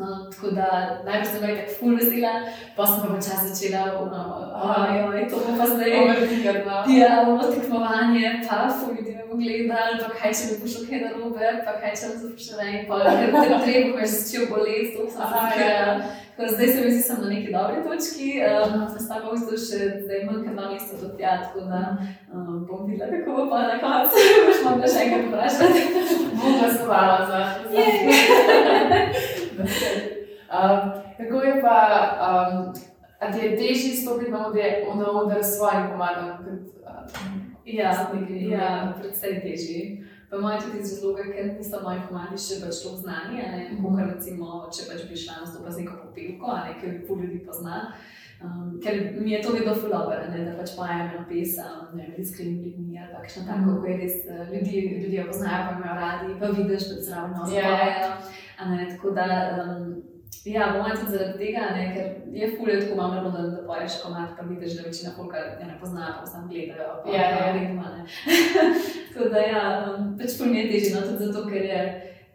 Um, 0.01 0.32
tako 0.34 0.47
da 0.57 0.67
najprej 1.05 1.29
sem 1.32 1.41
bila 1.41 1.57
tako 1.59 1.73
ful 1.79 1.95
vesela, 2.01 2.34
pa 2.75 2.88
sem 2.88 3.01
pa 3.01 3.07
počasi 3.15 3.47
začela, 3.49 3.82
no, 4.13 4.21
ojoj, 4.69 5.29
to 5.29 5.36
bo 5.45 5.57
pa 5.59 5.65
zdaj. 5.73 5.91
Overthinker, 6.01 6.55
no. 6.67 6.77
Ja, 7.01 7.11
ono 7.29 7.43
tekmovanje, 7.55 8.27
pa 8.49 8.69
ful 8.79 8.95
ljudi 8.95 9.20
me 9.42 9.48
bo 9.48 9.68
gledali, 9.68 10.00
pa 10.04 10.10
kaj 10.20 10.34
če 10.34 10.48
bi 10.50 10.56
pošlo 10.62 10.82
kaj 10.89 11.00
narobe, 11.06 11.48
pa 11.66 11.74
kaj 11.82 11.94
če 12.00 12.10
bi 12.12 12.18
zapošljala 12.24 12.66
in 12.72 12.84
pol, 12.88 13.06
ker 13.06 13.32
te 13.32 13.60
treba, 13.66 13.94
ko 13.94 14.00
je 14.00 14.10
začel 14.14 14.44
boleti, 14.52 14.92
to 14.98 15.08
sem 15.10 15.22
ja. 15.62 16.02
Tako 16.32 16.48
da 16.48 16.56
Zdaj 16.56 16.68
se 16.68 16.82
mi 16.82 16.92
zdi, 16.92 17.02
sem 17.02 17.18
na 17.22 17.30
neki 17.30 17.54
dobri 17.54 17.84
točki, 17.86 18.30
um, 18.42 18.84
ostalo 18.84 19.32
v 19.32 19.34
bistvu 19.34 19.58
še 19.66 19.80
zdaj 20.06 20.24
manj 20.26 20.46
kot 20.46 20.56
dva 20.56 20.70
meseca 20.72 21.02
do 21.02 21.10
tja, 21.18 21.34
tako 21.44 21.66
da 21.70 21.82
um, 22.34 22.64
bom 22.70 22.88
videla, 22.88 23.12
kako 23.12 23.36
bo 23.36 23.44
pa 23.52 23.60
na 23.68 23.76
koncu, 23.84 24.24
boš 24.48 24.64
mogla 24.66 24.94
še 24.94 25.04
enkrat 25.06 25.28
vprašati. 25.28 25.82
Bom 26.42 26.58
glasovala 26.62 27.20
za. 27.30 27.42
um, 30.56 30.82
kako 31.20 31.46
je 31.46 31.54
pa, 31.62 31.78
um, 32.30 32.74
a 33.20 33.32
ti 33.32 33.46
je 33.46 33.54
težje 33.60 33.94
stopiti 34.02 34.32
na 34.32 34.48
oder 34.48 35.44
s 35.44 35.58
svojim 35.58 35.92
komadom? 35.92 36.30
Kot, 36.42 36.64
um, 36.88 37.41
Ja, 37.66 37.91
Snegi, 37.93 38.49
ja, 38.49 38.68
predvsej 38.99 39.41
težji. 39.41 39.82
Pa 40.30 40.38
moj 40.38 40.55
tudi 40.59 40.80
iz 40.80 40.93
razloga, 40.93 41.24
ker 41.26 41.45
niso 41.49 41.82
moji 41.84 41.99
komadi 42.07 42.38
še 42.38 42.62
več 42.62 42.78
tako 42.80 42.95
znani, 42.97 43.36
ne, 43.36 43.68
Mhm. 43.68 43.84
mm 43.86 43.99
recimo, 44.09 44.45
če 44.72 44.82
pač 44.88 45.01
bi 45.03 45.16
šla 45.16 45.41
na 45.41 45.45
stopa 45.45 45.70
z 45.70 45.80
neko 45.80 45.95
popevko, 46.03 46.45
a 46.47 46.64
ne, 46.64 46.74
ker 46.76 47.07
pol 47.07 47.20
ljudi 47.20 47.39
pozna. 47.39 47.93
Um, 48.41 48.80
ker 48.82 48.93
mi 49.20 49.32
je 49.32 49.41
to 49.41 49.51
vedno 49.51 49.76
fulover, 49.76 50.24
da 50.28 50.55
pač 50.57 50.72
pojem 50.74 51.01
eno 51.03 51.26
pesem, 51.30 51.68
ne 51.93 52.03
vem, 52.03 52.16
iskreni 52.18 52.64
ljudmi 52.64 52.97
ali 52.97 53.14
pa 53.14 53.20
kakšno 53.20 53.43
tako, 53.45 53.59
Mhm. 53.68 53.78
ko 53.78 53.86
je 53.86 53.97
res 53.97 54.16
eh, 54.26 54.45
ljudi, 54.51 54.74
ljudi 54.97 55.16
jo 55.16 55.28
poznajo, 55.28 55.68
pa 55.68 55.76
imajo 55.76 55.95
radi, 55.97 56.39
pa 56.39 56.45
vidiš, 56.47 56.84
da 56.89 57.01
zraven 57.01 57.32
nas 57.32 57.53
Ja. 57.53 57.62
pojejo. 57.62 58.09
a 58.57 58.66
ne, 58.68 58.89
Tako 58.89 59.12
da, 59.12 59.28
um, 59.57 60.03
ja, 60.46 60.68
po 60.68 60.80
mojem 60.80 60.98
tudi 60.98 61.12
zaradi 61.12 61.38
tega, 61.38 61.60
ne, 61.72 61.84
ker 61.94 62.06
je 62.34 62.58
fulje 62.58 62.80
tako 62.82 62.96
malo 62.96 63.14
narodno, 63.14 63.42
da 63.52 63.68
poješ 63.68 64.02
komat, 64.04 64.30
pa 64.38 64.44
vidiš, 64.44 64.74
da 64.74 64.84
večina 64.84 65.12
folka 65.16 65.38
je 65.38 65.66
ne 65.66 65.78
pozna, 65.80 66.18
pa 66.20 66.26
samo 66.26 66.48
gledajo. 66.48 67.02
Pa, 67.04 67.12
Ja, 67.12 67.30
ja. 67.30 67.54
ne. 67.54 68.06
Tako 69.08 69.30
da, 69.30 69.39
ja, 69.39 69.62
um, 69.89 70.18
pač 70.18 70.38
ful 70.38 70.48
mi 70.48 70.60
je 70.60 70.72
težje, 70.72 70.96
no, 70.96 71.02
tudi 71.04 71.26
zato, 71.26 71.46
ker 71.48 71.66
je. 71.66 71.82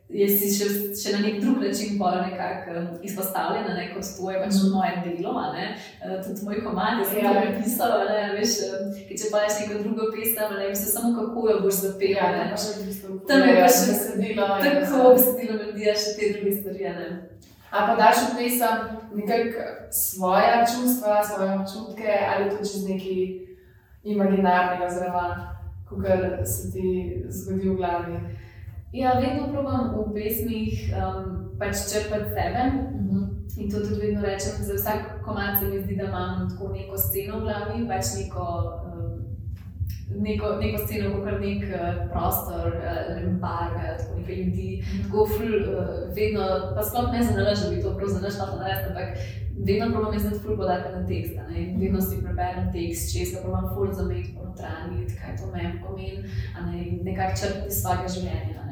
Je 0.09 0.23
si 0.31 0.47
še, 0.49 0.67
še 0.95 1.13
na 1.13 1.19
nek 1.19 1.41
drug 1.43 1.57
način 1.59 1.97
pol 1.99 2.15
nekako 2.23 2.71
um, 2.73 2.85
izpostavljena, 3.03 3.73
ne, 3.75 3.89
kot 3.91 4.07
to 4.09 4.31
je 4.31 4.39
pač 4.39 4.55
Mhm. 4.55 4.69
moje 4.71 4.93
delo, 5.05 5.33
ne, 5.53 5.65
uh, 5.99 6.23
tudi 6.23 6.45
moj 6.45 6.61
komand, 6.63 7.01
jaz 7.01 7.09
sem 7.11 7.19
Ja. 7.19 7.33
to 7.33 7.41
napisala, 7.49 8.05
ne, 8.05 8.33
veš, 8.33 8.53
um, 8.69 8.85
ker 9.01 9.17
če 9.17 9.33
poješ 9.33 9.55
neko 9.59 9.75
drugo 9.83 10.05
pesem, 10.13 10.55
ne, 10.55 10.69
veš 10.69 10.79
samo 10.89 11.11
kako 11.11 11.49
jo 11.51 11.57
boš 11.61 11.75
zapela, 11.83 12.23
Ja, 12.23 12.31
ne. 12.31 12.45
Tam 13.27 13.43
je 13.43 13.55
pa 13.57 13.67
še 13.69 13.83
besedilo. 13.85 14.47
in 14.47 14.63
Tako 14.63 15.11
besedilo 15.11 15.55
melodija, 15.59 15.95
še 15.97 16.11
te 16.15 16.25
druge 16.33 16.53
stvari, 16.55 16.85
ne. 16.95 17.09
A 17.77 17.87
pa 17.87 17.95
daš 17.97 18.16
v 18.33 18.37
pesem 18.37 18.77
nekako 19.12 19.61
svoje 19.91 20.64
čustva, 20.64 21.20
svoje 21.24 21.61
občutke 21.61 22.09
ali 22.09 22.51
to 22.51 22.57
čez 22.57 22.89
nekaj 22.89 23.20
imaginarnega, 24.05 24.87
oziroma 24.87 25.57
kar 26.03 26.47
se 26.47 26.72
ti 26.72 26.87
zgodi 27.29 27.68
v 27.68 27.77
glavi. 27.77 28.16
Ja, 28.93 29.20
vedno 29.20 29.53
probujem 29.53 29.93
v 29.93 30.14
pesmih 30.14 30.72
um, 30.97 31.53
pač 31.59 31.85
črpati 31.93 32.33
sebe. 32.33 32.62
In 33.57 33.70
to 33.70 33.81
tudi 33.81 34.01
vedno 34.01 34.20
rečem, 34.20 34.57
za 34.61 34.74
vsak 34.74 35.24
komat 35.24 35.59
se 35.59 35.68
mi 35.68 35.83
zdi, 35.83 35.97
da 35.97 36.05
imam 36.05 36.49
tako 36.51 36.72
neko 36.72 36.99
sceno 36.99 37.39
v 37.39 37.43
glavi, 37.43 37.89
pač 37.89 38.05
neko, 38.18 38.45
neko, 40.11 40.57
neko 40.61 40.82
sceno, 40.87 41.14
kot 41.24 41.41
nek 41.41 41.64
uh, 41.70 42.11
prostor, 42.12 42.76
uh, 42.76 43.16
ne 43.22 43.32
bar, 43.43 43.74
uh, 43.74 43.89
tako 43.99 44.18
nekaj 44.20 44.37
ljudi. 44.43 44.68
Tako 45.03 45.26
ful, 45.32 45.57
uh, 45.57 45.97
vedno, 46.16 46.47
pa 46.76 46.84
sploh 46.84 47.11
ne 47.12 47.24
zanalaš, 47.24 47.64
da 47.64 47.70
bi 47.74 47.82
to 47.82 47.97
prav 47.97 48.14
zanaš 48.14 48.39
lahko 48.41 48.57
narediti, 48.62 48.93
ampak 48.93 49.09
vedno 49.68 49.91
probujem 49.93 50.16
izdati 50.16 50.43
ful 50.45 50.57
podatka 50.57 50.91
na 50.91 51.07
tekst. 51.07 51.34
ne. 51.49 51.66
Vedno 51.80 52.01
si 52.01 52.22
preberem 52.22 52.72
tekst, 52.72 53.12
če 53.12 53.24
se 53.24 53.43
probujem 53.43 53.68
ful 53.74 53.93
zameti, 53.93 54.34
ponotraniti, 54.37 55.18
kaj 55.20 55.37
to 55.41 55.51
meni 55.55 55.80
pomeni, 55.82 56.22
ne, 56.66 56.87
nekako 57.11 57.41
črpati 57.41 57.80
svojega 57.80 58.14
življenja. 58.16 58.66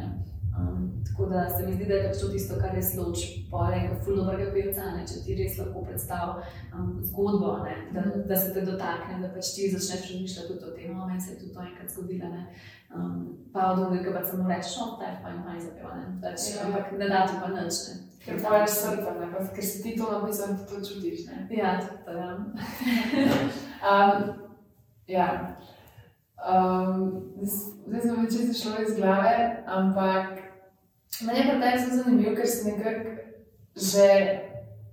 Tako 1.14 1.30
da 1.30 1.48
se 1.48 1.66
mi 1.66 1.72
zdi, 1.74 1.84
da 1.86 1.94
je 1.94 2.08
pač 2.08 2.20
to 2.20 2.28
tisto, 2.28 2.56
kar 2.60 2.72
res 2.74 2.88
loči 2.98 3.46
polega 3.50 3.94
fulnovrga 4.04 4.48
pevca, 4.52 4.88
ne, 4.96 5.04
če 5.06 5.20
ti 5.24 5.36
res 5.38 5.58
lahko 5.60 5.84
predstaviš 5.86 6.56
um, 6.74 6.88
zgodbo, 7.06 7.52
ne, 7.62 7.76
da, 7.94 8.02
da 8.26 8.36
se 8.36 8.50
te 8.54 8.64
dotakne, 8.66 9.20
da 9.22 9.30
pač 9.34 9.52
ti 9.54 9.68
začneš 9.70 10.08
razmišljati 10.10 10.48
tudi 10.48 10.64
o 10.70 10.74
tem, 10.74 10.96
meni 11.06 11.20
se 11.20 11.32
je 11.32 11.38
tudi 11.38 11.54
to 11.54 11.62
enkrat 11.62 11.92
zgodilo. 11.94 12.32
Ne. 12.32 12.46
Um, 12.94 13.20
pa 13.54 13.70
od 13.70 13.78
drugega 13.78 14.16
pa 14.18 14.24
samo 14.26 14.48
rečeš, 14.48 14.74
no, 14.80 14.88
ta 14.98 15.12
je 15.12 15.20
fajn, 15.22 15.38
fajn 15.46 15.60
zapevane, 15.60 16.08
pač, 16.22 16.48
Ja. 16.50 16.66
ampak 16.66 16.92
ne 16.98 17.08
da 17.08 17.22
ti 17.30 17.38
pa 17.42 17.52
nič. 17.54 17.78
Ne. 17.88 17.94
Ker 18.24 18.40
poješ 18.42 18.70
srca, 18.80 19.14
ne, 19.20 19.30
pa 19.30 19.46
ker 19.54 19.64
si 19.70 19.82
ti 19.82 19.94
to 20.00 20.10
napisal, 20.10 20.56
ti 20.58 20.64
to 20.70 20.80
čutiš. 20.88 21.26
Ne? 21.30 21.46
Ja, 21.54 21.78
to 22.06 22.10
je. 22.10 22.28
Um, 23.84 24.32
ja. 25.06 25.56
Um, 26.40 27.34
zdaj 27.44 28.00
smo 28.00 28.14
več 28.22 28.32
zašli 28.32 28.86
iz 28.86 28.94
glave, 28.96 29.34
ampak 29.68 30.43
meni 31.22 31.38
je 31.38 31.46
pa 31.46 31.60
ta 31.60 31.78
zelo 31.78 32.02
zanimiv, 32.02 32.34
ker 32.36 32.46
si 32.46 32.70
nekako 32.70 33.10
že 33.76 34.08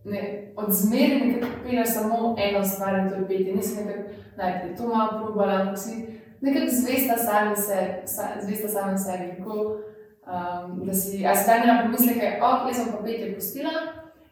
ne, 0.06 0.52
od 0.56 0.66
zmeri 0.70 1.20
nekako 1.26 1.54
pelaš 1.64 1.94
samo 1.94 2.36
eno 2.40 2.64
stvar 2.66 3.00
in 3.00 3.10
to 3.10 3.16
je 3.16 3.28
peti. 3.28 3.54
Nisi 3.54 3.84
nekako 3.84 4.10
najprej 4.38 4.76
to 4.76 4.88
malo 4.88 5.24
probala, 5.24 5.54
ampak 5.62 5.78
si 5.78 6.08
nekako 6.42 6.68
zvesta 6.70 7.18
sami, 7.18 7.56
se, 7.56 8.02
sa, 8.06 8.24
zvesta 8.42 8.68
sami 8.68 8.98
sebi. 8.98 9.38
Kako, 9.38 9.78
um, 10.28 10.86
da 10.86 10.94
si, 10.94 11.26
a 11.26 11.36
si 11.36 11.52
imela 11.52 11.82
pomisleke, 11.84 12.40
oh, 12.42 12.68
jaz 12.68 12.76
sem 12.76 12.92
pa 12.92 13.04
petje 13.04 13.36
pustila, 13.36 13.72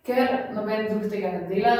ker 0.03 0.49
noben 0.55 0.87
drug 0.89 1.11
tega 1.11 1.31
ne 1.31 1.47
dela. 1.47 1.77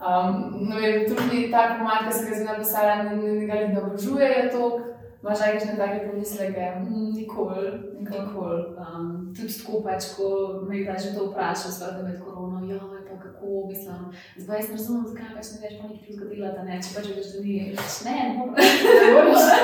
Um, 0.00 0.68
no, 0.68 0.76
vem, 0.76 1.04
tudi 1.08 1.50
ta 1.52 1.76
komat, 1.78 2.08
ki 2.08 2.14
sem 2.14 2.28
ga 2.28 2.36
zdaj 2.36 2.46
napisala, 2.52 3.02
ne, 3.02 3.16
ne, 3.16 3.46
ga 3.46 3.54
ne 3.54 3.82
obožujejo 3.82 4.48
toliko. 4.52 4.89
Imaš 5.22 5.38
kakšne 5.38 5.76
take 5.76 6.08
pomisleke? 6.08 6.66
Nikoli, 6.88 7.68
nikoli. 8.00 8.60
Um, 8.80 9.34
tudi 9.36 9.52
tako, 9.52 9.82
pač, 9.84 10.04
ko 10.16 10.26
me 10.68 10.78
je 10.80 10.96
že 10.98 11.12
to 11.12 11.28
vprašal, 11.28 11.72
seveda 11.72 12.02
med 12.08 12.16
korono, 12.24 12.64
ja, 12.64 12.80
pa 13.04 13.16
kako, 13.20 13.68
mislim, 13.68 14.08
zdaj 14.36 14.58
jaz 14.58 14.68
ne 14.68 14.76
razumem, 14.76 15.04
zakaj 15.08 15.34
pač 15.36 15.46
ne 15.52 15.58
veš, 15.60 15.74
pa 15.80 15.88
nekaj 15.88 16.16
drugega 16.16 16.30
delati, 16.32 16.64
ne, 16.68 16.80
če 16.82 16.90
pač 16.96 17.06
veš, 17.12 17.28
da 17.34 17.38
ni, 17.44 17.52
pač 17.76 17.94
ne, 18.06 18.16
ne. 18.32 18.48
Ne 18.96 19.12
moreš, 19.12 19.44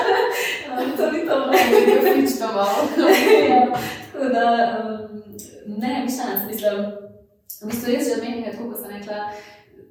Um, 0.77 0.91
to 0.97 1.11
ni 1.11 1.21
to, 1.25 1.35
da 1.41 1.49
ne 1.49 2.13
fič 2.13 2.37
to 2.39 2.47
malo. 2.53 2.81
tako 4.13 4.27
da, 4.35 4.45
um, 4.77 5.21
ne, 5.65 5.91
mišljena 6.05 6.37
sem, 6.37 6.47
mislim, 6.53 6.85
v 7.63 7.71
bistvu 7.71 7.95
res 7.95 8.11
že 8.13 8.21
menim, 8.21 8.45
tako 8.45 8.69
kot 8.69 8.83
sem 8.83 8.93
rekla, 8.93 9.31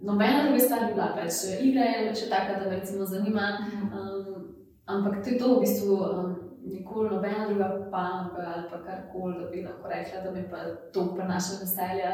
nobena 0.06 0.46
druga 0.46 0.62
stvar 0.62 0.86
ni 0.86 0.94
bila, 0.94 1.10
pač 1.18 1.42
igra 1.58 1.90
je 1.90 2.14
še 2.22 2.30
taka, 2.30 2.60
da 2.60 2.70
me 2.70 2.78
recimo 2.78 3.02
zanima. 3.02 3.50
Um, 3.90 4.15
ampak 4.86 5.24
to 5.24 5.30
je 5.30 5.38
to 5.38 5.54
v 5.54 5.60
bistvu. 5.60 5.94
Um, 5.94 6.42
Nikoli 6.66 7.10
nobena 7.10 7.46
druga 7.46 7.88
panoga 7.90 8.42
ali 8.56 8.64
pa 8.70 8.78
karkoli, 8.82 9.38
da 9.38 9.50
bi 9.50 9.62
lahko 9.62 9.88
rekla, 9.88 10.20
da 10.24 10.30
mi 10.30 10.50
pa 10.50 10.56
to 10.92 11.14
prenaša 11.14 11.60
veselje. 11.60 12.10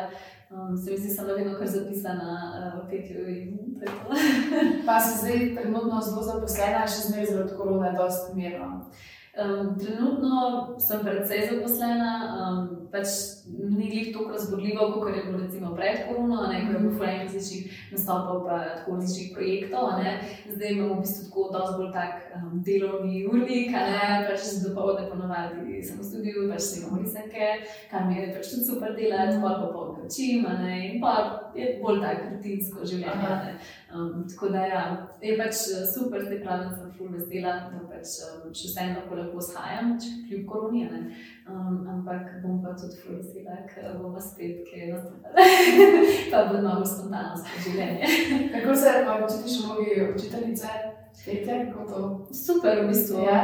Um, 0.51 0.77
se 0.77 0.91
mi 0.91 0.97
zdi, 0.97 1.09
da 1.09 1.14
sem 1.14 1.27
vedno 1.27 1.59
kar 1.59 1.68
zapisana 1.68 2.53
uh, 2.53 2.85
v 2.85 2.91
petju 2.91 3.29
in 3.29 3.81
tako. 3.81 4.12
pa 4.87 5.01
si 5.01 5.18
zdaj 5.18 5.55
trenutno 5.57 6.01
zelo 6.01 6.23
zaposlena, 6.23 6.85
še 6.87 7.09
zmeraj 7.09 7.31
zaradi 7.31 7.57
korona, 7.57 7.95
dosti 7.97 8.37
mirno. 8.37 8.68
Um, 9.33 9.73
trenutno 9.81 10.37
sem 10.79 11.01
predvsej 11.01 11.49
zaposlena, 11.51 12.12
um, 12.37 12.82
pač 12.93 13.09
ni 13.49 13.88
jih 13.97 14.11
tako 14.12 14.30
razborljivo, 14.30 14.93
kot 14.93 15.16
je 15.16 15.24
bilo 15.24 15.38
recimo 15.38 15.74
pred 15.74 16.03
korono, 16.09 16.47
ne 16.53 16.61
ko 16.66 16.72
je 16.72 16.78
bilo 16.78 16.93
fulej 16.99 17.18
različnih 17.22 17.78
nastopov, 17.93 18.45
pa 18.47 18.59
tako 18.76 18.97
različnih 18.97 19.30
projektov. 19.34 19.88
Zdaj 20.55 20.72
imamo 20.72 20.95
v 20.95 21.01
bistvu 21.01 21.28
tako 21.28 21.49
dosti 21.53 21.76
bolj 21.78 21.93
tak 21.93 22.12
um, 22.36 22.62
delovni 22.66 23.26
urnik, 23.26 23.70
ne 23.70 24.26
pač 24.28 24.40
z 24.49 24.62
dopoledne 24.66 25.09
ponovadi 25.11 25.82
sem 25.82 25.99
v 25.99 26.05
studiu, 26.05 26.49
pač 26.53 26.61
se 26.61 26.80
imamo 26.80 27.03
risanke, 27.03 27.49
kar 27.90 28.07
mi 28.09 28.20
je 28.20 28.32
pač 28.36 28.53
tudi 28.53 28.68
super 28.70 28.97
delati, 28.97 29.40
pa 29.43 29.55
pa 29.62 29.82
učim, 30.07 30.47
in 30.82 31.01
pa 31.01 31.14
je 31.57 31.78
bolj 31.82 32.03
tak 32.05 32.26
rutinsko 32.30 32.86
življenje. 32.86 33.57
Um, 33.93 34.24
tako 34.28 34.49
da 34.49 34.66
ja, 34.66 34.82
je 35.20 35.34
pač 35.36 35.66
eh, 35.68 35.84
super, 35.84 36.22
zdaj 36.24 36.40
pravim, 36.45 36.70
sem 36.76 36.93
full 36.97 37.12
vesela, 37.12 37.57
da 37.72 37.82
pač 37.90 38.14
um, 38.24 38.47
še 38.57 38.70
vseeno 38.70 39.05
lepo 39.18 39.43
shajam, 39.45 39.97
kljub 40.28 40.47
koroni. 40.49 40.86
Um, 41.43 41.82
ampak 41.90 42.38
bom 42.43 42.62
pa 42.62 42.70
tudi 42.78 42.97
full 43.03 43.18
vesela, 43.18 43.57
ker 43.66 43.99
bomo 43.99 44.20
spet 44.20 44.62
kaj 44.62 44.93
nastopili. 44.93 45.32
pa 46.30 46.45
bo 46.47 46.62
malo 46.62 46.86
spontanost 46.86 47.49
v 47.51 47.62
življenje. 47.64 48.07
Kako 48.55 48.76
se 48.78 48.93
pa 49.07 49.16
učitiš 49.24 49.57
mnogi 49.64 49.97
učiteljice, 50.14 50.70
pete, 51.24 51.57
to? 51.74 52.01
Super, 52.30 52.84
v 52.84 52.88
bistvu. 52.93 53.26
Ja. 53.26 53.43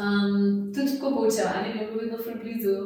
Um, 0.00 0.72
tudi 0.72 0.96
tako 0.96 1.12
poučevanje 1.18 1.68
je 1.76 1.86
bilo 1.86 2.00
vedno 2.00 2.18
full 2.24 2.40
blizu. 2.40 2.76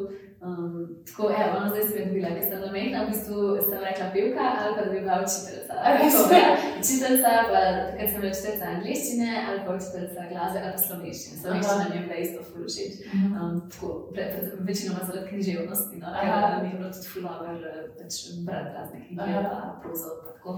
Um, 0.42 0.98
tako, 1.06 1.30
evo, 1.30 1.54
no, 1.60 1.70
zdaj 1.70 1.86
sem 1.88 2.12
bila, 2.12 2.34
ker 2.34 2.42
sem 2.42 2.60
namenjena, 2.60 3.06
v 3.06 3.14
bistvu 3.14 3.38
sem 3.64 3.80
rekla 3.86 4.10
pevka 4.12 4.44
ali 4.60 4.74
pa 4.74 4.82
da 4.82 4.90
bi 4.90 5.00
bila 5.00 5.22
učiteljica. 5.22 5.63
Učiteljica, 6.78 7.30
pa 7.50 7.60
takrat 7.90 8.10
sem 8.10 8.20
bila 8.20 8.32
učiteljica 8.32 8.64
angliščine 8.74 9.28
ali 9.48 9.60
pa 9.66 9.74
učiteljica 9.78 10.26
glasbe 10.32 10.58
ali 10.62 10.72
pa 10.72 10.80
slovenščine. 10.86 11.36
Slovenščina 11.42 11.84
mi 11.90 11.96
je 11.96 12.02
bila 12.06 12.18
isto 12.24 12.40
fulužit. 12.50 12.92
Mhm. 13.14 13.30
Um, 13.38 13.62
tako, 13.70 13.88
pre, 14.12 14.24
pre, 14.32 14.50
večinoma 14.68 15.00
zaradi 15.06 15.28
književnosti, 15.28 16.02
no, 16.02 16.06
ker 16.20 16.62
mi 16.62 16.68
je 16.70 16.76
bilo 16.78 16.90
tudi 16.96 17.08
fulover, 17.14 17.56
eh, 17.70 17.88
pač 17.98 18.14
brati 18.46 18.76
razne 18.78 18.98
knjige, 19.06 19.40
pa 19.48 19.80
prozo, 19.82 20.10
pa 20.20 20.32
tako. 20.32 20.52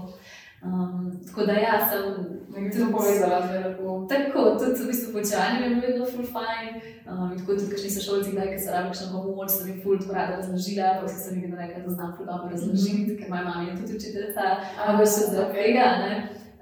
Um, 0.63 1.19
tako 1.27 1.45
da, 1.45 1.51
ja, 1.51 1.89
sem 1.89 2.03
nekaj 2.49 2.91
povezala 2.91 3.47
z 3.47 3.51
veliko. 3.51 4.07
Tako, 4.09 4.39
tudi 4.59 4.83
v 4.83 4.87
bistvu 4.87 5.13
počevanje 5.13 5.59
je 5.63 5.69
bilo 5.69 5.81
vedno 5.87 6.05
full 6.05 6.25
fine. 6.25 6.69
Um, 7.05 7.37
tako 7.37 7.51
tudi, 7.59 7.69
ker 7.69 7.91
so 7.93 8.01
šolci, 8.07 8.31
kdaj 8.33 8.57
se 8.59 8.71
rabi 8.73 8.97
še 8.97 9.05
na 9.05 9.21
pomoč, 9.21 9.53
da 9.59 9.67
bi 9.67 9.75
full 9.83 10.01
to 10.01 10.15
rada 10.17 10.39
razložila, 10.39 10.95
pa 11.01 11.07
sem 11.07 11.37
jim 11.43 11.53
rekla, 11.53 11.83
da 11.85 11.93
znam 11.93 12.15
full 12.17 12.29
dobro 12.31 12.49
razložiti, 12.51 12.97
mm 12.97 13.05
-hmm. 13.05 13.19
ker 13.19 13.29
moja 13.29 13.43
mama 13.43 13.69
je 13.69 13.77
tudi 13.77 13.97
učiteljica, 13.99 14.43
ampak 14.87 15.06
še 15.07 15.27
za 15.33 15.45
tega. 15.53 15.87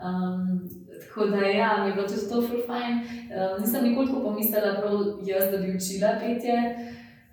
Um, 0.05 0.65
tako 1.03 1.25
da, 1.31 1.45
ja, 1.47 1.77
mi 1.81 1.89
je 1.89 1.95
bilo 1.95 2.07
tudi 2.07 2.29
to 2.29 2.41
fine. 2.47 2.97
Um, 3.29 3.61
nisem 3.61 3.83
nikoli 3.83 4.07
tako 4.07 4.21
pomislila, 4.29 4.75
prav 4.81 4.99
jaz, 5.27 5.51
da 5.51 5.57
bi 5.57 5.75
učila 5.77 6.17
petje. 6.19 6.57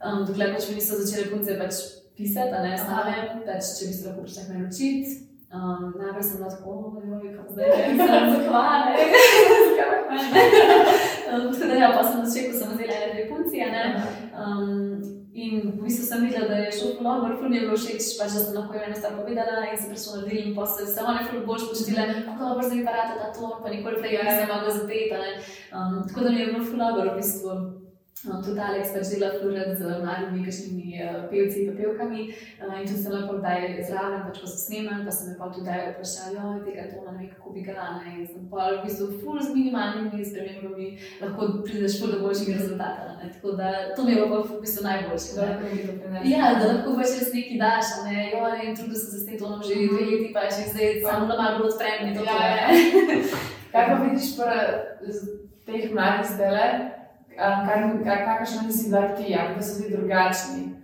Um, 0.03 0.25
dokler 0.27 0.55
pač 0.55 0.69
mi 0.69 0.79
niso 0.79 0.99
začele 0.99 1.31
punce 1.31 1.59
pač 1.59 1.83
pisati, 2.17 2.63
ne 2.65 2.79
same, 2.79 3.17
pač 3.47 3.75
če 3.79 3.91
bi 3.91 3.95
se 3.99 4.09
lahko 4.09 4.25
prišla 4.27 4.49
me 4.49 4.65
učiti. 4.67 5.19
Um, 5.53 5.93
najprej 6.01 6.25
sem 6.25 6.41
lahko, 6.41 6.75
da 6.97 7.17
je 7.17 7.29
bilo 7.29 7.45
zdaj 7.53 7.69
zelo 8.01 8.21
zahvalno. 8.35 8.93
Tako 11.33 11.67
da, 11.69 11.75
ja, 11.75 11.91
pa 11.97 12.03
sem 12.05 12.25
začela, 12.25 12.53
ko 12.53 12.59
sem 12.59 12.71
vzela 12.73 12.95
ene 12.97 13.13
dve 13.13 13.25
punci. 13.29 13.59
Um, 14.33 15.12
in 15.33 15.61
v 15.78 15.83
bistvu 15.85 16.05
sem 16.07 16.24
videla, 16.26 16.49
da 16.49 16.57
je 16.61 16.72
šlo 16.72 16.89
zelo 16.93 17.03
dobro, 17.03 17.37
ful 17.39 17.49
mi 17.49 17.57
je 17.57 17.66
bilo 17.66 17.76
všeč, 17.76 18.09
pač, 18.18 18.35
da 18.37 18.41
sem 18.45 18.57
lahko 18.57 18.76
eno 18.76 18.97
stvar 18.97 19.14
povedala 19.20 19.64
in 19.68 19.78
se 19.80 19.89
prišla 19.89 20.16
naredila 20.16 20.49
in 20.49 20.57
pa 20.57 20.66
se 20.66 20.85
vse 20.85 21.07
one 21.12 21.22
ful 21.28 21.47
boljš 21.47 21.68
počutila, 21.68 22.09
kako 22.26 22.49
dobro 22.49 22.68
zdaj 22.68 22.85
parate 22.85 23.14
ta 23.20 23.28
ton, 23.37 23.55
pa 23.62 23.70
nikoli 23.72 24.03
prej 24.03 24.18
nisem 24.18 24.53
mogla 24.53 24.74
zapeti. 24.76 25.14
Um, 25.72 26.03
tako 26.09 26.20
da 26.20 26.30
mi 26.30 26.41
je 26.41 26.51
bilo 26.53 26.64
ful 26.64 26.78
dobro 26.78 27.12
v 27.12 27.16
bistvu. 27.16 27.82
No, 28.25 28.37
tudi 28.39 28.61
Alex 28.62 28.93
pač 28.95 29.09
dela 29.11 29.33
fluoret 29.35 29.73
z 29.75 29.83
mladimi, 29.99 30.45
kakšnimi 30.47 30.93
uh, 31.03 31.25
pevci 31.27 31.64
in 31.66 31.73
pevkami. 31.75 32.29
Uh, 32.62 32.77
in 32.79 32.85
tudi 32.87 33.01
sem 33.03 33.11
lahko 33.11 33.41
zdaj 33.41 33.64
zraven, 33.89 34.20
pač 34.29 34.39
ko 34.39 34.51
se 34.51 34.61
snemam, 34.61 35.01
pa 35.03 35.11
se 35.11 35.27
me 35.27 35.35
pa 35.41 35.49
tudi 35.51 35.66
vprašali, 35.89 36.39
oj, 36.39 36.61
tega 36.62 36.85
tona 36.93 37.16
ne 37.16 37.25
ve, 37.25 37.33
kako 37.33 37.55
bi 37.57 37.64
ga 37.66 37.75
lana. 37.81 38.12
In 38.12 38.23
sem 38.29 38.45
pa 38.53 38.68
v 38.77 38.85
bistvu 38.85 39.09
ful 39.25 39.43
z 39.43 39.51
minimalnimi 39.57 40.23
spremembami 40.23 40.87
lahko 41.25 41.51
prideš 41.66 41.99
ful 41.99 42.14
do 42.14 42.23
boljšega 42.23 42.61
rezultata. 42.61 43.09
Ne? 43.18 43.33
Tako 43.35 43.57
da 43.59 43.75
to 43.97 44.07
mi 44.07 44.14
je 44.14 44.31
pa 44.31 44.39
v 44.39 44.61
bistvu 44.62 44.87
najboljše. 44.87 45.35
Da 45.41 45.51
doprinese. 45.91 46.25
Ja, 46.31 46.55
da 46.62 46.70
lahko 46.70 46.97
pač 47.03 47.18
res 47.18 47.35
nekaj 47.35 47.61
daš, 47.66 47.93
ne, 48.07 48.16
jo, 48.31 48.47
ne, 48.47 48.62
in 48.68 48.79
trudil 48.79 49.03
sem 49.03 49.11
se 49.11 49.27
s 49.27 49.27
tem 49.27 49.43
tonom 49.43 49.66
že 49.66 49.83
dve 49.83 50.07
leti, 50.07 50.31
pa 50.31 50.47
še 50.47 50.70
zdaj 50.70 51.03
samo 51.03 51.27
da 51.27 51.43
malo 51.43 51.66
bolj 51.66 51.75
to. 51.75 52.23
Ja, 52.31 52.41
ja. 52.55 52.66
Kaj 53.75 53.87
pa 53.91 54.03
vidiš 54.07 54.35
pa 54.39 54.51
teh 55.66 55.91
mladih 55.91 57.02
zdaj? 58.03 58.24
kakšno 58.24 58.62
nisi 58.66 58.91
bila 58.91 59.09
ti, 59.16 59.37
ali 59.39 59.55
pa 59.55 59.62
so 59.62 59.83
bili 59.83 59.97
drugačni? 59.97 60.83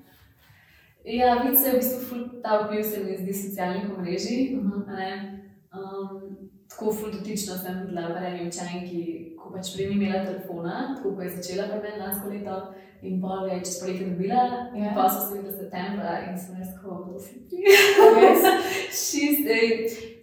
Ja, 1.05 1.42
vidi 1.42 1.57
se 1.57 1.70
v 1.70 1.76
bistvu 1.76 2.16
ta 2.42 2.62
vpliv, 2.64 2.82
se 2.84 3.05
mi 3.05 3.16
zdi, 3.16 3.34
socialnih 3.34 3.84
omrežij. 3.99 4.57
Uh 4.57 4.64
-huh. 4.64 5.38
um, 5.72 6.49
tako 6.68 6.92
fuldotično 6.92 7.55
sem 7.59 7.80
videla 7.80 8.09
v 8.09 8.24
eni 8.24 8.49
učenki, 8.49 9.01
ko 9.38 9.53
pač 9.53 9.72
prej 9.74 9.86
ni 9.88 9.94
imela 9.94 10.24
telefona, 10.24 10.94
tako 10.96 11.14
ko 11.14 11.22
je 11.22 11.30
začela 11.30 11.64
prve 11.68 11.96
lansko 11.99 12.28
leto. 12.28 12.74
In 13.03 13.20
pol 13.22 13.46
je 13.46 13.61
čez 13.61 13.80
poletje 13.80 14.07
dobila, 14.07 14.34
yeah. 14.74 14.84
Ja. 14.84 14.92
pa 14.94 15.09
so 15.09 15.20
se 15.20 15.34
videli 15.34 15.57
septembra, 15.57 16.18
in 16.30 16.38
sem 16.38 16.57
res 16.59 16.74
tako, 16.74 17.12
da 17.12 17.18
ti. 17.49 17.62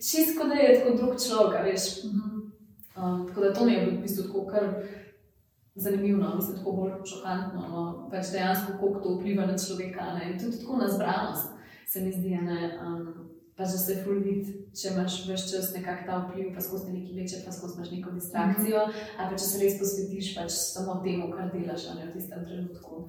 Čist, 0.07 0.37
kot 0.37 0.47
da 0.47 0.55
je 0.55 0.79
tako 0.79 0.97
drug 0.97 1.15
človek, 1.27 1.63
veš. 1.65 1.83
Uh 2.03 2.11
-huh. 2.11 2.41
um, 2.97 3.27
tako 3.27 3.41
da 3.41 3.53
to 3.53 3.65
mi 3.65 3.73
je 3.73 3.85
v 3.85 4.01
bistvu 4.01 4.23
tako 4.23 4.45
kar 4.45 4.63
zanimivo, 5.75 6.19
no, 6.23 6.35
mislim, 6.35 6.57
tako 6.57 6.71
bolj 6.71 6.91
šokantno. 7.05 7.67
No, 7.69 8.07
pač 8.11 8.31
dejansko, 8.31 8.77
kako 8.79 8.99
to 9.03 9.15
vpliva 9.19 9.45
na 9.45 9.57
človeka 9.57 10.13
ne, 10.17 10.31
in 10.31 10.39
tudi 10.39 10.59
tako 10.59 10.77
na 10.77 10.89
zbranost, 10.89 11.47
se 11.87 12.01
mi 12.01 12.11
zdi. 12.11 12.37
Ne, 12.41 12.79
um, 12.81 13.07
pač, 13.55 13.71
da 13.71 13.79
se 13.79 13.95
fulvid, 14.03 14.49
če 14.75 14.89
imaš 14.91 15.21
več 15.29 15.45
čas 15.51 15.69
nekako 15.75 16.07
ta 16.07 16.17
vpliv, 16.25 16.49
pa 16.55 16.63
skozi 16.63 16.91
nekaj 16.91 17.21
večje, 17.21 17.43
pa 17.45 17.53
skozi 17.55 17.77
imaš 17.77 17.91
neko 17.93 18.11
distrakcijo, 18.11 18.81
mm 18.81 18.91
-hmm. 18.91 19.13
ali 19.17 19.29
pa 19.29 19.37
če 19.37 19.45
se 19.45 19.61
res 19.63 19.79
posvetiš 19.79 20.35
pač 20.35 20.51
samo 20.51 20.99
temu, 21.03 21.31
kar 21.31 21.51
delaš 21.53 21.87
ne, 21.95 22.09
v 22.09 22.13
tistem 22.13 22.45
trenutku. 22.45 23.07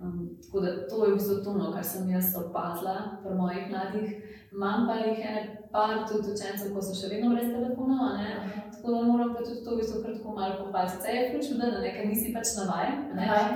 Um, 0.00 0.38
tako 0.42 0.60
da 0.60 0.88
to 0.88 1.04
je 1.04 1.10
v 1.10 1.14
bistvu 1.14 1.44
to, 1.44 1.52
no, 1.52 1.72
kar 1.72 1.84
sem 1.84 2.10
jaz 2.10 2.36
opazila 2.38 3.18
pri 3.22 3.34
mojih 3.34 3.64
mladih. 3.70 4.10
Imam 4.52 4.86
pa 4.86 4.94
jih 4.94 5.18
ene 5.28 5.42
par 5.72 6.06
tudi 6.08 6.30
učencev, 6.32 6.70
ko 6.74 6.82
so 6.82 6.94
še 6.94 7.10
vedno 7.10 7.32
brez 7.34 7.50
telefona. 7.50 8.14
Tako 8.72 8.92
da 8.94 9.00
moram 9.10 9.34
pa 9.34 9.42
tudi 9.42 9.64
to 9.64 9.74
v 9.74 9.80
bistvu 9.80 10.02
kratko 10.04 10.36
malo 10.38 10.54
pohvaliti. 10.60 10.96
Vse 11.00 11.16
je 11.16 11.26
ključno, 11.30 11.58
da 11.58 11.82
nekaj 11.82 12.06
nisi 12.12 12.32
pač 12.36 12.54
navajen. 12.60 12.96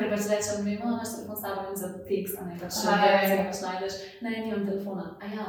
Ker 0.01 0.11
pač 0.14 0.28
rečem, 0.32 0.64
mi 0.66 0.74
imamo 0.74 0.99
naš 0.99 1.14
telefon 1.14 1.36
s 1.38 1.47
sabo 1.47 1.78
za 1.84 1.88
tekst, 2.11 2.43
ne 2.43 2.59
pač 2.61 2.78
še 2.82 2.99
ne 2.99 3.14
veš, 3.14 3.38
pač 3.47 3.64
najdeš. 3.68 3.99
Ne, 4.26 4.36
nimam 4.43 4.68
telefona. 4.68 5.09
A 5.22 5.32
ja, 5.36 5.49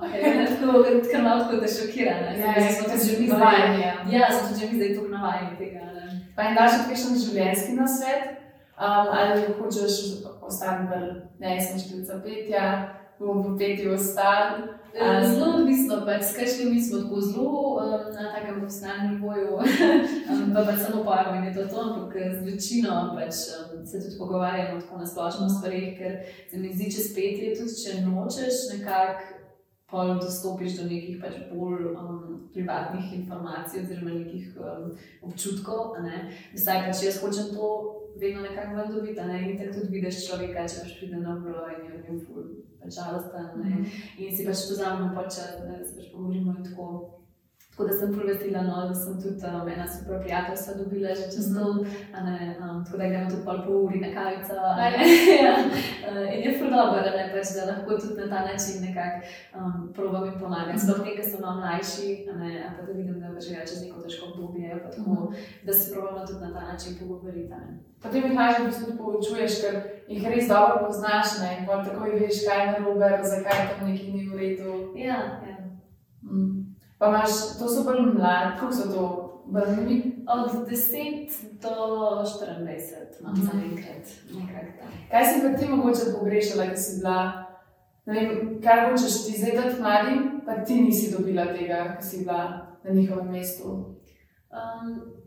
okay. 0.00 0.20
tako 0.48 1.24
malo 1.28 1.44
tako 1.44 1.60
da 1.60 1.74
šokira. 1.78 2.18
Ja, 2.40 2.54
ja, 2.56 2.68
smo 2.72 2.88
tudi 2.88 3.10
že 3.10 3.20
mi 3.20 3.32
zvajeni. 3.36 3.80
Ja, 4.16 4.32
smo 4.32 4.48
tudi 4.48 4.60
že 4.60 4.70
mi 4.72 4.80
zdaj 4.80 4.94
tukaj 4.96 5.16
navajeni 5.18 5.56
tega. 5.60 5.90
Ne. 5.92 6.22
Pa 6.36 6.48
in 6.48 6.56
daš 6.56 6.86
kakšen 6.88 7.20
življenjski 7.20 7.76
nasvet? 7.76 8.41
Um, 8.82 9.06
ali 9.10 9.42
hočeš 9.58 9.92
ostati 10.40 10.82
v 10.90 10.92
nesmišljica 11.38 12.20
petja, 12.24 12.94
bomo 13.18 13.54
v 13.54 13.58
petju 13.58 13.92
ostali. 13.94 14.62
Um, 14.62 15.34
zelo 15.34 15.46
odvisno, 15.56 16.02
pač, 16.06 16.24
skrajšni 16.32 16.64
mi 16.70 16.82
smo 16.82 16.98
tako 16.98 17.20
zelo 17.20 17.60
um, 17.78 18.10
na 18.14 18.32
takem 18.34 18.58
profesionalnem 18.58 19.14
nivoju, 19.14 19.54
um, 20.30 20.50
pa 20.54 20.64
pač 20.66 20.82
samo 20.82 21.04
pojmo 21.04 21.36
in 21.38 21.44
je 21.44 21.54
to 21.54 21.68
to, 21.70 21.80
ampak 21.80 22.16
z 22.34 22.42
večino 22.44 23.14
pač, 23.14 23.34
um, 23.54 23.86
se 23.86 24.02
tudi 24.02 24.18
pogovarjamo 24.18 24.80
tako 24.80 24.98
na 24.98 25.06
splošno 25.06 25.48
stvarih, 25.48 25.94
ker 25.98 26.18
se 26.50 26.58
mi 26.58 26.74
zdi, 26.74 26.90
če 26.90 27.06
spetje, 27.06 27.54
tudi 27.62 27.78
če 27.84 28.02
nočeš 28.02 28.66
nekako 28.74 29.38
pol 29.92 30.14
dostopiš 30.18 30.80
do 30.80 30.90
nekih 30.90 31.22
pač 31.22 31.38
bolj 31.52 31.92
um, 31.94 32.48
privatnih 32.52 33.14
informacij 33.20 33.84
oziroma 33.84 34.18
nekih 34.18 34.58
um, 34.58 34.90
občutkov. 35.22 36.00
Ne? 36.02 36.32
Vsaj 36.56 36.86
pač 36.88 37.06
jaz 37.06 37.22
hočem 37.22 37.52
to 37.54 37.68
vedno 38.20 38.42
nekako 38.42 38.76
ven 38.76 38.92
dobiti, 38.94 39.20
ne? 39.20 39.50
in 39.50 39.58
tako 39.58 39.80
tudi 39.80 39.94
vidiš 39.96 40.26
človeka, 40.26 40.68
če 40.68 40.84
pač 40.84 40.98
pride 40.98 41.22
na 41.22 41.38
vrlo 41.38 41.64
in 41.72 41.80
je 41.86 41.96
v 41.96 42.02
njem 42.04 42.20
ful, 42.26 42.44
pač 42.82 42.94
žalosten. 42.98 43.48
Mm 43.56 43.62
-hmm. 43.62 43.82
In 44.18 44.36
si 44.36 44.46
pač 44.46 44.68
pozamemo 44.68 45.14
počet, 45.14 45.58
da 45.66 45.84
se 45.84 45.96
pač 45.96 46.12
pogovorimo 46.12 46.54
in 46.58 46.64
tako. 46.64 47.18
Tako 47.72 47.84
da 47.88 47.92
sem 47.92 48.10
prav 48.14 48.26
vesela, 48.26 48.62
no, 48.62 48.88
da 48.88 48.94
sem 48.94 49.14
tudi 49.22 49.46
um, 49.48 49.68
ena 49.74 49.86
super 49.88 50.20
prijateljstva 50.22 50.74
dobila 50.74 51.14
že 51.18 51.24
čez 51.34 51.46
to, 51.54 51.64
mm 51.72 51.78
-hmm. 51.78 52.70
um, 52.70 52.84
tako 52.84 52.96
da 52.98 53.08
gremo 53.08 53.30
tudi 53.30 53.44
pol 53.44 53.58
po 53.66 53.72
uri 53.84 53.98
na 54.00 54.10
kavico. 54.16 54.54
ja. 55.44 55.54
uh, 56.08 56.34
in 56.34 56.40
je 56.44 56.58
ful 56.58 56.70
dobro, 56.76 57.00
ne, 57.16 57.24
pač, 57.34 57.46
da 57.56 57.62
lahko 57.70 57.90
tudi 58.02 58.20
na 58.20 58.26
ta 58.32 58.40
način 58.48 58.76
nekako 58.86 59.18
um, 59.58 59.92
probam 59.96 60.24
in 60.26 60.40
pomagam. 60.40 60.78
Sploh 60.78 60.98
mm 60.98 61.02
-hmm. 61.02 61.08
nekaj 61.08 61.24
so 61.30 61.40
malo 61.40 61.56
mlajši, 61.60 62.08
ne, 62.40 62.50
pa 62.76 62.80
da 62.86 62.92
vidim, 62.92 63.16
že 63.40 63.66
čez 63.68 63.82
neko 63.82 64.02
težko 64.02 64.26
obdobje, 64.26 64.82
tako, 64.90 65.10
mm 65.10 65.16
-hmm. 65.16 65.34
da 65.66 65.72
se 65.72 65.92
probamo 65.92 66.26
tudi 66.26 66.40
na 66.40 66.52
ta 66.54 66.72
način 66.72 66.98
pogovoriti. 67.00 67.54
Potem 68.02 68.24
jih 68.24 68.34
najbolj 68.34 68.64
v 68.64 68.68
bistvu 68.68 68.96
poučuješ, 68.98 69.60
ker 69.62 69.74
jih 70.08 70.28
res 70.28 70.48
dobro 70.48 70.86
poznaš 70.86 71.28
ne, 71.40 71.50
in 71.58 71.66
tako 71.66 72.04
veš, 72.04 72.36
kaj 72.46 72.60
je 72.60 72.72
narobe, 72.72 73.08
zakaj 73.22 73.58
tam 73.68 73.90
nekaj 73.90 74.08
ni 74.12 74.28
v 74.28 74.38
redu. 74.38 74.72
Ja, 74.96 75.20
ja. 75.48 75.56
Mm. 76.22 76.74
Pa 76.98 77.08
imaš, 77.08 77.30
to 77.58 77.68
so 77.68 77.84
bolj 77.84 78.00
mladi, 78.00 78.58
kako 78.58 78.72
so 78.72 78.88
to 78.94 79.04
vrnili? 79.46 80.24
Od 80.28 80.68
10 80.68 81.62
do 81.62 81.68
24, 81.68 83.20
imam 83.20 83.32
mm. 83.32 83.42
za 83.42 83.52
enkrat, 83.70 84.06
nekaj 84.34 84.66
tam. 84.78 84.90
Kaj 85.10 85.24
si 85.24 85.40
pa 85.42 85.58
ti 85.58 85.68
mogoče 85.68 86.12
pogrešala, 86.18 86.66
ki 86.70 86.76
si 86.76 86.98
bila, 86.98 87.46
ne 88.06 88.12
vem, 88.14 88.60
kaj 88.62 88.90
hočeš 88.90 89.24
ti 89.26 89.38
zdaj 89.38 89.56
dati 89.56 89.80
mladim, 89.80 90.40
pa 90.46 90.64
ti 90.64 90.74
nisi 90.80 91.12
dobila 91.16 91.46
tega, 91.54 91.96
ki 91.98 92.06
si 92.06 92.18
bila 92.18 92.71
na 92.84 92.94
njihovem 92.94 93.30
mestu? 93.30 93.68
Um, 94.52 95.22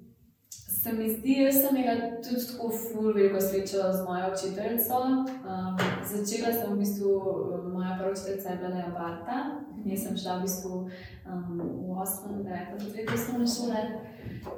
Se 0.86 0.94
mi 0.94 1.10
zdi, 1.10 1.46
da 1.46 1.52
sem 1.52 1.78
imela 1.78 2.22
tudi 2.24 2.42
tako 2.48 2.68
ful 2.70 3.14
veliko 3.14 3.42
srečo 3.42 3.78
z 3.98 4.04
mojo 4.08 4.26
učiteljico. 4.34 4.98
Um, 4.98 5.78
začela 6.12 6.52
sem 6.54 6.74
v 6.74 6.78
bistvu, 6.78 7.12
moja 7.74 7.96
prva 7.98 8.12
učiteljica 8.12 8.50
je 8.50 8.58
bila 8.58 8.70
Lea 8.70 8.92
Barta, 8.98 9.38
jaz 9.86 10.04
sem 10.04 10.18
šla 10.18 10.38
v 10.38 10.42
bistvu 10.42 10.74
um, 10.76 11.58
v 11.88 11.98
8. 12.04 12.36
in 12.38 12.44
9. 12.46 12.74
razredu 12.74 13.14
osnovne 13.14 13.48
šole. 13.56 13.82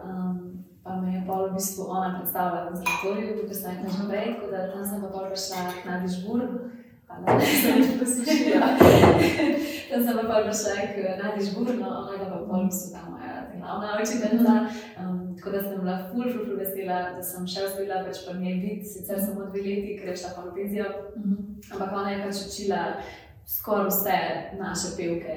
Um, 0.03 0.65
pa 0.83 0.95
me 1.01 1.15
je 1.15 1.23
pol 1.27 1.47
v 1.47 1.53
bistvu 1.55 1.87
ona 1.87 2.19
predstavila 2.19 2.63
v 2.63 2.67
konservatoriju, 2.67 3.31
kot 3.39 3.55
ste 3.55 3.67
rekli 3.71 3.89
že 3.95 4.03
prej, 4.09 4.27
tako 4.35 4.51
da 4.51 4.67
tam 4.73 4.83
sem 4.89 5.01
pa 5.03 5.09
pol 5.15 5.25
prišla 5.31 5.61
na 5.87 5.93
Dižbur. 6.03 6.41
Tam 9.89 10.03
sem 10.03 10.15
pa 10.19 10.23
pol 10.27 10.43
prišla 10.43 10.71
na 11.17 11.27
Dižbur, 11.35 11.67
no 11.79 11.87
ona 12.03 12.13
ga 12.19 12.27
pa 12.27 12.37
v 12.43 12.67
bistvu 12.67 12.87
ta 12.91 13.01
moja 13.07 13.47
glavna 13.55 13.95
učiteljica. 14.03 14.53
Um, 14.99 15.31
Tako 15.37 15.49
da 15.51 15.59
sem 15.63 15.79
bila 15.79 15.95
ful, 16.09 16.27
ful, 16.33 16.43
ful 16.45 16.57
vesela, 16.59 16.97
da 17.15 17.21
sem 17.23 17.47
še 17.47 17.59
uspela 17.67 18.03
več 18.03 18.17
po 18.25 18.31
njej 18.35 18.55
biti, 18.63 18.85
sicer 18.89 19.17
samo 19.21 19.45
dve 19.47 19.61
leti, 19.63 19.95
ker 19.99 20.07
je 20.11 20.19
šla 20.21 20.31
pa 20.35 20.41
v 20.47 20.49
penzijo. 20.55 20.87
-hmm. 21.15 21.37
Ampak 21.71 21.89
ona 21.93 22.09
je 22.11 22.23
pač 22.25 22.37
učila 22.47 22.81
skoraj 23.45 23.87
vse 23.87 24.19
naše 24.59 24.87
pevke, 24.97 25.35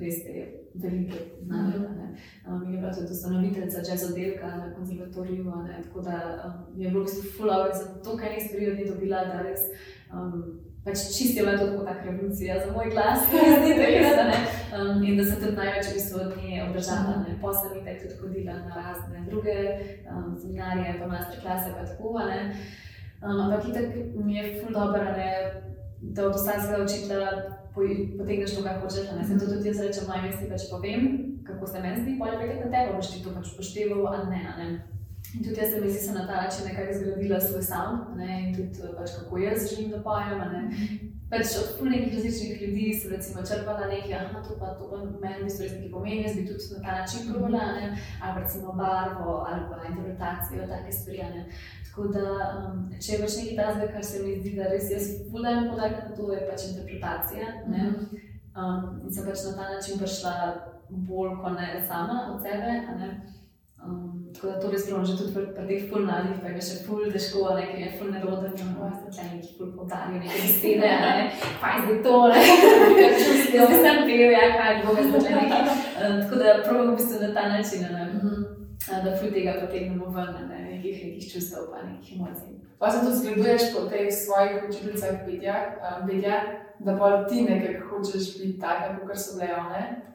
res 0.00 0.16
te 0.24 0.32
velike 0.74 1.18
znane. 1.44 1.74
-hmm. 1.76 2.10
um, 2.48 2.62
je 2.72 2.76
bila 2.78 2.90
tudi 2.92 3.12
ustanoviteljica 3.12 3.78
jazz 3.86 4.02
oddelka 4.10 4.46
na 4.56 4.74
konzervatoriju, 4.74 5.44
tako 5.84 6.00
da 6.00 6.16
um, 6.46 6.52
je 6.80 6.90
bilo 6.90 7.00
v 7.00 7.04
bistvu 7.06 7.22
ful, 7.36 7.48
za 7.78 7.84
to, 8.04 8.10
kaj 8.16 8.34
nisem 8.34 8.52
prej 8.56 8.70
od 8.72 8.78
nje 8.78 8.86
dobila, 8.92 9.18
da 9.24 9.42
res. 9.42 9.62
Um, 10.12 10.71
pač 10.84 10.98
čisti 11.16 11.38
je 11.38 11.42
bila 11.44 11.58
to 11.58 11.66
kot 11.76 11.86
taka 11.86 12.04
revolucija 12.10 12.60
za 12.66 12.72
moj 12.72 12.90
glas, 12.90 13.20
se, 13.30 14.16
da 14.18 14.24
ne. 14.30 14.38
Um, 14.76 15.02
in 15.04 15.16
da 15.16 15.24
se 15.24 15.40
tudi 15.40 15.56
največ 15.56 15.86
v 15.90 15.94
bistvu 15.94 16.20
od 16.20 16.30
nje 16.42 16.62
obdržala, 16.66 17.14
ne. 17.26 17.38
Posem 17.40 17.86
je 17.86 17.98
tudi 18.02 18.14
hodila 18.20 18.54
na 18.66 18.72
razne 18.82 19.18
druge 19.30 19.56
um, 20.10 20.36
seminarije, 20.40 20.98
pa 21.00 21.06
masterklase, 21.06 21.74
pa 21.76 21.86
tako, 21.86 22.18
ne. 22.18 22.40
Um, 23.22 23.40
ampak 23.40 23.68
itak 23.68 23.86
mi 24.14 24.36
je 24.36 24.60
ful 24.60 24.72
dobro, 24.74 25.04
ne, 25.04 25.30
da 26.02 26.26
od 26.26 26.34
vsakega 26.34 26.84
učitelja 26.84 27.30
potegneš 28.18 28.54
to, 28.56 28.62
kar 28.62 28.80
hočeš, 28.82 29.06
ne. 29.16 29.24
Se 29.24 29.38
to 29.38 29.46
tudi 29.54 29.68
jaz 29.68 29.80
rečem, 29.80 30.08
moj 30.08 30.22
misli 30.26 30.50
pač 30.50 30.66
povem, 30.70 31.02
kako 31.46 31.66
se 31.66 31.80
meni 31.80 32.02
zdi, 32.02 32.18
pojjo 32.18 32.40
pejte 32.40 32.64
na 32.64 32.70
tebe, 32.74 32.96
boš 32.96 33.12
ti 33.12 33.22
to 33.24 33.30
pač 33.36 33.54
upošteval, 33.54 34.02
a 34.14 34.24
ne, 34.30 34.42
a 34.50 34.52
ne. 34.58 34.68
In 35.34 35.44
tudi 35.44 35.60
jaz 35.60 35.70
sem 35.72 35.90
si 35.90 36.12
na 36.12 36.26
ta 36.26 36.42
način 36.42 36.66
nekako 36.68 36.92
zgradila 36.98 37.40
svoj 37.40 37.62
sound, 37.62 38.00
ne, 38.16 38.32
in 38.42 38.54
tudi 38.56 38.94
pač, 38.98 39.10
kako 39.18 39.38
jaz 39.38 39.68
želim, 39.70 39.90
da 39.90 40.02
pojem. 40.02 40.40
Pač 41.32 41.54
od 41.60 41.86
nekih 41.86 42.14
različnih 42.14 42.62
ljudi 42.62 42.86
sem 43.00 43.12
recimo 43.12 43.44
črpala 43.48 43.86
nekaj, 43.88 44.14
ah, 44.14 44.42
to 44.48 44.56
pa, 44.60 44.74
to 44.78 44.88
pa 44.90 44.96
meni 45.22 45.46
res 45.46 45.58
nekaj 45.60 45.90
pomeni, 45.90 46.26
jaz 46.26 46.34
bi 46.36 46.44
tudi 46.46 46.66
na 46.74 46.82
ta 46.84 46.98
način 46.98 47.32
provala, 47.32 47.62
ali 48.22 48.42
recimo 48.42 48.72
barvo, 48.72 49.38
ali 49.48 49.62
pa 49.70 49.78
interpretacijo, 49.88 50.66
take 50.72 50.92
stvari. 50.92 51.18
Ne. 51.36 51.46
Tako 51.86 52.08
da, 52.08 52.26
um, 52.58 52.84
če 53.00 53.12
je 53.12 53.22
pač 53.22 53.38
nekaj 53.38 53.56
tazga, 53.62 53.88
kar 53.94 54.04
se 54.04 54.22
mi 54.24 54.36
zdi, 54.40 54.52
da 54.58 54.68
res 54.68 54.90
jaz 54.92 55.08
volim 55.32 55.70
podariti 55.70 56.04
na 56.08 56.16
to, 56.16 56.28
je 56.32 56.44
pač 56.50 56.68
interpretacija. 56.68 57.48
Ne. 57.72 57.88
Um, 58.52 59.00
in 59.00 59.12
sem 59.12 59.24
pač 59.24 59.46
na 59.48 59.56
ta 59.56 59.72
način 59.72 60.00
prišla 60.00 60.36
bolj 61.08 61.38
kot 61.40 61.56
ne 61.56 61.80
sama 61.88 62.18
od 62.34 62.44
sebe. 62.44 62.76
Um, 63.80 64.11
tako 64.34 64.46
da 64.46 64.60
to 64.60 64.70
res 64.70 64.86
pravim, 64.86 65.04
že 65.06 65.16
tudi 65.16 65.32
pri, 65.34 65.66
teh 65.68 65.90
fulnadih, 65.90 66.38
pa 66.42 66.48
je 66.48 66.62
še 66.68 66.76
ful 66.86 67.04
težko, 67.12 67.42
nekaj 67.58 67.82
je 67.82 67.90
ful 67.98 68.10
neroden, 68.12 68.54
da 68.56 68.64
imamo 68.64 68.90
zdaj 69.10 69.28
neki 69.34 69.54
ful 69.58 69.72
podarijo, 69.76 70.22
nekaj 70.22 70.48
stene, 70.56 70.90
ne, 71.02 71.26
pa 71.60 71.74
je 71.74 71.82
zdaj 71.84 72.00
to, 72.06 72.14
ne, 72.32 72.40
jaz 73.56 73.74
sem 73.84 74.00
pil, 74.08 74.24
ja, 74.32 74.44
kaj 74.56 74.80
bo, 74.84 74.96
zdaj 74.96 75.36
nekaj. 75.38 75.62
Um, 76.02 76.18
tako 76.22 76.40
da 76.42 76.56
pravim 76.64 76.92
v 76.92 76.96
bistvu 77.00 77.20
na 77.22 77.30
ta 77.36 77.48
način, 77.54 77.86
ne, 77.88 78.04
mhm. 78.14 78.46
da 79.04 79.16
ful 79.18 79.34
tega 79.34 79.58
potegnemo 79.60 80.12
ven, 80.16 80.32
ne, 80.48 80.62
nekih, 80.70 81.04
nekih 81.06 81.32
čustev, 81.32 81.68
pa 81.72 81.84
nekih 81.86 82.16
emocij. 82.16 82.56
Pa 82.82 82.90
se 82.90 83.04
tudi 83.04 83.16
zgleduješ 83.16 83.68
po 83.74 83.84
teh 83.90 84.08
svojih 84.10 84.64
učiteljcih 84.68 85.20
petja, 85.26 85.58
um, 85.90 86.08
da 86.82 86.96
pa 86.98 87.12
ti 87.28 87.44
nekaj 87.46 87.78
hočeš 87.90 88.32
biti 88.38 88.58
taka, 88.60 88.96
kot 89.06 89.18
so 89.18 89.38
bile 89.38 89.54
one. 89.66 90.11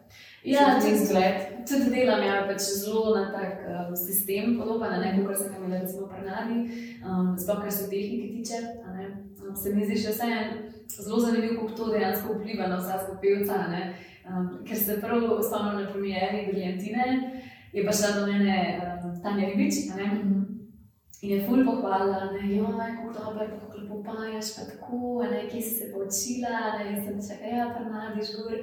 Ja, 0.48 0.80
tudi 0.82 1.06
zgled. 1.06 1.36
Tudi 1.68 1.90
delam 1.92 2.24
ja, 2.24 2.46
pač 2.48 2.64
zelo 2.80 3.12
na 3.16 3.26
tak 3.34 3.66
um, 3.68 3.96
sistem, 4.00 4.56
podoben 4.56 4.94
neko, 5.02 5.26
kar 5.28 5.36
sem 5.36 5.56
imel 5.58 5.82
recimo 5.82 6.08
pri 6.08 6.24
Nadi, 6.24 6.60
um, 7.04 7.34
sploh 7.36 7.60
kar 7.64 7.72
se 7.72 7.90
tehnike 7.92 8.30
tiče. 8.38 8.62
Um, 8.88 9.56
se 9.56 9.74
mi 9.76 9.84
zdi 9.84 9.98
še 10.00 10.14
vse 10.16 11.04
zelo 11.04 11.20
zanimivo, 11.20 11.60
kako 11.60 11.76
to 11.76 11.90
dejansko 11.92 12.38
vpliva 12.38 12.70
na 12.72 12.80
vsakega 12.80 13.20
pevca. 13.24 13.60
Um, 14.28 14.48
ker 14.68 14.80
se 14.80 15.02
prav 15.04 15.28
spomnim 15.44 15.82
na 15.82 15.92
premijeri 15.92 16.48
Briljantine, 16.48 17.08
je 17.74 17.84
pa 17.86 17.96
šla 17.96 18.14
do 18.16 18.28
mene 18.32 18.58
um, 19.04 19.12
Tanja 19.24 19.52
Ribič. 19.52 19.84
In 21.22 21.32
je 21.32 21.46
ful 21.48 21.66
pohvala, 21.66 22.30
da 22.32 22.38
je 22.38 22.60
kako 22.62 23.14
dobro, 23.14 23.48
kako 23.60 23.78
lepo 23.78 24.04
pajaš, 24.04 24.56
pa 24.56 24.62
tako, 24.70 25.24
ne, 25.32 25.50
kje 25.50 25.62
si 25.62 25.76
se 25.76 25.92
poučila, 25.92 26.78
ne, 26.78 26.92
in 26.92 27.06
sem 27.06 27.22
se 27.22 27.34
ja, 27.52 27.74
prenadiš 27.76 28.36
gor. 28.38 28.54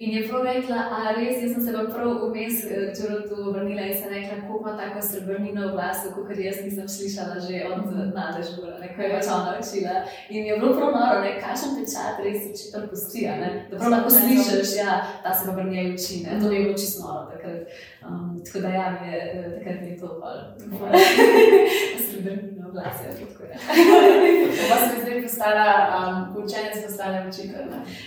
In 0.00 0.10
je 0.14 0.28
prav 0.28 0.44
rekla, 0.46 0.76
a 0.94 1.12
res, 1.16 1.40
jaz 1.42 1.52
sem 1.52 1.62
se 1.66 1.72
vam 1.74 1.88
prav 1.90 2.20
vmes 2.30 2.60
čuro 2.94 3.16
tu 3.26 3.48
vrnila 3.50 3.82
in 3.82 3.96
sem 3.98 4.12
rekla, 4.12 4.36
kako 4.40 4.58
ima 4.60 4.74
tako 4.78 5.02
srebrnino 5.02 5.64
v 5.68 5.72
glasu, 5.72 6.12
kot 6.14 6.38
jaz 6.38 6.60
nisem 6.62 6.86
slišala 6.88 7.40
že 7.42 7.64
od 7.66 7.90
nadež 8.14 8.52
gor, 8.56 8.76
ne, 8.78 8.92
ko 8.94 9.02
je 9.02 9.10
pač 9.14 9.26
ona 9.26 9.56
učila. 9.58 9.96
In 10.30 10.46
je 10.46 10.58
bilo 10.60 10.76
prav 10.76 10.94
noro, 10.94 11.18
ne, 11.24 11.32
kakšen 11.42 11.74
pečat 11.80 12.22
res 12.22 12.46
učitelj 12.52 12.86
pusti, 12.92 13.26
ne, 13.26 13.50
da 13.70 13.80
prav 13.80 13.90
lahko 13.96 14.14
slišiš, 14.20 14.76
ja, 14.78 15.00
ta 15.24 15.34
se 15.34 15.50
pa 15.50 15.56
vrnila 15.58 15.90
uči, 15.90 16.22
ne, 16.28 16.38
to 16.38 16.52
je 16.52 16.62
bilo 16.62 16.78
čisto 16.78 17.02
noro 17.02 17.26
takrat. 17.32 17.82
Um, 18.06 18.38
tako 18.46 18.62
da 18.62 18.68
ja, 18.78 18.86
mi 19.00 19.12
je 19.12 19.18
takrat 19.58 19.82
mi 19.82 19.90
je 19.90 19.98
to 19.98 20.14
bolj. 20.22 20.40
srebrnino 22.06 22.70
glas, 22.70 22.96
ja, 23.04 23.10
tako 23.18 23.42
je. 23.50 23.54
Pa 24.70 24.76
se 24.78 24.94
mi 24.94 25.02
zdaj 25.02 25.22
postala, 25.22 25.66
um, 25.98 26.44
učenec 26.44 26.84
postane 26.86 27.28
učitelj. 27.28 27.66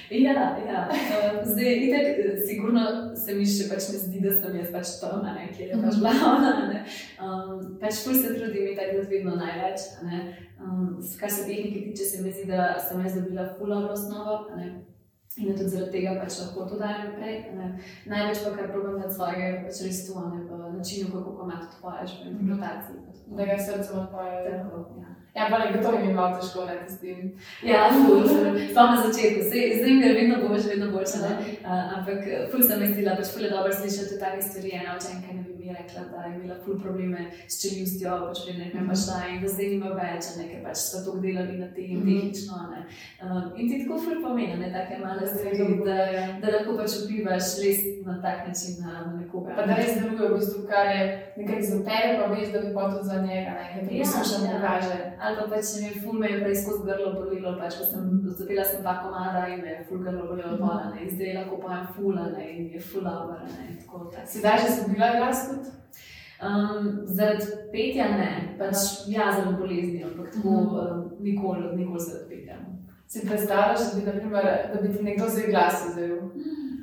Ja, 0.10 0.32
ja. 0.68 0.90
Um, 0.90 1.40
zdaj, 1.44 1.81
itek, 1.88 2.22
sigurno 2.48 2.86
se 3.16 3.36
mi 3.38 3.46
še 3.48 3.68
pač 3.72 3.90
ne 3.94 4.00
zdi, 4.04 4.22
da 4.24 4.36
sem 4.36 4.56
jaz 4.60 4.72
pač 4.76 4.94
ne, 5.26 5.50
kjer 5.56 5.74
je 5.74 5.82
pač 5.82 6.00
bila 6.02 6.14
ona. 6.32 6.54
Ne. 6.72 6.86
Um, 7.22 7.52
pač 7.82 8.04
ful 8.06 8.18
se 8.18 8.34
trudim, 8.36 8.72
da 8.78 8.88
je 8.88 9.04
vedno 9.12 9.36
največ. 9.40 9.88
Ne. 10.08 10.24
Um, 10.62 10.98
kar 11.20 11.32
se 11.32 11.48
tehnike 11.50 11.86
tiče, 11.90 12.10
se 12.14 12.24
mi 12.24 12.34
zdi, 12.34 12.48
da 12.52 12.74
sem 12.80 13.02
jaz 13.06 13.20
dobila 13.20 13.50
ful 13.58 13.74
osnovo. 13.80 14.44
In 15.38 15.56
tudi 15.56 15.70
zaradi 15.70 15.92
tega 15.92 16.18
pač 16.20 16.40
lahko 16.42 16.66
to 16.70 16.78
dajem 16.80 17.06
naprej. 17.08 17.36
Največ 18.12 18.42
pa, 18.44 18.52
kar 18.58 18.68
probujem 18.74 19.00
na 19.00 19.12
svoje, 19.12 19.48
pač 19.64 19.80
res 19.86 20.02
to, 20.08 20.24
ne 20.28 20.42
v 20.44 20.74
načinu, 20.76 21.08
kako 21.14 21.36
komat 21.40 21.70
odpoješ, 21.70 22.18
v 22.20 22.34
interpretaciji. 22.34 23.00
Da 23.38 23.48
ga 23.48 23.56
srce 23.56 23.94
odpoje. 24.02 24.42
Ja. 24.52 25.12
ja, 25.38 25.48
pa 25.48 25.62
nekdo 25.64 25.86
to 25.86 25.94
mi 25.96 26.12
malo 26.14 26.36
težko 26.36 26.66
ne 26.68 26.76
s 26.84 27.00
tem. 27.00 27.32
Ja, 27.64 27.88
sploh 27.96 28.28
na 28.76 28.98
začetku. 29.06 29.48
Zdaj, 29.48 29.64
zdaj 29.80 29.94
mi 29.96 30.06
je 30.08 30.14
vedno 30.20 30.42
boljše, 30.44 30.74
vedno 30.74 30.92
boljše. 30.92 31.24
Uh, 31.24 31.96
ampak 31.96 32.20
ful 32.52 32.68
sem 32.68 32.84
mislila, 32.84 33.16
pač 33.16 33.32
ful 33.32 33.48
je 33.48 33.56
dobro 33.56 33.72
slišati 33.72 34.20
take 34.20 34.44
stvari, 34.44 34.76
ena 34.84 35.00
učenka, 35.00 35.32
ne 35.32 35.48
mi 35.48 35.51
je 35.72 35.78
rekla, 35.80 36.02
da 36.12 36.26
je 36.28 36.36
imela 36.36 36.58
ful 36.66 36.80
probleme 36.84 37.26
s 37.48 37.62
čeljustjo, 37.62 38.18
pač 38.28 38.44
pri 38.46 38.58
nekem 38.60 38.90
pač 38.90 39.06
da 39.08 39.18
in 39.32 39.42
da 39.44 39.54
zdaj 39.54 39.70
nima 39.74 39.92
več, 40.02 40.30
nekaj 40.40 40.64
pač 40.66 40.78
smo 40.86 41.04
tako 41.06 41.24
delali 41.26 41.58
na 41.64 41.68
tem 41.76 41.90
mm 41.92 42.02
-hmm. 42.02 42.10
tehnično. 42.10 42.56
Ne. 42.74 42.82
Um, 43.24 43.44
in 43.60 43.70
ti 43.70 43.82
tako 43.84 44.00
ful 44.04 44.22
pomeni, 44.26 44.60
ne 44.64 44.70
take 44.76 45.00
male 45.06 45.28
stvari, 45.28 45.58
da, 45.88 45.98
da 46.42 46.48
lahko 46.56 46.78
pač 46.80 46.92
vplivaš 47.04 47.48
res 47.64 47.80
na 48.06 48.22
tak 48.22 48.48
način 48.48 48.74
na, 48.84 48.92
na 49.06 49.12
nekoga. 49.22 49.56
Pa 49.56 49.66
da 49.66 49.76
res 49.76 49.94
deluje 49.96 50.30
v 50.30 50.36
bistvu, 50.38 50.68
kar 50.72 50.86
je 50.96 51.04
nekaj 51.38 51.62
za 51.62 51.78
tebe, 51.88 52.12
pa 52.20 52.26
veš, 52.34 52.48
da 52.54 52.60
bi 52.64 52.74
pa 52.76 52.92
tudi 52.92 53.08
za 53.12 53.18
njega, 53.28 53.52
nekaj 53.62 53.88
ti 53.88 53.98
ja, 53.98 54.04
poslušam, 54.04 54.42
ja, 54.46 54.52
pokaže. 54.56 54.98
Ali 55.24 55.38
pa 55.40 55.46
pač 55.52 55.66
mi 55.78 55.88
je 55.88 55.94
ful 56.02 56.14
me 56.20 56.28
je 56.32 56.42
prej 56.44 56.56
skozi 56.62 56.84
grlo 56.88 57.10
bolilo, 57.20 57.58
pač 57.62 57.78
ko 57.80 57.84
sem 57.92 58.04
zastopila 58.26 58.64
sem 58.66 58.82
dva 58.82 58.96
komada 59.04 59.48
in 59.54 59.62
me 59.64 59.70
je 59.70 59.86
ful 59.90 60.00
grlo 60.04 60.28
bolilo 60.30 60.50
od 60.54 60.60
bola, 60.60 60.92
ne, 60.94 61.04
in 61.04 61.16
zdaj 61.16 61.34
lahko 61.38 61.56
pojem 61.64 61.86
fula, 61.96 62.26
ne, 62.36 62.46
in 62.52 62.70
je 62.74 62.82
ful 62.88 63.02
dobro, 63.02 63.38
ne, 63.46 63.78
tako 63.82 63.98
da. 64.12 64.26
Sedaj, 64.34 64.58
če 64.64 64.70
sem 64.76 64.94
bila 64.94 65.12
v 65.14 65.20
Glasgow, 65.22 65.61
20. 65.64 65.82
Um, 66.42 66.48
ehm, 66.48 67.06
zaradi 67.06 67.46
petja 67.72 68.08
ne, 68.18 68.30
pač 68.58 68.76
ja, 69.08 69.32
zaradi 69.32 69.58
bolezni, 69.60 70.04
ampak 70.04 70.32
tako 70.34 70.50
mm 70.50 70.70
-hmm. 70.70 71.06
uh, 71.06 71.22
nikoli, 71.22 71.76
nikoli 71.76 72.00
zaradi 72.00 72.30
petja. 72.30 72.56
Si 73.08 73.28
predstavljaš, 73.28 73.80
da 73.80 74.00
bi, 74.00 74.06
naprimer, 74.06 74.46
da 74.74 74.82
bi 74.82 74.98
ti 74.98 75.04
nekdo 75.04 75.26
zdaj 75.30 75.48
glas 75.48 75.86
vzel? 75.88 76.18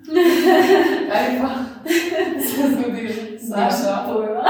Ali 1.14 1.40
pa 1.40 1.50
se 2.40 2.68
zgodi, 2.68 3.38
Saša? 3.48 3.94
Pojma. 4.06 4.44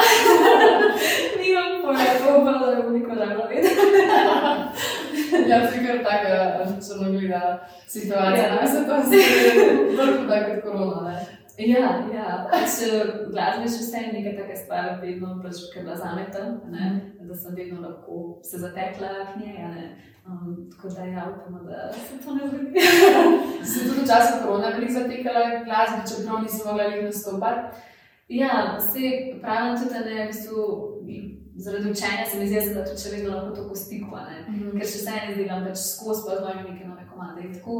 Nimam 1.41 1.73
pojma, 1.83 2.41
upam, 2.41 2.61
da 2.77 2.83
bom 2.83 2.93
nikoli 2.93 3.17
dala 3.17 3.47
vedeti. 3.49 3.75
ja, 5.49 5.67
to 5.67 5.75
je 5.75 5.87
kar 5.87 6.05
taka 6.05 6.67
črnogleda 6.87 7.69
situacija. 7.87 8.47
Ja. 8.47 8.63
Mislim, 8.63 8.85
da 8.87 9.03
se 9.03 9.03
to 9.03 9.09
zdi, 9.09 9.23
kot 9.97 10.63
korona. 10.63 11.11
Ne? 11.11 11.27
Ja, 11.59 12.07
ja, 12.15 12.47
pač 12.47 12.77
eh, 12.87 13.09
glasba 13.33 13.65
je 13.65 13.71
še 13.73 13.81
vseeno 13.83 14.13
neka 14.15 14.37
taka 14.39 14.57
stvar, 14.61 14.91
vedno 15.03 15.33
pač, 15.43 15.65
ki 15.73 15.81
je 15.81 15.87
bila 15.89 15.97
zame 15.99 16.29
tam, 16.31 16.61
ne, 16.71 16.91
da 17.19 17.35
sem 17.35 17.57
vedno 17.59 17.81
lahko 17.83 18.39
se 18.47 18.61
zatekla 18.63 19.11
k 19.33 19.41
njej, 19.41 19.57
ne. 19.73 19.89
Um, 20.29 20.69
tako 20.71 20.93
da 20.93 21.07
ja, 21.09 21.25
upamo, 21.33 21.65
da 21.67 21.89
se 21.93 22.21
to 22.23 22.35
ne 22.37 22.47
zgodi. 22.47 22.85
Si 23.69 23.89
tudi 23.89 24.05
v 24.05 24.07
času 24.07 24.43
korona 24.45 24.71
veliko 24.77 24.93
zatekala 25.01 25.65
glasbe, 25.65 26.05
čeprav 26.11 26.45
nisi 26.45 26.63
mogla 26.67 26.87
jih 26.93 27.05
nastopati? 27.09 27.83
Ja, 28.29 28.53
vse 28.79 29.11
pravim 29.43 29.75
tudi, 29.81 29.95
da 29.97 30.05
ne, 30.05 30.19
v 30.23 30.31
bistvu, 30.31 30.69
zaradi 31.59 31.91
učenja 31.91 32.29
se 32.31 32.39
mi 32.39 32.47
zdi, 32.47 32.75
da 32.75 32.87
tudi 32.87 33.03
še 33.03 33.17
vedno 33.17 33.35
lahko 33.35 33.57
tako 33.57 33.75
v 33.75 33.83
stiku, 33.83 34.15
a 34.15 34.29
ne. 34.29 34.45
Ker 34.77 34.87
še 34.87 35.03
vseeno 35.03 35.39
delam 35.41 35.67
pač 35.67 35.83
skozi 35.89 36.29
pa 36.29 36.39
z 36.39 36.47
mojimi 36.47 36.77
neke 36.77 36.93
nove 37.19 37.43
komande 37.43 37.47
in 37.47 37.55
tako. 37.55 37.79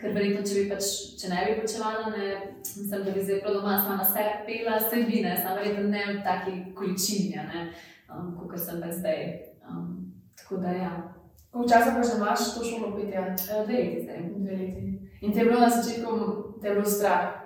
Ker 0.00 0.16
verjetno, 0.16 0.46
če 0.46 0.56
bi 0.58 0.66
pač, 0.70 0.90
če 1.20 1.30
ne 1.32 1.44
bi 1.46 1.60
počevala, 1.60 2.10
ne, 2.16 2.32
mislim, 2.62 3.04
da 3.04 3.14
bi 3.14 3.24
zdaj 3.24 3.40
prav 3.44 3.56
doma 3.58 3.78
sama 3.84 4.06
sebe 4.06 4.34
pela, 4.46 4.80
se 4.80 5.04
bi, 5.06 5.22
ne, 5.26 5.36
samo 5.42 5.60
verjetno 5.60 5.88
ne 5.90 6.04
v 6.10 6.18
taki 6.24 6.58
količini, 6.74 7.46
ne, 7.52 7.64
um, 8.08 8.34
kot 8.44 8.60
sem 8.62 8.82
pa 8.82 8.92
zdaj. 8.94 9.24
Um, 9.66 10.12
tako 10.38 10.62
da 10.62 10.74
ja, 10.74 10.92
Koliko 11.50 11.70
časa 11.72 11.90
pa 11.94 12.02
že 12.02 12.14
imaš 12.16 12.54
to 12.54 12.64
šolo 12.64 12.96
petja? 12.96 13.20
Eh, 13.20 13.66
dve 13.66 13.74
leti 13.74 14.02
zdaj. 14.02 14.18
Dve 14.36 14.56
leti. 14.56 14.82
In 15.20 15.32
te 15.32 15.38
je 15.38 15.44
bilo 15.44 15.60
na 15.60 15.70
začetku, 15.70 16.10
te 16.60 16.68
je 16.68 16.74
bilo 16.74 16.86
strah? 16.86 17.39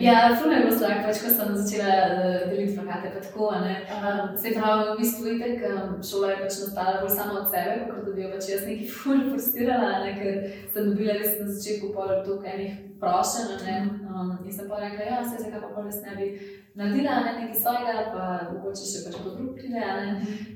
Ja, 0.00 0.36
ful 0.42 0.52
je 0.52 0.60
bilo 0.64 0.74
strah, 0.74 0.98
pač 1.06 1.20
ko 1.22 1.30
sem 1.30 1.52
začela 1.54 1.92
uh, 2.10 2.48
deliti 2.50 2.74
plakate, 2.74 3.12
tako. 3.22 3.52
Aha. 3.54 4.14
Se 4.34 4.50
pravi, 4.56 4.88
v 4.90 4.96
bistvu 4.98 5.26
je 5.30 5.36
tako, 5.44 6.02
šola 6.10 6.32
je 6.32 6.38
pač 6.42 6.58
nastala 6.62 7.00
bolj 7.02 7.14
sama 7.14 7.38
od 7.40 7.48
sebe, 7.54 7.76
kot 7.86 8.02
da 8.08 8.16
bi 8.16 8.24
jo 8.24 8.32
pač 8.34 8.50
jaz 8.50 8.66
nekaj 8.66 8.92
ful 8.98 9.24
forstirala, 9.30 9.92
ne, 10.04 10.12
ker 10.18 10.40
sem 10.74 10.90
dobila 10.90 11.18
res 11.20 11.38
na 11.38 11.48
začetku 11.52 11.92
pol 11.94 12.14
toliko 12.26 12.52
enih 12.54 12.78
prošenj, 13.00 13.54
ne, 13.62 13.76
um, 14.10 14.34
in 14.42 14.52
sem 14.52 14.70
pa 14.70 14.82
rekla, 14.82 15.10
ja, 15.12 15.22
se 15.22 15.44
zakaj 15.44 15.62
pa 15.62 15.74
pol 15.76 15.86
res 15.86 16.02
ne 16.02 16.18
bi 16.18 16.30
naredila, 16.76 17.20
ne, 17.24 17.32
nekaj 17.40 17.60
svojega, 17.60 17.94
pa 18.12 18.24
mogoče 18.52 18.84
še 18.90 19.04
pač 19.06 19.14
kdo 19.20 19.30
drug 19.36 19.54
pride, 19.56 19.80
ne, 19.80 20.10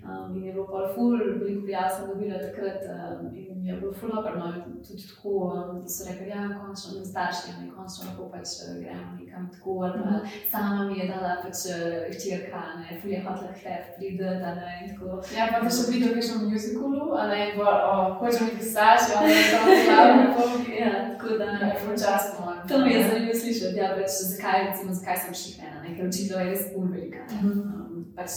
um, 0.05 0.35
in 0.37 0.45
je 0.45 0.53
bilo 0.53 0.67
pol 0.69 0.89
ful, 0.95 1.17
veliko 1.17 1.65
prijav 1.65 1.89
sem 1.95 2.11
dobila 2.11 2.41
takrat, 2.43 2.85
um, 2.93 3.31
in 3.33 3.65
je 3.65 3.79
bilo 3.81 3.93
ful 3.97 4.13
no, 4.13 4.51
tudi 4.85 5.07
tako, 5.09 5.33
um, 5.49 5.81
da 5.81 5.89
so 5.95 6.09
rekli, 6.09 6.29
ja, 6.29 6.45
končno 6.59 6.99
mi 6.99 7.07
starši, 7.09 7.55
ne, 7.61 7.71
končno 7.77 8.09
lahko 8.11 8.29
pač 8.35 8.57
eh, 8.67 8.77
gremo 8.83 9.17
nekam 9.17 9.49
tako, 9.55 9.79
ali 9.89 10.05
pa 10.05 10.21
sama 10.53 10.85
mi 10.91 10.99
je 11.01 11.09
dala 11.13 11.33
pač 11.45 11.65
eh, 11.73 12.13
hčerka, 12.13 12.63
ne, 12.83 13.01
ful 13.01 13.15
je 13.17 13.23
hotela 13.25 13.57
k 13.57 13.65
tebi 13.65 13.97
priti, 13.97 14.31
da 14.45 14.55
ne, 14.61 14.71
in 14.83 14.93
tako. 14.93 15.23
Ja, 15.37 15.49
pa 15.53 15.65
te 15.65 15.73
še 15.77 15.89
videl, 15.89 16.13
kaj 16.17 16.29
še 16.29 16.37
v 16.37 16.53
muzikalu, 16.53 17.09
a 17.17 17.27
ne, 17.33 17.41
bo, 17.57 17.65
o, 17.65 17.97
hočem 18.21 18.53
biti 18.53 18.73
starši, 18.75 19.17
a 19.17 19.25
ne, 19.25 19.41
to 19.53 19.65
je 19.73 19.83
glavno, 19.89 20.29
to 20.37 20.51
Ja, 20.81 20.93
tako 21.17 21.37
da. 21.39 21.45
je 21.45 21.75
počasno. 21.87 22.60
To 22.71 22.79
mi 22.79 22.93
je 22.93 23.09
zanimivo 23.09 23.35
slišati, 23.35 23.77
ja, 23.77 23.89
pač, 23.97 24.11
zakaj, 24.33 24.67
recimo, 24.67 24.93
zakaj 24.95 25.17
sem 25.17 25.35
šihena, 25.35 25.83
ne, 25.83 25.97
ker 25.97 26.09
očitno 26.09 26.39
je 26.39 26.51
res 26.51 26.63
velika. 26.77 27.19
ne. 27.31 27.39
Mhm. 27.43 27.51
Um, 27.51 28.05
pač, 28.17 28.31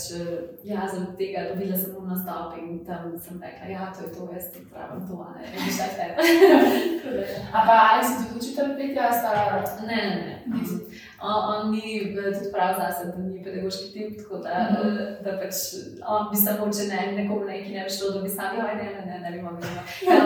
ja, 0.64 0.88
zaradi 0.92 1.16
tega 1.18 1.40
dobila 1.50 1.78
sem 1.78 1.94
mu 1.94 2.02
nastop 2.08 2.58
in 2.62 2.86
tam 2.86 3.14
sem 3.26 3.42
rekla, 3.42 3.70
ja, 3.76 3.92
to 3.96 4.06
je 4.06 4.12
to, 4.16 4.30
jaz 4.34 4.46
ti 4.54 4.60
pravim 4.74 5.08
to, 5.08 5.18
ne, 5.38 5.44
in 5.54 5.72
šla 5.76 5.88
k 5.92 5.96
tebi. 6.00 6.16
Tako 7.04 7.16
da, 7.16 7.22
ja. 7.22 7.90
Ali 7.94 8.04
si 8.08 8.14
tudi 8.20 8.38
učitelj 8.40 8.72
petja, 8.78 9.04
a 9.10 9.14
sta 9.20 9.86
Ne, 9.88 9.96
ne, 9.96 10.16
ne. 10.26 10.36
Nisi. 10.48 10.93
On, 11.24 11.40
on 11.52 11.72
ni 11.72 11.84
eh, 11.98 12.08
tudi 12.34 12.52
prav 12.52 12.74
zase, 12.78 13.06
da 13.08 13.18
ni 13.24 13.44
pedagoški 13.44 13.94
tip, 13.94 14.18
tako 14.18 14.38
da, 14.38 14.56
Mhm. 14.64 14.88
eh, 14.90 15.24
da 15.24 15.32
pač 15.40 15.56
on 16.08 16.28
bi 16.32 16.38
samo, 16.38 16.66
če 16.70 16.84
ne, 16.86 17.00
nekomu 17.18 17.46
nekaj 17.46 17.72
ne 17.72 17.84
bi 17.84 17.90
šlo, 17.90 18.10
da 18.12 18.22
bi 18.22 18.30
sam, 18.30 18.58
ja, 18.58 18.66
ne, 18.74 18.88
ne, 18.96 19.04
ne, 19.06 19.20
ne 19.20 19.32
bi 19.32 19.42
mogli. 19.42 19.68
Ja. 20.08 20.18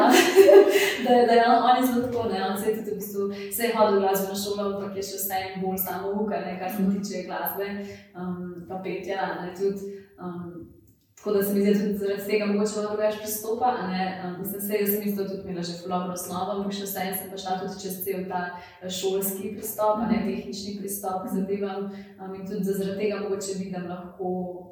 da, 1.06 1.26
da 1.28 1.34
je 1.34 1.44
on, 1.48 1.60
on 1.64 1.78
je 1.78 1.86
zelo 1.86 2.08
tako, 2.08 2.24
ne, 2.30 2.40
on 2.44 2.58
se 2.58 2.70
je 2.70 2.76
tudi 2.78 2.92
v 2.92 2.96
bistvu, 2.96 3.24
se 3.54 3.64
je 3.64 3.76
hodil 3.76 3.98
v 3.98 4.02
glasbeno 4.02 4.36
šolo, 4.36 4.62
ampak 4.72 4.96
je 4.96 5.04
še 5.04 5.18
vseeno 5.18 5.62
bolj 5.62 5.78
samo 5.80 6.16
uka, 6.16 6.38
ne, 6.40 6.58
kar 6.60 6.72
se 6.72 6.82
tiče 6.92 7.24
glasbe, 7.28 7.68
um, 8.16 8.40
pa 8.70 8.76
petja, 8.78 9.22
ne, 9.42 9.54
tudi. 9.56 9.84
Um, 10.18 10.74
Tako 11.18 11.32
da 11.32 11.44
se 11.44 11.54
mi 11.54 11.62
zdi, 11.62 11.74
da 11.74 11.80
tudi 11.80 11.98
zaradi 11.98 12.24
tega 12.30 12.46
mogoče 12.46 12.72
malo 12.76 12.90
drugače 12.90 13.18
pristopa. 13.18 13.74
Um, 13.82 14.40
Mislim, 14.40 14.62
se, 14.62 14.78
da 14.82 14.92
sem 14.92 15.08
isto 15.08 15.24
tudi 15.24 15.42
imela 15.44 15.64
že 15.64 15.74
fulano 15.84 16.14
osnovo, 16.14 16.52
ampak 16.52 16.74
še 16.74 16.86
vseeno 16.86 17.18
sem 17.18 17.32
pa 17.32 17.38
šla 17.38 17.56
tudi 17.62 17.82
čez 17.82 17.96
cel 18.06 18.22
ta 18.30 18.42
eh, 18.54 18.90
šolski 18.90 19.56
pristop, 19.56 20.04
ne 20.12 20.20
tehnični 20.28 20.78
pristop 20.80 21.26
k 21.26 21.34
zadevam. 21.36 21.90
Um, 22.22 22.36
in 22.36 22.46
tudi 22.46 22.64
zaradi 22.70 23.00
tega 23.02 23.20
mogoče 23.24 23.58
vidim 23.58 23.90
lahko 23.90 24.30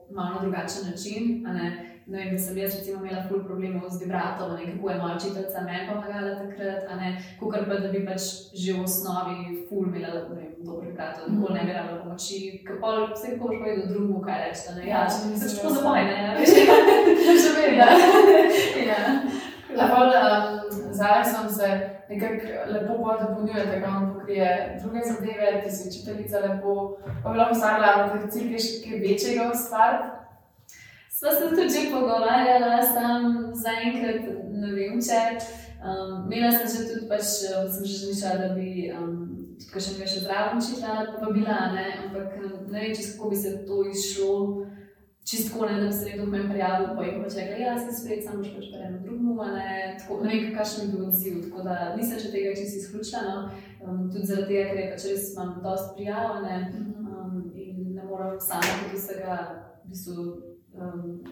malo 0.10 0.46
drugačen 0.46 0.90
način. 0.92 1.46
Ne. 2.08 2.18
Vem, 2.18 2.32
da 2.32 2.38
sem 2.38 2.58
jaz 2.58 2.76
recimo 2.78 3.00
imela 3.02 3.24
ful 3.28 3.40
problemov 3.44 3.90
z 3.90 4.04
vibratom, 4.04 4.52
ne, 4.54 4.66
kako 4.72 4.90
je 4.90 4.98
moja 4.98 5.16
učiteljica 5.16 5.62
meni 5.62 5.88
pomagala 5.90 6.36
takrat, 6.38 6.84
a 6.92 6.96
ne, 6.96 7.08
kukor 7.40 7.64
pa 7.70 7.76
da 7.82 7.88
bi 7.90 8.06
pač 8.06 8.22
že 8.54 8.74
v 8.74 8.84
osnovi 8.84 9.38
ful 9.70 9.88
imela, 9.90 10.12
ne 10.30 10.36
vem, 10.36 10.52
dober 10.62 10.86
vibrato, 10.88 11.26
nikoli 11.28 11.54
ne 11.58 11.64
bi 11.66 11.74
rabila 11.74 12.04
pomoči, 12.04 12.38
ker 12.68 12.78
pol 12.82 13.08
vse 13.10 13.32
kako 13.32 13.48
boš 13.48 13.58
povedal 13.60 13.88
drugemu, 13.90 14.22
kaj 14.22 14.38
reči, 14.44 14.62
da 14.68 14.76
ne, 14.76 14.84
ja, 14.86 15.00
Ja, 15.00 15.08
če 15.10 15.32
nisi 15.32 15.46
pač 15.46 15.54
imela 15.54 15.64
po 15.64 15.70
za 15.70 15.80
sama. 15.82 15.90
moj, 15.90 16.02
ne, 16.06 16.20
veš, 16.38 16.50
Še 17.44 17.52
vedno. 17.58 17.88
ja. 18.90 19.02
A 19.76 19.86
pa 19.92 19.98
um, 20.00 20.14
z 20.94 21.00
Aleksom 21.02 21.50
se 21.50 21.68
nekako 22.10 22.48
lepo 22.72 22.94
dopolnjujete, 23.22 23.82
kako 23.82 23.98
on 23.98 24.14
pokrije 24.14 24.50
druge 24.82 25.00
zadeve, 25.04 25.62
ti 25.64 25.72
si 25.72 25.90
učiteljica 25.90 26.40
lepo, 26.40 26.76
pa 27.24 27.30
bi 27.30 27.38
lahko 27.38 27.58
ustvarila, 27.58 27.90
ampak 27.98 28.30
cilj 28.32 28.54
je 28.54 28.60
še 28.60 28.78
kaj 28.84 29.02
večjega 29.04 29.50
ustvariti. 29.52 30.08
Sva 31.16 31.32
se 31.32 31.50
tudi 31.50 31.70
že 31.70 31.92
pogovarjala, 31.92 32.84
sam 32.84 33.54
zaenkrat 33.56 34.26
ne 34.52 34.72
vem, 34.76 35.00
če. 35.00 35.20
Um, 35.86 36.26
Imela 36.28 36.50
sem 36.52 36.68
že 36.68 36.88
tudi, 36.90 37.08
pač, 37.08 37.30
um, 37.48 37.70
sem 37.72 37.86
že 37.88 37.94
razmišljala, 38.02 38.40
da 38.42 38.48
bi 38.58 38.90
um, 38.92 39.14
tudi 39.56 39.84
še 39.86 39.94
nekaj 39.94 40.10
še 40.12 40.24
zraven 40.26 40.60
učila, 40.60 40.96
pa, 41.08 41.20
pa 41.22 41.30
bila, 41.32 41.60
ne, 41.72 41.86
ampak 42.04 42.34
um, 42.42 42.56
ne 42.68 42.82
vem, 42.82 42.96
čisto 42.98 43.16
kako 43.16 43.30
bi 43.32 43.38
se 43.40 43.52
to 43.70 43.78
izšlo. 43.94 44.34
Čisto 45.26 45.62
ne, 45.64 45.78
da 45.80 45.86
bi 45.88 45.94
se 45.96 46.10
nekdo 46.10 46.26
meni 46.34 46.50
prijavil, 46.52 46.90
pa 46.98 47.06
je 47.06 47.14
pač 47.22 47.38
rekla, 47.40 47.62
ja, 47.64 47.78
sem 47.80 47.94
spet, 47.96 48.26
samo 48.26 48.44
še 48.44 48.52
pač 48.58 48.74
eno 48.76 49.00
drugemu, 49.06 49.38
a 49.46 49.48
ne, 49.54 49.70
tako, 50.02 50.18
ne 50.26 50.34
vem, 50.34 50.50
kakšen 50.58 50.90
bi 50.90 50.98
bil 50.98 51.06
odziv, 51.08 51.38
tako 51.46 51.64
da 51.70 51.78
nisem 51.96 52.20
še 52.26 52.34
tega 52.34 52.52
čisto 52.60 52.82
izključila, 52.82 53.24
no. 53.30 53.64
um, 53.86 54.04
tudi 54.12 54.34
zaradi 54.34 54.52
tega, 54.52 54.68
ker 54.74 54.82
je 54.84 54.90
pač 54.92 55.08
res 55.14 55.32
imam 55.32 55.56
dosti 55.64 55.96
prijav, 55.96 56.44
ne, 56.44 56.60
um, 57.08 57.40
in 57.56 57.96
ne 57.96 58.04
morem 58.04 58.36
sama 58.44 58.76
tudi 58.84 59.00
vsega, 59.00 59.40
v 59.86 59.94
bistvu, 59.94 60.28
um, 60.80 61.24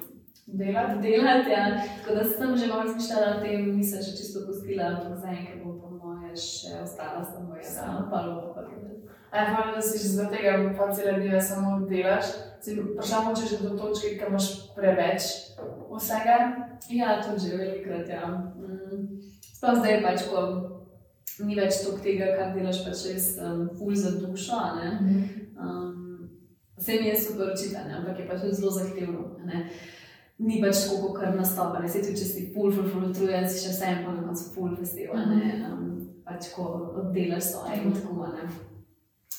Delati. 0.48 1.00
delati. 1.02 1.50
Ja. 1.52 1.66
Tako 2.04 2.16
da 2.16 2.24
sem 2.24 2.58
že 2.58 2.68
malo 2.68 2.84
razmišljala 2.84 3.38
o 3.38 3.42
tem, 3.42 3.76
nisem 3.78 4.02
še 4.04 4.12
čisto 4.18 4.40
pustila, 4.48 4.84
ampak 4.92 5.16
zaenkrat 5.24 5.64
bom 5.64 5.80
po 5.80 5.90
moje 5.90 6.36
še 6.36 6.82
ostala 6.84 7.24
samo 7.24 7.56
jaz, 7.56 7.76
Ja. 7.76 7.84
samo 7.86 8.10
pa 8.12 8.22
lovo. 8.26 8.56
A 9.32 9.40
je 9.40 9.50
hvala, 9.50 9.72
da 9.76 9.82
si 9.82 9.98
že 9.98 10.08
zaradi 10.14 10.38
tega 10.38 10.76
pa 10.78 10.92
cele 10.94 11.14
dneve 11.20 11.42
samo 11.42 11.88
delaš. 11.90 12.26
Si 12.62 12.76
prišla 12.76 13.22
moče 13.24 13.46
že 13.50 13.58
do 13.64 13.72
točke, 13.78 14.18
ker 14.20 14.28
imaš 14.30 14.48
preveč 14.76 15.22
vsega. 15.90 16.38
Ja, 16.90 17.22
to 17.24 17.40
že 17.40 17.58
velikrat. 17.58 18.10
Ja. 18.10 18.28
Mm. 18.60 19.24
Sploh 19.56 19.80
zdaj 19.80 20.04
pač, 20.04 20.28
ko 20.28 20.40
ni 21.40 21.56
več 21.56 21.82
toliko 21.82 22.04
tega, 22.04 22.36
kar 22.38 22.54
delaš 22.54 22.84
pač 22.86 23.08
res 23.10 23.26
um, 23.42 23.70
ful 23.80 23.96
za 23.96 24.12
dušo. 24.20 24.60
ne. 24.76 24.90
Um, 25.58 26.03
vse 26.84 27.00
mi 27.02 27.08
je 27.08 27.22
super 27.22 27.48
učitanje, 27.56 27.94
ampak 27.94 28.20
je 28.20 28.28
pa 28.28 28.40
tudi 28.40 28.54
zelo 28.54 28.72
zahtevno. 28.72 29.40
ne. 29.46 29.70
Ni 30.38 30.62
pač 30.62 30.76
tako, 30.84 31.08
kot 31.08 31.22
kar 31.22 31.36
nastopa. 31.36 31.80
Ne 31.80 31.88
se 31.88 32.02
tudi, 32.02 32.18
če 32.20 32.26
si 32.26 32.52
pul, 32.54 32.74
pul, 32.74 32.90
pul, 32.92 33.08
utrujen, 33.10 33.48
si 33.48 33.64
še 33.64 33.72
vsem 33.72 34.04
pa 34.04 34.12
na 34.12 34.26
koncu 34.28 34.50
pul 34.56 34.76
festival. 34.76 35.22
Um, 35.70 35.84
pač 36.26 36.52
ko 36.56 36.68
oddelaš 37.00 37.54
svoje 37.54 37.84
in 37.84 37.94
tako. 37.96 38.24
a 38.28 38.32
Ne. 38.36 38.50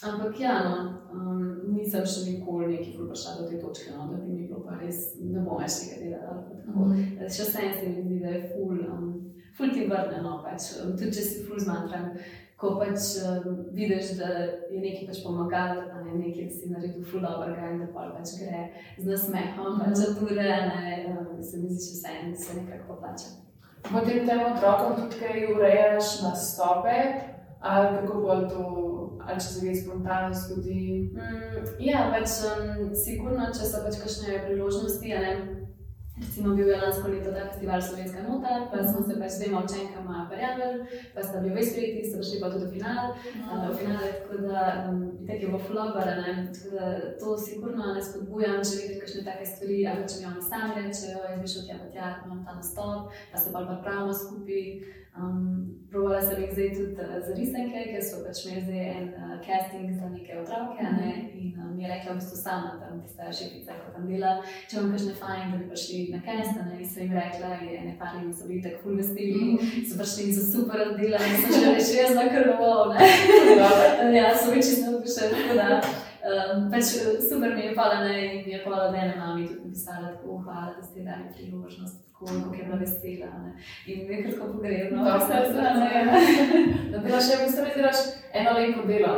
Ampak 0.05 0.41
ja, 0.41 0.55
no, 0.65 0.77
um, 1.13 1.43
ni 1.69 1.83
nisem 1.83 2.05
še 2.05 2.25
nikoli 2.29 2.75
neki 2.75 2.97
prišla 2.99 3.37
do 3.39 3.47
te 3.49 3.61
točke, 3.61 3.93
no, 3.97 4.09
da 4.11 4.19
bi 4.21 4.33
mi 4.33 4.47
bilo 4.49 4.61
pa 4.65 4.77
res, 4.77 5.15
ne 5.21 5.41
bom 5.41 5.61
več 5.61 5.79
tega 5.81 6.01
delala. 6.03 6.43
Mm. 6.69 7.05
Še 7.25 7.47
vse 7.47 7.69
se 7.79 7.89
mi 7.89 8.03
zdi, 8.05 8.19
da 8.21 8.35
je 8.35 8.43
ful, 8.53 8.83
um, 8.85 9.07
ful 9.57 9.73
ti 9.73 9.87
vrne, 9.89 10.21
no, 10.25 10.41
pač, 10.45 10.75
tudi 10.83 11.13
če 11.15 11.25
si 11.25 11.45
ful 11.47 11.63
zmantran. 11.63 12.13
Ko 12.65 12.79
pač 12.81 13.11
um, 13.21 13.59
vidiš, 13.77 14.15
da 14.17 14.29
je 14.73 14.81
nekaj 14.81 15.05
pač 15.11 15.19
pomagalo, 15.21 15.83
da 15.91 16.01
ne 16.01 16.15
nekaj 16.17 16.49
si 16.49 16.71
naredil, 16.73 17.05
ful 17.05 17.21
dobro, 17.21 17.53
in 17.53 17.83
da 17.83 17.91
pač 17.93 18.39
gre 18.41 18.63
z 18.97 19.05
nasmehom, 19.11 19.77
mm 19.77 19.85
pač 19.85 20.17
tudi 20.17 20.39
ne, 20.41 20.95
um, 21.13 21.43
se 21.45 21.61
mi 21.61 21.69
zdi, 21.69 21.91
da 21.93 22.01
se 22.01 22.15
en 22.23 22.37
se 22.37 22.57
nekako 22.63 22.95
poplača. 22.95 23.35
Potem 23.85 24.25
tem 24.25 24.41
otrokom 24.49 24.97
tudi 24.97 25.21
kaj 25.21 25.45
urejaš 25.53 26.23
nastope, 26.25 26.97
ali 27.61 27.97
kako 27.99 28.21
bo 28.25 28.41
to 28.49 28.65
ali 29.27 29.41
če 29.41 29.47
se 29.47 29.67
kaj 29.67 29.77
spontano 29.83 30.35
zgodi. 30.37 30.81
Mm, 31.13 31.69
ja, 31.85 32.09
pač 32.13 32.39
um, 32.49 32.91
sigurno, 32.97 33.49
če 33.57 33.69
so 33.69 33.85
pač 33.85 34.01
kakšne 34.03 34.41
priložnosti. 34.49 35.13
Recimo, 36.21 36.55
bil 36.55 36.69
je 36.69 36.77
lansko 36.77 37.09
leto 37.09 37.33
ta 37.33 37.49
festival 37.49 37.83
Slovenska 37.83 38.23
nota, 38.23 38.69
pa 38.71 38.83
smo 38.89 39.01
se 39.07 39.15
pač 39.21 39.31
s 39.31 39.39
dvema 39.41 39.63
učenkama 39.65 40.29
prijavili, 40.31 40.87
pa 41.15 41.23
sta 41.23 41.41
bili 41.41 41.55
vsi 41.55 41.71
sprejeti, 41.71 42.09
sta 42.09 42.19
prišli 42.19 42.41
pa 42.41 42.51
tudi 42.51 42.65
do 42.65 42.71
finala. 42.71 43.07
Uh, 43.11 43.77
finale, 43.79 44.13
tako 44.19 44.37
da 44.47 44.61
um, 44.89 45.01
tek 45.27 45.43
je 45.43 45.49
bilo 45.49 45.59
flobar, 45.59 46.07
tako 46.55 46.71
da 46.77 46.85
to 47.21 47.39
sigurno 47.47 47.95
ne 47.95 48.03
spodbujam, 48.03 48.63
če 48.67 48.75
vidiš 48.81 49.01
kakšne 49.01 49.25
take 49.29 49.47
stvari, 49.53 49.79
ali 49.91 50.09
če 50.11 50.17
mi 50.21 50.27
oni 50.33 50.43
sami 50.51 50.75
rečejo, 50.79 51.19
jaz 51.31 51.41
bi 51.43 51.53
šel 51.53 51.67
tja, 51.67 51.81
pa 51.83 51.89
tja, 51.95 52.07
imam 52.27 52.45
ta 52.47 52.55
nastop, 52.61 53.11
pa 53.33 53.39
se 53.39 53.53
pa 53.53 53.81
pravimo 53.83 54.15
skupaj. 54.23 54.63
Um, 55.19 55.71
Provala 55.91 56.21
sem 56.23 56.43
jih 56.43 56.53
zdaj 56.53 56.71
tudi 56.75 56.95
uh, 57.03 57.11
za 57.27 57.33
risanke, 57.39 57.83
ker 57.91 58.03
so 58.03 58.17
pač 58.25 58.41
imeli 58.45 58.63
zdaj 58.67 58.87
en 58.95 59.05
uh, 59.15 59.35
casting 59.47 59.93
za 59.95 60.09
neke 60.11 60.39
otroke. 60.41 60.83
Ne? 60.83 61.11
Mhm. 61.11 61.37
In 61.39 61.61
um, 61.63 61.77
mi 61.77 61.85
je 61.85 61.91
rekla, 61.93 62.15
da 62.15 62.21
so 62.21 62.37
sama 62.37 62.73
tam, 62.81 63.03
ti 63.03 63.13
starši, 63.13 63.45
ki 63.53 63.61
tam 63.67 64.09
dela, 64.09 64.33
če 64.71 64.81
vam 64.81 64.89
kažne 64.95 65.15
fajn, 65.21 65.53
da 65.53 65.61
bi 65.61 65.69
prišli 65.71 66.01
na 66.15 66.21
cast. 66.27 66.59
Ne? 66.59 66.81
In 66.81 66.89
so 66.91 66.99
jim 67.01 67.15
rekla, 67.15 67.53
da 67.63 67.85
ne 67.87 67.95
pari, 68.01 68.33
so 68.35 68.49
bili 68.49 68.63
tako 68.65 68.83
full 68.83 68.99
vestili, 68.99 69.45
mhm. 69.53 69.85
so 69.91 70.01
prišli 70.01 70.33
za 70.39 70.47
super 70.49 70.83
dela 70.99 71.21
in 71.29 71.37
so 71.45 71.61
že 71.61 71.75
reči, 71.77 72.01
jaz 72.01 72.19
na 72.19 72.25
krvo. 72.35 72.73
ja, 74.19 74.33
so 74.35 74.51
več 74.51 74.67
čisto 74.67 74.89
navdušeni. 74.91 75.45
Um, 76.25 76.67
pač 76.73 76.91
super 77.29 77.55
mi 77.55 77.69
je 77.69 77.77
hvala, 77.77 78.03
ne, 78.09 78.19
in 78.33 78.43
mi 78.49 78.57
je 78.57 78.65
hvala, 78.67 78.91
da 78.91 78.99
je 78.99 79.07
ena 79.13 79.21
mami 79.21 79.47
tudi 79.47 79.69
napisala, 79.69 80.17
tako 80.17 80.41
hvala, 80.43 80.75
da 80.75 80.83
ste 80.83 81.07
dali 81.07 81.31
priložnost 81.37 82.04
kako 82.27 82.55
je 82.55 82.65
bila 82.65 82.77
vesela. 82.77 83.31
Ne. 83.45 83.53
In 83.87 84.07
nekaj 84.09 84.33
tako 84.33 84.53
pogrebno. 84.53 85.05
Zdi, 85.27 85.55
da 86.93 86.99
delaš 86.99 87.29
še 87.29 87.37
v 87.37 87.47
bistvu 87.47 87.65
delaš 87.77 88.05
eno 88.33 88.57
lepo 88.59 88.87
delo. 88.89 89.15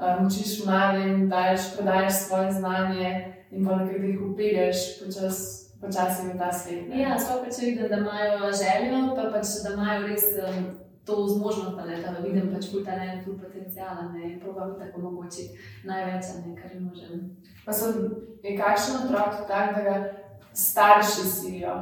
Um, 0.00 0.26
učiš 0.26 0.64
mladim, 0.66 1.28
daješ, 1.28 1.74
predajes 1.76 2.26
svoje 2.26 2.52
znanje 2.52 3.10
in 3.50 3.66
pa 3.66 3.76
nekaj 3.76 4.06
jih 4.08 4.20
upelješ 4.30 4.78
počasi. 5.00 5.60
Počasi 5.80 6.26
je 6.28 6.34
ta 6.38 6.52
svet. 6.52 6.90
Ja, 6.92 7.14
sploh 7.16 7.46
če 7.48 7.62
vidim, 7.64 7.86
da 7.88 7.96
imajo 7.96 8.50
željo, 8.52 8.98
pa 9.16 9.30
pač, 9.32 9.54
da 9.64 9.70
imajo 9.72 10.02
res 10.10 10.26
um, 10.36 10.66
to 11.08 11.26
zmožnost, 11.28 11.78
ne, 11.86 11.96
da 12.02 12.20
vidim 12.20 12.50
pač 12.52 12.68
put 12.72 12.84
talent, 12.84 13.24
put 13.24 13.40
potencijala 13.40 14.10
in 14.20 14.40
probujem 14.40 14.74
tako 14.78 15.00
omogočiti 15.00 15.56
največ, 15.88 16.34
ne, 16.36 16.52
kar 16.58 16.74
jim 16.74 16.84
možem. 16.84 17.22
Pa 17.64 17.72
so, 17.72 17.88
je 18.44 18.56
kakšen 18.58 19.06
otrok 19.06 19.40
tak, 19.48 19.72
da 19.76 19.82
ga 19.88 19.96
starši 20.52 21.26
silijo? 21.32 21.76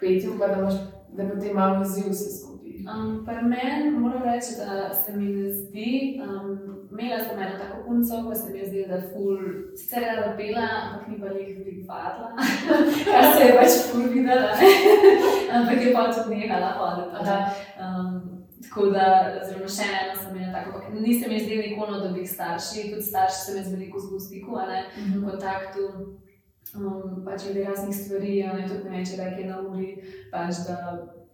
Petju, 0.00 0.38
pa 0.38 0.46
da, 0.46 0.60
imaš, 0.62 0.74
da 1.16 1.28
potem 1.28 1.54
malo 1.54 1.82
izziv 1.84 2.10
vse 2.10 2.30
skupaj. 2.38 2.60
Um, 2.80 3.24
Pri 3.26 3.42
meni 3.42 3.90
moram 3.90 4.22
reči, 4.22 4.52
da 4.58 4.94
se 4.94 5.16
mi 5.16 5.24
ne 5.24 5.52
zdi, 5.52 6.20
um, 6.24 6.58
imela 6.92 7.24
sem 7.24 7.38
eno 7.38 7.58
tako 7.58 7.82
punco, 7.86 8.22
ko 8.28 8.34
se 8.34 8.52
mi 8.52 8.58
je 8.58 8.68
zdelo, 8.68 8.88
da 8.88 8.94
je 8.94 9.10
ful, 9.12 9.38
sicer 9.76 10.02
je 10.02 10.16
rada 10.16 10.36
pela, 10.36 10.66
ampak 10.82 11.08
ni 11.08 11.20
pa 11.20 11.26
jih 11.26 11.58
veliko 11.58 11.92
vadila, 11.92 12.30
kar 13.12 13.24
se 13.36 13.44
je 13.46 13.56
pač 13.58 13.76
ful 13.90 14.08
videla, 14.14 14.48
ampak 15.56 15.82
je 15.82 15.92
pa 15.94 16.12
tudi 16.12 16.36
nehala 16.36 16.70
hoditi. 16.78 17.36
Um, 17.84 18.40
tako 18.64 18.86
da, 18.94 19.06
zelo 19.48 19.68
še 19.68 19.86
eno 20.00 20.16
sem 20.16 20.36
imela 20.36 20.52
tako, 20.58 20.78
ampak 20.78 21.00
nisem 21.04 21.36
jih 21.36 21.44
zdela 21.44 21.68
nikoli, 21.68 22.00
da 22.02 22.12
bi 22.14 22.24
jih 22.24 22.32
starši, 22.32 22.88
tudi 22.94 23.06
starši 23.12 23.38
se 23.44 23.58
mi 23.58 23.64
z 23.64 23.76
veliko 23.76 24.00
zgustiku, 24.00 24.56
a 24.56 24.66
ne, 24.72 24.82
v 24.96 25.06
mhm. 25.06 25.28
kontaktu 25.28 25.86
um, 26.76 27.22
pač 27.24 27.46
glede 27.46 27.64
raznih 27.64 27.96
stvari, 27.96 28.42
a 28.42 28.52
ne 28.58 28.68
tudi 28.68 28.84
ne 28.84 28.96
vem, 28.96 29.06
če 29.06 29.16
da 29.16 29.30
je 29.30 29.46
na 29.48 29.60
uri, 29.62 29.90
pač 30.32 30.62
da 30.68 30.76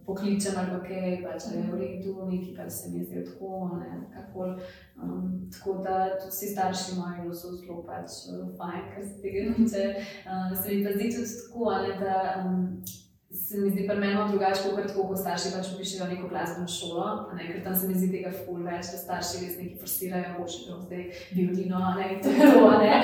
pokličem 0.07 0.55
ali 0.61 0.79
kaj, 0.87 1.17
pač 1.25 1.49
da 1.49 1.57
je 1.57 1.65
v 1.71 1.81
redu, 1.81 2.15
neki 2.31 2.55
pa 2.57 2.69
se 2.71 2.91
mi 2.93 3.05
zdi 3.05 3.25
tako, 3.27 3.81
ne 3.81 4.05
kakor. 4.15 4.55
Um, 5.03 5.49
tako 5.53 5.79
da 5.85 5.97
tudi 6.19 6.31
vsi 6.31 6.53
starši 6.53 6.95
imajo 6.95 7.35
so 7.35 7.57
zelo 7.57 7.83
pač 7.87 8.21
fajn, 8.59 8.85
kar 8.95 9.09
se 9.09 9.19
tega 9.23 9.49
tiče. 9.57 9.89
Um, 10.31 10.55
se 10.55 10.75
mi 10.75 10.85
pa 10.85 10.95
zdi 10.95 11.11
tudi 11.17 11.35
tako, 11.43 11.75
ne, 11.83 11.99
da 12.01 12.15
um, 12.45 12.63
se 13.31 13.59
mi 13.59 13.71
zdi 13.71 13.87
pri 13.89 13.97
meni 13.97 14.17
drugače, 14.31 14.61
kot 14.63 14.87
tako, 14.87 15.07
ko 15.09 15.17
starši 15.17 15.51
pač 15.55 15.67
pišejo 15.79 16.07
neko 16.07 16.29
glasbeno 16.29 16.69
šolo, 16.69 17.07
ne, 17.35 17.47
ker 17.49 17.65
tam 17.65 17.75
se 17.77 17.89
mi 17.89 17.95
zdi 17.99 18.09
tega 18.13 18.31
ful 18.31 18.61
več, 18.63 18.91
da 18.93 19.01
starši 19.01 19.41
res 19.43 19.57
neki 19.59 19.79
forsirajo, 19.81 20.35
boš 20.39 20.59
šel 20.61 20.77
zdaj 20.85 21.03
violino, 21.35 21.81
ne, 21.99 22.07
to 22.23 22.31
je 22.31 22.51
to, 22.55 22.71
ne. 22.83 23.01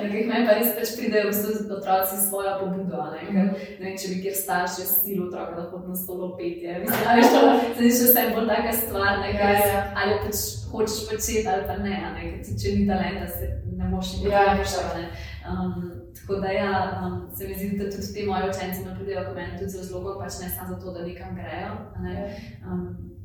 Ker 0.00 0.24
meni 0.30 0.46
pa 0.48 0.56
res 0.56 0.72
pač 0.78 0.94
pridejo 0.96 1.34
vsi 1.34 1.52
otroci 1.76 2.20
svojo 2.24 2.54
pobudo, 2.62 3.02
ne, 3.12 3.26
ker 3.28 3.50
ne, 3.84 3.92
če 4.00 4.14
bi 4.14 4.22
kjer 4.24 4.38
starši 4.40 4.88
stilo 4.88 5.28
otroka, 5.28 5.58
da 5.58 5.68
hod 5.68 5.88
na 5.92 6.00
stolo 6.00 6.32
petje, 6.40 6.78
mislim, 6.86 7.04
da 7.04 7.18
je 7.20 7.28
to, 7.34 7.42
zdi 7.76 7.92
še 7.98 8.08
vse 8.08 8.26
bolj 8.38 8.48
taka 8.54 8.76
stvar, 8.84 9.20
ne, 9.20 9.34
ker 9.36 9.52
ja, 9.58 9.66
ja. 9.68 9.84
ali 10.00 10.16
pač 10.24 10.46
hočeš 10.72 11.02
početi 11.10 11.44
ali 11.44 11.68
pa 11.68 11.76
ne, 11.76 11.98
ne, 12.16 12.32
ker 12.40 12.56
če 12.56 12.78
ni 12.78 12.88
talenta, 12.88 13.28
se 13.36 13.52
ne 13.76 13.92
moš 13.92 14.16
nikoli 14.16 14.32
ja, 14.32 14.56
rešiti, 14.56 14.96
ne. 14.96 15.28
Um, 15.50 15.74
tako 16.16 16.40
da, 16.40 16.48
ja, 16.50 17.02
um, 17.06 17.36
se 17.36 17.48
mi 17.48 17.54
zdi, 17.54 17.78
da 17.78 17.90
tudi 17.90 18.12
ti 18.14 18.26
moji 18.26 18.42
učenci 18.50 18.84
nam 18.84 18.96
pridejo 18.96 19.24
k 19.24 19.34
meni 19.34 19.58
tudi 19.58 19.70
z 19.70 19.78
razlogom, 19.78 20.18
pač 20.22 20.32
ne 20.42 20.48
samo 20.50 20.74
zato, 20.74 20.92
da 20.92 21.06
nekam 21.06 21.34
grejo. 21.34 21.72
Ne? 22.02 22.14
Ja. 22.14 22.72
Um, 22.72 22.82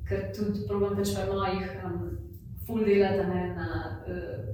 ker 0.08 0.30
tudi 0.38 0.68
problem 0.68 0.96
pač 0.98 1.14
v 1.18 1.26
mojih 1.34 1.72
um, 1.86 1.98
full 2.66 2.86
delata 2.86 3.26
ne, 3.30 3.44
na, 3.58 3.68
uh, 4.08 4.46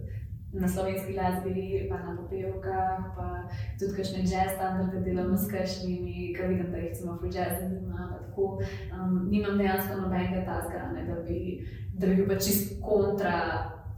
na 0.54 0.68
slovenski 0.68 1.14
glasbi, 1.14 1.88
pa 1.90 2.00
na 2.04 2.16
popevkah, 2.20 3.12
pa 3.16 3.28
tudi 3.80 3.96
kakšne 4.00 4.24
jazz 4.28 4.56
standarde 4.56 5.04
delamo 5.06 5.38
s 5.38 5.48
kakšnimi, 5.52 6.32
ker 6.36 6.52
vidim, 6.52 6.72
da 6.72 6.82
jih 6.84 6.96
cimo 6.98 7.20
full 7.20 7.32
jazz 7.32 7.60
zanima. 7.62 8.10
Tako 8.32 8.58
um, 8.96 9.28
nimam 9.30 9.60
dejansko 9.60 10.02
nobenega 10.02 10.44
taska, 10.48 10.90
ne, 10.96 11.06
da 11.08 11.22
bi, 11.28 11.62
da 11.94 12.08
bi 12.08 12.20
bil 12.20 12.28
pač 12.32 12.48
čist 12.48 12.80
kontra 12.84 13.38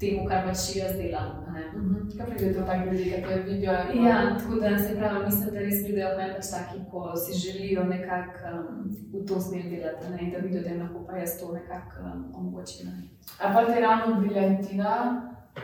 temu, 0.03 0.27
kar 0.29 0.45
pač 0.47 0.67
jaz 0.75 0.95
delam. 0.99 1.43
Mhm. 1.75 2.09
Kaj 2.17 2.25
pride 2.29 2.53
do 2.53 2.65
takih 2.65 2.91
ljudi, 2.91 3.03
ki 3.11 3.21
te 3.27 3.41
vidijo? 3.47 3.73
Ja, 4.07 4.37
tako 4.39 4.59
da 4.59 4.77
se 4.79 4.95
pravi, 4.95 5.25
mislim, 5.25 5.53
da 5.53 5.59
res 5.59 5.83
pridejo 5.83 6.09
meni 6.17 6.33
pač 6.37 6.49
taki, 6.55 6.79
ko 6.91 7.15
si 7.15 7.39
želijo 7.39 7.83
nekako 7.83 8.53
um, 8.53 8.95
v 9.13 9.25
to 9.27 9.41
smer 9.41 9.63
delati 9.69 10.11
ne? 10.11 10.31
da 10.31 10.41
vidijo, 10.45 10.63
da 10.63 10.69
jim 10.69 10.81
lahko 10.81 11.05
pa 11.07 11.17
jaz 11.17 11.39
to 11.39 11.53
nekako 11.53 12.03
um, 12.03 12.25
omogočim. 12.35 12.87
Ne? 12.87 13.03
A 13.39 13.53
pa 13.53 13.65
ti 13.65 13.79
ravno 13.81 14.19
briljantina, 14.21 14.93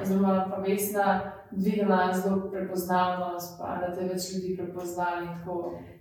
oziroma 0.01 0.47
pa 0.49 0.61
vesna, 0.61 1.33
dvignila 1.51 2.13
zelo 2.13 2.49
prepoznavnost, 2.51 3.59
pa 3.59 3.77
da 3.81 3.95
te 3.95 4.05
več 4.05 4.33
ljudi 4.33 4.57
prepoznali. 4.57 5.27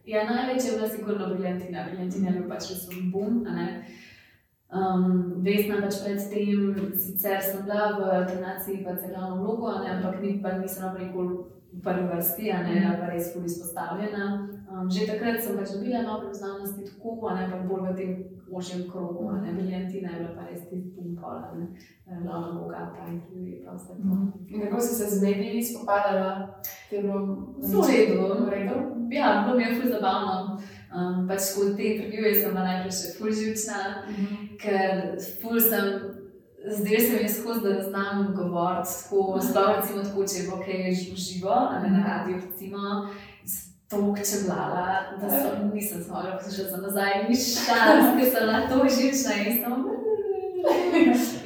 Ja, 0.07 0.25
največ 0.25 0.65
je 0.65 0.77
bila 0.77 0.89
sigurno 0.89 1.29
briljantina, 1.35 1.85
briljantina 1.89 2.31
je 2.31 2.41
bil 2.41 2.49
pač 2.49 2.71
res 2.71 2.89
bum. 3.13 3.45
Um, 4.69 5.41
Vesna 5.41 5.81
pač 5.81 6.03
predtem, 6.05 6.93
sicer 7.01 7.41
sem 7.41 7.63
bila 7.65 7.97
v 7.97 8.11
alternaciji, 8.21 8.85
pa 8.85 8.99
celo 9.01 9.41
vlogo, 9.41 9.73
ne, 9.81 9.97
ampak 9.97 10.21
ni, 10.21 10.43
pa 10.45 10.61
nisem 10.61 10.93
nikoli 10.93 11.41
v 11.73 11.81
prvi 11.81 12.05
vrsti, 12.05 12.53
ne, 12.53 12.75
mm. 12.77 12.99
pa 13.01 13.09
res 13.09 13.33
bolj 13.33 13.49
izpostavljena. 13.49 14.27
Um, 14.69 14.85
že 14.93 15.09
takrat 15.09 15.41
sem 15.41 15.57
pač 15.57 15.73
dobila 15.73 16.05
malo 16.05 16.29
prepoznavnosti, 16.29 16.85
tako, 16.85 17.33
ne, 17.33 17.49
pa 17.49 17.65
bolj 17.65 17.87
v 17.89 17.97
tem 17.97 18.11
ožjem 18.53 18.85
krogu, 18.93 19.33
ne, 19.41 19.57
briljantina 19.57 20.13
je 20.13 20.21
bila 20.21 20.37
pa 20.37 20.45
res 20.53 20.69
tisti 20.69 20.93
pumpola, 20.93 21.49
ne, 21.57 21.73
glavna 22.21 22.61
boga, 22.61 22.93
pa 22.93 23.09
intervjuji, 23.09 23.65
pa 23.65 23.73
vse 23.73 23.97
to. 23.97 24.05
Mm. 24.05 24.33
In 24.53 24.67
kako 24.69 24.85
si 24.85 24.93
se 25.01 25.09
z 25.17 25.23
mediji 25.25 25.65
spopadala? 25.65 26.61
Zelo 26.93 27.89
redo. 28.53 28.77
Ja, 29.09 29.45
bilo 29.45 29.57
mi 29.57 29.65
je 29.65 29.81
fuz 29.81 29.91
zabavno. 29.97 30.61
Um, 30.89 31.29
pač 31.29 31.41
skozi 31.41 31.77
te 31.77 31.85
intervjuje 31.85 32.35
sem 32.35 32.53
bila 32.53 32.65
najprej 32.65 32.95
še 32.97 33.09
fulživčna, 33.19 33.81
mm 34.09 34.15
-hmm. 34.15 34.38
Ker 34.61 35.17
ful 35.41 35.61
sem, 35.61 35.89
zdaj 36.67 37.01
se 37.01 37.17
mi 37.17 37.23
je 37.23 37.29
skozi, 37.29 37.61
da 37.63 37.83
znam 37.89 38.35
govoriti 38.37 38.91
tako, 39.03 39.41
sploh 39.43 39.71
recimo 39.77 40.03
tako, 40.03 40.27
če 40.27 40.47
bo 40.51 40.61
kaj 40.65 40.93
živo, 41.17 41.55
a 41.55 41.81
ne 41.83 41.91
na 41.91 42.05
radiju, 42.07 42.43
recimo, 42.51 42.79
toliko 43.91 44.25
čeblala, 44.31 45.17
da 45.21 45.31
sem, 45.31 45.71
nisem 45.75 46.05
smogla 46.05 46.37
poslušati 46.37 46.71
za 46.71 46.77
nazaj, 46.77 47.25
nič 47.29 47.47
šans, 47.55 48.13
ker 48.19 48.31
sem 48.35 48.47
na 48.47 48.61
to 48.69 48.85
živčna 48.97 49.35
in 49.47 49.63
sem 49.63 49.75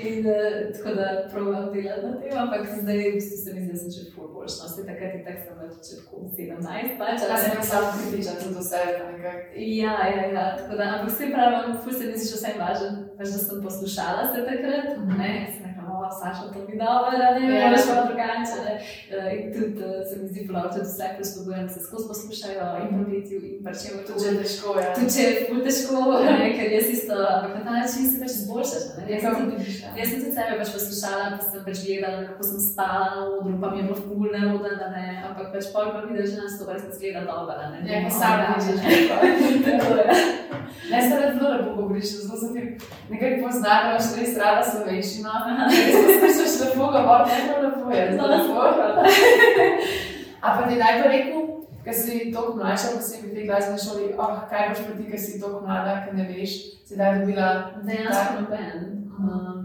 In 0.02 0.26
uh, 0.26 0.34
tako 0.74 0.90
da 0.98 1.06
provodim 1.32 1.72
delati 1.72 2.06
na 2.06 2.12
tem, 2.20 2.38
ampak 2.44 2.62
zdaj 2.80 2.98
v 3.10 3.14
bistvu 3.14 3.36
se 3.44 3.54
mi 3.54 3.60
zdi, 3.60 3.72
da 3.72 3.78
sem 3.78 3.90
že 3.96 4.02
pol 4.14 4.28
boljša. 4.34 4.58
No, 4.62 4.68
Vse 4.68 4.86
takrat 4.90 5.14
je 5.14 5.20
tako, 5.26 5.40
sem 5.44 5.54
na 5.62 5.66
začetku 5.76 6.14
17, 6.36 6.98
pač. 7.00 7.18
Ja, 7.28 7.36
sem 7.44 7.62
samo 7.72 7.88
kritična 7.98 8.34
tudi 8.40 8.54
do 8.58 8.64
sebe, 8.70 8.98
nekako. 9.10 9.46
Ja, 9.82 9.96
ja, 10.16 10.24
ja, 10.36 10.44
tako 10.58 10.72
da, 10.78 10.84
ampak 10.94 11.08
vse 11.12 11.24
pravim, 11.34 11.76
ful 11.82 11.92
se 11.98 12.04
mi 12.06 12.14
zdi 12.18 12.26
še 12.30 12.36
vse 12.40 12.52
važen, 12.62 12.94
pač 13.18 13.28
da 13.34 13.38
sem 13.46 13.62
poslušala 13.66 14.22
se 14.32 14.46
takrat, 14.50 14.88
mm 14.96 15.04
-hmm. 15.04 15.18
ne, 15.22 15.32
sem 15.54 15.71
o, 16.02 16.10
Saša, 16.12 16.44
to 16.52 16.58
mi 16.62 16.74
dobro, 16.78 17.12
ne 17.34 17.42
Ja. 17.50 17.64
moreš 17.64 17.84
pa 17.88 17.94
drugače. 18.02 18.60
Eh, 19.10 19.30
In 19.34 19.52
tudi 19.52 19.82
eh, 19.82 20.04
se 20.04 20.14
mi 20.16 20.28
zdi 20.28 20.40
prav, 20.48 20.64
tudi 20.68 20.84
vse 20.84 21.06
prispodbujam, 21.16 21.62
da 21.62 21.72
se 21.72 21.80
skozi 21.80 22.04
poslušajo 22.08 22.62
in 22.82 22.90
probiti 22.94 23.34
in 23.48 23.64
pa 23.64 23.70
če 23.72 23.88
To 24.06 24.14
že 24.14 24.26
je 24.28 24.36
težko, 24.38 24.68
ja. 24.80 24.90
Tudi 24.94 25.10
če 25.10 25.22
je 25.22 25.42
ful 25.42 25.60
težko, 25.60 25.96
ne, 26.20 26.48
ker 26.56 26.68
jaz 26.72 26.86
isto, 26.90 27.14
ampak 27.34 27.52
na 27.54 27.62
ta 27.62 27.72
način 27.76 28.04
se 28.04 28.20
pač 28.20 28.32
izboljšaš. 28.32 28.84
ne. 28.96 29.02
Jaz 29.08 29.22
sem 29.24 29.34
tudi 29.42 29.56
Jaz 29.98 30.08
sem 30.08 30.18
tudi 30.20 30.32
sebe 30.32 30.52
pač 30.58 30.70
poslušala, 30.70 31.24
pa 31.32 31.42
sem 31.44 31.60
pač 31.62 31.78
gledala, 31.84 32.18
kako 32.28 32.42
sem 32.44 32.58
spala 32.62 33.06
na 33.10 33.20
odru, 33.28 33.54
pa 33.60 33.70
mi 33.70 33.78
je 33.78 33.84
bilo 33.84 33.98
ful 33.98 34.22
nerodno, 34.28 34.70
da 34.74 34.88
ne, 34.90 35.04
ampak 35.26 35.46
pač 35.54 35.64
pol 35.74 35.86
pa 35.92 36.00
vidiš, 36.02 36.30
da 36.32 36.42
nas 36.42 36.58
to 36.58 36.64
res 36.68 36.84
zgleda 36.92 37.22
dobro, 37.24 37.54
ne. 37.72 37.78
Ja, 37.84 37.98
ki 38.00 38.12
sam 38.12 38.34
ne 38.38 38.46
rečeš. 38.50 38.78
Tako 39.66 39.90
je. 39.98 40.06
Ne, 40.90 40.98
se 41.02 41.14
rad 41.16 41.32
zelo 41.34 41.50
lepo 41.92 41.98
govoriš, 41.98 42.22
zelo 42.22 42.38
se 42.38 42.52
ti 42.52 42.86
nekako 43.10 43.46
pozna, 43.46 43.68
da 43.82 43.90
imaš 43.90 44.16
res 44.16 44.36
rada 44.38 44.62
slovenščino. 44.70 45.30
Poslušaš 46.22 46.60
lepo 46.60 46.86
govor, 46.86 47.26
ne 47.26 47.38
pa 47.48 47.60
lepo 47.60 47.90
je, 47.90 48.12
zelo 48.12 48.28
lepo. 48.28 48.60
A 50.40 50.58
pa 50.58 50.68
ti 50.68 50.74
naj 50.76 51.02
pa 51.02 51.08
rekel, 51.08 51.42
ker 51.84 51.94
si 51.94 52.32
toliko 52.32 52.56
mlajša, 52.56 52.94
pa 52.94 53.02
si 53.02 53.22
v 53.22 53.34
tej 53.34 53.46
glasbeni 53.46 53.78
šoli, 53.84 54.14
oh, 54.18 54.36
kaj 54.50 54.68
boš 54.68 54.84
pa 54.86 54.96
ti, 54.98 55.10
ker 55.10 55.20
si 55.20 55.40
toliko 55.40 55.60
mlada, 55.66 56.02
ker 56.04 56.14
ne 56.14 56.28
veš, 56.28 56.56
si 56.86 56.98
daj 56.98 57.20
dobila. 57.20 57.48
Dejansko 57.86 58.40
noben. 58.40 58.78
Um, 59.18 59.62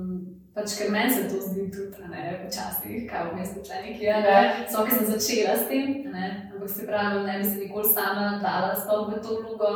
pač 0.58 0.78
ker 0.78 0.92
meni 0.92 1.14
se 1.14 1.28
to 1.30 1.42
zdi 1.42 1.70
tudi, 1.74 2.10
ne, 2.12 2.24
včasih, 2.46 3.06
kaj 3.10 3.30
v 3.30 3.40
mestu 3.40 3.66
členik 3.66 4.02
je, 4.02 4.16
ne, 4.26 4.40
so, 4.70 4.86
ki 4.86 4.98
sem 4.98 5.10
začela 5.14 5.58
s 5.58 5.68
tem, 5.70 6.02
ne, 6.14 6.30
ampak 6.50 6.57
se 6.70 6.88
pravi, 6.88 7.24
ne 7.26 7.38
bi 7.38 7.46
se 7.46 7.56
nikoli 7.60 7.94
sama 7.94 8.40
dala 8.44 8.76
sploh 8.76 9.10
v 9.12 9.22
to 9.24 9.40
vlogo, 9.42 9.72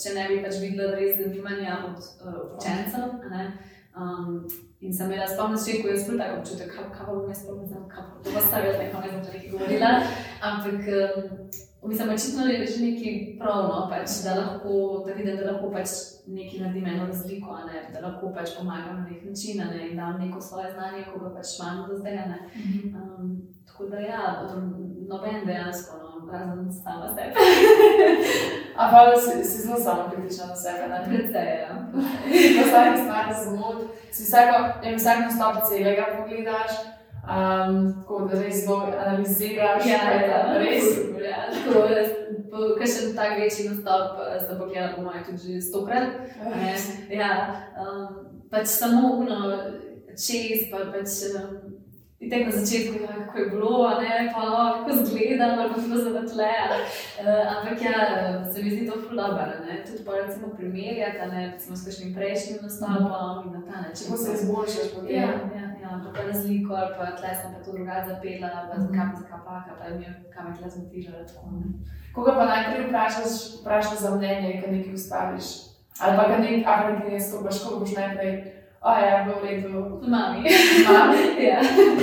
če 0.00 0.14
ne 0.14 0.28
bi 0.28 0.42
pač 0.44 0.60
videla 0.62 0.96
res 0.96 1.18
zanimanja 1.20 1.80
od 1.88 1.98
uh, 1.98 2.40
učencev. 2.56 3.20
Um, 4.00 4.46
in 4.80 4.92
sem 4.94 5.10
imela 5.10 5.26
sploh 5.28 5.50
na 5.50 5.56
začetku, 5.56 5.88
jaz 5.90 6.04
sploh 6.04 6.20
tako 6.20 6.38
občutek, 6.40 6.76
kaj, 6.76 7.08
bom 7.08 7.26
jaz 7.28 7.42
sploh 7.42 7.58
ne 7.62 7.66
znam, 7.66 7.88
kaj 7.90 8.06
pa 8.12 8.30
to 8.30 8.44
stavila, 8.46 8.78
ne 8.78 8.90
znam, 8.92 9.24
če 9.26 9.34
nekaj 9.34 9.50
govorila, 9.56 9.90
ampak 10.50 10.94
um, 10.94 11.50
Mislim, 11.82 12.10
očitno 12.10 12.44
je 12.44 12.66
že 12.66 12.84
nekaj 12.84 13.38
pravno, 13.38 13.88
pač, 13.90 14.10
da 14.24 14.34
lahko, 14.34 15.04
da 15.06 15.12
vidim, 15.12 15.36
da 15.36 15.52
lahko 15.52 15.70
pač 15.72 15.88
nekaj 16.26 16.60
naredim 16.60 16.86
eno 16.86 17.06
razliko, 17.06 17.56
ne, 17.68 17.78
da 17.92 18.00
lahko 18.06 18.32
pač 18.36 18.52
pomagam 18.58 18.96
na 18.96 19.06
nek 19.08 19.24
način, 19.24 19.58
ne, 19.58 19.88
in 19.88 19.96
dam 19.96 20.20
neko 20.20 20.40
svoje 20.40 20.72
znanje, 20.74 21.06
ko 21.12 21.20
ga 21.24 21.30
pač 21.36 21.56
imam 21.58 21.88
do 21.88 21.96
zdaj. 21.96 22.16
ne. 22.32 22.38
Um, 23.00 23.48
tako 23.66 23.86
da 23.86 23.98
ja, 23.98 24.22
noben 25.08 25.46
dejansko, 25.46 25.96
no, 26.02 26.09
razen 26.32 26.72
sama 26.72 27.08
sebe. 27.14 27.34
A 28.76 28.90
pa 28.90 29.16
si, 29.16 29.44
si 29.44 29.62
zelo 29.62 29.76
samo 29.76 30.10
kritična 30.10 30.46
na 30.46 30.56
sebe, 30.56 30.88
ne? 30.88 30.98
Predvsej, 31.08 31.48
ja. 31.60 31.72
Po 32.56 32.62
vsaki 32.68 32.98
stvari 33.02 33.34
zamud, 33.44 33.78
si 34.12 34.22
vsako, 34.24 34.56
ne 34.82 34.90
vem, 34.90 34.98
vsak 34.98 35.18
nastop 35.20 35.56
celega 35.68 36.06
pogledaš, 36.16 36.72
um, 37.24 37.92
tako 38.00 38.20
da 38.28 38.42
res 38.42 38.64
zelo 38.64 38.78
analiziraš, 39.06 39.86
Ja, 39.86 39.98
kaj 39.98 40.16
je 40.16 40.28
ja, 40.28 40.58
res. 40.58 40.86
Ja, 41.30 41.40
tako 41.64 41.80
da, 41.88 42.00
ker 42.78 42.88
še 42.88 43.10
tak 43.16 43.36
večji 43.38 43.68
nastop 43.68 44.22
eh, 44.24 44.38
sem 44.46 44.58
pogledala, 44.58 44.94
po 44.96 45.02
mojem, 45.02 45.24
tudi 45.28 45.54
že 45.54 45.66
stokrat. 45.68 46.08
Ja, 47.20 47.32
um, 47.76 48.06
pač 48.50 48.66
samo 48.66 49.16
uno, 49.20 49.52
čez, 50.16 50.70
pa 50.72 50.88
pač. 50.94 51.20
Um, 51.34 51.69
In 52.20 52.30
tako 52.30 52.44
na 52.44 52.52
začetku, 52.52 53.02
ja, 53.02 53.12
kako 53.26 53.38
je 53.38 53.50
bilo, 53.50 54.00
ne, 54.00 54.32
pa 54.34 54.40
no, 54.44 54.58
kako 54.76 55.04
zgleda, 55.04 55.44
ali 55.44 55.56
pa 55.56 55.74
kako 55.74 55.96
se 56.04 56.32
tle. 56.32 56.52
Uh, 57.20 57.56
ampak 57.56 57.82
ja, 57.82 57.98
se 58.52 58.62
mi 58.62 58.70
zdi 58.70 58.86
to 58.86 58.94
ful 59.02 59.16
dobro, 59.16 59.46
ne. 59.66 59.84
Tudi 59.86 60.04
pa 60.06 60.12
recimo 60.12 60.46
primerjati, 60.56 61.18
a 61.22 61.26
ne, 61.26 61.40
recimo 61.52 61.76
s 61.76 61.84
kakšnim 61.84 62.14
prejšnjim 62.14 62.58
nastopom 62.62 63.36
in 63.46 63.52
na 63.56 63.62
ta 63.68 63.76
način. 63.84 64.06
Če 64.10 64.16
se 64.24 64.30
izboljšaš, 64.36 64.88
potem. 64.94 65.16
Ja, 65.16 65.30
ja, 65.58 65.66
ja, 65.82 65.90
pa, 66.04 66.08
pa 66.16 66.20
razliko, 66.28 66.70
ali 66.74 66.92
pa 66.98 67.04
tle 67.16 67.32
sem 67.40 67.48
pa 67.54 67.58
to 67.64 67.72
drugače 67.72 68.08
zapela, 68.08 68.48
pa 68.68 68.74
zakaj 68.84 69.06
pa 69.12 69.16
zakaj 69.20 69.40
pa, 69.46 69.54
pa 69.78 69.84
mi 69.96 70.04
je 70.04 70.12
kam 70.34 70.44
je 70.52 70.54
tle 70.58 70.68
zmotirala. 70.74 71.26
tako, 71.26 71.46
ne. 71.56 71.66
Koga 72.14 72.32
pa 72.38 72.44
najprej 72.52 72.86
vprašaš, 72.86 73.32
vprašaš 73.60 73.98
za 74.04 74.10
mnenje, 74.16 74.60
ko 74.60 74.66
nekaj 74.72 74.94
ustaviš? 75.00 75.46
Ali 76.02 76.16
pa, 76.16 76.22
ko 76.28 76.36
nekaj 76.44 76.64
afriki 76.74 77.12
ne 77.12 77.20
stopaš, 77.20 77.64
koga 77.64 77.76
boš 77.80 77.92
najprej, 78.00 78.32
o 78.80 78.90
ja, 78.90 79.24
bo 79.28 79.40
v 79.40 79.44
redu. 79.44 80.00
Mami. 80.08 80.40
Mami? 80.88 81.20
ja, 81.52 81.60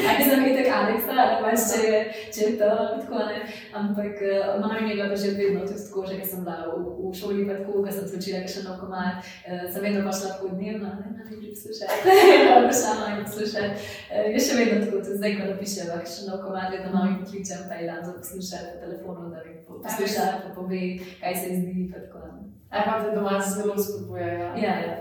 aj 0.09 0.19
sem 0.21 0.45
itek 0.45 0.69
Aleksa, 0.69 1.15
ali 1.17 1.37
pač 1.41 1.63
če 1.71 1.79
je, 1.81 2.01
če 2.29 2.41
je 2.43 2.51
to, 2.59 2.69
tako 3.01 3.23
ne. 3.25 3.39
Ampak 3.73 4.21
uh, 4.21 4.61
mami 4.61 4.85
mi 4.85 4.89
je 4.93 4.97
bila 4.99 5.09
pa 5.09 5.17
že 5.17 5.33
vedno 5.33 5.65
tudi 5.65 5.81
tako, 5.89 6.05
že 6.05 6.21
sem 6.21 6.45
bila 6.45 6.69
v, 6.69 6.85
v 7.01 7.13
šoli, 7.17 7.49
pa 7.49 7.57
tako, 7.57 7.81
ko 7.81 7.89
sem 7.89 8.05
se 8.05 8.17
učila 8.21 8.45
še 8.45 8.61
nov 8.67 8.77
komad, 8.77 9.25
uh, 9.25 9.65
sem 9.65 9.81
vedno 9.81 10.05
pa 10.05 10.13
šla 10.13 10.29
tako 10.37 10.53
dnevno, 10.53 10.89
ne, 11.01 11.07
ne, 11.17 11.23
ne, 11.25 11.37
poslušaj, 11.49 11.89
ne, 12.05 12.73
šla 12.79 12.91
mami 13.01 13.25
poslušaj. 13.25 13.67
Uh, 13.73 14.27
je 14.37 14.43
še 14.45 14.59
vedno 14.61 14.77
tako, 14.85 15.01
tudi 15.01 15.17
zdaj, 15.17 15.37
ko 15.39 15.49
napiševa 15.49 16.01
še 16.05 16.29
nov 16.29 16.45
komad, 16.45 16.69
vedno 16.75 16.93
mami 16.93 17.23
pokličem, 17.23 17.65
pa 17.65 17.81
je 17.81 17.89
dan 17.89 18.05
za 18.05 18.13
poslušaj 18.21 18.69
po 18.69 18.75
telefonu, 18.85 19.31
da 19.33 19.41
mi 19.41 19.57
posluša, 19.65 20.29
pa 20.45 20.53
pove, 20.53 20.83
kaj 21.25 21.41
se 21.41 21.49
ji 21.49 21.57
zdi, 21.63 21.89
pa 21.89 22.05
tako. 22.05 22.21
ne. 22.29 22.47
Ali 22.69 22.83
pa 22.85 23.03
te 23.03 23.15
doma 23.15 23.41
zelo 23.41 23.77
spodbujajo. 23.77 24.47
Ja, 24.63 24.73
ja. 24.85 24.95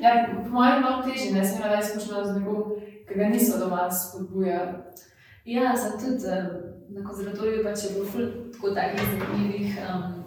Ja, 0.00 0.26
po 0.44 0.48
mojem 0.48 0.74
je 0.74 0.80
malo 0.80 1.02
težje, 1.02 1.32
ne 1.32 1.44
smem 1.44 1.70
reči, 1.72 1.88
spoštovano 1.92 2.32
z 2.32 2.38
nekom, 2.40 2.62
ki 3.08 3.18
ga 3.18 3.28
niso 3.28 3.58
doma 3.58 3.90
spodbujali. 3.90 4.72
Ja, 5.44 5.76
sem 5.76 5.98
tudi 6.00 6.30
na 6.90 7.04
konzervatoriju 7.06 7.64
pač 7.64 7.84
je 7.84 7.90
bilo 7.94 8.06
ful 8.12 8.26
tako 8.52 8.74
takih 8.74 9.00
zanimivih 9.12 9.78
um, 9.78 10.24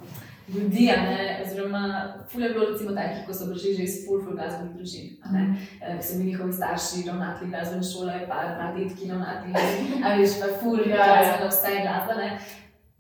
ljudi, 0.55 0.89
a 0.91 0.95
ne, 1.01 1.41
oziroma 1.45 1.83
ful 2.31 2.41
je 2.43 2.49
bilo 2.53 2.69
recimo 2.71 2.95
takih, 2.95 3.25
ko 3.27 3.33
so 3.33 3.49
prišli 3.49 3.75
že 3.77 3.83
iz 3.83 3.95
ful, 4.05 4.21
ful 4.23 4.35
glasbenih 4.37 4.75
družin, 4.77 5.07
ne, 5.31 5.43
eh, 5.81 5.97
ki 5.97 6.03
so 6.07 6.17
bili 6.17 6.29
njihovi 6.29 6.53
starši 6.53 7.07
ravnatelji 7.07 7.51
glasbene 7.51 7.83
šole, 7.83 8.19
pa 8.29 8.41
pradetki 8.57 9.09
ravnatelji, 9.11 10.01
a 10.03 10.15
veš, 10.17 10.39
pa 10.41 10.51
ful 10.59 10.79
Ja, 10.79 10.95
ja. 10.95 11.07
glasbena, 11.07 11.49
vse 11.49 11.73
je 11.75 11.81
glasba, 11.87 12.19
ne. 12.21 12.29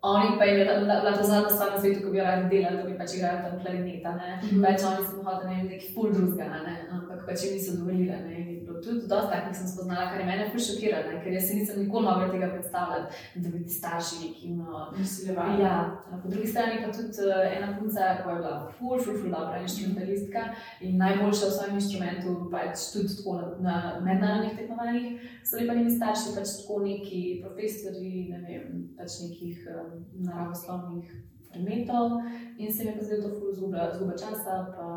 Oni 0.03 0.37
pa 0.37 0.45
jim 0.45 0.57
je 0.59 0.65
ta- 0.65 0.79
bila 0.79 1.13
to 1.13 1.23
zadnja 1.23 1.49
stvar 1.49 1.71
na 1.71 1.79
svetu, 1.79 1.99
ko 2.03 2.11
bi 2.11 2.19
radi 2.19 2.49
delali, 2.51 2.77
da 2.77 2.83
bi 2.83 2.97
pač 2.97 3.13
igrali 3.13 3.37
tam 3.41 3.59
klarineta, 3.59 4.11
ne. 4.11 4.39
Mhm. 4.43 4.61
Pač 4.61 4.79
oni 4.83 5.05
so 5.07 5.23
hodili 5.23 5.49
ne 5.49 5.55
vem, 5.55 5.67
neki 5.67 5.93
ful 5.93 6.11
drugega, 6.11 6.57
ne, 6.61 6.75
ampak 6.91 7.25
pač 7.25 7.43
jim 7.43 7.53
niso 7.53 7.71
dovolili, 7.77 8.07
ne, 8.07 8.62
tudi 8.83 9.07
dosti 9.07 9.31
takih 9.33 9.57
sem 9.57 9.67
spoznala, 9.67 10.09
kar 10.11 10.19
je 10.21 10.25
mene 10.25 10.49
ful 10.51 10.61
šokiralo, 10.67 11.19
ker 11.23 11.33
jaz 11.37 11.47
si 11.47 11.57
nisem 11.59 11.79
nikoli 11.83 12.05
mogla 12.05 12.29
tega 12.31 12.49
predstavljati, 12.53 13.21
da 13.35 13.49
bi 13.49 13.63
ti 13.63 13.73
starši 13.79 14.19
neki, 14.23 14.51
no, 14.59 14.85
Nasiljevali. 14.97 15.63
Ja, 15.63 15.75
po 16.23 16.29
drugi 16.29 16.47
strani 16.47 16.81
pa 16.83 16.91
tudi 16.91 17.27
eh, 17.27 17.57
ena 17.57 17.73
punca, 17.79 18.11
ki 18.21 18.29
je 18.29 18.35
bila 18.37 18.53
ful, 18.77 18.99
ful, 19.03 19.19
ful 19.21 19.29
dobra 19.31 19.61
instrumentalistka 19.61 20.45
in 20.81 20.97
najboljša 20.97 21.49
v 21.49 21.55
svojem 21.57 21.75
instrumentu, 21.81 22.37
pač 22.51 22.87
tudi 22.93 23.17
tako 23.17 23.35
na, 23.41 23.51
na 23.65 23.75
mednarodnih 24.07 24.57
tekmovanjih, 24.57 25.29
so 25.43 25.57
bili 25.57 25.69
pa 25.69 25.75
njeni 25.75 25.97
starši 25.97 26.33
pač 26.37 26.57
tako 26.61 26.79
neki 26.87 27.21
profesori, 27.43 28.15
ne 28.31 28.41
vem, 28.47 28.81
pač 28.97 29.21
nekih 29.25 29.69
um, 29.75 29.93
naravoslovnih 30.29 31.13
predmetov 31.53 32.19
in 32.57 32.73
se 32.73 32.83
mi 32.83 32.89
je 32.89 32.97
pa 32.97 33.03
zdelo 33.03 33.29
to 33.29 33.39
ful 33.39 33.53
zguba, 33.53 33.91
zguba 33.93 34.17
časa, 34.17 34.73
pa 34.75 34.87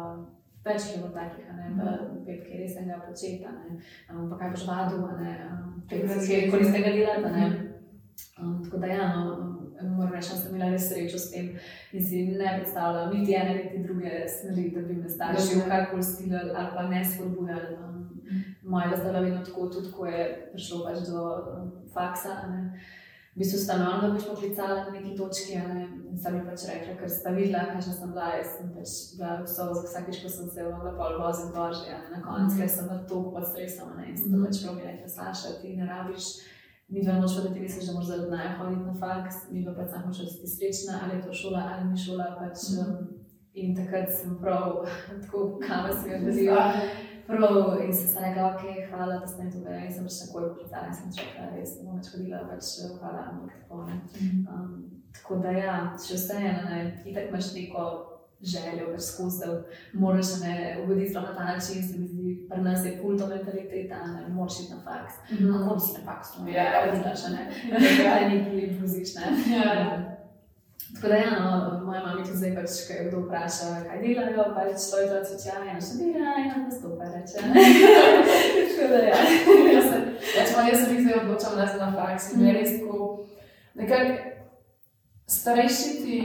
več 0.67 0.91
je 0.91 1.01
bilo 1.01 1.13
takih, 1.15 1.49
ne, 1.57 1.71
pa 1.79 1.97
petke 2.27 2.61
resnega 2.61 3.01
početa, 3.07 3.53
ne, 3.57 3.79
um, 4.11 4.27
pa 4.31 4.41
kaj 4.41 4.55
boš 4.55 4.67
vadil, 4.69 5.07
ne, 5.21 5.37
um, 5.51 5.77
petke, 5.91 6.41
ko 6.51 6.63
niste 6.63 6.83
ga 6.83 6.95
delali, 6.99 7.25
a 7.25 7.35
ne. 7.37 7.51
Um, 8.41 8.59
tako 8.65 8.81
da, 8.83 8.91
ja, 8.91 9.09
no, 9.17 9.57
moram 9.83 10.13
reči, 10.13 10.33
da 10.33 10.39
sem 10.41 10.55
imela 10.55 10.71
res 10.73 10.89
srečo 10.89 11.19
s 11.19 11.31
tem 11.31 11.49
in 11.93 12.05
si 12.05 12.27
ne 12.27 12.53
predstavljam 12.59 13.13
niti 13.15 13.35
ene, 13.35 13.55
niti 13.55 13.83
druge 13.85 14.23
smeri, 14.29 14.71
da 14.75 14.85
bi 14.89 14.95
me 14.95 15.09
starši 15.09 15.61
v 15.61 15.69
karkoli 15.69 16.03
stilili 16.03 16.53
ali 16.55 16.71
pa 16.75 16.87
ne 16.89 17.05
spodbujali. 17.05 17.77
Um, 17.77 18.03
Moja 18.67 18.97
zdaj 18.97 19.21
vedno 19.23 19.45
tako, 19.45 19.69
tudi 19.71 19.91
ko 19.95 20.07
je 20.07 20.23
prišlo 20.53 20.85
pač 20.85 21.05
do 21.09 21.21
um, 21.23 21.69
faksa. 21.95 22.41
Ne. 22.51 22.81
V 23.37 23.43
bistvu 23.43 23.59
sta 23.61 23.77
me 23.77 23.85
ona 23.85 24.15
pač 24.15 24.25
poklicala 24.25 24.87
na 24.87 24.95
neki 24.95 25.13
točki 25.19 25.59
ne, 25.61 25.83
in 26.09 26.17
sta 26.17 26.33
mi 26.33 26.41
pač 26.47 26.65
rekla, 26.71 26.95
ker 26.97 27.11
sta 27.13 27.35
videla, 27.37 27.67
kakšna 27.69 27.93
sem 27.93 28.15
bila. 28.15 28.31
Jaz 28.33 28.55
sem 28.57 28.71
pač 28.73 28.95
bila 29.19 29.33
v 29.43 29.51
sobo, 29.53 29.83
vsakeč, 29.85 30.23
ko 30.25 30.33
sem 30.33 30.49
se 30.55 30.65
mogla 30.65 30.97
pol 30.97 31.21
voziti 31.21 31.53
gor, 31.53 31.77
že 31.77 31.93
ne, 31.93 32.17
na 32.17 32.25
koncu, 32.25 32.57
ker 32.57 32.71
sem 32.73 32.89
bila 32.89 33.05
toliko 33.05 33.35
pod 33.37 33.49
stresom. 33.53 33.93
ne, 34.01 34.09
In 34.09 34.17
sem 34.17 34.33
to 34.33 34.41
pač 34.41 34.63
prav 34.65 34.79
mi 34.81 34.89
rekla, 34.89 35.13
Saša, 35.19 35.57
ti 35.61 35.77
ne 35.77 35.85
rabiš 35.85 36.31
mi 36.89 37.03
dva 37.03 37.19
noč, 37.19 37.35
da 37.43 37.53
ti 37.53 37.61
misliš, 37.61 37.87
da 37.87 37.93
moraš 37.93 38.07
zaradi 38.07 38.31
naja 38.31 38.59
hoditi 38.59 38.83
na 38.83 38.95
faks, 39.01 39.37
mi 39.51 39.65
pa 39.65 39.73
pač 39.75 39.91
samo 39.91 40.13
še 40.15 40.27
ti 40.41 40.51
srečna, 40.51 41.01
ali 41.03 41.17
je 41.17 41.23
to 41.27 41.33
šola 41.35 41.63
ali 41.73 41.91
ni 41.91 41.99
šola. 41.99 42.29
Pač, 42.39 42.69
um, 42.79 42.93
in 43.53 43.75
takrat 43.77 44.13
sem 44.13 44.37
prav, 44.41 44.85
tako 45.23 45.59
kamer 45.63 45.95
se 46.03 46.19
mi 46.23 46.45
je 46.47 46.61
Prav, 47.27 47.81
in 47.87 47.95
sem 47.95 48.09
se 48.09 48.21
rekla, 48.21 48.55
ok, 48.55 48.63
hvala, 48.91 49.19
da 49.19 49.27
ste 49.27 49.45
mi 49.45 49.51
to 49.53 49.59
povedali, 49.59 49.93
sem 49.93 50.05
pač 50.07 50.19
takoj 50.23 50.49
poklicala 50.49 50.87
in 50.87 50.95
sem 50.95 51.11
rekla, 51.19 51.47
res 51.57 51.73
ne 51.77 51.87
bom 51.87 51.97
več 51.99 52.11
hodila, 52.15 52.43
pač 52.51 52.65
hvala, 53.01 53.23
ampak 53.31 53.57
tako 53.63 53.87
ne. 53.89 53.97
Um, 54.47 54.77
tako 55.17 55.41
da 55.43 55.55
ja, 55.57 55.79
še 55.99 56.15
vseeno, 56.21 56.69
ne, 56.71 56.83
itak 57.05 57.31
imaš 57.33 57.51
neko 57.57 57.87
željo, 58.47 58.91
pač 58.93 59.09
skozi, 59.11 59.41
da 59.43 60.01
moraš 60.01 60.35
ne 60.45 60.55
ugoditi 60.85 61.13
zelo 61.13 61.25
na 61.27 61.35
ta 61.35 61.45
način, 61.51 61.83
se 61.89 61.99
mi 61.99 62.07
zdi, 62.07 62.35
pri 62.51 62.63
nas 62.63 62.85
je 62.87 62.99
kulto 63.03 63.27
mentaliteta, 63.27 64.03
ne 64.07 64.29
moraš 64.29 64.61
iti 64.65 64.75
na 64.75 64.83
faks. 64.87 65.15
No, 65.41 65.65
moraš 65.65 65.91
iti 65.91 65.99
na 65.99 66.05
faks, 66.13 66.37
no, 66.39 66.49
Ja. 66.49 66.63
ja, 66.63 66.87
da 66.87 66.99
delaš, 67.01 67.25
a 67.27 67.35
ne, 67.35 67.49
da 67.73 68.29
nekaj 68.29 68.71
bruziš, 68.79 69.15
ne. 69.19 69.33
Ja. 69.57 69.73
Um, 69.97 70.16
Tako 70.95 71.09
da, 71.09 71.15
ja, 71.15 71.31
no, 71.31 71.81
moja 71.85 72.01
mama 72.01 72.25
tudi 72.25 72.37
zdaj, 72.39 72.55
pač, 72.55 72.71
ko 72.87 73.09
kdo 73.09 73.21
vpraša, 73.25 73.71
kaj 73.89 73.99
delajo, 74.03 74.45
pač 74.55 74.85
to 74.91 75.01
je 75.01 75.07
otroci, 75.07 75.39
če 75.43 75.55
ena 75.59 75.81
študira, 75.83 76.35
ena 76.43 76.61
nastopa, 76.63 77.09
reče. 77.15 77.43
Tako 78.77 78.89
da, 78.93 79.01
ja. 79.09 79.17
jaz 79.73 79.89
se, 79.91 79.99
jaz 80.39 80.55
pa 80.55 80.69
jaz 80.69 80.85
se 80.85 80.93
mi 80.93 81.03
zdaj 81.03 81.19
odločam, 81.21 81.57
da 81.59 81.67
sem 81.67 81.83
na 81.83 81.91
faks. 81.97 82.29
In 82.33 82.47
je 82.47 82.53
res 82.55 82.77
tako, 82.79 83.09
nekako 83.75 84.37
starejši 85.27 85.91
ti 86.05 86.21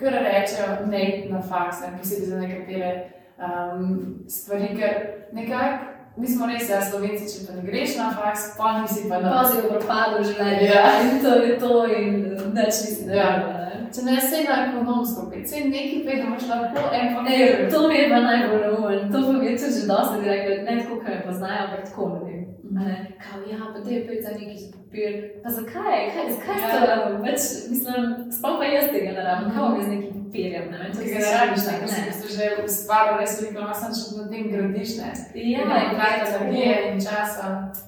kar 0.00 0.16
rečejo, 0.24 0.86
ne 0.86 1.02
na 1.30 1.42
faks, 1.42 1.82
ne 1.84 1.92
posebej 1.98 2.30
za 2.30 2.40
nekatere 2.40 2.94
um, 3.36 4.24
stvari, 4.28 4.72
ker 4.78 4.96
nekako. 5.32 5.92
Mi 6.16 6.28
smo 6.28 6.46
res, 6.48 6.70
ja, 6.72 6.78
slovenci, 6.80 7.26
če 7.28 7.42
pa 7.44 7.54
ne 7.58 7.62
greš 7.66 7.98
na 7.98 8.06
faks, 8.16 8.54
pa 8.56 8.78
nisi 8.80 9.02
pa 9.04 9.18
na. 9.20 9.34
Pa 9.36 9.42
si 9.50 9.58
v 9.60 9.68
propadu 9.74 10.22
življenja. 10.24 10.70
Ja. 10.70 10.84
In 11.04 11.20
to 11.20 11.34
je 11.42 11.58
to, 11.60 11.72
in 11.92 12.14
neč 12.56 12.80
nisi 12.86 13.04
ne. 13.10 13.18
Ja. 13.20 13.55
Če 13.88 14.00
ne 14.02 14.16
se 14.20 14.38
na 14.42 14.54
ekonomsko, 14.64 15.30
pet, 15.30 15.48
se 15.48 15.60
nekaj 15.66 16.00
pet, 16.00 16.16
da 16.16 16.24
imaš 16.24 16.46
lahko 16.48 16.84
en 16.92 17.06
pa 17.14 17.20
Ej, 17.28 17.42
to 17.70 17.88
mi 17.88 17.94
je 17.94 18.08
pa 18.10 18.18
najbolj 18.20 18.60
neumen. 18.62 19.12
To 19.12 19.18
pa 19.22 19.32
mi 19.32 19.46
je 19.46 19.56
tudi 19.56 19.72
že 19.74 19.86
dosti 19.86 20.16
rekli, 20.24 20.54
ne 20.60 20.74
tako, 20.78 21.00
kaj 21.00 21.14
me 21.14 21.22
poznajo, 21.22 21.60
ampak 21.64 21.84
tako 21.84 22.04
vem. 22.14 22.42
A 22.76 22.82
ne, 22.82 22.96
Kao, 23.18 23.40
ja, 23.46 23.58
pa 23.66 23.78
te 23.80 23.94
pet 24.06 24.20
za 24.22 24.30
neki 24.30 24.56
papir. 24.74 25.12
Pa 25.42 25.48
zakaj? 25.50 26.00
Kaj, 26.12 26.26
zakaj 26.30 26.56
Ja. 26.58 26.68
to 26.72 26.86
rabim? 26.86 27.22
Več, 27.22 27.40
mislim, 27.70 28.00
sploh 28.30 28.56
pa 28.58 28.64
jaz 28.66 28.90
tega 28.90 29.12
ne 29.12 29.22
rabim. 29.22 29.50
Kao 29.50 29.68
mi 29.70 29.84
z 29.84 29.88
nekim 29.88 30.12
papirjem, 30.16 30.66
ne 30.70 30.78
vem, 30.78 30.90
Če 30.92 30.98
to 30.98 31.06
ga 31.14 31.30
rabiš, 31.36 31.62
ne. 31.62 31.72
tako 31.72 31.86
si 31.88 32.00
si 32.18 32.36
že 32.36 32.46
ustvaril, 32.64 33.14
res 33.20 33.32
veliko, 33.38 33.60
no, 33.60 33.74
sem 33.74 33.92
še 33.92 34.06
na 34.16 34.24
tem 34.28 34.44
gradiš, 34.50 34.90
ne. 34.98 35.10
Ja, 35.46 35.62
in 35.80 35.94
kaj 35.94 36.14
tako. 36.20 36.44
energije 36.44 36.76
in 36.90 36.98
časa. 37.00 37.46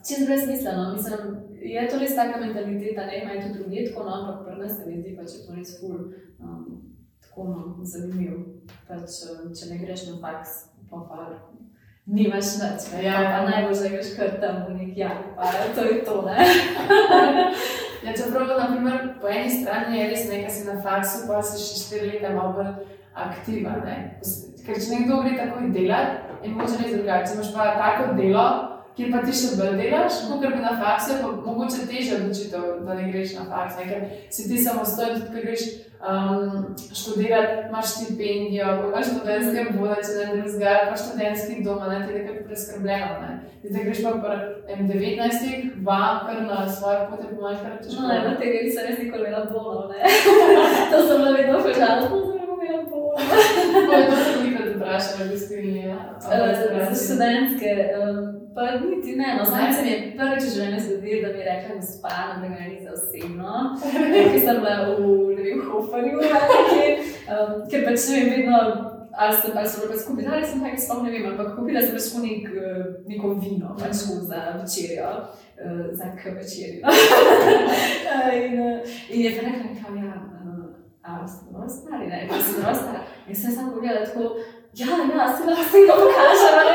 Čez 0.09 0.21
brezmisleno, 0.27 0.85
mislim, 0.95 1.23
je 1.75 1.89
to 1.91 1.99
res 2.01 2.15
taka 2.17 2.41
mentaliteta, 2.41 3.07
ne 3.07 3.23
ima 3.23 3.37
tudi 3.43 3.59
drugje 3.59 3.85
tako, 3.89 4.05
no, 4.05 4.15
ampak 4.19 4.45
pri 4.47 4.57
nas 4.63 4.77
se 4.77 4.87
mi 4.87 5.01
zdi, 5.01 5.17
pač 5.19 5.35
je 5.37 5.45
to 5.47 5.55
res 5.57 5.71
ful, 5.81 5.99
um, 6.41 6.65
tako 7.25 7.49
no, 7.51 7.85
zanimiv. 7.85 8.35
Pač, 8.89 9.21
um, 9.33 9.53
če 9.55 9.71
ne 9.73 9.79
greš 9.85 10.07
na 10.11 10.19
faks, 10.23 10.55
pa 10.91 11.03
pa 11.11 11.29
nimaš 12.09 12.55
nič, 12.63 12.87
ne, 12.93 13.03
Ja. 13.05 13.17
pa 13.33 13.41
najbolj 13.51 13.75
zagreš 13.83 14.15
kar 14.17 14.39
tam 14.41 14.63
v 14.69 14.79
nek 14.79 14.97
ja, 14.97 15.11
pa 15.37 15.51
to 15.77 15.85
je 15.85 16.01
to, 16.05 16.23
ne. 16.25 16.39
Ja, 18.07 18.13
čeprav, 18.15 18.47
naprimer, 18.47 19.19
po 19.21 19.27
eni 19.29 19.51
strani 19.51 19.99
je 19.99 20.05
res 20.11 20.29
nekaj, 20.31 20.51
si 20.51 20.67
na 20.69 20.77
faksu, 20.81 21.27
pa 21.27 21.43
si 21.43 21.59
še 21.59 21.75
štiri 21.83 22.11
leta 22.13 22.31
malo 22.31 22.53
bolj 22.55 22.71
aktiven. 23.19 23.81
ne. 23.85 23.97
Ker 24.63 24.79
če 24.79 24.93
nekdo 24.93 25.19
gre 25.25 25.33
takoj 25.35 25.67
delati, 25.75 26.15
je 26.45 26.53
mogoče 26.55 26.79
res 26.79 26.93
drugače. 26.95 27.27
Če 27.27 27.35
imaš 27.35 27.51
pa 27.57 27.67
tako 27.81 28.15
delo, 28.15 28.45
kjer 28.99 29.13
pa 29.15 29.21
ti 29.23 29.35
še 29.39 29.55
bolj 29.55 29.77
delaš, 29.79 30.23
kot 30.27 30.41
bi 30.43 30.63
na 30.63 30.73
faksu, 30.81 31.21
pa 31.23 31.29
mogoče 31.47 31.85
težje 31.87 32.17
odločitev, 32.19 32.65
da 32.87 32.97
ne 32.99 33.05
greš 33.13 33.37
na 33.39 33.45
faks. 33.47 33.77
Ne? 33.79 33.85
Ker 33.87 34.01
si 34.35 34.49
ti 34.51 34.59
samostojen, 34.59 35.21
tudi 35.21 35.31
ko 35.37 35.45
greš 35.45 35.63
um, 36.03 36.75
študirati, 36.91 37.69
imaš 37.69 37.93
štipendijo, 37.95 38.67
pa 38.81 38.89
imaš 38.89 39.13
študentske 39.13 39.65
vode, 39.77 40.01
če 40.03 40.13
ne 40.19 40.27
drugega, 40.41 40.75
pa 40.91 40.99
študentski 41.05 41.63
dom, 41.67 41.85
ne 41.87 42.01
ti 42.03 42.13
je 42.13 42.19
nekako 42.19 42.45
preskrbljeno. 42.51 43.13
Ne? 43.23 43.31
Zdaj 43.69 43.87
greš 43.87 44.03
pa 44.03 44.15
pri 44.25 44.37
em, 44.75 44.85
19, 44.91 45.71
vam, 45.87 46.21
kar 46.27 46.43
na 46.51 46.59
svoje 46.67 47.07
pote 47.13 47.31
pomaga, 47.31 47.63
kar 47.63 47.79
težko. 47.85 48.03
No, 48.03 48.11
ne, 48.11 48.37
tega 48.43 48.65
nisem 48.67 48.91
res 48.91 48.99
nikoli 49.05 49.31
imela 49.31 49.47
bolno, 49.53 49.87
ne. 49.95 50.03
to 50.91 51.07
sem 51.07 51.23
bila 51.23 51.37
vedno 51.39 51.63
požalostna, 51.63 52.19
da 52.19 52.27
sem 52.27 52.67
imela 52.67 52.83
bolno. 52.91 54.58
To 54.89 54.95
je 54.95 55.01
to, 55.01 55.17
kar 55.19 55.27
mi 55.27 55.29
kot 55.29 55.29
vprašajo, 55.29 55.29
v 55.29 55.33
bistvu. 55.33 55.57
Za 56.89 57.05
študentske, 57.05 57.71
um, 58.01 58.41
pa 58.55 58.63
niti 58.91 59.17
ne. 59.17 59.29
No, 59.39 59.45
Zdaj 59.45 59.73
se 59.73 59.83
mi 59.83 59.91
je 59.91 59.99
prvič 60.17 60.43
v 60.45 60.53
življenju 60.55 60.81
zgodilo, 60.85 61.23
da 61.23 61.33
mi 61.33 61.39
je 61.39 61.49
rekla 61.49 61.75
gospa, 61.81 62.15
no, 62.29 62.35
da 62.43 62.49
ga 62.49 62.69
ni 62.69 62.79
za 62.85 62.91
osebno, 62.97 63.53
ki 64.33 64.39
sem 64.45 64.61
bila 64.61 64.77
v 64.89 65.01
ne 65.37 65.43
vem, 65.47 65.65
Hoferju, 65.71 66.23
um, 66.23 67.51
ker 67.71 67.85
pač 67.89 68.09
ne 68.11 68.21
vem, 68.21 68.31
vedno. 68.37 68.63
Ali 69.19 69.35
sem 69.35 69.51
sem 69.51 69.81
bila 69.83 69.99
skupaj, 69.99 70.27
ali 70.31 70.47
sem 70.47 70.61
kaj 70.63 70.77
sploh 70.79 71.01
ne 71.03 71.11
vem, 71.11 71.25
ampak 71.27 71.57
kupila 71.57 71.81
sem 71.83 71.97
pač 71.97 72.09
nek, 72.23 72.45
eh, 72.55 72.85
neko 73.11 73.33
vino, 73.43 73.73
pač 73.81 74.05
za 74.31 74.43
večerjo, 74.61 75.09
uh, 75.59 75.81
za 75.99 76.13
k 76.15 76.37
večerjo. 76.39 76.87
in, 78.39 78.55
uh, 78.63 78.99
in 79.11 79.25
je 79.25 79.33
rekla, 79.41 79.73
kao, 79.81 79.97
ja, 79.99 80.13
a 81.09 81.27
ste 81.29 81.51
zelo 81.51 81.69
stari, 81.69 82.07
ne, 82.07 82.27
pa 82.29 82.37
sem 82.37 82.61
zelo 82.61 82.75
stara. 82.75 83.01
In 83.29 83.37
sem 83.37 83.53
samo 83.53 83.73
pogledala 83.73 84.07
tako, 84.07 84.37
ja, 84.75 84.87
ja, 84.87 85.37
se 85.37 85.45
lahko 85.45 85.65
s 85.65 85.73
tega 85.73 85.93
pokažem, 86.03 86.55
ne. 86.59 86.75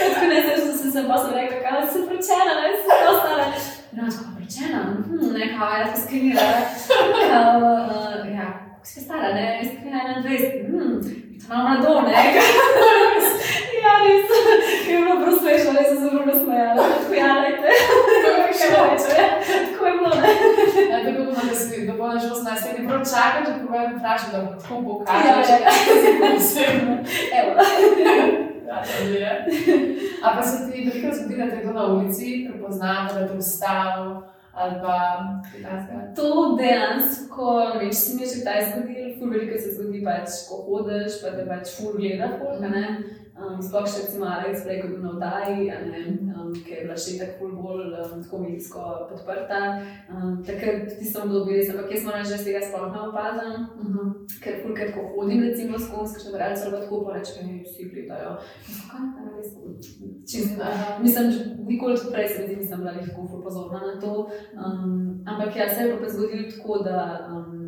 Tako 0.00 0.26
ne, 0.26 0.42
zdaj 0.42 0.58
sem 0.58 0.78
se 0.78 0.90
sem 0.92 1.34
rekla, 1.34 1.58
kao, 1.64 1.92
sem 1.92 2.02
pročena, 2.08 2.52
ne, 2.60 2.68
sem 2.76 2.90
zelo 3.00 3.18
stara. 3.20 3.46
No, 3.92 4.02
tako 4.16 4.30
pročena, 4.36 4.80
hm, 5.06 5.32
ne, 5.36 5.44
kao, 5.58 5.68
ja, 5.78 5.86
to 5.92 6.00
skrinila, 6.00 6.46
kao, 7.32 7.52
uh, 7.58 8.36
ja, 8.38 8.48
kako 8.74 8.86
si 8.86 9.00
stara, 9.00 9.28
ne, 9.34 9.44
jaz 9.58 9.68
skrinila 9.72 10.00
21, 10.24 10.66
hm, 10.70 10.94
to 11.40 11.44
malo 11.48 11.62
mlado, 11.68 12.00
ne. 12.08 12.18
Ja, 13.82 13.92
res, 14.02 14.30
je 14.88 14.96
bilo 14.98 15.14
prav 15.22 15.34
smešno, 15.40 15.72
res 15.78 15.88
sem 15.88 15.98
se 15.98 16.04
zelo 16.04 16.24
nasmejala, 16.26 16.82
tako 16.94 17.14
ja, 17.14 17.28
lejte, 17.42 17.68
tako 19.70 19.86
je 19.86 19.92
bilo, 19.92 20.10
ne. 20.22 20.30
Ja, 20.90 20.98
tako 21.04 21.24
bomo, 21.24 21.42
da 21.48 21.54
si 21.54 21.86
dopolniš 21.86 22.22
18 22.88 22.92
let, 22.92 23.04
prav 23.04 23.04
čakam, 23.12 23.42
da 23.44 23.66
povem 23.66 23.98
vprašati, 23.98 24.32
da 24.32 24.42
bo 24.42 24.60
tako 24.62 24.74
Ja, 24.74 24.82
pokažeš, 24.82 25.48
ja. 25.50 25.70
Ja, 28.68 28.82
to 28.84 29.04
je. 29.04 29.46
A 30.24 30.36
pa 30.36 30.42
se 30.42 30.72
ti 30.72 30.78
veliko 30.78 31.16
zgodi, 31.16 31.36
da 31.36 31.50
te 31.50 31.62
kdo 31.62 31.72
na 31.72 31.84
ulici 31.86 32.48
prepozna, 32.50 33.08
da 33.14 33.28
te 33.28 33.34
ustavi, 33.34 34.16
ali 34.52 34.74
pa 34.82 34.98
kaj. 35.52 36.14
To 36.16 36.56
dejansko, 36.56 37.72
veš, 37.80 37.96
se 37.96 38.14
mi 38.14 38.22
je 38.22 38.28
že 38.28 38.40
kdaj 38.40 38.60
zgodilo, 38.70 39.14
ful 39.18 39.30
veliko 39.30 39.58
se 39.58 39.72
zgodi, 39.74 40.04
pač, 40.04 40.28
ko 40.48 40.56
hodiš, 40.66 41.12
pa 41.22 41.28
te 41.36 41.46
pač 41.48 41.76
ful 41.76 41.92
gleda, 41.96 42.28
ful, 42.38 42.64
a 42.64 42.68
ne. 42.68 42.84
Um, 43.38 43.60
sploh 43.62 43.84
še 43.86 44.00
recimo 44.02 44.26
Alex 44.26 44.64
ko 44.66 44.72
je 44.74 44.82
bil 44.82 44.98
na 44.98 45.12
ne, 45.86 46.00
um, 46.34 46.50
ki 46.50 46.72
je 46.74 46.80
bila 46.82 46.96
še 46.98 47.12
tako 47.20 47.50
bolj 47.54 47.92
um, 47.94 48.22
tako 48.24 48.40
medijsko 48.42 48.86
podprta. 49.10 49.60
Um, 50.10 50.40
takrat 50.42 50.98
nisem 50.98 51.30
dobil 51.30 51.60
res, 51.60 51.70
ampak 51.70 51.92
jaz 51.94 52.02
moram 52.02 52.24
reči, 52.24 52.32
da 52.34 52.38
se 52.40 52.48
tega 52.48 52.62
sploh 52.66 52.88
ne 52.90 53.04
opazim. 53.04 53.68
Mhm. 53.78 54.10
Ker 54.42 54.58
fulkrat, 54.64 54.90
ko 54.96 55.06
hodim, 55.14 55.44
recimo 55.46 55.78
skozi 55.78 56.18
kakšne 56.18 56.34
bralce, 56.34 56.66
ali 56.66 56.82
tako 56.82 57.00
pa 57.06 57.14
rečem, 57.14 57.46
da 57.46 57.68
vsi 57.68 57.88
gledajo. 57.92 58.34
Kaj 58.90 59.06
je 59.06 59.28
res? 59.36 59.54
Čisto. 60.28 60.72
Mislim, 61.04 61.30
nikoli 61.70 62.10
prej 62.10 62.28
se 62.34 62.48
nisem 62.50 62.82
bila 62.82 62.98
tako 62.98 63.40
pozorna 63.46 63.84
na 63.86 63.94
to. 64.02 64.26
Um, 64.58 65.22
ampak 65.26 65.54
ja, 65.56 65.70
se 65.70 65.86
je 65.86 66.00
pa 66.02 66.10
zgodilo 66.10 66.50
tako, 66.50 66.82
da, 66.82 66.98
um, 67.30 67.67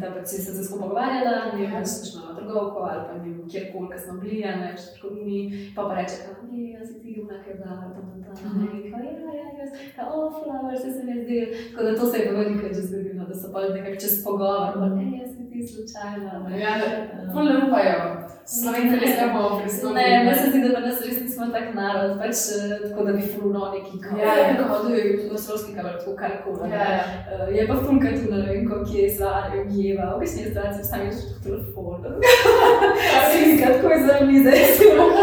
da 0.00 0.10
pač 0.14 0.26
si 0.30 0.42
se 0.42 0.52
zdaj 0.52 0.64
skupaj 0.68 0.88
pogovarjala, 0.88 1.34
ne 1.52 1.62
vem, 1.62 1.76
če 1.84 1.92
si 1.92 2.10
šla 2.10 2.22
na 2.28 2.34
trgovko 2.38 2.84
ali 2.88 3.02
pa 3.06 3.14
ne 3.16 3.22
vem, 3.24 3.38
kjerkoli, 3.52 3.90
ker 3.92 4.02
smo 4.04 4.16
bili, 4.22 4.42
ne 4.44 4.56
več 4.64 4.88
trgovini, 4.96 5.40
pa 5.76 5.86
pa 5.88 5.98
reče, 5.98 6.18
da 6.26 6.36
ne, 6.50 6.64
jaz 6.76 6.90
si 6.90 7.00
ti 7.02 7.16
una, 7.22 7.40
ker 7.44 7.58
da, 7.62 7.78
tam, 7.80 7.94
tam, 7.96 8.06
tam, 8.12 8.36
tam, 8.42 8.58
ne, 8.60 8.68
in 8.76 8.86
kao, 8.92 9.02
ja, 9.06 9.34
ja, 9.40 9.48
jaz, 9.60 9.80
kao, 9.96 10.20
oh, 10.20 10.38
flower, 10.42 10.78
se 10.82 10.92
se 10.92 11.04
mi 11.08 11.18
zdi. 11.22 11.40
Tako 11.72 11.88
da 11.88 11.96
to 11.96 12.10
se 12.10 12.22
je 12.22 12.28
pa 12.28 12.38
veliko 12.40 12.74
že 12.74 12.86
zgodilo, 12.90 13.28
da 13.30 13.40
so 13.40 13.52
pa 13.52 13.66
nekako 13.68 14.00
čez 14.04 14.20
pogovor, 14.24 14.80
pa 14.80 14.88
ne, 14.94 15.08
jaz 15.20 15.32
si 15.36 15.45
ti 15.56 15.66
slučajno. 15.66 16.48
ne. 16.48 16.60
Ja, 16.60 16.70
da- 16.80 17.42
ne 17.42 17.66
upajo. 17.66 17.98
Slovenci 18.46 18.96
res 18.96 19.14
ne 19.20 19.26
bomo 19.26 19.60
pristopili. 19.60 19.94
Ne, 19.94 20.24
meni 20.24 20.36
se 20.38 20.50
zdi, 20.50 20.60
da 20.62 20.74
pa 20.74 20.80
nas 20.80 21.00
res 21.00 21.20
nismo 21.20 21.46
tak 21.48 21.74
narod, 21.74 22.18
pač 22.18 22.36
eh, 22.52 22.88
tako 22.88 23.04
da 23.04 23.12
bi 23.12 23.22
fulno 23.24 23.72
neki 23.74 23.94
kao, 24.00 24.18
Ja, 24.18 24.24
ja, 24.24 24.34
ja. 24.38 24.54
ja. 24.54 24.68
hodujo 24.68 24.96
v 25.22 25.34
oslovski 25.34 25.74
kamor, 25.74 25.94
tako 25.98 26.12
karkoli. 26.16 26.70
Ja, 26.70 26.84
ja. 26.92 27.04
Uh, 27.26 27.56
je 27.56 27.66
pa 27.66 27.74
fulka 27.76 28.08
tu, 28.10 28.24
ne 28.30 28.42
vem, 28.42 28.68
ko 28.70 28.84
kje 28.84 29.00
je 29.02 29.10
stvar, 29.10 29.42
objeva, 29.60 30.14
v 30.16 30.20
bistvu 30.20 30.40
je 30.40 30.50
stvar, 30.50 30.68
se 30.74 30.82
vstavi 30.82 31.08
že 31.10 31.22
v 31.30 31.42
telefon. 31.42 31.98
Slika, 33.30 33.72
tako 33.72 33.88
je 33.92 33.98
za 34.06 34.26
mize, 34.26 34.52
si 34.76 34.84
ok. 35.06 35.22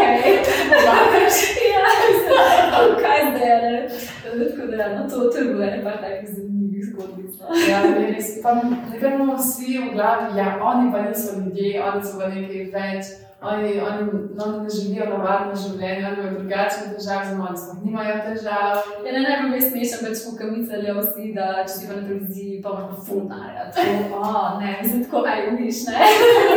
ja, 1.72 1.84
mislim, 2.06 2.96
kaj 3.02 3.20
zdaj, 3.30 3.52
a 3.52 3.60
ne. 3.60 3.88
Eh, 4.24 4.50
Tako 4.50 4.66
da, 4.66 4.88
no, 4.88 5.08
to, 5.10 5.44
bilo 5.44 5.62
ena 5.62 5.82
par 5.84 5.96
takih 6.00 6.28
zanimivih 6.36 6.84
zgodbic. 6.84 7.30
No. 7.40 7.46
Ja, 7.70 7.82
ne, 7.84 8.06
res. 8.10 8.42
Pa 8.42 8.54
nekaj 8.92 9.14
imamo 9.14 9.36
vsi 9.36 9.78
v 9.78 9.92
glavi, 9.94 10.38
ja, 10.38 10.58
oni 10.62 10.92
pa 10.92 11.02
niso 11.02 11.38
ljudje, 11.38 11.82
oni 11.82 12.04
so 12.04 12.18
pa 12.18 12.28
nekaj 12.28 12.64
več. 12.76 13.04
Oni, 13.52 13.80
oni, 13.80 14.10
oni 14.44 14.62
ne 14.62 14.70
živijo 14.70 15.06
navadno 15.10 15.56
življenje, 15.62 16.04
oni 16.08 16.20
imajo 16.20 16.38
drugačne 16.38 16.84
težave, 16.94 17.26
z 17.28 17.34
mojim 17.36 17.58
sploh 17.60 17.82
nimajo 17.84 18.14
težav. 18.24 18.78
Ja, 19.04 19.12
ne, 19.12 19.20
najbolj 19.26 19.50
mi 19.50 19.58
je 19.58 19.66
smešno, 19.66 19.98
pač 20.06 20.22
fukamice 20.24 20.80
ljo 20.80 20.94
vsi, 21.00 21.32
da 21.36 21.48
če 21.66 21.74
si 21.74 21.88
pa 21.90 21.98
na 21.98 22.06
televiziji, 22.06 22.60
pa 22.64 22.72
imaš 22.72 22.86
pa 22.94 23.04
fulnarja. 23.08 23.66
Tako, 23.76 24.20
o, 24.20 24.30
ne, 24.62 24.70
mislim, 24.80 25.04
tako, 25.04 25.24
aj, 25.32 25.44
umiš, 25.50 25.82
ne. 25.90 26.08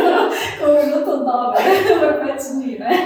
Ko 0.58 0.70
je 0.72 0.86
bilo 0.86 1.02
to 1.08 1.16
dobro, 1.28 1.66
ampak 1.96 2.22
pač 2.24 2.48
ni, 2.56 2.78
ne. 2.80 2.96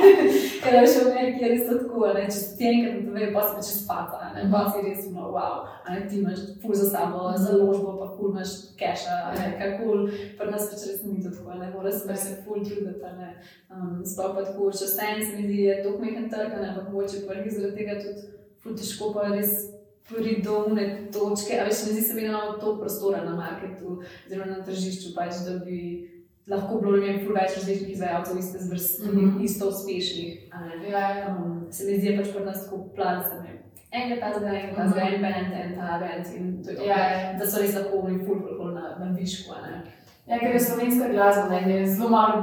Ker 0.62 0.78
veš, 0.78 0.94
v 1.00 1.10
Ameriki 1.10 1.42
je 1.42 1.50
res 1.56 1.66
tako, 1.72 2.06
ne, 2.14 2.24
če 2.30 2.44
ti 2.58 2.70
enkrat 2.70 3.02
TV, 3.08 3.28
pa 3.34 3.44
si 3.48 3.56
pa 3.56 3.66
čez 3.66 3.82
faca, 3.88 4.30
ne, 4.36 4.46
pa 4.54 4.62
si 4.70 4.84
res, 4.86 5.10
no, 5.10 5.32
wow, 5.34 5.66
a 5.82 5.96
ne, 5.96 6.04
ti 6.06 6.22
imaš 6.22 6.46
ful 6.62 6.78
za 6.78 6.86
sabo, 6.92 7.32
založbo, 7.34 7.96
pa 7.98 8.12
ful 8.14 8.30
imaš 8.30 8.54
keša, 8.78 9.18
ne, 9.34 9.50
kar 9.58 9.74
kul, 9.82 10.06
pri 10.38 10.54
nas 10.54 10.70
pač 10.70 10.86
res 10.86 11.02
ni 11.02 11.18
to 11.18 11.34
tako, 11.34 11.58
ne, 11.58 11.72
mora 11.74 11.90
se 11.90 12.06
pač 12.06 12.30
ful 12.46 12.62
truditi, 12.62 13.10
ne. 13.18 13.32
Um, 13.72 14.02
sploh 14.04 14.34
pa 14.36 14.44
tako, 14.44 14.68
če 14.76 14.86
stajn 14.90 15.22
se 15.24 15.36
mi 15.36 15.46
zdi, 15.46 15.60
je 15.64 15.76
to 15.84 15.96
mehen 15.98 16.28
trg, 16.28 16.52
ampak 16.58 16.90
mogoče 16.92 17.22
res 17.28 17.54
zaradi 17.56 17.76
tega 17.78 17.94
tudi 18.02 18.26
ful 18.62 18.74
težko 18.76 19.12
pa 19.14 19.28
res 19.32 19.54
pridobne 20.08 20.84
točke. 21.14 21.56
A 21.56 21.66
veš, 21.68 21.86
ne 21.86 21.94
zdi 21.96 22.02
se 22.04 22.14
mi, 22.14 22.26
da 22.26 22.34
imamo 22.34 22.58
to 22.60 22.74
prostora 22.80 23.24
na 23.24 23.36
marketu, 23.36 24.02
zelo 24.28 24.48
na 24.50 24.60
tržišču, 24.66 25.14
pač, 25.16 25.40
da 25.46 25.56
bi 25.64 25.78
lahko 26.50 26.80
bilo 26.82 26.98
ne 26.98 27.06
vem, 27.06 27.26
več 27.32 27.56
različnih 27.56 27.94
izvajalcev, 27.94 28.38
iste 28.38 28.58
zvrsti, 28.66 29.08
mm 29.08 29.18
-hmm. 29.18 29.44
isto 29.44 29.68
uspešnih. 29.68 30.50
Ja, 30.90 31.04
um, 31.30 31.66
se 31.70 31.84
mi 31.84 31.98
zdi 31.98 32.06
je 32.06 32.16
pač 32.18 32.32
pri 32.34 32.44
nas 32.44 32.64
tako 32.64 32.84
plan, 32.94 33.22
da 33.28 33.42
ne. 33.42 33.58
Enega 33.92 34.20
ta 34.20 34.38
zdaj, 34.38 34.56
enega 34.60 34.76
ta 34.76 34.88
zdaj, 34.88 35.14
en 35.14 35.22
band, 35.22 35.52
en 35.62 35.74
ta 35.76 35.98
band 36.02 36.26
in 36.36 36.62
to 36.64 36.70
je 36.70 36.76
to. 36.76 36.82
Ja, 36.82 36.98
ja. 36.98 37.38
Da 37.38 37.46
so 37.46 37.60
res 37.60 37.74
lahko 37.74 37.98
oni 37.98 38.24
ful, 38.24 38.40
ful, 38.40 38.56
ful 38.56 38.74
na, 38.74 38.96
na 38.98 39.12
višku, 39.16 39.54
ne. 39.62 39.82
Ja, 40.22 40.38
ker 40.38 40.50
je 40.50 40.60
slovenska 40.60 41.08
glasba, 41.08 41.48
ne, 41.50 41.72
je 41.72 41.86
zelo 41.88 42.08
malo, 42.08 42.36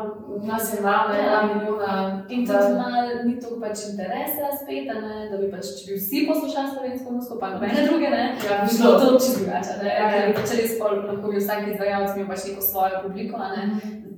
nas 0.44 0.74
je 0.74 0.82
malo, 0.82 1.10
ne, 1.10 1.18
Ja. 1.18 1.30
dva 1.30 1.42
milijona. 1.50 2.26
In 2.30 2.46
da- 2.46 2.70
malo 2.76 3.24
ni 3.24 3.40
to 3.40 3.48
pač 3.58 3.78
interesa 3.90 4.46
spet, 4.54 4.86
ne, 4.86 5.30
da 5.32 5.38
bi 5.38 5.48
pač, 5.48 5.66
če 5.78 5.84
bi 5.88 5.96
vsi 5.96 6.28
poslušali 6.28 6.68
slovensko 6.70 7.12
muziko, 7.12 7.40
pa 7.40 7.50
nobene 7.50 7.88
druge, 7.88 8.10
ne, 8.10 8.24
Ja, 8.44 8.58
bi 8.60 8.70
bilo 8.74 8.92
šlo. 8.92 9.00
to 9.02 9.14
čisto 9.16 9.40
drugače, 9.40 9.74
ne, 9.82 9.90
Ja, 9.90 9.96
ja. 9.96 10.10
ker 10.12 10.28
je 10.28 10.36
pač 10.36 10.50
res 10.52 10.80
pol, 10.80 10.92
lahko 11.08 11.28
bi 11.28 11.38
vsak 11.38 11.68
izvajalec 11.68 12.12
imel 12.16 12.28
pač 12.28 12.42
neko 12.46 12.62
svojo 12.64 12.96
publiko, 13.04 13.38
ne. 13.48 13.64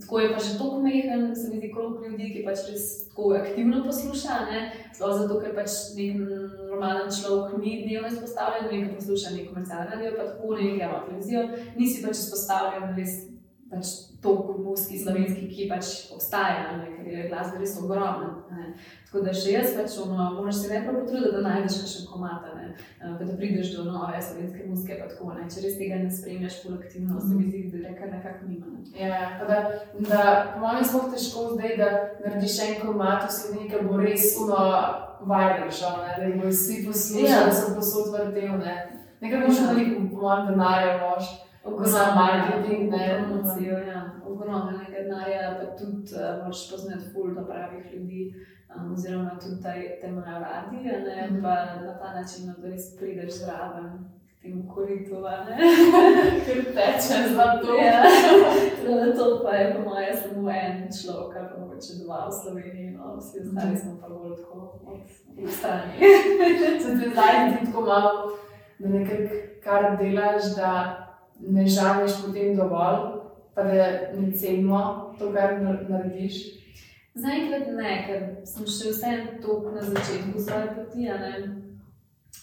Tako 0.01 0.19
je 0.19 0.33
pa 0.33 0.39
že 0.39 0.57
toliko 0.57 0.79
mehen, 0.79 1.35
se 1.35 1.45
mi 1.49 1.57
zdi, 1.57 1.69
krog 1.71 2.01
ljudi, 2.01 2.33
ki 2.33 2.43
pač 2.43 2.59
res 2.67 2.83
tako 3.07 3.23
aktivno 3.35 3.83
posluša, 3.85 4.33
ne, 4.47 4.59
sploh 4.91 5.13
zato, 5.15 5.39
ker 5.39 5.53
pač 5.53 5.71
nek 5.93 6.17
normalen 6.67 7.07
človek 7.11 7.57
ni 7.59 7.83
dnevno 7.83 8.07
izpostavljen, 8.09 8.65
nekaj 8.65 8.95
posluša 8.95 9.29
nek 9.29 9.45
komercialni 9.47 9.87
radio, 9.93 10.09
pa 10.11 10.23
tako 10.25 10.47
nekaj 10.55 10.73
ima 10.81 10.99
televizijo, 11.05 11.41
nisi 11.77 12.01
pač 12.01 12.15
izpostavljen 12.17 12.97
res 12.97 13.13
pač 13.71 13.87
toliko 14.21 14.53
muski 14.61 14.99
slovenski, 14.99 15.47
ki 15.49 15.69
pač 15.71 15.85
obstaja, 16.13 16.75
ne, 16.77 16.89
ker 16.97 17.07
je 17.07 17.27
glasba 17.29 17.57
res 17.61 17.77
ogromna. 17.81 18.27
Ne. 18.51 18.73
Tako 19.07 19.23
da 19.25 19.33
še 19.33 19.53
jaz 19.55 19.71
pač 19.77 19.95
ono, 20.03 20.27
moraš 20.35 20.59
se 20.61 20.69
najprej 20.73 20.97
potruditi, 20.99 21.31
da 21.33 21.41
najdeš 21.45 21.77
kakšen 21.81 22.05
komata, 22.11 22.51
ne, 22.55 22.67
pa 22.99 23.23
da 23.25 23.33
prideš 23.39 23.71
do 23.77 23.85
nove 23.87 24.21
slovenske 24.21 24.67
muzike, 24.67 24.97
pa 24.99 25.07
tako 25.09 25.33
ne. 25.33 25.47
Če 25.51 25.63
res 25.65 25.77
tega 25.79 25.97
ne 26.03 26.11
spremljaš 26.11 26.59
pol 26.63 26.77
aktivno, 26.77 27.19
se 27.23 27.33
mi 27.33 27.47
zdi, 27.47 27.63
da 27.73 27.81
reka 27.87 28.11
nekako 28.11 28.47
nima. 28.47 28.71
Ne. 28.75 29.07
Ja, 29.07 29.21
pa 29.39 29.49
da, 29.49 29.59
da 30.11 30.21
po 30.53 30.59
mojem 30.65 30.81
je 30.83 30.89
sploh 30.91 31.07
težko 31.15 31.45
zdaj, 31.55 31.77
da 31.81 31.89
narediš 32.25 32.57
en 32.67 32.75
komat 32.85 33.25
v 33.27 33.35
Sloveniji, 33.39 33.69
ki 33.71 33.85
bo 33.87 34.01
res 34.03 34.25
uno 34.43 34.59
viral 35.31 35.71
šel, 35.71 36.01
da 36.17 36.25
jih 36.27 36.41
bo 36.41 36.49
vsi 36.51 36.81
poslušali, 36.85 37.29
Ja. 37.31 37.45
da 37.47 37.53
se 37.55 37.71
posod 37.75 38.11
vrtel, 38.13 38.57
ne. 38.59 38.75
Nekaj 39.21 39.47
boš 39.47 39.59
Ja. 39.61 39.71
veliko, 39.71 40.03
po 40.11 40.21
mojem, 40.27 40.47
denarja 40.51 40.93
mož. 41.03 41.25
Za 41.85 42.15
marketing, 42.15 42.91
ne. 42.91 43.23
promocijo, 43.27 43.77
ja. 43.77 44.11
ogromnega 44.25 44.85
denarja, 44.97 45.57
pa 45.59 45.77
tudi 45.77 45.97
uh, 46.15 46.37
moraš 46.39 46.71
poznati 46.71 47.05
ful 47.13 47.35
do 47.35 47.45
pravih 47.45 47.93
ljudi, 47.93 48.33
um, 48.75 48.93
oziroma 48.93 49.37
tudi 49.41 49.61
da 49.61 49.71
te 50.01 50.07
imajo 50.07 50.39
radi, 50.39 50.77
ne, 50.77 51.27
Mhm. 51.31 51.41
pa 51.43 51.49
na 51.85 51.93
ta 51.99 52.13
način, 52.13 52.45
da 52.61 52.69
res 52.69 52.97
prideš 52.97 53.33
zraven 53.33 53.89
temu 54.41 54.73
koritu. 54.73 55.15
Ker 56.45 56.65
teče 56.75 57.17
za 57.35 57.45
to. 57.61 57.75
Ja, 57.75 58.01
da 59.05 59.15
to 59.17 59.41
pa 59.43 59.55
je 59.55 59.75
po 59.75 59.89
mojem 59.89 60.15
samo 60.17 60.49
en 60.49 60.87
človek, 61.03 61.37
ali 61.37 61.47
pa 61.53 61.59
mogoče 61.61 61.93
dva 62.03 62.27
v 62.27 62.31
Sloveniji, 62.41 62.91
no, 62.91 63.15
vsi 63.17 63.37
ostali 63.39 63.77
smo 63.77 63.97
pa 64.01 64.07
bolj 64.09 64.35
tako 64.41 64.59
od 64.85 64.99
od 65.43 65.49
strani. 65.49 65.93
Se 66.81 66.89
ti 66.99 67.09
zdaj 67.11 67.33
zdi 67.49 67.65
tako 67.65 67.81
malo, 67.81 68.11
da 68.79 68.89
nekako 68.89 69.33
kar 69.63 69.97
delaš, 69.97 70.43
da 70.55 70.71
ne 71.47 71.67
žališ 71.67 72.21
potem 72.25 72.55
dovolj, 72.55 73.21
pa 73.55 73.63
da 73.63 73.87
ne 74.17 74.31
cenimo 74.31 75.13
to, 75.19 75.31
kar 75.33 75.57
nar- 75.61 75.89
narediš. 75.89 76.41
Zaenkrat 77.15 77.67
ne, 77.75 77.95
ker 78.07 78.21
sem 78.47 78.67
še 78.67 78.93
vseeno 78.93 79.41
toliko 79.43 79.73
na 79.75 79.81
začetku 79.83 80.39
svoje 80.39 80.69
poti. 80.77 81.09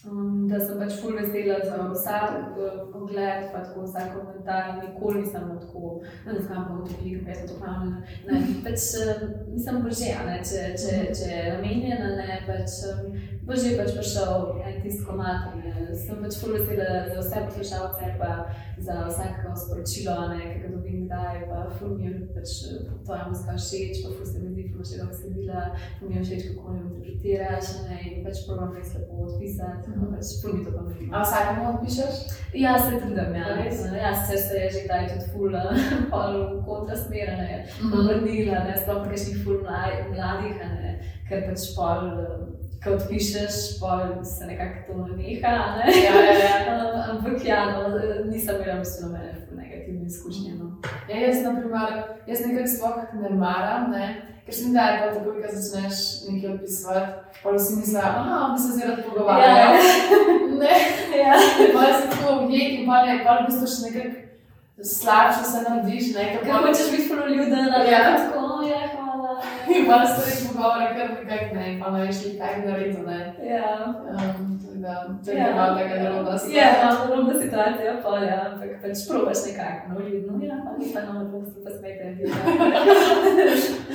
Um, 0.06 0.46
da 0.48 0.58
sem 0.60 0.78
pač 0.78 0.98
ful 1.00 1.16
vesela 1.16 1.56
za 1.64 1.78
vsak 1.90 2.58
uh, 2.60 2.74
pogled, 2.92 3.48
pa 3.52 3.62
tako 3.64 3.82
vsak 3.82 4.12
komentar, 4.14 4.76
nikoli 4.78 5.24
nisem 5.24 5.48
tako, 5.60 6.02
da 6.24 6.32
ne 6.36 6.42
znam 6.44 6.66
pa 6.68 6.74
utopiti, 6.74 7.24
kaj 7.24 7.34
so 7.34 7.48
to 7.48 7.56
pravne. 7.62 8.04
Ne, 8.28 8.38
pač 8.62 8.84
uh, 9.00 9.24
nisem 9.48 9.80
božja, 9.82 10.22
ne, 10.28 10.36
če, 10.44 10.62
če, 10.78 10.94
če 11.18 11.30
je 11.32 11.42
namenjena, 11.56 12.12
ne, 12.20 12.38
pač 12.46 12.78
um, 12.92 13.16
božje 13.48 13.74
pač 13.80 13.96
prišel 13.96 14.60
en 14.60 14.78
tisto 14.84 15.08
komat, 15.08 15.56
ne. 15.58 15.88
Sem 15.98 16.22
pač 16.22 16.38
ful 16.38 16.54
vesela 16.54 17.02
za 17.08 17.24
vse 17.24 17.44
poslušalce, 17.48 18.12
za 18.78 18.94
vsako 19.06 19.56
sporočilo, 19.56 20.28
ne, 20.28 20.40
ki 20.44 20.60
ga 20.60 20.68
dobim 20.68 20.98
kdaj, 21.04 21.36
pa 21.48 21.58
ful 21.70 21.90
mi 21.90 22.06
je 22.06 22.12
pač 22.34 22.50
eh, 22.64 22.74
tvoja 23.04 23.24
muzika 23.28 23.54
všeč, 23.56 23.94
pa 24.02 24.10
ful 24.10 24.26
se 24.26 24.38
mi 24.38 24.48
zdi, 24.48 24.64
ful 24.68 24.84
še 24.84 24.98
dobro 24.98 25.14
sedila, 25.14 25.62
ful 25.98 26.08
mi 26.08 26.16
je 26.16 26.22
všeč, 26.24 26.42
kako 26.48 26.66
jo 26.68 26.82
interpretiraš, 26.82 27.66
ne, 27.84 27.96
in 28.06 28.24
pač 28.24 28.36
probujem 28.46 28.74
res 28.76 28.90
lepo 28.94 29.14
odpisati, 29.26 29.86
Mhm. 29.90 30.06
pač 30.12 30.26
ful 30.40 30.52
mi 30.52 30.64
to 30.64 30.70
pomeni. 30.70 31.10
A 31.10 31.22
vsakemu 31.22 31.62
odpišeš? 31.72 32.14
Ja, 32.54 32.72
se 32.78 32.90
trudim, 32.96 33.34
ja. 33.34 33.46
Res? 33.56 33.78
Ja, 33.94 34.10
sicer 34.14 34.38
se 34.38 34.54
je 34.56 34.68
že 34.70 34.80
kdaj 34.86 35.02
tudi 35.08 35.26
ful, 35.32 35.50
eh, 35.54 35.68
pol 36.12 36.32
v 36.52 36.64
kontrasmer, 36.64 37.28
ne, 37.36 37.50
Mhm. 37.82 37.92
obrnila, 37.92 38.64
ne, 38.64 38.74
sploh 38.76 39.02
pri 39.02 39.10
kakšnih 39.10 39.38
ful 39.44 39.58
mladih, 39.62 40.54
ne, 40.56 40.92
ker 41.28 41.44
pač 41.48 41.62
pol, 41.76 42.02
eh, 42.14 42.57
ko 42.84 42.94
odpišeš, 42.96 43.80
pol 43.80 44.24
se 44.24 44.46
nekako 44.46 44.92
to 44.92 45.16
neha, 45.16 45.56
ne. 45.76 45.84
Ja, 46.04 46.14
ja, 46.24 46.38
ja. 46.38 46.54
Uh, 46.76 47.10
ampak 47.10 47.44
ja, 47.44 47.64
no, 47.74 47.98
nisem 48.30 48.62
imela 48.62 48.78
bistvu 48.78 49.06
nobene 49.06 49.34
ful 49.34 49.58
negativne 49.58 50.06
izkušnje. 50.06 50.54
No. 50.54 50.70
Ja, 51.08 51.16
jaz, 51.26 51.42
na 51.44 51.54
primer, 51.60 52.02
jaz 52.26 52.46
nekako 52.46 52.68
sploh 52.76 53.20
ne 53.22 53.30
maram, 53.36 53.90
ne? 53.90 54.28
ker 54.48 54.54
se 54.56 54.66
mi 54.66 54.72
da, 54.72 54.80
da 54.80 55.08
takoj, 55.14 55.42
ko 55.42 55.48
začneš 55.52 55.96
nekaj 56.28 56.54
opisovati, 56.54 57.12
pa 57.42 57.50
vsi 57.52 57.74
mislijo, 57.76 58.02
da 58.02 58.52
bi 58.52 58.60
se 58.62 58.68
zdaj 58.74 58.88
rad 58.88 59.04
pogovarjal. 59.04 59.74
Ne, 60.58 60.76
ja. 61.22 61.34
pa 61.74 61.82
si 61.96 62.08
tako 62.10 62.32
objekt 62.34 62.80
in 62.80 62.86
pa 62.86 63.02
ne, 63.06 63.20
pa 63.24 63.34
v 63.38 63.44
bistvu 63.46 63.66
še 63.70 63.82
nekako 63.84 64.28
slabše 64.82 65.44
se 65.50 65.60
narediš, 65.66 66.06
ne, 66.14 66.24
Ker 66.32 66.40
kako 66.46 66.66
hočeš 66.66 66.88
biti 66.94 67.08
poljuden, 67.08 67.68
ali 67.74 67.92
Ja. 67.92 67.98
ja. 67.98 68.16
tako, 68.16 68.62
ja, 68.70 68.77
In 69.76 69.86
pa 69.88 70.06
se 70.06 70.20
res 70.26 70.40
pogovore, 70.48 70.86
kar 70.96 71.08
nekako 71.16 71.54
ne, 71.54 71.72
in 71.72 71.80
pa 71.82 71.90
ne 71.90 72.06
veš, 72.06 72.18
kaj 72.38 72.54
bi 72.60 72.66
naredil, 72.68 73.02
ne. 73.06 73.20
Ja. 73.54 73.68
Um, 74.12 74.58
da, 74.84 74.94
to 75.24 75.30
je 75.30 75.36
Ja. 75.38 75.54
malo 75.56 75.78
taka 75.78 75.94
nerodna 76.02 76.38
stvar. 76.38 76.54
Ja, 76.56 76.68
malo 76.84 76.98
podobna 77.06 77.34
situacija, 77.42 77.92
pa 78.02 78.18
ja, 78.18 78.38
ampak 78.50 78.70
pač 78.82 78.98
probaš 79.10 79.38
nekako, 79.46 79.82
no, 79.88 80.08
ljudno, 80.08 80.32
ja, 80.46 80.56
pa 80.64 80.70
ni 80.78 80.86
pa 80.94 81.00
no, 81.06 81.24
da 81.24 81.38
se 81.50 81.58
pa 81.64 81.70
smete. 81.70 82.04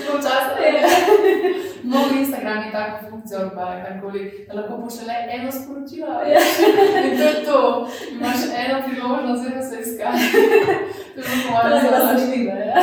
Zelo 0.01 0.17
časa 0.25 0.55
je. 0.65 0.73
Ja. 0.81 0.87
Mnogi 1.83 2.19
Instagram 2.19 2.57
je 2.65 2.71
tako 2.71 2.97
funkcijo, 3.09 3.49
pa 3.55 3.65
karkoli, 3.85 4.45
da 4.47 4.53
lahko 4.53 4.73
pošlje 4.83 5.03
le 5.07 5.15
eno 5.35 5.51
sporočilo. 5.51 6.07
Ja. 6.33 6.41
In 7.07 7.17
to 7.19 7.23
je 7.31 7.45
to. 7.45 7.59
Imaš 8.11 8.39
eno 8.65 8.77
priložnost, 8.87 9.43
da 9.55 9.61
se 9.61 9.75
izkaže. 9.81 10.27
To 11.15 11.19
je 11.21 11.27
bilo 11.35 11.59
To 11.61 11.67
je 11.75 11.81
zelo 11.81 12.05
moje 12.05 12.17
zanimivo, 12.19 12.51
ja. 12.71 12.79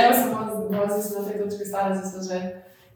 Evo 0.00 0.12
se 0.18 0.24
bomo 0.68 0.86
zdaj 0.88 1.22
na 1.22 1.28
tej 1.28 1.38
točki 1.40 1.64
stali, 1.64 1.96
zdaj 1.96 2.10
smo 2.10 2.22
že 2.30 2.38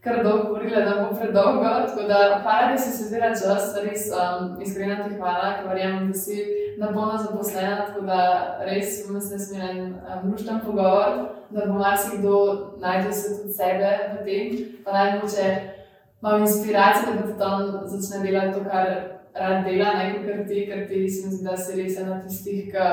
kar 0.03 0.23
dolgo 0.23 0.43
govorili, 0.43 0.85
da 0.85 0.93
bo 1.01 1.17
predolgo. 1.17 1.63
Tako 1.63 2.01
da, 2.07 2.39
hvala, 2.43 2.71
da 2.71 2.77
si 2.77 2.97
se 2.97 3.03
zdela 3.03 3.29
čas, 3.29 3.75
res 3.83 4.07
um, 4.09 4.61
iskrena 4.61 5.07
ti 5.07 5.15
hvala, 5.15 5.53
ker 5.57 5.69
verjamem, 5.69 6.07
da 6.07 6.13
si 6.13 6.37
napolno 6.77 7.17
zaposlena, 7.17 7.85
tako 7.87 8.05
da 8.05 8.21
res 8.65 9.07
bomo 9.07 9.21
se 9.21 9.39
smelen 9.39 9.93
um, 9.93 10.31
lušten 10.31 10.59
pogovor, 10.65 11.29
da 11.49 11.65
bo 11.65 11.73
marsikdo 11.73 12.35
najdel 12.79 13.13
se 13.13 13.37
tudi 13.37 13.53
sebe 13.53 13.91
v 14.13 14.25
tem, 14.25 14.57
pa 14.85 14.91
naj 14.91 15.19
moče 15.21 15.47
malo 16.21 16.39
inspiracije, 16.39 17.35
da 17.37 17.47
on 17.47 17.81
začne 17.85 18.25
delati 18.25 18.53
to, 18.53 18.69
kar 18.69 18.87
rad 19.33 19.65
dela, 19.65 19.93
ne 19.93 20.13
kot 20.13 20.47
ti, 20.47 20.65
ker 20.67 20.87
ti 20.89 21.09
se 21.09 21.29
zdi, 21.29 21.43
da 21.45 21.57
si 21.57 21.77
res 21.77 21.97
ena 21.99 22.19
tistih, 22.23 22.71
ki 22.73 22.87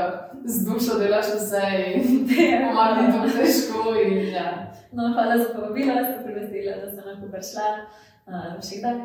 z 0.45 0.65
dušo 0.69 0.99
delaš 1.01 1.33
vse 1.35 1.65
in 1.95 2.29
pomalo 2.67 3.03
ni 3.03 3.13
to 3.13 3.25
težko. 3.39 3.95
In, 4.05 4.19
ja. 4.35 4.68
No, 4.93 5.13
hvala 5.13 5.39
za 5.39 5.55
povabilo, 5.55 5.95
da 5.95 6.05
ste 6.05 6.25
privestili, 6.25 6.75
da 6.85 6.91
sem 6.91 7.05
lahko 7.07 7.29
prišla. 7.33 7.69
Uh, 8.29 8.59
še 8.61 8.81
kdaj. 8.81 8.97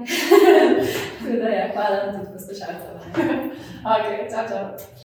Tako 1.20 1.38
da, 1.44 1.48
ja, 1.50 1.70
hvala 1.76 2.12
tudi 2.12 2.34
poslušalcem. 2.34 3.00
Ok, 3.94 4.32
čau, 4.32 4.44
čau. 4.48 5.03